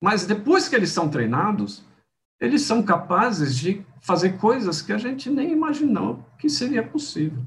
Mas 0.00 0.24
depois 0.24 0.68
que 0.68 0.76
eles 0.76 0.90
são 0.90 1.08
treinados, 1.08 1.84
eles 2.40 2.62
são 2.62 2.82
capazes 2.82 3.56
de 3.56 3.84
fazer 4.00 4.38
coisas 4.38 4.80
que 4.80 4.92
a 4.92 4.98
gente 4.98 5.28
nem 5.28 5.50
imaginou 5.50 6.24
que 6.38 6.48
seria 6.48 6.86
possível. 6.86 7.42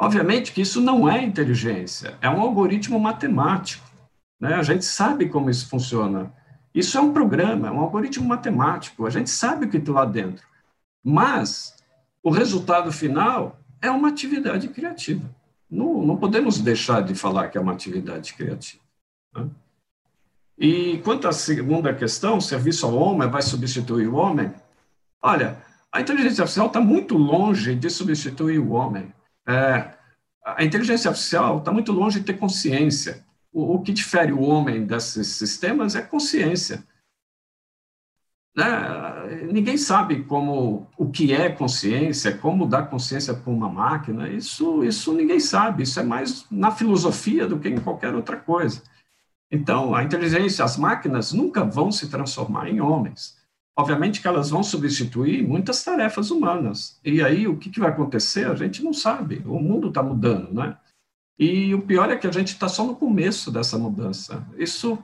Obviamente 0.00 0.52
que 0.52 0.62
isso 0.62 0.80
não 0.80 1.08
é 1.08 1.22
inteligência, 1.22 2.16
é 2.20 2.30
um 2.30 2.40
algoritmo 2.40 2.98
matemático. 2.98 3.86
Né? 4.40 4.54
A 4.54 4.62
gente 4.62 4.84
sabe 4.84 5.28
como 5.28 5.50
isso 5.50 5.68
funciona. 5.68 6.32
Isso 6.74 6.96
é 6.96 7.00
um 7.00 7.12
programa, 7.12 7.68
é 7.68 7.70
um 7.70 7.80
algoritmo 7.80 8.26
matemático, 8.26 9.04
a 9.04 9.10
gente 9.10 9.28
sabe 9.28 9.66
o 9.66 9.68
que 9.68 9.78
está 9.78 9.92
lá 9.92 10.04
dentro. 10.04 10.46
Mas 11.04 11.76
o 12.22 12.30
resultado 12.30 12.92
final 12.92 13.58
é 13.82 13.90
uma 13.90 14.08
atividade 14.08 14.68
criativa. 14.68 15.28
Não, 15.70 16.02
não 16.04 16.16
podemos 16.16 16.58
deixar 16.58 17.02
de 17.02 17.14
falar 17.14 17.48
que 17.48 17.58
é 17.58 17.60
uma 17.60 17.72
atividade 17.72 18.34
criativa. 18.34 18.82
Né? 19.34 19.48
E 20.58 20.98
quanto 21.04 21.28
à 21.28 21.32
segunda 21.32 21.94
questão, 21.94 22.40
serviço 22.40 22.86
ao 22.86 22.94
homem 22.94 23.28
vai 23.28 23.42
substituir 23.42 24.08
o 24.08 24.16
homem? 24.16 24.52
Olha, 25.22 25.58
a 25.92 26.00
inteligência 26.00 26.42
artificial 26.42 26.66
está 26.66 26.80
muito 26.80 27.16
longe 27.16 27.74
de 27.74 27.88
substituir 27.88 28.58
o 28.58 28.70
homem. 28.70 29.12
É, 29.46 29.94
a 30.44 30.64
inteligência 30.64 31.10
artificial 31.10 31.58
está 31.58 31.70
muito 31.70 31.92
longe 31.92 32.18
de 32.20 32.26
ter 32.26 32.38
consciência. 32.38 33.24
O, 33.52 33.74
o, 33.74 33.82
que 33.82 33.92
difere 33.92 34.32
o 34.32 34.40
homem 34.40 34.84
desses 34.84 35.28
sistemas 35.28 35.94
é 35.94 36.02
consciência. 36.02 36.84
Né? 38.58 39.46
Ninguém 39.52 39.76
sabe 39.76 40.24
como 40.24 40.88
o 40.96 41.08
que 41.08 41.32
é 41.32 41.48
consciência, 41.48 42.36
como 42.36 42.66
dar 42.66 42.90
consciência 42.90 43.32
para 43.32 43.52
uma 43.52 43.68
máquina. 43.68 44.28
Isso, 44.28 44.82
isso 44.82 45.12
ninguém 45.12 45.38
sabe. 45.38 45.84
Isso 45.84 46.00
é 46.00 46.02
mais 46.02 46.44
na 46.50 46.72
filosofia 46.72 47.46
do 47.46 47.60
que 47.60 47.68
em 47.68 47.78
qualquer 47.78 48.12
outra 48.16 48.36
coisa. 48.36 48.82
Então, 49.48 49.94
a 49.94 50.02
inteligência, 50.02 50.64
as 50.64 50.76
máquinas 50.76 51.32
nunca 51.32 51.62
vão 51.62 51.92
se 51.92 52.10
transformar 52.10 52.68
em 52.68 52.80
homens. 52.80 53.38
Obviamente 53.76 54.20
que 54.20 54.26
elas 54.26 54.50
vão 54.50 54.64
substituir 54.64 55.46
muitas 55.46 55.84
tarefas 55.84 56.32
humanas. 56.32 56.98
E 57.04 57.22
aí, 57.22 57.46
o 57.46 57.56
que, 57.56 57.70
que 57.70 57.78
vai 57.78 57.90
acontecer? 57.90 58.50
A 58.50 58.56
gente 58.56 58.82
não 58.82 58.92
sabe. 58.92 59.40
O 59.46 59.60
mundo 59.60 59.86
está 59.86 60.02
mudando, 60.02 60.52
né? 60.52 60.76
E 61.38 61.72
o 61.72 61.82
pior 61.82 62.10
é 62.10 62.16
que 62.16 62.26
a 62.26 62.32
gente 62.32 62.48
está 62.48 62.68
só 62.68 62.84
no 62.84 62.96
começo 62.96 63.52
dessa 63.52 63.78
mudança. 63.78 64.44
Isso, 64.58 64.98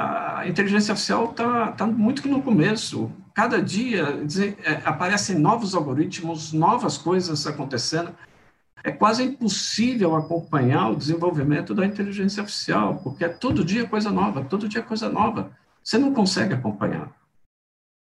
a 0.00 0.48
inteligência 0.48 0.92
artificial 0.92 1.30
está 1.30 1.72
tá 1.72 1.86
muito 1.86 2.26
no 2.28 2.42
começo. 2.42 3.10
Cada 3.34 3.62
dia 3.62 4.24
é, 4.64 4.72
aparecem 4.84 5.38
novos 5.38 5.74
algoritmos, 5.74 6.52
novas 6.52 6.98
coisas 6.98 7.46
acontecendo 7.46 8.14
é 8.82 8.90
quase 8.90 9.22
impossível 9.22 10.16
acompanhar 10.16 10.90
o 10.90 10.96
desenvolvimento 10.96 11.74
da 11.74 11.84
inteligência 11.84 12.42
artificial, 12.42 12.98
porque 13.02 13.24
é 13.24 13.28
todo 13.28 13.64
dia 13.64 13.86
coisa 13.86 14.10
nova, 14.10 14.44
todo 14.44 14.68
dia 14.68 14.82
coisa 14.82 15.08
nova. 15.08 15.50
Você 15.82 15.98
não 15.98 16.14
consegue 16.14 16.54
acompanhar. 16.54 17.12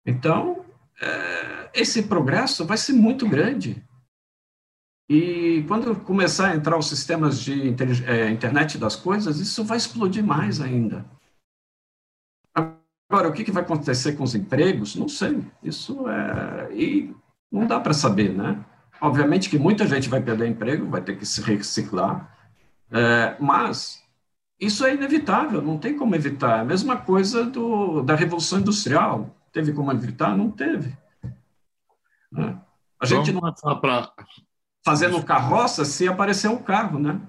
Então, 0.05 0.65
é, 1.01 1.69
esse 1.73 2.03
progresso 2.03 2.65
vai 2.65 2.77
ser 2.77 2.93
muito 2.93 3.27
grande. 3.27 3.83
E 5.09 5.65
quando 5.67 5.95
começar 5.95 6.49
a 6.49 6.55
entrar 6.55 6.77
os 6.77 6.87
sistemas 6.87 7.39
de 7.39 7.75
é, 8.05 8.29
internet 8.29 8.77
das 8.77 8.95
coisas, 8.95 9.39
isso 9.39 9.63
vai 9.63 9.77
explodir 9.77 10.23
mais 10.23 10.61
ainda. 10.61 11.05
Agora, 13.09 13.27
o 13.27 13.33
que, 13.33 13.43
que 13.43 13.51
vai 13.51 13.63
acontecer 13.63 14.13
com 14.13 14.23
os 14.23 14.35
empregos? 14.35 14.95
Não 14.95 15.09
sei. 15.09 15.43
Isso 15.63 16.07
é. 16.07 16.71
E 16.73 17.13
não 17.51 17.65
dá 17.65 17.79
para 17.79 17.93
saber, 17.93 18.33
né? 18.33 18.63
Obviamente 19.01 19.49
que 19.49 19.57
muita 19.57 19.87
gente 19.87 20.09
vai 20.09 20.21
perder 20.21 20.47
emprego, 20.47 20.89
vai 20.89 21.01
ter 21.01 21.17
que 21.17 21.25
se 21.25 21.41
reciclar, 21.41 22.37
é, 22.91 23.35
mas 23.39 24.03
isso 24.59 24.85
é 24.85 24.93
inevitável, 24.93 25.61
não 25.61 25.77
tem 25.77 25.97
como 25.97 26.15
evitar. 26.15 26.57
É 26.57 26.61
a 26.61 26.65
mesma 26.65 26.97
coisa 26.97 27.45
do, 27.45 28.01
da 28.01 28.13
Revolução 28.13 28.59
Industrial. 28.59 29.35
Teve 29.53 29.71
como 29.71 29.91
evitar? 29.91 30.37
Não 30.37 30.51
teve. 30.51 30.95
Né? 32.31 32.59
A 32.99 33.05
gente 33.05 33.31
não 33.31 33.47
está 33.49 33.73
pra... 33.75 34.11
fazendo 34.85 35.23
carroça 35.23 35.85
se 35.85 36.07
aparecer 36.07 36.49
um 36.49 36.61
carro, 36.61 36.99
né? 36.99 37.19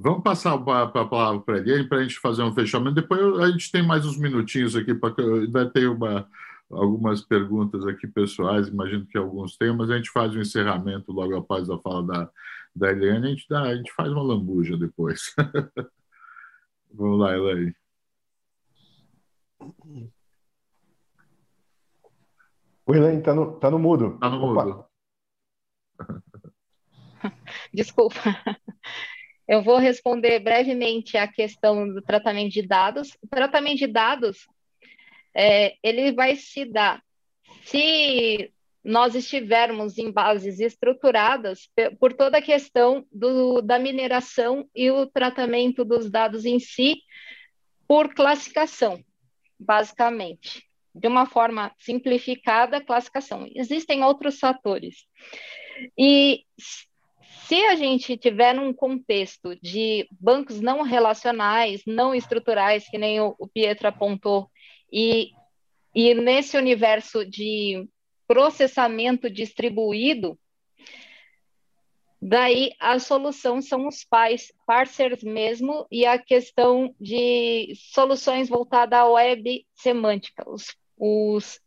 Vamos 0.00 0.22
passar 0.22 0.54
a 0.54 1.04
palavra 1.04 1.40
para 1.40 1.58
ele, 1.58 1.88
para 1.88 1.98
a 1.98 2.02
gente 2.02 2.20
fazer 2.20 2.44
um 2.44 2.54
fechamento. 2.54 2.94
Depois 2.94 3.20
a 3.40 3.50
gente 3.50 3.72
tem 3.72 3.84
mais 3.84 4.06
uns 4.06 4.16
minutinhos 4.16 4.76
aqui, 4.76 4.94
porque 4.94 5.20
vai 5.48 5.68
ter 5.68 5.88
uma, 5.88 6.24
algumas 6.70 7.20
perguntas 7.20 7.84
aqui 7.84 8.06
pessoais, 8.06 8.68
imagino 8.68 9.04
que 9.06 9.18
alguns 9.18 9.56
temas, 9.56 9.90
a 9.90 9.96
gente 9.96 10.08
faz 10.10 10.32
o 10.32 10.38
um 10.38 10.40
encerramento 10.40 11.10
logo 11.10 11.36
após 11.36 11.68
a 11.68 11.76
fala 11.80 12.06
da, 12.06 12.30
da 12.76 12.92
Eliane, 12.92 13.26
a 13.26 13.30
gente, 13.30 13.46
dá, 13.50 13.62
a 13.62 13.74
gente 13.74 13.92
faz 13.92 14.08
uma 14.12 14.22
lambuja 14.22 14.76
depois. 14.76 15.34
Vamos 16.94 17.18
lá, 17.18 17.36
Elaine. 17.36 17.74
O 22.86 22.94
Elaine 22.94 23.18
está 23.18 23.34
no, 23.34 23.58
tá 23.58 23.68
no 23.68 23.80
mudo. 23.80 24.14
Está 24.14 24.30
no 24.30 24.44
Opa. 24.44 24.64
mudo. 24.64 24.84
Desculpa. 27.74 28.20
Eu 29.48 29.62
vou 29.62 29.78
responder 29.78 30.40
brevemente 30.40 31.16
a 31.16 31.26
questão 31.26 31.88
do 31.88 32.02
tratamento 32.02 32.52
de 32.52 32.60
dados. 32.60 33.16
O 33.22 33.26
tratamento 33.26 33.78
de 33.78 33.86
dados 33.86 34.46
é, 35.34 35.74
ele 35.82 36.12
vai 36.12 36.36
se 36.36 36.66
dar 36.66 37.02
se 37.64 38.52
nós 38.84 39.14
estivermos 39.14 39.98
em 39.98 40.10
bases 40.10 40.60
estruturadas 40.60 41.68
por 41.98 42.12
toda 42.12 42.38
a 42.38 42.42
questão 42.42 43.06
do, 43.10 43.60
da 43.60 43.78
mineração 43.78 44.68
e 44.74 44.90
o 44.90 45.06
tratamento 45.06 45.84
dos 45.84 46.10
dados 46.10 46.44
em 46.44 46.58
si 46.58 47.02
por 47.86 48.14
classificação, 48.14 49.02
basicamente. 49.58 50.66
De 50.94 51.06
uma 51.06 51.26
forma 51.26 51.72
simplificada, 51.78 52.84
classificação. 52.84 53.48
Existem 53.54 54.02
outros 54.02 54.38
fatores. 54.38 55.06
E 55.96 56.44
se 57.48 57.64
a 57.64 57.74
gente 57.76 58.14
tiver 58.18 58.60
um 58.60 58.74
contexto 58.74 59.56
de 59.62 60.06
bancos 60.20 60.60
não 60.60 60.82
relacionais, 60.82 61.80
não 61.86 62.14
estruturais, 62.14 62.86
que 62.90 62.98
nem 62.98 63.22
o, 63.22 63.34
o 63.38 63.48
Pietro 63.48 63.88
apontou, 63.88 64.50
e, 64.92 65.30
e 65.94 66.12
nesse 66.12 66.58
universo 66.58 67.24
de 67.24 67.88
processamento 68.26 69.30
distribuído, 69.30 70.38
daí 72.20 72.72
a 72.78 72.98
solução 72.98 73.62
são 73.62 73.88
os 73.88 74.04
pais, 74.04 74.52
parceiros 74.66 75.22
mesmo, 75.22 75.86
e 75.90 76.04
a 76.04 76.18
questão 76.18 76.94
de 77.00 77.72
soluções 77.94 78.50
voltadas 78.50 78.98
à 78.98 79.06
web 79.06 79.66
semântica. 79.74 80.44
Os, 80.46 80.76
os, 80.98 81.58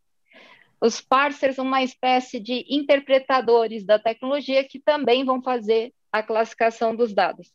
os 0.82 1.00
parceiros 1.00 1.54
são 1.54 1.64
uma 1.64 1.84
espécie 1.84 2.40
de 2.40 2.66
interpretadores 2.68 3.86
da 3.86 4.00
tecnologia 4.00 4.64
que 4.64 4.80
também 4.80 5.24
vão 5.24 5.40
fazer 5.40 5.94
a 6.10 6.24
classificação 6.24 6.96
dos 6.96 7.14
dados. 7.14 7.54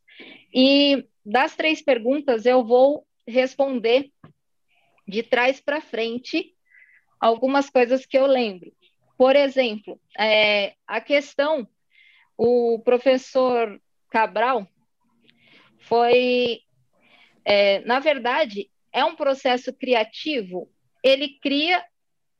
E 0.53 1.05
das 1.25 1.53
três 1.53 1.81
perguntas, 1.81 2.45
eu 2.45 2.63
vou 2.63 3.05
responder 3.27 4.09
de 5.05 5.23
trás 5.23 5.59
para 5.59 5.81
frente 5.81 6.55
algumas 7.19 7.69
coisas 7.69 8.05
que 8.05 8.17
eu 8.17 8.25
lembro. 8.25 8.71
Por 9.17 9.35
exemplo, 9.35 9.99
é, 10.17 10.75
a 10.87 11.01
questão, 11.01 11.67
o 12.37 12.79
professor 12.79 13.77
Cabral 14.09 14.65
foi, 15.79 16.61
é, 17.43 17.81
na 17.81 17.99
verdade, 17.99 18.71
é 18.93 19.03
um 19.03 19.17
processo 19.17 19.73
criativo, 19.73 20.71
ele 21.03 21.37
cria 21.41 21.83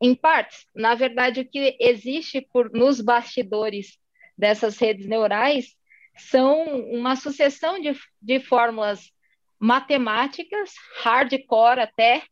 em 0.02 0.16
partes. 0.16 0.66
Na 0.76 0.96
verdade, 0.96 1.42
o 1.42 1.50
que 1.50 1.76
existe 1.80 2.42
por, 2.42 2.72
nos 2.72 3.02
bastidores 3.02 3.98
dessas 4.38 4.78
redes 4.78 5.08
neurais 5.08 5.76
são 6.16 6.64
uma 6.92 7.16
sucessão 7.16 7.80
de, 7.80 7.98
de 8.22 8.40
fórmulas 8.40 9.12
matemáticas, 9.60 10.74
hardcore 11.02 11.80
até, 11.80 12.24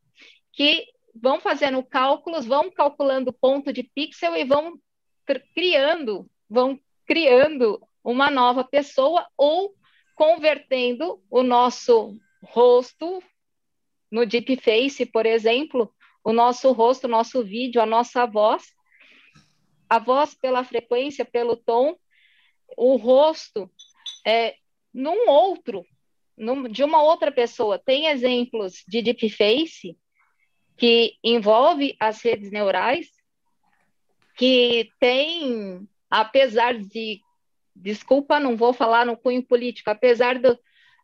que 0.53 0.85
vão 1.13 1.39
fazendo 1.39 1.83
cálculos, 1.83 2.45
vão 2.45 2.71
calculando 2.71 3.33
ponto 3.33 3.71
de 3.71 3.83
pixel 3.83 4.35
e 4.35 4.43
vão 4.43 4.79
criando, 5.55 6.29
vão 6.49 6.79
criando 7.05 7.81
uma 8.03 8.29
nova 8.29 8.63
pessoa 8.63 9.25
ou 9.37 9.73
convertendo 10.15 11.21
o 11.29 11.43
nosso 11.43 12.17
rosto 12.43 13.21
no 14.11 14.25
deepface, 14.25 15.05
por 15.05 15.25
exemplo, 15.25 15.93
o 16.25 16.33
nosso 16.33 16.71
rosto, 16.71 17.03
o 17.05 17.07
nosso 17.09 17.43
vídeo, 17.43 17.79
a 17.79 17.85
nossa 17.85 18.25
voz, 18.25 18.73
a 19.87 19.99
voz 19.99 20.33
pela 20.33 20.63
frequência, 20.63 21.23
pelo 21.23 21.55
tom, 21.55 21.95
o 22.75 22.95
rosto 22.95 23.71
é, 24.25 24.55
num 24.91 25.29
outro, 25.29 25.85
num, 26.35 26.63
de 26.63 26.83
uma 26.83 27.03
outra 27.03 27.31
pessoa. 27.31 27.77
Tem 27.77 28.07
exemplos 28.07 28.83
de 28.87 29.03
deepface 29.03 29.95
que 30.75 31.13
envolve 31.23 31.95
as 31.99 32.23
redes 32.23 32.49
neurais, 32.49 33.07
que 34.35 34.89
tem, 34.99 35.87
apesar 36.09 36.73
de, 36.73 37.21
desculpa, 37.75 38.39
não 38.39 38.57
vou 38.57 38.73
falar 38.73 39.05
no 39.05 39.15
cunho 39.15 39.43
político, 39.43 39.91
apesar 39.91 40.39
do, 40.39 40.57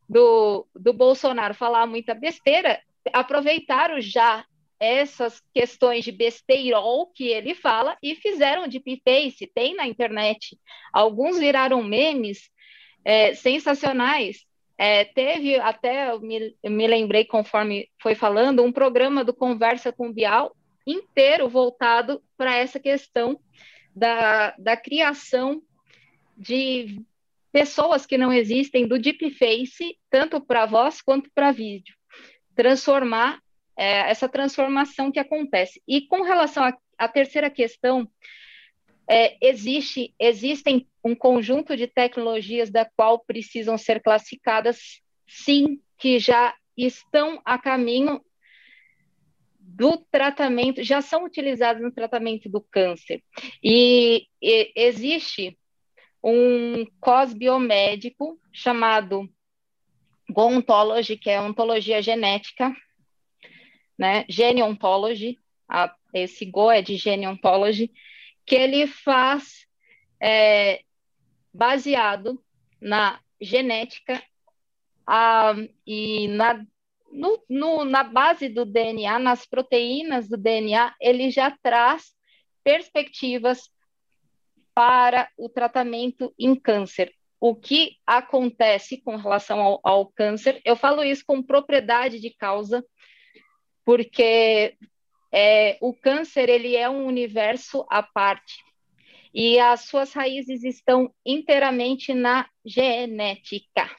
do, 0.09 0.67
do 0.75 0.91
Bolsonaro 0.91 1.53
falar 1.53 1.85
muita 1.85 2.15
besteira, 2.15 2.81
aproveitaram 3.13 4.01
já 4.01 4.43
essas 4.81 5.39
questões 5.53 6.03
de 6.03 6.11
besteirol 6.11 7.05
que 7.13 7.27
ele 7.27 7.53
fala 7.53 7.95
e 8.01 8.15
fizeram 8.15 8.67
de 8.67 8.79
deepface, 8.79 9.45
tem 9.53 9.75
na 9.75 9.85
internet. 9.85 10.57
Alguns 10.91 11.37
viraram 11.37 11.83
memes 11.83 12.49
é, 13.05 13.35
sensacionais. 13.35 14.43
É, 14.75 15.05
teve 15.05 15.55
até, 15.59 16.09
eu 16.09 16.19
me, 16.19 16.55
eu 16.63 16.71
me 16.71 16.87
lembrei 16.87 17.23
conforme 17.23 17.87
foi 18.01 18.15
falando, 18.15 18.63
um 18.63 18.71
programa 18.71 19.23
do 19.23 19.35
Conversa 19.35 19.91
com 19.91 20.11
Bial 20.11 20.55
inteiro 20.87 21.47
voltado 21.47 22.19
para 22.35 22.57
essa 22.57 22.79
questão 22.79 23.39
da, 23.95 24.55
da 24.57 24.75
criação 24.75 25.61
de 26.35 26.99
pessoas 27.51 28.07
que 28.07 28.17
não 28.17 28.33
existem 28.33 28.87
do 28.87 28.97
deepface, 28.97 29.95
tanto 30.09 30.41
para 30.41 30.65
voz 30.65 31.03
quanto 31.03 31.29
para 31.35 31.51
vídeo. 31.51 31.93
Transformar 32.55 33.39
é, 33.77 34.09
essa 34.09 34.27
transformação 34.27 35.11
que 35.11 35.19
acontece. 35.19 35.81
E 35.87 36.01
com 36.07 36.21
relação 36.21 36.63
à 36.97 37.07
terceira 37.07 37.49
questão, 37.49 38.07
é, 39.09 39.37
existe, 39.41 40.13
existem 40.19 40.87
um 41.03 41.15
conjunto 41.15 41.75
de 41.75 41.87
tecnologias 41.87 42.69
da 42.69 42.85
qual 42.85 43.19
precisam 43.19 43.77
ser 43.77 44.01
classificadas, 44.01 45.01
sim, 45.27 45.81
que 45.97 46.19
já 46.19 46.55
estão 46.77 47.41
a 47.43 47.57
caminho 47.57 48.21
do 49.59 49.97
tratamento, 50.11 50.83
já 50.83 51.01
são 51.01 51.25
utilizadas 51.25 51.81
no 51.81 51.91
tratamento 51.91 52.49
do 52.49 52.61
câncer. 52.61 53.23
E, 53.63 54.27
e 54.41 54.71
existe 54.75 55.57
um 56.23 56.85
cosbiomédico 56.99 58.39
chamado 58.53 59.27
Gontology, 60.29 61.17
que 61.17 61.29
é 61.29 61.41
ontologia 61.41 62.01
genética, 62.01 62.73
né? 63.97 64.25
Geneontology, 64.29 65.37
a, 65.67 65.93
esse 66.13 66.45
Go 66.45 66.69
é 66.71 66.81
de 66.81 66.97
Geneontology, 66.97 67.91
que 68.45 68.55
ele 68.55 68.87
faz 68.87 69.67
é, 70.21 70.81
baseado 71.53 72.43
na 72.79 73.19
genética 73.39 74.21
a, 75.05 75.53
e 75.85 76.27
na, 76.29 76.65
no, 77.11 77.43
no, 77.49 77.85
na 77.85 78.03
base 78.03 78.49
do 78.49 78.65
DNA, 78.65 79.19
nas 79.19 79.45
proteínas 79.45 80.27
do 80.27 80.37
DNA, 80.37 80.95
ele 80.99 81.29
já 81.29 81.55
traz 81.61 82.13
perspectivas 82.63 83.69
para 84.73 85.29
o 85.37 85.49
tratamento 85.49 86.33
em 86.39 86.55
câncer. 86.55 87.13
O 87.39 87.55
que 87.55 87.97
acontece 88.05 89.01
com 89.01 89.15
relação 89.15 89.59
ao, 89.59 89.79
ao 89.83 90.05
câncer? 90.05 90.61
Eu 90.63 90.75
falo 90.75 91.03
isso 91.03 91.23
com 91.25 91.41
propriedade 91.41 92.19
de 92.19 92.29
causa, 92.29 92.85
porque 93.85 94.77
é, 95.31 95.77
o 95.81 95.93
câncer 95.93 96.49
ele 96.49 96.75
é 96.75 96.89
um 96.89 97.05
universo 97.05 97.85
à 97.89 98.03
parte 98.03 98.63
e 99.33 99.59
as 99.59 99.81
suas 99.81 100.11
raízes 100.13 100.63
estão 100.63 101.13
inteiramente 101.25 102.13
na 102.13 102.49
genética, 102.65 103.89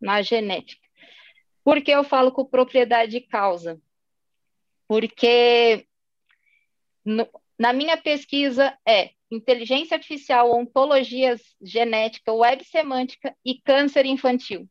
na 0.00 0.22
genética. 0.22 0.82
Por 1.62 1.82
que 1.82 1.90
eu 1.90 2.02
falo 2.02 2.32
com 2.32 2.44
propriedade 2.44 3.12
de 3.12 3.20
causa? 3.20 3.80
Porque 4.88 5.86
no, 7.04 7.28
na 7.58 7.72
minha 7.72 7.96
pesquisa 7.96 8.76
é 8.86 9.10
inteligência 9.30 9.96
artificial, 9.96 10.50
ontologia 10.52 11.36
genética, 11.60 12.32
web 12.32 12.64
semântica 12.64 13.34
e 13.44 13.60
câncer 13.60 14.04
infantil. 14.06 14.68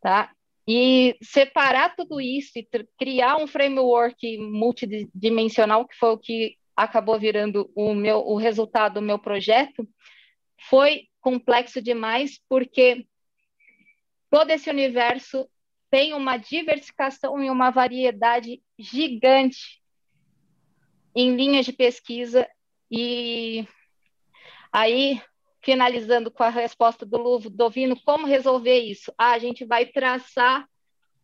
Tá? 0.00 0.34
E 0.66 1.16
separar 1.22 1.94
tudo 1.96 2.20
isso 2.20 2.52
e 2.56 2.68
criar 2.98 3.36
um 3.36 3.46
framework 3.46 4.38
multidimensional, 4.38 5.86
que 5.86 5.96
foi 5.96 6.10
o 6.10 6.18
que 6.18 6.56
acabou 6.76 7.18
virando 7.18 7.70
o 7.74 7.94
meu 7.94 8.18
o 8.18 8.36
resultado 8.36 8.94
do 8.94 9.02
meu 9.02 9.18
projeto, 9.18 9.86
foi 10.68 11.08
complexo 11.20 11.82
demais 11.82 12.40
porque 12.48 13.06
todo 14.30 14.50
esse 14.50 14.70
universo 14.70 15.48
tem 15.90 16.14
uma 16.14 16.36
diversificação 16.36 17.42
e 17.42 17.50
uma 17.50 17.70
variedade 17.70 18.62
gigante 18.78 19.82
em 21.14 21.36
linhas 21.36 21.66
de 21.66 21.72
pesquisa. 21.72 22.48
E 22.90 23.66
aí 24.72 25.20
finalizando 25.62 26.30
com 26.30 26.42
a 26.42 26.48
resposta 26.48 27.06
do 27.06 27.16
Luvo 27.16 27.48
Dovino, 27.48 27.98
como 28.04 28.26
resolver 28.26 28.78
isso? 28.78 29.12
Ah, 29.16 29.32
a 29.32 29.38
gente 29.38 29.64
vai 29.64 29.86
traçar 29.86 30.66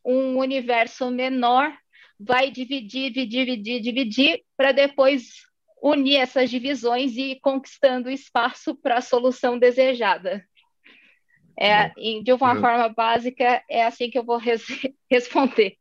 um 0.04 0.38
universo 0.38 1.10
menor, 1.10 1.76
vai 2.18 2.50
dividir, 2.50 3.10
dividir, 3.12 3.44
dividir, 3.44 3.80
dividir, 3.80 4.44
para 4.56 4.72
depois 4.72 5.48
unir 5.82 6.16
essas 6.16 6.50
divisões 6.50 7.16
e 7.16 7.32
ir 7.32 7.40
conquistando 7.40 8.10
espaço 8.10 8.74
para 8.76 8.98
a 8.98 9.02
solução 9.02 9.58
desejada. 9.58 10.44
É, 11.60 11.88
de 12.22 12.32
uma 12.32 12.56
é. 12.56 12.60
forma 12.60 12.88
básica, 12.88 13.62
é 13.68 13.84
assim 13.84 14.08
que 14.08 14.16
eu 14.16 14.24
vou 14.24 14.36
res 14.36 14.64
responder. 15.10 15.76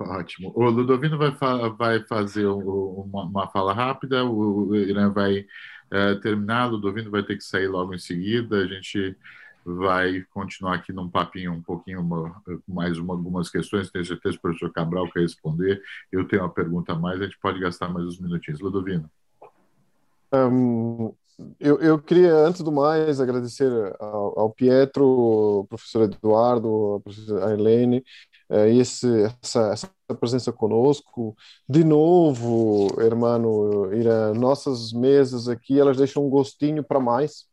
Ótimo. 0.00 0.52
O 0.54 0.70
Ludovino 0.70 1.18
vai, 1.18 1.32
fa 1.32 1.68
vai 1.70 2.06
fazer 2.06 2.46
uma, 2.46 3.24
uma, 3.24 3.50
fala 3.50 3.72
rápida, 3.72 4.24
o 4.24 4.74
Irã 4.76 5.12
vai 5.12 5.44
é, 5.90 6.14
terminar, 6.16 6.68
o 6.68 6.72
Ludovino 6.72 7.10
vai 7.10 7.22
ter 7.22 7.36
que 7.36 7.44
sair 7.44 7.68
logo 7.68 7.94
em 7.94 7.98
seguida, 7.98 8.58
a 8.58 8.66
gente 8.66 9.16
vai 9.64 10.22
continuar 10.32 10.74
aqui 10.74 10.92
num 10.92 11.08
papinho 11.08 11.52
um 11.52 11.62
pouquinho 11.62 12.00
uma, 12.00 12.42
mais 12.68 12.98
uma, 12.98 13.14
algumas 13.14 13.48
questões, 13.48 13.90
tenho 13.90 14.04
certeza 14.04 14.34
que 14.34 14.38
o 14.38 14.42
professor 14.42 14.72
Cabral 14.72 15.10
quer 15.10 15.20
responder, 15.20 15.82
eu 16.12 16.26
tenho 16.26 16.42
uma 16.42 16.50
pergunta 16.50 16.92
a 16.92 16.98
mais, 16.98 17.20
a 17.20 17.24
gente 17.24 17.38
pode 17.38 17.58
gastar 17.58 17.88
mais 17.88 18.06
uns 18.06 18.20
minutinhos. 18.20 18.60
Ludovino. 18.60 19.10
Um, 20.32 21.14
eu, 21.58 21.80
eu, 21.80 21.98
queria, 21.98 22.34
antes 22.34 22.62
do 22.62 22.70
mais, 22.70 23.20
agradecer 23.20 23.70
ao, 23.98 24.38
ao 24.38 24.50
Pietro, 24.50 25.04
ao 25.04 25.64
professor 25.64 26.02
Eduardo, 26.02 27.02
a 27.42 27.52
Helene, 27.52 27.96
é, 27.96 28.02
esse, 28.50 29.06
essa, 29.42 29.72
essa 29.72 29.90
presença 30.18 30.52
conosco. 30.52 31.36
De 31.68 31.84
novo, 31.84 32.88
irmão, 33.00 33.90
nossas 34.34 34.92
mesas 34.92 35.48
aqui, 35.48 35.78
elas 35.78 35.96
deixam 35.96 36.26
um 36.26 36.30
gostinho 36.30 36.82
para 36.84 37.00
mais. 37.00 37.46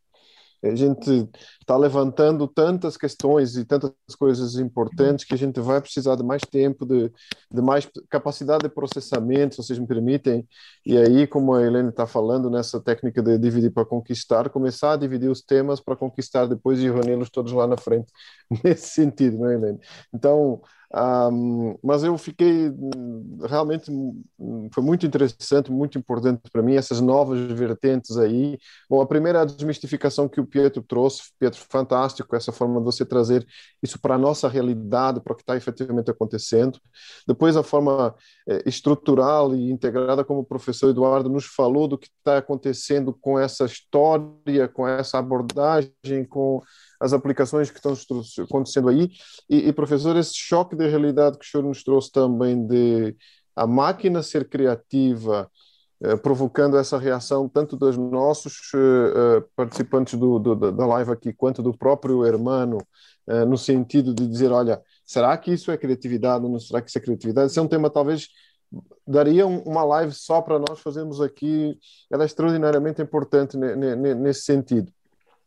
A 0.63 0.75
gente 0.75 1.27
está 1.59 1.75
levantando 1.75 2.47
tantas 2.47 2.95
questões 2.95 3.55
e 3.57 3.65
tantas 3.65 3.91
coisas 4.17 4.57
importantes 4.57 5.25
que 5.25 5.33
a 5.33 5.37
gente 5.37 5.59
vai 5.59 5.81
precisar 5.81 6.15
de 6.15 6.23
mais 6.23 6.43
tempo, 6.43 6.85
de, 6.85 7.11
de 7.51 7.61
mais 7.63 7.89
capacidade 8.07 8.61
de 8.61 8.69
processamento, 8.69 9.55
se 9.55 9.63
vocês 9.63 9.79
me 9.79 9.87
permitem. 9.87 10.47
E 10.85 10.95
aí, 10.97 11.25
como 11.25 11.55
a 11.55 11.63
Helene 11.63 11.89
está 11.89 12.05
falando 12.05 12.47
nessa 12.47 12.79
técnica 12.79 13.23
de 13.23 13.39
dividir 13.39 13.71
para 13.71 13.85
conquistar, 13.85 14.49
começar 14.49 14.93
a 14.93 14.97
dividir 14.97 15.31
os 15.31 15.41
temas 15.41 15.79
para 15.79 15.95
conquistar 15.95 16.45
depois 16.45 16.79
e 16.79 16.83
reuni-los 16.83 17.31
todos 17.31 17.51
lá 17.53 17.65
na 17.65 17.77
frente, 17.77 18.11
nesse 18.63 18.89
sentido, 18.89 19.39
não 19.39 19.49
é, 19.49 19.55
Helene? 19.55 19.79
Então, 20.13 20.61
um, 20.93 21.77
mas 21.81 22.03
eu 22.03 22.17
fiquei 22.17 22.69
realmente 23.47 23.89
foi 24.73 24.83
muito 24.83 25.05
interessante, 25.05 25.71
muito 25.71 25.97
importante 25.97 26.41
para 26.51 26.61
mim 26.61 26.75
essas 26.75 26.99
novas 26.99 27.39
vertentes 27.51 28.17
aí. 28.17 28.57
Bom, 28.89 29.01
a 29.01 29.05
primeira 29.05 29.39
é 29.39 29.41
a 29.41 29.45
desmistificação 29.45 30.27
que 30.27 30.41
o 30.41 30.45
Pietro 30.45 30.81
trouxe, 30.81 31.31
Pietro, 31.39 31.61
fantástico 31.69 32.35
essa 32.35 32.51
forma 32.51 32.79
de 32.79 32.85
você 32.85 33.05
trazer 33.05 33.45
isso 33.81 33.99
para 34.01 34.15
a 34.15 34.17
nossa 34.17 34.49
realidade, 34.49 35.21
para 35.21 35.31
o 35.31 35.35
que 35.35 35.43
está 35.43 35.55
efetivamente 35.55 36.11
acontecendo. 36.11 36.77
Depois 37.25 37.55
a 37.55 37.63
forma 37.63 38.13
é, 38.47 38.61
estrutural 38.67 39.55
e 39.55 39.71
integrada 39.71 40.25
como 40.25 40.41
o 40.41 40.45
professor 40.45 40.89
Eduardo 40.89 41.29
nos 41.29 41.45
falou 41.45 41.87
do 41.87 41.97
que 41.97 42.07
está 42.07 42.37
acontecendo 42.37 43.13
com 43.13 43.39
essa 43.39 43.63
história, 43.63 44.67
com 44.67 44.85
essa 44.85 45.19
abordagem, 45.19 46.25
com 46.27 46.61
as 47.01 47.13
aplicações 47.13 47.71
que 47.71 47.77
estão 47.77 47.93
acontecendo 48.43 48.89
aí. 48.89 49.09
E, 49.49 49.67
e, 49.67 49.73
professor, 49.73 50.15
esse 50.15 50.35
choque 50.35 50.75
de 50.75 50.87
realidade 50.87 51.37
que 51.37 51.45
o 51.45 51.49
senhor 51.49 51.63
nos 51.63 51.83
trouxe 51.83 52.11
também 52.11 52.65
de 52.65 53.15
a 53.55 53.65
máquina 53.65 54.21
ser 54.21 54.47
criativa, 54.47 55.49
eh, 56.03 56.15
provocando 56.15 56.77
essa 56.77 56.97
reação 56.97 57.49
tanto 57.49 57.75
dos 57.75 57.97
nossos 57.97 58.71
eh, 58.75 59.43
participantes 59.55 60.17
do, 60.17 60.39
do, 60.39 60.71
da 60.71 60.85
live 60.85 61.11
aqui, 61.11 61.33
quanto 61.33 61.61
do 61.61 61.75
próprio 61.75 62.25
hermano, 62.25 62.77
eh, 63.27 63.45
no 63.45 63.57
sentido 63.57 64.13
de 64.13 64.27
dizer, 64.27 64.51
olha, 64.51 64.81
será 65.03 65.35
que 65.37 65.51
isso 65.51 65.71
é 65.71 65.77
criatividade? 65.77 66.47
Não 66.47 66.59
será 66.59 66.81
que 66.81 66.89
isso 66.89 66.97
é 66.99 67.01
criatividade? 67.01 67.47
Esse 67.47 67.59
é 67.59 67.61
um 67.61 67.67
tema 67.67 67.89
talvez 67.89 68.27
daria 69.05 69.45
uma 69.45 69.83
live 69.83 70.13
só 70.13 70.41
para 70.41 70.57
nós 70.57 70.79
fazermos 70.79 71.19
aqui, 71.19 71.77
ela 72.09 72.23
é 72.23 72.25
extraordinariamente 72.25 73.01
importante 73.01 73.57
nesse 73.57 74.43
sentido. 74.43 74.91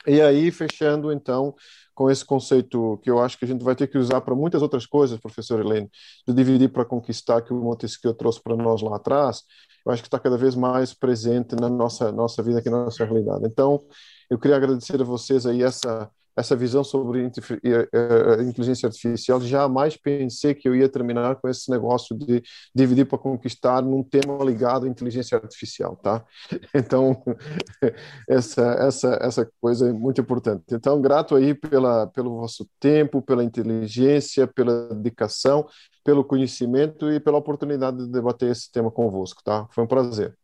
E 0.06 0.20
aí, 0.20 0.50
fechando, 0.50 1.10
então, 1.12 1.54
com 1.94 2.10
esse 2.10 2.24
conceito 2.24 2.98
que 3.02 3.10
eu 3.10 3.20
acho 3.20 3.38
que 3.38 3.44
a 3.44 3.48
gente 3.48 3.64
vai 3.64 3.74
ter 3.74 3.86
que 3.86 3.96
usar 3.96 4.20
para 4.20 4.34
muitas 4.34 4.60
outras 4.60 4.84
coisas, 4.86 5.18
professor 5.18 5.60
Helene, 5.60 5.90
de 6.26 6.34
dividir 6.34 6.70
para 6.70 6.84
conquistar 6.84 7.40
que 7.42 7.52
o 7.52 7.56
Montesquieu 7.56 8.12
trouxe 8.12 8.42
para 8.42 8.56
nós 8.56 8.82
lá 8.82 8.96
atrás, 8.96 9.42
eu 9.86 9.92
acho 9.92 10.02
que 10.02 10.08
está 10.08 10.18
cada 10.18 10.36
vez 10.36 10.54
mais 10.54 10.92
presente 10.94 11.54
na 11.54 11.68
nossa, 11.68 12.10
nossa 12.10 12.42
vida, 12.42 12.58
aqui 12.58 12.70
na 12.70 12.84
nossa 12.84 13.04
realidade. 13.04 13.46
Então, 13.46 13.82
eu 14.28 14.38
queria 14.38 14.56
agradecer 14.56 15.00
a 15.00 15.04
vocês 15.04 15.46
aí 15.46 15.62
essa 15.62 16.10
essa 16.36 16.56
visão 16.56 16.82
sobre 16.82 17.22
inteligência 17.22 18.86
artificial, 18.86 19.40
jamais 19.40 19.96
pensei 19.96 20.54
que 20.54 20.68
eu 20.68 20.74
ia 20.74 20.88
terminar 20.88 21.36
com 21.36 21.48
esse 21.48 21.70
negócio 21.70 22.16
de 22.16 22.42
dividir 22.74 23.06
para 23.06 23.18
conquistar 23.18 23.82
num 23.82 24.02
tema 24.02 24.42
ligado 24.44 24.86
à 24.86 24.88
inteligência 24.88 25.38
artificial, 25.38 25.96
tá? 25.96 26.24
Então, 26.74 27.22
essa, 28.28 28.62
essa, 28.80 29.18
essa 29.20 29.50
coisa 29.60 29.88
é 29.88 29.92
muito 29.92 30.20
importante. 30.20 30.64
Então, 30.72 31.00
grato 31.00 31.34
aí 31.36 31.54
pela, 31.54 32.06
pelo 32.08 32.40
vosso 32.40 32.68
tempo, 32.80 33.22
pela 33.22 33.44
inteligência, 33.44 34.46
pela 34.46 34.88
dedicação, 34.94 35.66
pelo 36.04 36.24
conhecimento 36.24 37.10
e 37.10 37.20
pela 37.20 37.38
oportunidade 37.38 37.98
de 37.98 38.08
debater 38.10 38.50
esse 38.50 38.70
tema 38.70 38.90
convosco, 38.90 39.42
tá? 39.42 39.66
Foi 39.70 39.84
um 39.84 39.86
prazer. 39.86 40.36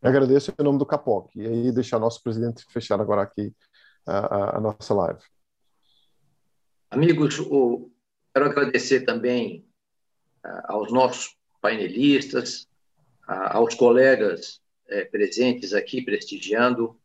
Agradeço 0.00 0.52
em 0.58 0.62
nome 0.62 0.78
do 0.78 0.86
Capoc. 0.86 1.34
E 1.34 1.46
aí 1.46 1.72
deixar 1.72 1.98
nosso 1.98 2.22
presidente 2.22 2.64
fechar 2.70 3.00
agora 3.00 3.22
aqui 3.22 3.52
a, 4.06 4.56
a, 4.56 4.60
nossa 4.60 4.94
live. 4.94 5.20
Amigos, 6.90 7.38
o, 7.40 7.90
quero 8.32 8.46
agradecer 8.46 9.00
também 9.00 9.66
aos 10.64 10.92
nossos 10.92 11.36
painelistas, 11.60 12.68
aos 13.26 13.74
colegas 13.74 14.62
uh, 14.86 15.10
presentes 15.10 15.74
aqui 15.74 16.00
prestigiando, 16.00 16.98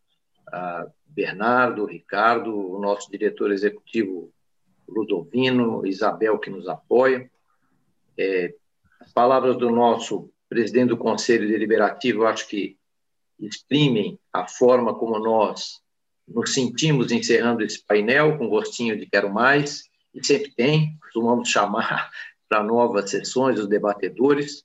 Bernardo, 1.07 1.85
Ricardo, 1.85 2.55
o 2.55 2.79
nosso 2.79 3.09
diretor 3.09 3.51
executivo 3.51 4.31
Ludovino, 4.87 5.85
Isabel, 5.85 6.39
que 6.39 6.49
nos 6.49 6.67
apoia. 6.67 7.29
É, 8.17 8.53
as 8.99 9.11
palavras 9.11 9.57
do 9.57 9.71
nosso 9.71 10.31
presidente 10.47 10.89
do 10.89 10.97
Conselho 10.97 11.47
Deliberativo, 11.47 12.25
acho 12.25 12.47
que 12.47 12.77
exprimem 13.39 14.19
a 14.31 14.47
forma 14.47 14.93
como 14.93 15.19
nós 15.19 15.81
nos 16.27 16.53
sentimos 16.53 17.11
encerrando 17.11 17.64
esse 17.64 17.84
painel 17.85 18.38
com 18.38 18.47
gostinho 18.47 18.97
de 18.97 19.05
quero 19.05 19.31
mais, 19.31 19.84
e 20.14 20.26
sempre 20.26 20.51
tem, 20.55 20.97
costumamos 21.01 21.49
chamar 21.49 22.10
para 22.47 22.64
novas 22.64 23.10
sessões 23.10 23.60
os 23.60 23.68
debatedores. 23.68 24.64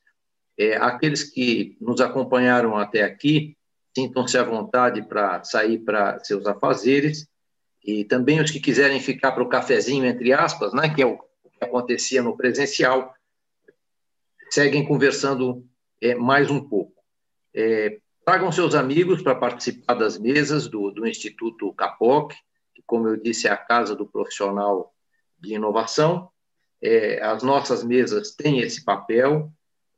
É, 0.59 0.77
aqueles 0.77 1.25
que 1.25 1.77
nos 1.81 2.01
acompanharam 2.01 2.77
até 2.77 3.03
aqui, 3.03 3.57
sintam-se 3.97 4.37
à 4.37 4.43
vontade 4.43 5.03
para 5.03 5.43
sair 5.45 5.79
para 5.79 6.23
seus 6.23 6.47
afazeres, 6.47 7.27
e 7.85 8.05
também 8.05 8.41
os 8.41 8.51
que 8.51 8.61
quiserem 8.61 9.01
ficar 9.01 9.33
para 9.33 9.43
o 9.43 9.49
cafezinho, 9.49 10.05
entre 10.05 10.33
aspas, 10.33 10.73
né, 10.75 10.93
que 10.93 11.01
é 11.01 11.07
o 11.07 11.19
que 11.19 11.65
acontecia 11.65 12.23
no 12.23 12.37
presencial, 12.37 13.15
seguem 14.51 14.85
conversando 14.85 15.65
é, 16.01 16.15
mais 16.15 16.51
um 16.51 16.61
pouco. 16.61 16.93
É, 17.55 17.99
Tragam 18.29 18.53
seus 18.53 18.75
amigos 18.75 19.23
para 19.23 19.35
participar 19.35 19.95
das 19.95 20.19
mesas 20.19 20.69
do, 20.69 20.91
do 20.91 21.07
Instituto 21.07 21.73
CAPOC, 21.73 22.37
que, 22.75 22.83
como 22.87 23.09
eu 23.09 23.17
disse, 23.17 23.49
é 23.49 23.51
a 23.51 23.57
casa 23.57 23.97
do 23.97 24.05
profissional 24.05 24.93
de 25.41 25.55
inovação. 25.55 26.29
É, 26.79 27.25
as 27.25 27.43
nossas 27.43 27.83
mesas 27.83 28.33
têm 28.33 28.61
esse 28.61 28.85
papel 28.85 29.51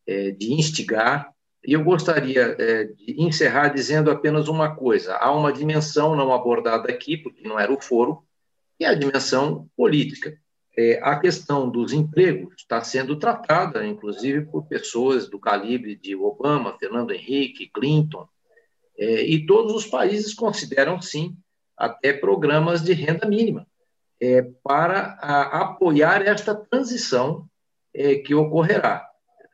é, 0.07 0.31
de 0.31 0.53
instigar, 0.53 1.35
e 1.67 1.73
eu 1.73 1.83
gostaria 1.83 2.55
é, 2.57 2.85
de 2.85 3.21
encerrar 3.21 3.71
dizendo 3.71 4.13
apenas 4.13 4.47
uma 4.47 4.77
coisa: 4.77 5.17
há 5.17 5.33
uma 5.33 5.53
dimensão 5.53 6.15
não 6.15 6.33
abordada 6.33 6.89
aqui, 6.89 7.17
porque 7.17 7.43
não 7.43 7.59
era 7.59 7.73
o 7.73 7.83
foro, 7.83 8.25
que 8.79 8.85
é 8.85 8.89
a 8.91 8.95
dimensão 8.95 9.69
política 9.77 10.39
é, 10.77 11.01
a 11.03 11.19
questão 11.19 11.69
dos 11.69 11.93
empregos 11.93 12.55
está 12.57 12.83
sendo 12.83 13.17
tratada, 13.17 13.87
inclusive, 13.87 14.47
por 14.47 14.67
pessoas 14.67 15.29
do 15.29 15.39
calibre 15.39 15.97
de 15.97 16.15
Obama, 16.15 16.77
Fernando 16.79 17.13
Henrique, 17.13 17.71
Clinton, 17.73 18.27
é, 18.97 19.23
e 19.23 19.47
todos 19.47 19.75
os 19.75 19.87
países 19.87 20.35
consideram, 20.35 21.01
sim, 21.01 21.37
até 21.77 22.13
programas 22.13 22.83
de 22.83 22.93
renda 22.93 23.27
mínima, 23.27 23.67
é, 24.21 24.43
para 24.63 25.19
a, 25.21 25.63
apoiar 25.63 26.23
esta 26.23 26.55
transição 26.55 27.49
é, 27.95 28.17
que 28.17 28.35
ocorrerá. 28.35 29.07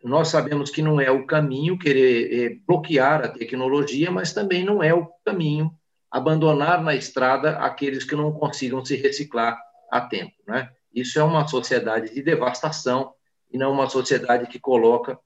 Nós 0.03 0.29
sabemos 0.29 0.71
que 0.71 0.83
não 0.83 1.01
é 1.01 1.11
o 1.11 1.27
caminho 1.27 1.79
querer 1.79 2.33
é, 2.33 2.57
bloquear 2.67 3.25
a 3.25 3.29
tecnologia, 3.29 4.11
mas 4.11 4.33
também 4.33 4.65
não 4.65 4.83
é 4.83 4.93
o 4.93 5.09
caminho 5.25 5.73
abandonar 6.11 6.83
na 6.83 6.95
estrada 6.95 7.59
aqueles 7.59 8.05
que 8.05 8.15
não 8.15 8.33
consigam 8.33 8.85
se 8.85 8.97
reciclar 8.97 9.59
a 9.91 10.01
tempo, 10.01 10.35
né? 10.47 10.71
Isso 10.97 11.21
é 11.21 11.23
uma 11.23 11.47
sociedade 11.47 12.15
de 12.15 12.23
devastação 12.23 13.13
e 13.53 13.59
não 13.59 13.71
uma 13.71 13.87
sociedade 13.87 14.47
que 14.47 14.59
coloca 14.59 15.19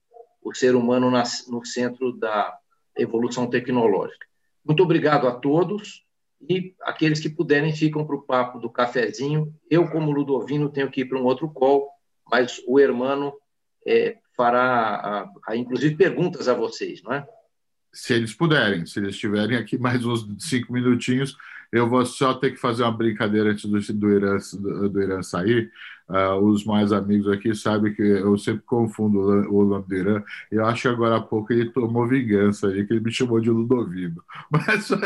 o 0.43 0.53
ser 0.53 0.75
humano 0.75 1.09
no 1.47 1.65
centro 1.65 2.11
da 2.11 2.53
evolução 2.97 3.49
tecnológica. 3.49 4.27
Muito 4.65 4.83
obrigado 4.83 5.29
a 5.29 5.31
todos 5.31 6.05
e 6.41 6.75
aqueles 6.81 7.21
que 7.21 7.29
puderem 7.29 7.73
ficam 7.73 8.05
para 8.05 8.15
o 8.17 8.21
papo 8.21 8.59
do 8.59 8.69
cafezinho. 8.69 9.53
Eu, 9.69 9.87
como 9.87 10.11
Ludovino, 10.11 10.69
tenho 10.69 10.91
que 10.91 11.01
ir 11.01 11.05
para 11.05 11.17
um 11.17 11.23
outro 11.23 11.49
call, 11.49 11.87
mas 12.29 12.61
o 12.67 12.77
Hermano 12.77 13.33
é, 13.87 14.17
fará, 14.35 14.65
a, 14.65 15.31
a, 15.47 15.55
inclusive, 15.55 15.95
perguntas 15.95 16.49
a 16.49 16.53
vocês, 16.53 17.01
não 17.01 17.13
é? 17.13 17.25
Se 17.93 18.13
eles 18.13 18.33
puderem, 18.33 18.85
se 18.85 18.99
eles 18.99 19.15
estiverem 19.15 19.57
aqui 19.57 19.77
mais 19.77 20.05
uns 20.05 20.25
cinco 20.39 20.73
minutinhos, 20.73 21.37
eu 21.71 21.87
vou 21.87 22.05
só 22.05 22.33
ter 22.33 22.51
que 22.51 22.57
fazer 22.57 22.83
uma 22.83 22.91
brincadeira 22.91 23.51
antes 23.51 23.63
do, 23.65 23.79
do, 23.93 24.11
Irã, 24.11 24.37
do, 24.59 24.89
do 24.89 25.01
Irã 25.01 25.23
sair. 25.23 25.71
Uh, 26.09 26.35
os 26.43 26.65
mais 26.65 26.91
amigos 26.91 27.31
aqui 27.31 27.55
sabem 27.55 27.93
que 27.93 28.01
eu 28.01 28.37
sempre 28.37 28.63
confundo 28.65 29.17
o 29.49 29.63
nome 29.63 29.85
do 29.87 29.95
Irã. 29.95 30.21
Eu 30.51 30.65
acho 30.65 30.81
que 30.81 30.89
agora 30.89 31.15
há 31.15 31.21
pouco 31.21 31.53
ele 31.53 31.69
tomou 31.69 32.05
vingança 32.05 32.67
aí, 32.67 32.85
que 32.85 32.91
ele 32.91 32.99
me 32.99 33.13
chamou 33.13 33.39
de 33.39 33.49
Ludovino. 33.49 34.21
Mas... 34.51 34.91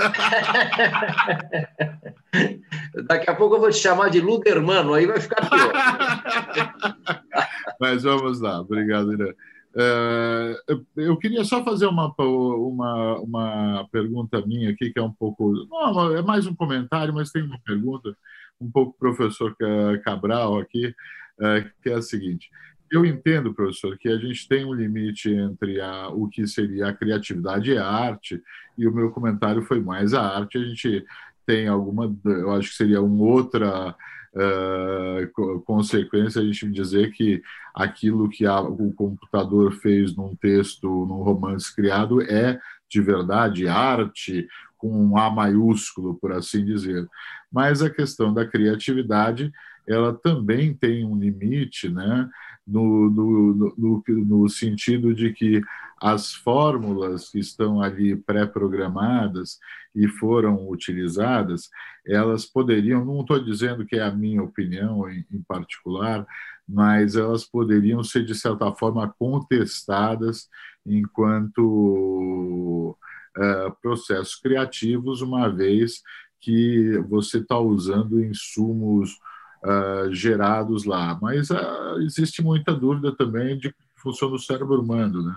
Daqui 3.07 3.29
a 3.29 3.35
pouco 3.35 3.55
eu 3.55 3.59
vou 3.59 3.69
te 3.69 3.77
chamar 3.77 4.09
de 4.09 4.19
Ludermano, 4.19 4.95
aí 4.95 5.05
vai 5.05 5.21
ficar 5.21 5.47
pior. 5.47 5.71
Mas 7.79 8.01
vamos 8.01 8.39
lá, 8.39 8.61
obrigado, 8.61 9.13
Irã. 9.13 9.31
É, 9.77 10.55
eu 10.95 11.17
queria 11.17 11.43
só 11.43 11.63
fazer 11.63 11.85
uma, 11.85 12.13
uma, 12.17 13.19
uma 13.19 13.87
pergunta 13.91 14.45
minha 14.45 14.69
aqui, 14.69 14.91
que 14.91 14.99
é 14.99 15.03
um 15.03 15.11
pouco. 15.11 15.51
Não, 15.69 16.15
é 16.15 16.21
mais 16.21 16.47
um 16.47 16.55
comentário, 16.55 17.13
mas 17.13 17.31
tem 17.31 17.43
uma 17.43 17.59
pergunta, 17.59 18.15
um 18.59 18.71
pouco 18.71 18.97
professor 18.97 19.55
Cabral 20.03 20.57
aqui, 20.59 20.95
é, 21.41 21.69
que 21.83 21.89
é 21.89 21.95
a 21.95 22.01
seguinte. 22.01 22.49
Eu 22.89 23.05
entendo, 23.05 23.53
professor, 23.53 23.97
que 23.97 24.07
a 24.07 24.17
gente 24.17 24.47
tem 24.47 24.63
um 24.63 24.73
limite 24.73 25.29
entre 25.29 25.81
a, 25.81 26.07
o 26.07 26.29
que 26.29 26.47
seria 26.47 26.87
a 26.87 26.93
criatividade 26.93 27.71
e 27.71 27.77
a 27.77 27.85
arte, 27.85 28.41
e 28.77 28.87
o 28.87 28.93
meu 28.93 29.11
comentário 29.11 29.61
foi 29.63 29.81
mais 29.81 30.13
a 30.13 30.21
arte. 30.21 30.57
A 30.57 30.63
gente 30.63 31.05
tem 31.45 31.67
alguma, 31.67 32.15
eu 32.23 32.51
acho 32.51 32.69
que 32.69 32.75
seria 32.75 33.01
uma 33.01 33.25
outra 33.25 33.95
uh, 34.35 35.61
consequência 35.61 36.41
a 36.41 36.45
gente 36.45 36.69
dizer 36.69 37.11
que 37.13 37.41
aquilo 37.73 38.29
que 38.29 38.45
a, 38.45 38.59
o 38.61 38.93
computador 38.93 39.73
fez 39.73 40.15
num 40.15 40.35
texto, 40.35 40.87
num 40.87 41.23
romance 41.23 41.73
criado, 41.73 42.21
é 42.21 42.59
de 42.89 43.01
verdade 43.01 43.67
arte, 43.67 44.47
com 44.77 44.91
um 44.91 45.17
A 45.17 45.29
maiúsculo, 45.29 46.15
por 46.15 46.31
assim 46.31 46.63
dizer. 46.63 47.07
Mas 47.51 47.81
a 47.81 47.89
questão 47.89 48.33
da 48.33 48.45
criatividade, 48.45 49.51
ela 49.87 50.13
também 50.13 50.73
tem 50.73 51.05
um 51.05 51.17
limite, 51.17 51.89
né? 51.89 52.29
No, 52.67 53.11
no, 53.11 53.75
no, 53.77 54.03
no, 54.07 54.49
sentido 54.49 55.13
de 55.13 55.31
que 55.31 55.61
as 56.01 56.33
fórmulas 56.33 57.29
que 57.29 57.37
estão 57.37 57.79
ali 57.79 58.15
pré-programadas 58.15 59.59
e 59.93 60.07
foram 60.07 60.67
utilizadas, 60.67 61.69
elas 62.07 62.43
poderiam, 62.43 63.05
não 63.05 63.21
estou 63.21 63.39
dizendo 63.39 63.85
que 63.85 63.97
é 63.97 64.03
a 64.03 64.11
minha 64.11 64.41
opinião 64.41 65.07
em, 65.07 65.23
em 65.31 65.43
particular, 65.43 66.25
mas 66.67 67.15
elas 67.15 67.45
poderiam 67.45 68.03
ser, 68.03 68.25
de 68.25 68.33
certa 68.33 68.73
forma, 68.73 69.13
contestadas 69.19 70.49
enquanto 70.85 72.97
uh, 73.37 73.75
processos 73.81 74.35
criativos, 74.35 75.21
uma 75.21 75.49
vez 75.49 76.01
que 76.39 76.97
você 77.09 77.39
está 77.39 77.57
usando 77.57 78.23
insumos 78.23 79.17
uh, 79.65 80.13
gerados 80.13 80.85
lá. 80.85 81.17
Mas 81.21 81.49
uh, 81.49 81.99
existe 81.99 82.41
muita 82.41 82.73
dúvida 82.73 83.15
também 83.15 83.57
de 83.57 83.73
funciona 84.05 84.35
o 84.35 84.39
cérebro 84.39 84.81
humano. 84.81 85.23
Né? 85.23 85.33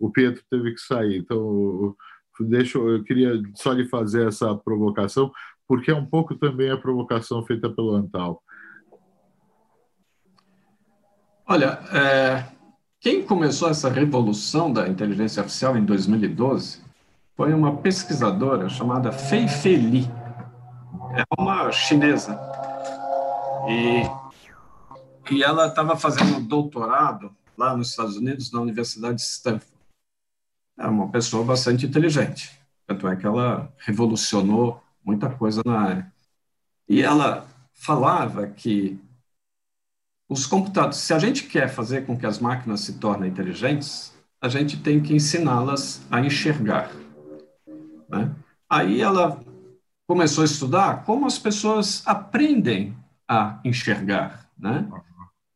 O 0.00 0.10
Pietro 0.10 0.42
teve 0.50 0.72
que 0.72 0.80
sair, 0.80 1.18
então 1.18 1.94
deixa, 2.40 2.78
eu 2.78 3.04
queria 3.04 3.40
só 3.54 3.72
lhe 3.72 3.86
fazer 3.88 4.26
essa 4.26 4.54
provocação, 4.54 5.30
porque 5.68 5.90
é 5.90 5.94
um 5.94 6.06
pouco 6.06 6.34
também 6.34 6.70
a 6.70 6.76
provocação 6.76 7.44
feita 7.44 7.68
pelo 7.68 7.94
Antal. 7.94 8.42
Olha, 11.46 11.78
é, 11.92 12.44
quem 13.00 13.22
começou 13.22 13.68
essa 13.68 13.88
revolução 13.88 14.72
da 14.72 14.88
inteligência 14.88 15.40
artificial 15.40 15.76
em 15.76 15.84
2012 15.84 16.82
foi 17.36 17.52
uma 17.52 17.76
pesquisadora 17.76 18.68
chamada 18.68 19.12
Fei 19.12 19.46
Feli. 19.46 20.10
É 21.14 21.22
uma 21.38 21.70
chinesa. 21.70 22.34
E, 23.68 25.34
e 25.34 25.42
ela 25.42 25.66
estava 25.66 25.96
fazendo 25.96 26.40
doutorado 26.40 27.34
lá 27.56 27.76
nos 27.76 27.90
Estados 27.90 28.16
Unidos, 28.16 28.52
na 28.52 28.60
Universidade 28.60 29.16
de 29.16 29.22
Stanford. 29.22 29.72
É 30.78 30.86
uma 30.86 31.08
pessoa 31.10 31.44
bastante 31.44 31.86
inteligente. 31.86 32.50
Tanto 32.86 33.08
é 33.08 33.16
que 33.16 33.26
ela 33.26 33.72
revolucionou 33.78 34.82
muita 35.04 35.30
coisa 35.30 35.62
na 35.64 35.80
área. 35.80 36.12
E 36.88 37.02
ela 37.02 37.46
falava 37.72 38.46
que 38.46 39.00
os 40.28 40.46
computadores, 40.46 40.98
se 40.98 41.14
a 41.14 41.18
gente 41.18 41.44
quer 41.44 41.68
fazer 41.68 42.04
com 42.04 42.16
que 42.16 42.26
as 42.26 42.38
máquinas 42.38 42.80
se 42.80 42.94
tornem 42.98 43.30
inteligentes, 43.30 44.12
a 44.40 44.48
gente 44.48 44.76
tem 44.76 45.00
que 45.00 45.14
ensiná-las 45.14 46.02
a 46.10 46.20
enxergar. 46.20 46.90
Né? 48.08 48.34
Aí 48.68 49.00
ela 49.00 49.40
começou 50.06 50.42
a 50.42 50.44
estudar 50.44 51.04
como 51.04 51.26
as 51.26 51.38
pessoas 51.38 52.06
aprendem 52.06 52.96
a 53.28 53.60
enxergar, 53.64 54.48
né? 54.58 54.88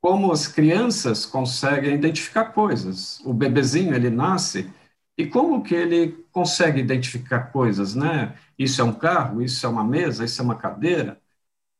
Como 0.00 0.32
as 0.32 0.46
crianças 0.48 1.26
conseguem 1.26 1.94
identificar 1.94 2.46
coisas. 2.46 3.20
O 3.24 3.34
bebezinho 3.34 3.94
ele 3.94 4.10
nasce 4.10 4.70
e 5.16 5.26
como 5.26 5.62
que 5.62 5.74
ele 5.74 6.24
consegue 6.32 6.80
identificar 6.80 7.52
coisas, 7.52 7.94
né? 7.94 8.34
Isso 8.58 8.80
é 8.80 8.84
um 8.84 8.92
carro, 8.92 9.42
isso 9.42 9.64
é 9.66 9.68
uma 9.68 9.84
mesa, 9.84 10.24
isso 10.24 10.40
é 10.40 10.44
uma 10.44 10.56
cadeira. 10.56 11.20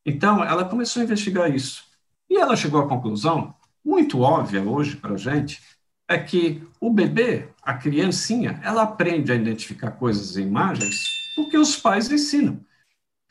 Então 0.05 0.45
ela 0.45 0.65
começou 0.65 1.01
a 1.01 1.05
investigar 1.05 1.55
isso 1.55 1.85
e 2.29 2.37
ela 2.37 2.57
chegou 2.57 2.81
à 2.81 2.89
conclusão 2.89 3.55
muito 3.85 4.21
óbvia 4.21 4.63
hoje 4.63 4.97
para 4.97 5.15
a 5.15 5.19
gente 5.19 5.61
é 6.09 6.19
que 6.19 6.67
o 6.81 6.91
bebê, 6.91 7.49
a 7.63 7.75
criancinha, 7.75 8.61
ela 8.65 8.83
aprende 8.83 9.31
a 9.31 9.35
identificar 9.37 9.93
coisas 9.93 10.37
em 10.37 10.43
imagens 10.43 11.05
porque 11.37 11.57
os 11.57 11.77
pais 11.77 12.11
ensinam. 12.11 12.61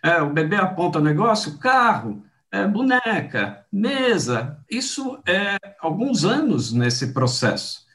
É, 0.04 0.22
o 0.22 0.30
bebê 0.30 0.56
aponta 0.56 1.00
o 1.00 1.04
negócio, 1.04 1.58
carro, 1.58 2.24
é, 2.52 2.68
boneca, 2.68 3.66
mesa. 3.72 4.64
Isso 4.70 5.22
é 5.26 5.58
alguns 5.80 6.26
anos 6.26 6.72
nesse 6.72 7.14
processo. 7.14 7.88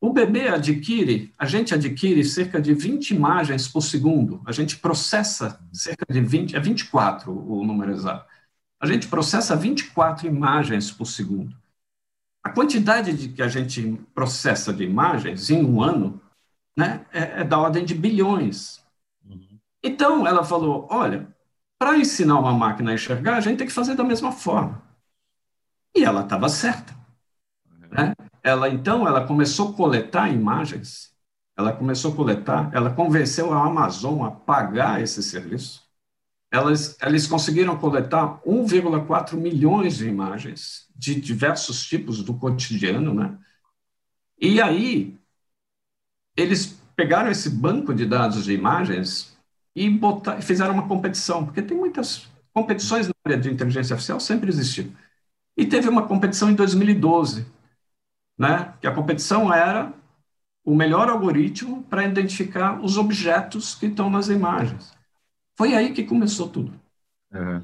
O 0.00 0.12
bebê 0.12 0.48
adquire, 0.48 1.32
a 1.38 1.46
gente 1.46 1.72
adquire 1.72 2.22
cerca 2.24 2.60
de 2.60 2.74
20 2.74 3.12
imagens 3.12 3.66
por 3.66 3.80
segundo. 3.80 4.42
A 4.46 4.52
gente 4.52 4.76
processa 4.76 5.58
cerca 5.72 6.04
de 6.10 6.20
20, 6.20 6.56
é 6.56 6.60
24 6.60 7.32
o 7.32 7.64
número 7.64 7.92
exato. 7.92 8.28
A 8.78 8.86
gente 8.86 9.08
processa 9.08 9.56
24 9.56 10.26
imagens 10.26 10.90
por 10.90 11.06
segundo. 11.06 11.56
A 12.42 12.50
quantidade 12.50 13.14
de 13.14 13.30
que 13.30 13.40
a 13.40 13.48
gente 13.48 13.98
processa 14.14 14.74
de 14.74 14.84
imagens 14.84 15.48
em 15.48 15.64
um 15.64 15.82
ano 15.82 16.20
né, 16.76 17.06
é, 17.10 17.40
é 17.40 17.44
da 17.44 17.58
ordem 17.58 17.82
de 17.82 17.94
bilhões. 17.94 18.84
Uhum. 19.24 19.58
Então, 19.82 20.26
ela 20.26 20.44
falou: 20.44 20.86
olha, 20.90 21.33
para 21.84 21.98
ensinar 21.98 22.38
uma 22.38 22.54
máquina 22.54 22.92
a 22.92 22.94
enxergar, 22.94 23.36
a 23.36 23.40
gente 23.42 23.58
tem 23.58 23.66
que 23.66 23.72
fazer 23.72 23.94
da 23.94 24.02
mesma 24.02 24.32
forma. 24.32 24.82
E 25.94 26.02
ela 26.02 26.22
estava 26.22 26.48
certa. 26.48 26.96
Né? 27.90 28.14
Ela, 28.42 28.70
então, 28.70 29.06
ela 29.06 29.26
começou 29.26 29.68
a 29.68 29.72
coletar 29.74 30.32
imagens, 30.32 31.14
ela 31.54 31.74
começou 31.74 32.14
a 32.14 32.16
coletar, 32.16 32.70
ela 32.72 32.88
convenceu 32.88 33.52
a 33.52 33.66
Amazon 33.66 34.22
a 34.22 34.30
pagar 34.30 35.02
esse 35.02 35.22
serviço 35.22 35.84
elas, 36.50 36.96
eles 37.02 37.26
conseguiram 37.26 37.76
coletar 37.76 38.40
1,4 38.46 39.34
milhões 39.36 39.98
de 39.98 40.08
imagens 40.08 40.88
de 40.96 41.20
diversos 41.20 41.84
tipos 41.84 42.22
do 42.22 42.32
cotidiano, 42.32 43.12
né? 43.12 43.36
E 44.40 44.58
aí, 44.58 45.18
eles 46.34 46.80
pegaram 46.96 47.28
esse 47.28 47.50
banco 47.50 47.92
de 47.92 48.06
dados 48.06 48.44
de 48.44 48.54
imagens 48.54 49.33
e 49.74 49.90
botar, 49.90 50.40
fizeram 50.40 50.74
uma 50.74 50.86
competição, 50.88 51.44
porque 51.44 51.62
tem 51.62 51.76
muitas 51.76 52.28
competições 52.52 53.08
na 53.08 53.14
área 53.24 53.38
de 53.38 53.50
inteligência 53.50 53.94
artificial, 53.94 54.20
sempre 54.20 54.48
existiu. 54.48 54.92
E 55.56 55.66
teve 55.66 55.88
uma 55.88 56.06
competição 56.06 56.50
em 56.50 56.54
2012, 56.54 57.46
né? 58.38 58.74
Que 58.80 58.86
a 58.86 58.94
competição 58.94 59.52
era 59.52 59.92
o 60.64 60.74
melhor 60.74 61.08
algoritmo 61.08 61.82
para 61.84 62.04
identificar 62.04 62.80
os 62.82 62.96
objetos 62.96 63.74
que 63.74 63.86
estão 63.86 64.08
nas 64.08 64.28
imagens. 64.28 64.92
Foi 65.56 65.74
aí 65.74 65.92
que 65.92 66.04
começou 66.04 66.48
tudo. 66.48 66.72
Uhum. 67.32 67.62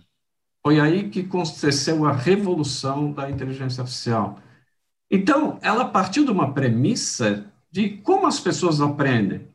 Foi 0.62 0.78
aí 0.78 1.08
que 1.08 1.20
aconteceu 1.20 2.04
a 2.04 2.12
revolução 2.12 3.12
da 3.12 3.30
inteligência 3.30 3.80
artificial. 3.80 4.38
Então, 5.10 5.58
ela 5.62 5.86
partiu 5.86 6.24
de 6.24 6.30
uma 6.30 6.52
premissa 6.52 7.50
de 7.70 7.96
como 7.98 8.26
as 8.26 8.38
pessoas 8.38 8.80
aprendem. 8.80 9.48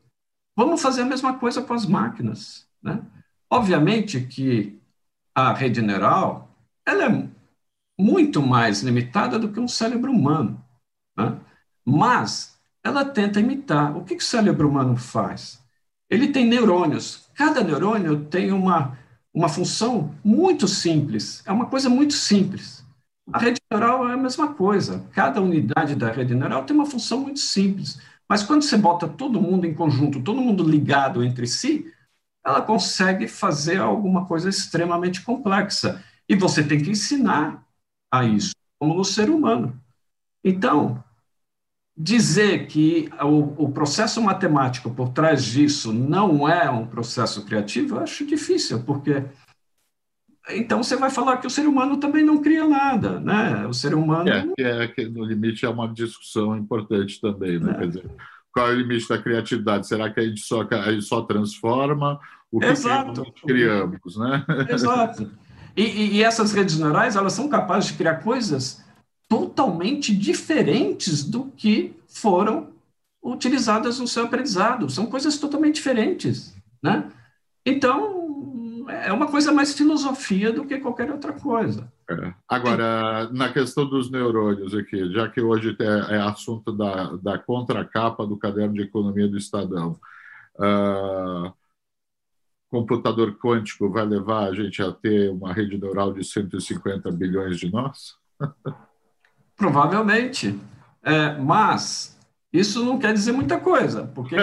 Vamos 0.56 0.80
fazer 0.80 1.02
a 1.02 1.06
mesma 1.06 1.38
coisa 1.38 1.62
com 1.62 1.74
as 1.74 1.86
máquinas. 1.86 2.66
Né? 2.82 3.00
Obviamente 3.50 4.20
que 4.22 4.80
a 5.34 5.52
rede 5.52 5.82
neural 5.82 6.50
ela 6.84 7.04
é 7.04 7.28
muito 7.98 8.42
mais 8.42 8.82
limitada 8.82 9.38
do 9.38 9.52
que 9.52 9.60
um 9.60 9.68
cérebro 9.68 10.10
humano. 10.10 10.64
Né? 11.16 11.38
Mas 11.84 12.58
ela 12.82 13.04
tenta 13.04 13.40
imitar. 13.40 13.96
O 13.96 14.04
que, 14.04 14.16
que 14.16 14.22
o 14.22 14.26
cérebro 14.26 14.68
humano 14.68 14.96
faz? 14.96 15.62
Ele 16.08 16.28
tem 16.28 16.46
neurônios 16.46 17.26
Cada 17.36 17.62
neurônio 17.62 18.24
tem 18.24 18.50
uma, 18.50 18.98
uma 19.32 19.48
função 19.48 20.14
muito 20.24 20.66
simples, 20.66 21.42
é 21.44 21.52
uma 21.52 21.66
coisa 21.66 21.90
muito 21.90 22.14
simples. 22.14 22.82
A 23.30 23.38
rede 23.38 23.60
neural 23.70 24.08
é 24.08 24.14
a 24.14 24.16
mesma 24.16 24.54
coisa. 24.54 25.04
Cada 25.12 25.42
unidade 25.42 25.94
da 25.94 26.10
rede 26.10 26.34
neural 26.34 26.64
tem 26.64 26.74
uma 26.74 26.86
função 26.86 27.20
muito 27.20 27.40
simples. 27.40 28.00
Mas 28.28 28.42
quando 28.42 28.62
você 28.62 28.76
bota 28.76 29.06
todo 29.06 29.40
mundo 29.40 29.66
em 29.66 29.74
conjunto, 29.74 30.22
todo 30.22 30.40
mundo 30.40 30.68
ligado 30.68 31.22
entre 31.22 31.46
si, 31.46 31.92
ela 32.44 32.62
consegue 32.62 33.26
fazer 33.28 33.80
alguma 33.80 34.26
coisa 34.26 34.48
extremamente 34.48 35.22
complexa. 35.22 36.02
E 36.28 36.34
você 36.34 36.62
tem 36.62 36.82
que 36.82 36.90
ensinar 36.90 37.64
a 38.10 38.24
isso, 38.24 38.52
como 38.78 38.94
no 38.94 39.04
ser 39.04 39.30
humano. 39.30 39.80
Então, 40.44 41.02
dizer 41.96 42.66
que 42.66 43.08
o, 43.22 43.64
o, 43.64 43.72
processo 43.72 44.20
matemático 44.20 44.90
por 44.90 45.08
trás 45.10 45.44
disso 45.44 45.92
não 45.92 46.48
é 46.48 46.70
um 46.70 46.86
processo 46.86 47.44
criativo, 47.44 47.96
eu 47.96 48.00
acho 48.02 48.26
difícil, 48.26 48.82
porque 48.82 49.24
então 50.50 50.82
você 50.82 50.96
vai 50.96 51.10
falar 51.10 51.38
que 51.38 51.46
o 51.46 51.50
ser 51.50 51.66
humano 51.66 51.96
também 51.96 52.24
não 52.24 52.40
cria 52.40 52.66
nada, 52.66 53.18
né? 53.20 53.66
O 53.66 53.72
ser 53.72 53.94
humano 53.94 54.28
é, 54.28 54.46
que 54.56 54.62
é 54.62 54.88
que 54.88 55.08
no 55.08 55.24
limite 55.24 55.64
é 55.64 55.68
uma 55.68 55.92
discussão 55.92 56.56
importante 56.56 57.20
também, 57.20 57.58
né? 57.58 57.72
É. 57.72 57.74
Quer 57.74 57.88
dizer, 57.88 58.10
qual 58.52 58.68
é 58.68 58.72
o 58.72 58.76
limite 58.76 59.08
da 59.08 59.18
criatividade? 59.18 59.86
Será 59.86 60.10
que 60.10 60.20
a 60.20 60.22
gente 60.22 60.40
só 60.40 60.62
a 60.62 60.92
gente 60.92 61.04
só 61.04 61.22
transforma 61.22 62.20
o 62.50 62.60
que 62.60 62.66
Exato. 62.66 63.32
criamos, 63.44 64.16
né? 64.16 64.44
Exato. 64.70 65.30
E, 65.76 65.82
e, 65.82 66.16
e 66.16 66.22
essas 66.22 66.52
redes 66.52 66.78
neurais 66.78 67.16
elas 67.16 67.32
são 67.32 67.48
capazes 67.48 67.90
de 67.90 67.98
criar 67.98 68.16
coisas 68.16 68.84
totalmente 69.28 70.14
diferentes 70.14 71.24
do 71.24 71.46
que 71.56 71.94
foram 72.08 72.68
utilizadas 73.22 73.98
no 73.98 74.06
seu 74.06 74.24
aprendizado. 74.24 74.88
São 74.88 75.06
coisas 75.06 75.36
totalmente 75.38 75.74
diferentes, 75.74 76.54
né? 76.82 77.10
Então, 77.64 78.15
é 78.88 79.12
uma 79.12 79.26
coisa 79.26 79.52
mais 79.52 79.74
filosofia 79.74 80.52
do 80.52 80.64
que 80.64 80.78
qualquer 80.78 81.10
outra 81.10 81.32
coisa. 81.32 81.90
É. 82.08 82.34
Agora, 82.48 83.28
na 83.32 83.52
questão 83.52 83.88
dos 83.88 84.10
neurônios 84.10 84.74
aqui, 84.74 85.12
já 85.12 85.28
que 85.28 85.40
hoje 85.40 85.76
é, 85.80 86.16
é 86.16 86.18
assunto 86.20 86.72
da, 86.72 87.12
da 87.16 87.38
contracapa 87.38 88.26
do 88.26 88.36
caderno 88.36 88.74
de 88.74 88.82
economia 88.82 89.28
do 89.28 89.36
Estadão, 89.36 89.98
uh, 90.56 91.52
computador 92.68 93.36
quântico 93.38 93.90
vai 93.90 94.04
levar 94.04 94.48
a 94.48 94.54
gente 94.54 94.82
a 94.82 94.92
ter 94.92 95.30
uma 95.30 95.52
rede 95.52 95.78
neural 95.78 96.12
de 96.12 96.24
150 96.24 97.10
bilhões 97.12 97.58
de 97.58 97.70
nós? 97.70 98.16
Provavelmente. 99.56 100.58
É, 101.02 101.36
mas 101.38 102.15
isso 102.52 102.84
não 102.84 102.98
quer 102.98 103.12
dizer 103.12 103.32
muita 103.32 103.58
coisa, 103.58 104.10
porque 104.14 104.36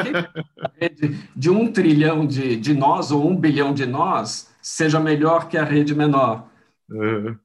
rede 0.79 1.19
de 1.35 1.49
um 1.49 1.71
trilhão 1.71 2.25
de, 2.25 2.55
de 2.55 2.73
nós 2.73 3.11
ou 3.11 3.29
um 3.29 3.35
bilhão 3.35 3.73
de 3.73 3.85
nós 3.85 4.49
seja 4.61 4.99
melhor 4.99 5.47
que 5.47 5.57
a 5.57 5.63
rede 5.63 5.95
menor. 5.95 6.47
Uhum. 6.89 7.37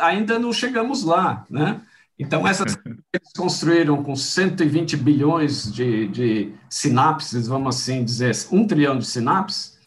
Ainda 0.00 0.38
não 0.38 0.52
chegamos 0.52 1.04
lá, 1.04 1.44
né? 1.50 1.80
Então, 2.18 2.46
essas 2.46 2.74
que 2.74 2.88
eles 3.14 3.32
construíram 3.36 4.02
com 4.02 4.16
120 4.16 4.96
bilhões 4.96 5.72
de, 5.72 6.08
de 6.08 6.52
sinapses, 6.68 7.46
vamos 7.46 7.76
assim 7.76 8.04
dizer, 8.04 8.34
um 8.50 8.66
trilhão 8.66 8.98
de 8.98 9.06
sinapses, 9.06 9.78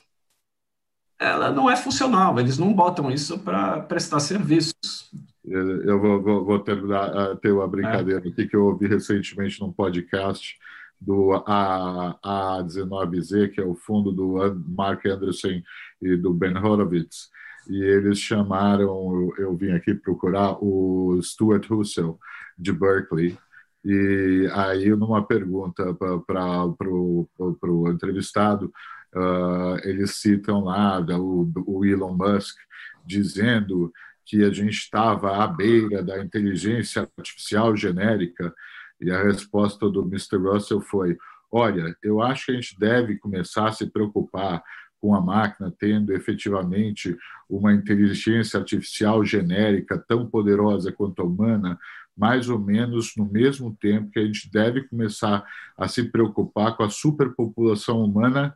ela 1.20 1.52
não 1.52 1.70
é 1.70 1.76
funcional, 1.76 2.40
eles 2.40 2.58
não 2.58 2.74
botam 2.74 3.12
isso 3.12 3.38
para 3.40 3.82
prestar 3.82 4.20
serviços. 4.20 5.01
Eu 5.44 6.00
vou, 6.00 6.22
vou, 6.22 6.46
vou 6.46 6.60
terminar, 6.60 7.36
ter 7.38 7.52
uma 7.52 7.68
brincadeira 7.68 8.20
aqui 8.20 8.48
que 8.48 8.56
eu 8.56 8.66
ouvi 8.66 8.88
recentemente 8.88 9.60
num 9.60 9.72
podcast 9.72 10.56
do 11.00 11.34
A, 11.48 12.16
A19Z, 12.24 13.52
que 13.52 13.60
é 13.60 13.66
o 13.66 13.74
fundo 13.74 14.12
do 14.12 14.36
Mark 14.68 15.04
Anderson 15.06 15.62
e 16.00 16.16
do 16.16 16.32
Ben 16.32 16.56
Horowitz, 16.56 17.32
e 17.68 17.76
eles 17.76 18.20
chamaram, 18.20 19.32
eu 19.38 19.56
vim 19.56 19.72
aqui 19.72 19.96
procurar 19.96 20.58
o 20.64 21.20
Stuart 21.22 21.68
Russell, 21.68 22.20
de 22.58 22.72
Berkeley, 22.72 23.38
E 23.84 24.48
aí, 24.54 24.90
numa 24.96 25.26
pergunta 25.26 25.94
para 25.96 26.88
o 26.88 27.90
entrevistado, 27.90 28.72
uh, 29.16 29.78
eles 29.84 30.18
citam 30.18 30.66
lá 30.66 31.00
o, 31.20 31.52
o 31.66 31.84
Elon 31.84 32.16
Musk 32.16 32.58
dizendo 33.04 33.92
que 34.32 34.46
a 34.46 34.50
gente 34.50 34.78
estava 34.78 35.44
à 35.44 35.48
beira 35.48 36.02
da 36.02 36.24
inteligência 36.24 37.06
artificial 37.18 37.76
genérica, 37.76 38.56
e 39.02 39.12
a 39.12 39.22
resposta 39.22 39.90
do 39.90 40.04
Mr. 40.04 40.38
Russell 40.38 40.80
foi: 40.80 41.18
olha, 41.52 41.94
eu 42.02 42.22
acho 42.22 42.46
que 42.46 42.52
a 42.54 42.56
gente 42.56 42.80
deve 42.80 43.18
começar 43.18 43.68
a 43.68 43.74
se 43.74 43.88
preocupar 43.88 44.64
com 45.02 45.14
a 45.14 45.20
máquina 45.20 45.74
tendo 45.78 46.14
efetivamente 46.14 47.18
uma 47.50 47.74
inteligência 47.74 48.58
artificial 48.58 49.26
genérica 49.26 50.02
tão 50.08 50.26
poderosa 50.26 50.94
quanto 50.94 51.22
a 51.22 51.26
humana, 51.26 51.78
mais 52.16 52.48
ou 52.48 52.58
menos 52.58 53.14
no 53.18 53.30
mesmo 53.30 53.76
tempo 53.82 54.12
que 54.12 54.20
a 54.20 54.26
gente 54.26 54.50
deve 54.50 54.84
começar 54.84 55.44
a 55.76 55.90
se 55.90 56.04
preocupar 56.04 56.78
com 56.78 56.84
a 56.84 56.90
superpopulação 56.90 58.02
humana 58.02 58.56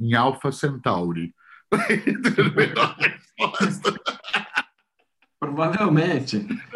em 0.00 0.14
Alpha 0.14 0.50
Centauri. 0.50 1.32
Provavelmente. 5.40 6.46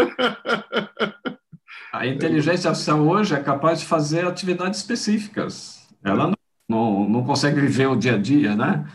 A 1.92 2.06
inteligência 2.06 2.70
artificial 2.70 3.06
hoje 3.06 3.34
é 3.34 3.42
capaz 3.42 3.80
de 3.80 3.86
fazer 3.86 4.26
atividades 4.26 4.80
específicas. 4.80 5.86
Ela 6.02 6.28
não, 6.28 6.34
não, 6.68 7.08
não 7.08 7.24
consegue 7.24 7.60
viver 7.60 7.86
o 7.86 7.96
dia 7.96 8.14
a 8.14 8.18
dia, 8.18 8.56
né? 8.56 8.86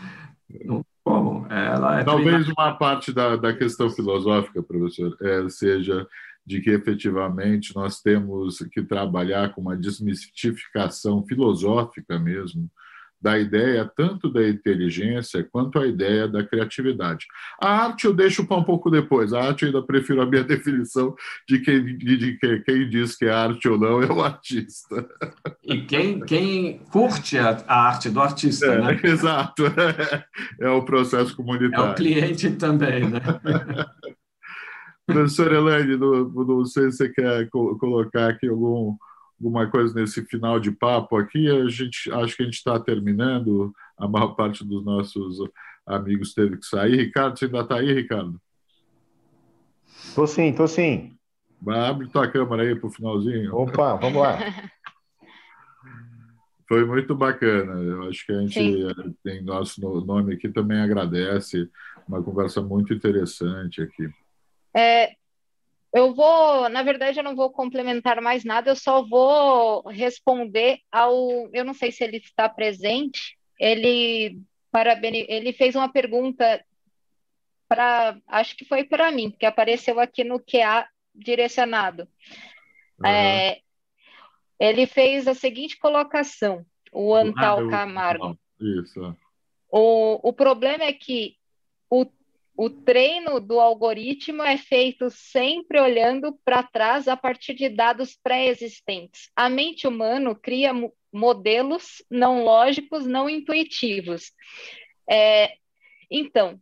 Não, 0.64 0.84
como? 1.04 1.46
Ela 1.48 2.00
é 2.00 2.04
Talvez 2.04 2.44
treinada... 2.44 2.54
uma 2.58 2.76
parte 2.76 3.12
da, 3.12 3.36
da 3.36 3.54
questão 3.54 3.88
filosófica, 3.88 4.62
professor, 4.62 5.16
é, 5.22 5.48
seja 5.48 6.06
de 6.44 6.60
que 6.60 6.70
efetivamente 6.70 7.74
nós 7.76 8.00
temos 8.00 8.58
que 8.72 8.82
trabalhar 8.82 9.54
com 9.54 9.60
uma 9.60 9.76
desmistificação 9.76 11.24
filosófica 11.24 12.18
mesmo 12.18 12.68
da 13.20 13.38
ideia 13.38 13.90
tanto 13.96 14.30
da 14.30 14.48
inteligência 14.48 15.46
quanto 15.50 15.78
a 15.78 15.86
ideia 15.86 16.28
da 16.28 16.44
criatividade. 16.44 17.26
A 17.60 17.84
arte 17.86 18.04
eu 18.04 18.14
deixo 18.14 18.46
para 18.46 18.56
um 18.56 18.64
pouco 18.64 18.90
depois. 18.90 19.32
A 19.32 19.42
arte 19.42 19.62
eu 19.62 19.68
ainda 19.68 19.82
prefiro 19.82 20.22
a 20.22 20.26
minha 20.26 20.44
definição 20.44 21.14
de 21.48 21.58
quem, 21.60 21.96
de 21.96 22.38
que, 22.38 22.60
quem 22.60 22.88
diz 22.88 23.16
que 23.16 23.24
é 23.24 23.32
arte 23.32 23.68
ou 23.68 23.78
não 23.78 24.02
é 24.02 24.06
o 24.06 24.22
artista. 24.22 25.08
E 25.64 25.82
quem, 25.82 26.20
quem 26.20 26.78
curte 26.90 27.38
a, 27.38 27.62
a 27.66 27.88
arte 27.88 28.08
do 28.08 28.20
artista, 28.20 28.66
é, 28.66 28.80
né? 28.80 29.00
Exato. 29.02 29.64
É, 29.66 30.66
é 30.66 30.70
o 30.70 30.82
processo 30.82 31.34
comunitário. 31.34 31.88
É 31.88 31.90
o 31.90 31.94
cliente 31.94 32.50
também, 32.52 33.08
né? 33.08 33.20
Professor 35.06 35.50
Elaine, 35.50 35.96
não, 35.96 36.28
não 36.28 36.64
sei 36.66 36.90
se 36.90 36.98
você 36.98 37.08
quer 37.08 37.48
colocar 37.48 38.28
aqui 38.28 38.46
algum 38.46 38.94
alguma 39.38 39.70
coisa 39.70 39.94
nesse 39.94 40.24
final 40.24 40.58
de 40.58 40.70
papo 40.70 41.16
aqui. 41.16 41.48
A 41.48 41.68
gente 41.68 42.10
acho 42.12 42.36
que 42.36 42.42
a 42.42 42.46
gente 42.46 42.56
está 42.56 42.78
terminando. 42.78 43.72
A 43.96 44.06
maior 44.06 44.34
parte 44.34 44.64
dos 44.64 44.84
nossos 44.84 45.38
amigos 45.86 46.34
teve 46.34 46.56
que 46.56 46.66
sair. 46.66 46.96
Ricardo, 46.96 47.38
você 47.38 47.46
ainda 47.46 47.60
está 47.60 47.76
aí, 47.76 47.92
Ricardo? 47.92 48.40
Tô 50.14 50.26
sim, 50.26 50.52
tô 50.52 50.66
sim. 50.66 51.16
Abre 51.66 52.08
tua 52.08 52.30
câmera 52.30 52.62
aí 52.62 52.74
para 52.74 52.86
o 52.86 52.92
finalzinho. 52.92 53.54
Opa, 53.54 53.96
vamos 53.96 54.20
lá. 54.20 54.38
Foi 56.68 56.84
muito 56.84 57.14
bacana. 57.14 57.80
Eu 57.80 58.08
acho 58.08 58.26
que 58.26 58.32
a 58.32 58.40
gente 58.42 58.52
Sim. 58.52 59.16
tem 59.24 59.42
nosso 59.42 59.80
nome 59.80 60.34
aqui 60.34 60.50
também 60.50 60.78
agradece. 60.78 61.68
Uma 62.06 62.22
conversa 62.22 62.60
muito 62.60 62.92
interessante 62.92 63.80
aqui. 63.80 64.10
É, 64.76 65.16
eu 65.92 66.14
vou, 66.14 66.68
na 66.68 66.82
verdade, 66.82 67.18
eu 67.18 67.24
não 67.24 67.34
vou 67.34 67.50
complementar 67.50 68.20
mais 68.20 68.44
nada, 68.44 68.70
eu 68.70 68.76
só 68.76 69.02
vou 69.02 69.88
responder 69.88 70.80
ao. 70.92 71.48
Eu 71.52 71.64
não 71.64 71.72
sei 71.72 71.90
se 71.90 72.04
ele 72.04 72.18
está 72.18 72.48
presente. 72.48 73.38
Ele, 73.58 74.38
parabeni, 74.70 75.24
ele 75.28 75.52
fez 75.52 75.74
uma 75.74 75.90
pergunta 75.90 76.62
para. 77.66 78.18
Acho 78.26 78.54
que 78.56 78.66
foi 78.66 78.84
para 78.84 79.10
mim, 79.10 79.30
que 79.30 79.46
apareceu 79.46 79.98
aqui 79.98 80.22
no 80.24 80.38
QA 80.38 80.86
direcionado. 81.14 82.06
Uhum. 83.00 83.06
É, 83.06 83.60
ele 84.60 84.86
fez 84.86 85.26
a 85.26 85.34
seguinte 85.34 85.78
colocação, 85.78 86.66
o 86.92 87.14
Antal 87.14 87.66
ah, 87.66 87.70
Camargo. 87.70 88.38
Isso. 88.60 89.16
O, 89.70 90.28
o 90.28 90.32
problema 90.32 90.84
é 90.84 90.92
que 90.92 91.37
o 92.58 92.68
treino 92.68 93.38
do 93.38 93.60
algoritmo 93.60 94.42
é 94.42 94.58
feito 94.58 95.08
sempre 95.10 95.80
olhando 95.80 96.36
para 96.44 96.60
trás 96.60 97.06
a 97.06 97.16
partir 97.16 97.54
de 97.54 97.68
dados 97.68 98.18
pré-existentes. 98.20 99.30
A 99.36 99.48
mente 99.48 99.86
humana 99.86 100.34
cria 100.34 100.72
modelos 101.12 102.04
não 102.10 102.42
lógicos, 102.42 103.06
não 103.06 103.30
intuitivos. 103.30 104.32
É, 105.08 105.52
então, 106.10 106.60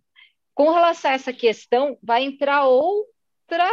com 0.55 0.71
relação 0.71 1.13
a 1.13 1.15
essa 1.15 1.33
questão, 1.33 1.99
vai 2.03 2.25
entrar 2.25 2.67
outra 2.67 3.67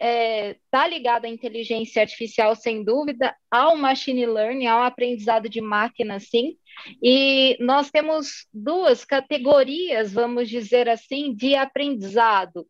está 0.00 0.06
é, 0.06 0.56
tá 0.70 0.88
ligado 0.88 1.26
à 1.26 1.28
inteligência 1.28 2.00
artificial, 2.00 2.56
sem 2.56 2.82
dúvida, 2.82 3.36
ao 3.50 3.76
machine 3.76 4.24
learning, 4.24 4.66
ao 4.66 4.82
aprendizado 4.82 5.46
de 5.48 5.60
máquina, 5.60 6.18
sim. 6.18 6.56
E 7.02 7.56
nós 7.60 7.90
temos 7.90 8.46
duas 8.52 9.04
categorias, 9.04 10.12
vamos 10.12 10.48
dizer 10.48 10.88
assim, 10.88 11.34
de 11.34 11.54
aprendizado. 11.54 12.66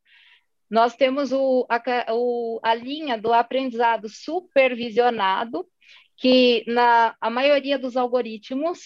Nós 0.68 0.96
temos 0.96 1.30
o, 1.32 1.66
a, 1.68 1.80
o, 2.12 2.58
a 2.64 2.74
linha 2.74 3.16
do 3.16 3.32
aprendizado 3.32 4.08
supervisionado, 4.08 5.64
que 6.16 6.64
na 6.66 7.14
a 7.20 7.30
maioria 7.30 7.78
dos 7.78 7.96
algoritmos 7.96 8.80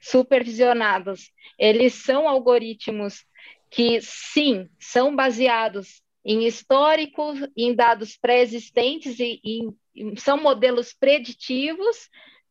supervisionados, 0.00 1.30
eles 1.58 1.94
são 1.94 2.28
algoritmos 2.28 3.24
que, 3.70 4.00
sim, 4.00 4.68
são 4.78 5.14
baseados 5.14 6.02
em 6.24 6.46
históricos, 6.46 7.38
em 7.56 7.74
dados 7.74 8.16
pré-existentes 8.16 9.18
e, 9.18 9.40
e 9.44 10.20
são 10.20 10.36
modelos 10.36 10.92
preditivos, 10.92 12.08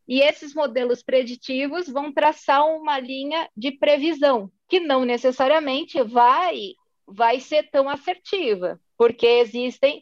e 0.08 0.22
esses 0.22 0.54
modelos 0.54 1.04
preditivos 1.04 1.88
vão 1.88 2.12
traçar 2.12 2.66
uma 2.66 3.00
linha 3.00 3.50
de 3.56 3.72
previsão, 3.72 4.50
que 4.68 4.80
não 4.80 5.04
necessariamente 5.04 6.02
vai, 6.02 6.74
vai 7.06 7.40
ser 7.40 7.70
tão 7.70 7.90
assertiva, 7.90 8.80
porque 8.98 9.28
existem 9.28 10.02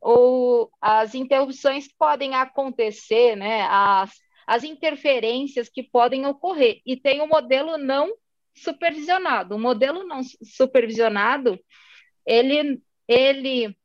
o, 0.00 0.68
as 0.80 1.14
interrupções 1.14 1.88
que 1.88 1.94
podem 1.98 2.34
acontecer, 2.34 3.34
né, 3.34 3.62
as, 3.62 4.12
as 4.46 4.62
interferências 4.62 5.68
que 5.68 5.82
podem 5.82 6.26
ocorrer, 6.26 6.80
e 6.84 6.96
tem 6.96 7.22
o 7.22 7.26
modelo 7.26 7.78
não 7.78 8.12
supervisionado. 8.54 9.56
O 9.56 9.58
modelo 9.58 10.04
não 10.04 10.20
supervisionado, 10.42 11.58
ele 12.26 12.80
ele 13.08 13.76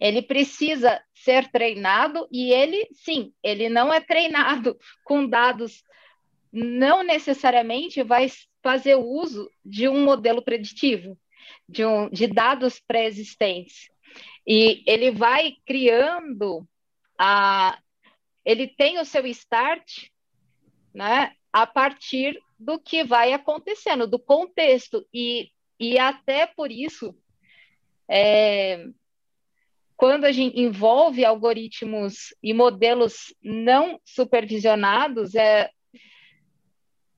ele 0.00 0.22
precisa 0.22 1.00
ser 1.14 1.50
treinado 1.50 2.26
e 2.32 2.50
ele, 2.50 2.88
sim, 2.92 3.34
ele 3.42 3.68
não 3.68 3.92
é 3.92 4.00
treinado 4.00 4.78
com 5.04 5.28
dados, 5.28 5.84
não 6.50 7.02
necessariamente 7.02 8.02
vai 8.02 8.26
fazer 8.62 8.96
uso 8.96 9.50
de 9.62 9.88
um 9.88 10.02
modelo 10.02 10.42
preditivo, 10.42 11.18
de, 11.68 11.84
um, 11.84 12.08
de 12.08 12.26
dados 12.26 12.80
pré-existentes. 12.80 13.90
E 14.46 14.82
ele 14.86 15.10
vai 15.10 15.56
criando 15.66 16.66
a. 17.18 17.78
Ele 18.42 18.66
tem 18.66 18.98
o 18.98 19.04
seu 19.04 19.26
start 19.26 20.08
né, 20.94 21.34
a 21.52 21.66
partir 21.66 22.40
do 22.58 22.80
que 22.80 23.04
vai 23.04 23.34
acontecendo, 23.34 24.06
do 24.06 24.18
contexto. 24.18 25.06
E, 25.12 25.50
e 25.78 25.98
até 25.98 26.46
por 26.46 26.72
isso 26.72 27.14
é, 28.10 28.88
quando 29.96 30.24
a 30.24 30.32
gente 30.32 30.58
envolve 30.58 31.24
algoritmos 31.24 32.34
e 32.42 32.52
modelos 32.52 33.32
não 33.40 34.00
supervisionados, 34.04 35.36
é, 35.36 35.70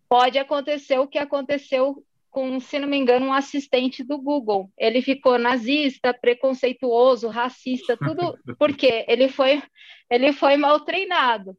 pode 0.07 0.39
acontecer 0.39 0.99
o 0.99 1.09
que 1.09 1.19
aconteceu 1.19 2.05
com, 2.31 2.61
se 2.61 2.79
não 2.79 2.89
me 2.89 2.99
engano, 2.99 3.27
um 3.27 3.33
assistente 3.33 4.05
do 4.05 4.19
Google. 4.19 4.71
Ele 4.77 5.01
ficou 5.01 5.39
nazista, 5.39 6.13
preconceituoso, 6.13 7.29
racista, 7.29 7.97
tudo 7.97 8.39
porque 8.59 9.07
ele 9.09 9.29
foi, 9.29 9.63
ele 10.11 10.33
foi 10.33 10.57
mal 10.57 10.81
treinado, 10.81 11.57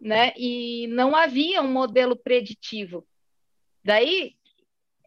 né? 0.00 0.32
E 0.36 0.86
não 0.88 1.16
havia 1.16 1.62
um 1.62 1.72
modelo 1.72 2.16
preditivo. 2.16 3.04
Daí 3.82 4.34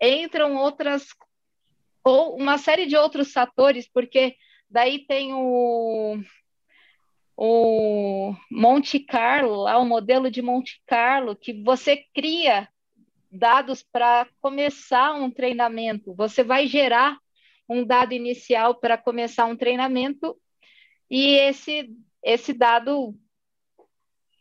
entram 0.02 0.56
outras 0.56 1.14
ou 2.04 2.36
uma 2.36 2.58
série 2.58 2.86
de 2.86 2.96
outros 2.96 3.32
fatores, 3.32 3.90
porque 3.92 4.36
daí 4.70 5.06
tem 5.06 5.34
o, 5.34 6.20
o 7.36 8.34
Monte 8.52 9.00
Carlo, 9.00 9.64
lá 9.64 9.78
o 9.78 9.86
modelo 9.86 10.30
de 10.30 10.42
Monte 10.42 10.82
Carlo, 10.86 11.36
que 11.36 11.62
você 11.64 12.06
cria 12.14 12.68
dados 13.32 13.84
para 13.84 14.28
começar 14.42 15.14
um 15.14 15.30
treinamento. 15.30 16.14
Você 16.16 16.44
vai 16.44 16.68
gerar 16.68 17.18
um 17.68 17.86
dado 17.86 18.14
inicial 18.14 18.76
para 18.76 18.98
começar 18.98 19.46
um 19.46 19.56
treinamento 19.56 20.36
e 21.10 21.36
esse 21.36 21.90
esse 22.22 22.52
dado 22.52 23.16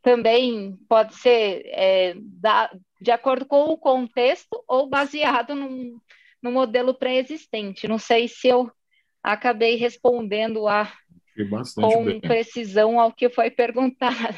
também 0.03 0.77
pode 0.89 1.15
ser 1.15 1.63
é, 1.67 2.15
da, 2.17 2.71
de 3.01 3.11
acordo 3.11 3.47
com 3.47 3.65
o 3.67 3.79
contexto 3.79 4.65
ou 4.67 4.89
baseado 4.89 5.55
num, 5.55 6.01
no 6.43 6.51
modelo 6.51 6.95
pré-existente. 6.95 7.89
Não 7.89 7.99
sei 7.99 8.29
se 8.29 8.49
eu 8.49 8.71
acabei 9.23 9.77
respondendo 9.77 10.67
a, 10.69 10.91
com 11.75 12.05
bem. 12.05 12.21
precisão 12.21 12.99
ao 12.99 13.13
que 13.13 13.29
foi 13.29 13.51
perguntado. 13.51 14.37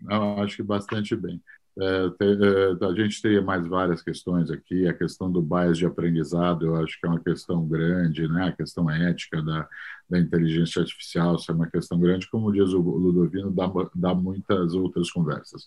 Não, 0.00 0.42
acho 0.42 0.56
que 0.56 0.62
bastante 0.62 1.14
bem. 1.14 1.40
É, 1.78 1.84
é, 1.84 2.86
a 2.86 2.94
gente 2.94 3.22
teria 3.22 3.40
mais 3.40 3.66
várias 3.66 4.02
questões 4.02 4.50
aqui. 4.50 4.86
A 4.86 4.92
questão 4.92 5.30
do 5.30 5.40
bias 5.40 5.78
de 5.78 5.86
aprendizado, 5.86 6.66
eu 6.66 6.76
acho 6.76 7.00
que 7.00 7.06
é 7.06 7.08
uma 7.08 7.20
questão 7.20 7.66
grande, 7.66 8.28
né? 8.28 8.48
A 8.48 8.52
questão 8.52 8.90
ética 8.90 9.40
da, 9.40 9.66
da 10.10 10.18
inteligência 10.18 10.82
artificial, 10.82 11.36
isso 11.36 11.50
é 11.50 11.54
uma 11.54 11.70
questão 11.70 11.98
grande. 11.98 12.28
Como 12.28 12.52
diz 12.52 12.72
o 12.74 12.78
Ludovino, 12.78 13.50
dá, 13.50 13.70
dá 13.94 14.14
muitas 14.14 14.74
outras 14.74 15.10
conversas. 15.10 15.64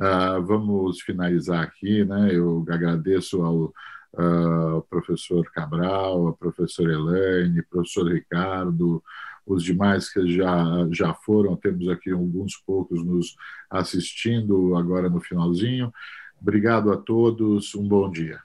Uh, 0.00 0.42
vamos 0.44 1.00
finalizar 1.02 1.62
aqui, 1.62 2.04
né? 2.04 2.34
Eu 2.34 2.64
agradeço 2.68 3.42
ao 3.42 3.72
uh, 4.18 4.82
professor 4.88 5.44
Cabral, 5.52 6.28
a 6.28 6.32
professora 6.32 6.92
Elaine, 6.92 7.62
professor 7.62 8.12
Ricardo, 8.12 9.02
os 9.46 9.62
demais 9.62 10.10
que 10.10 10.26
já, 10.34 10.64
já 10.90 11.12
foram, 11.12 11.56
temos 11.56 11.88
aqui 11.88 12.10
alguns 12.10 12.56
poucos 12.56 13.04
nos 13.04 13.36
assistindo 13.68 14.74
agora 14.76 15.10
no 15.10 15.20
finalzinho. 15.20 15.92
Obrigado 16.40 16.92
a 16.92 16.96
todos, 16.96 17.74
um 17.74 17.86
bom 17.86 18.10
dia. 18.10 18.43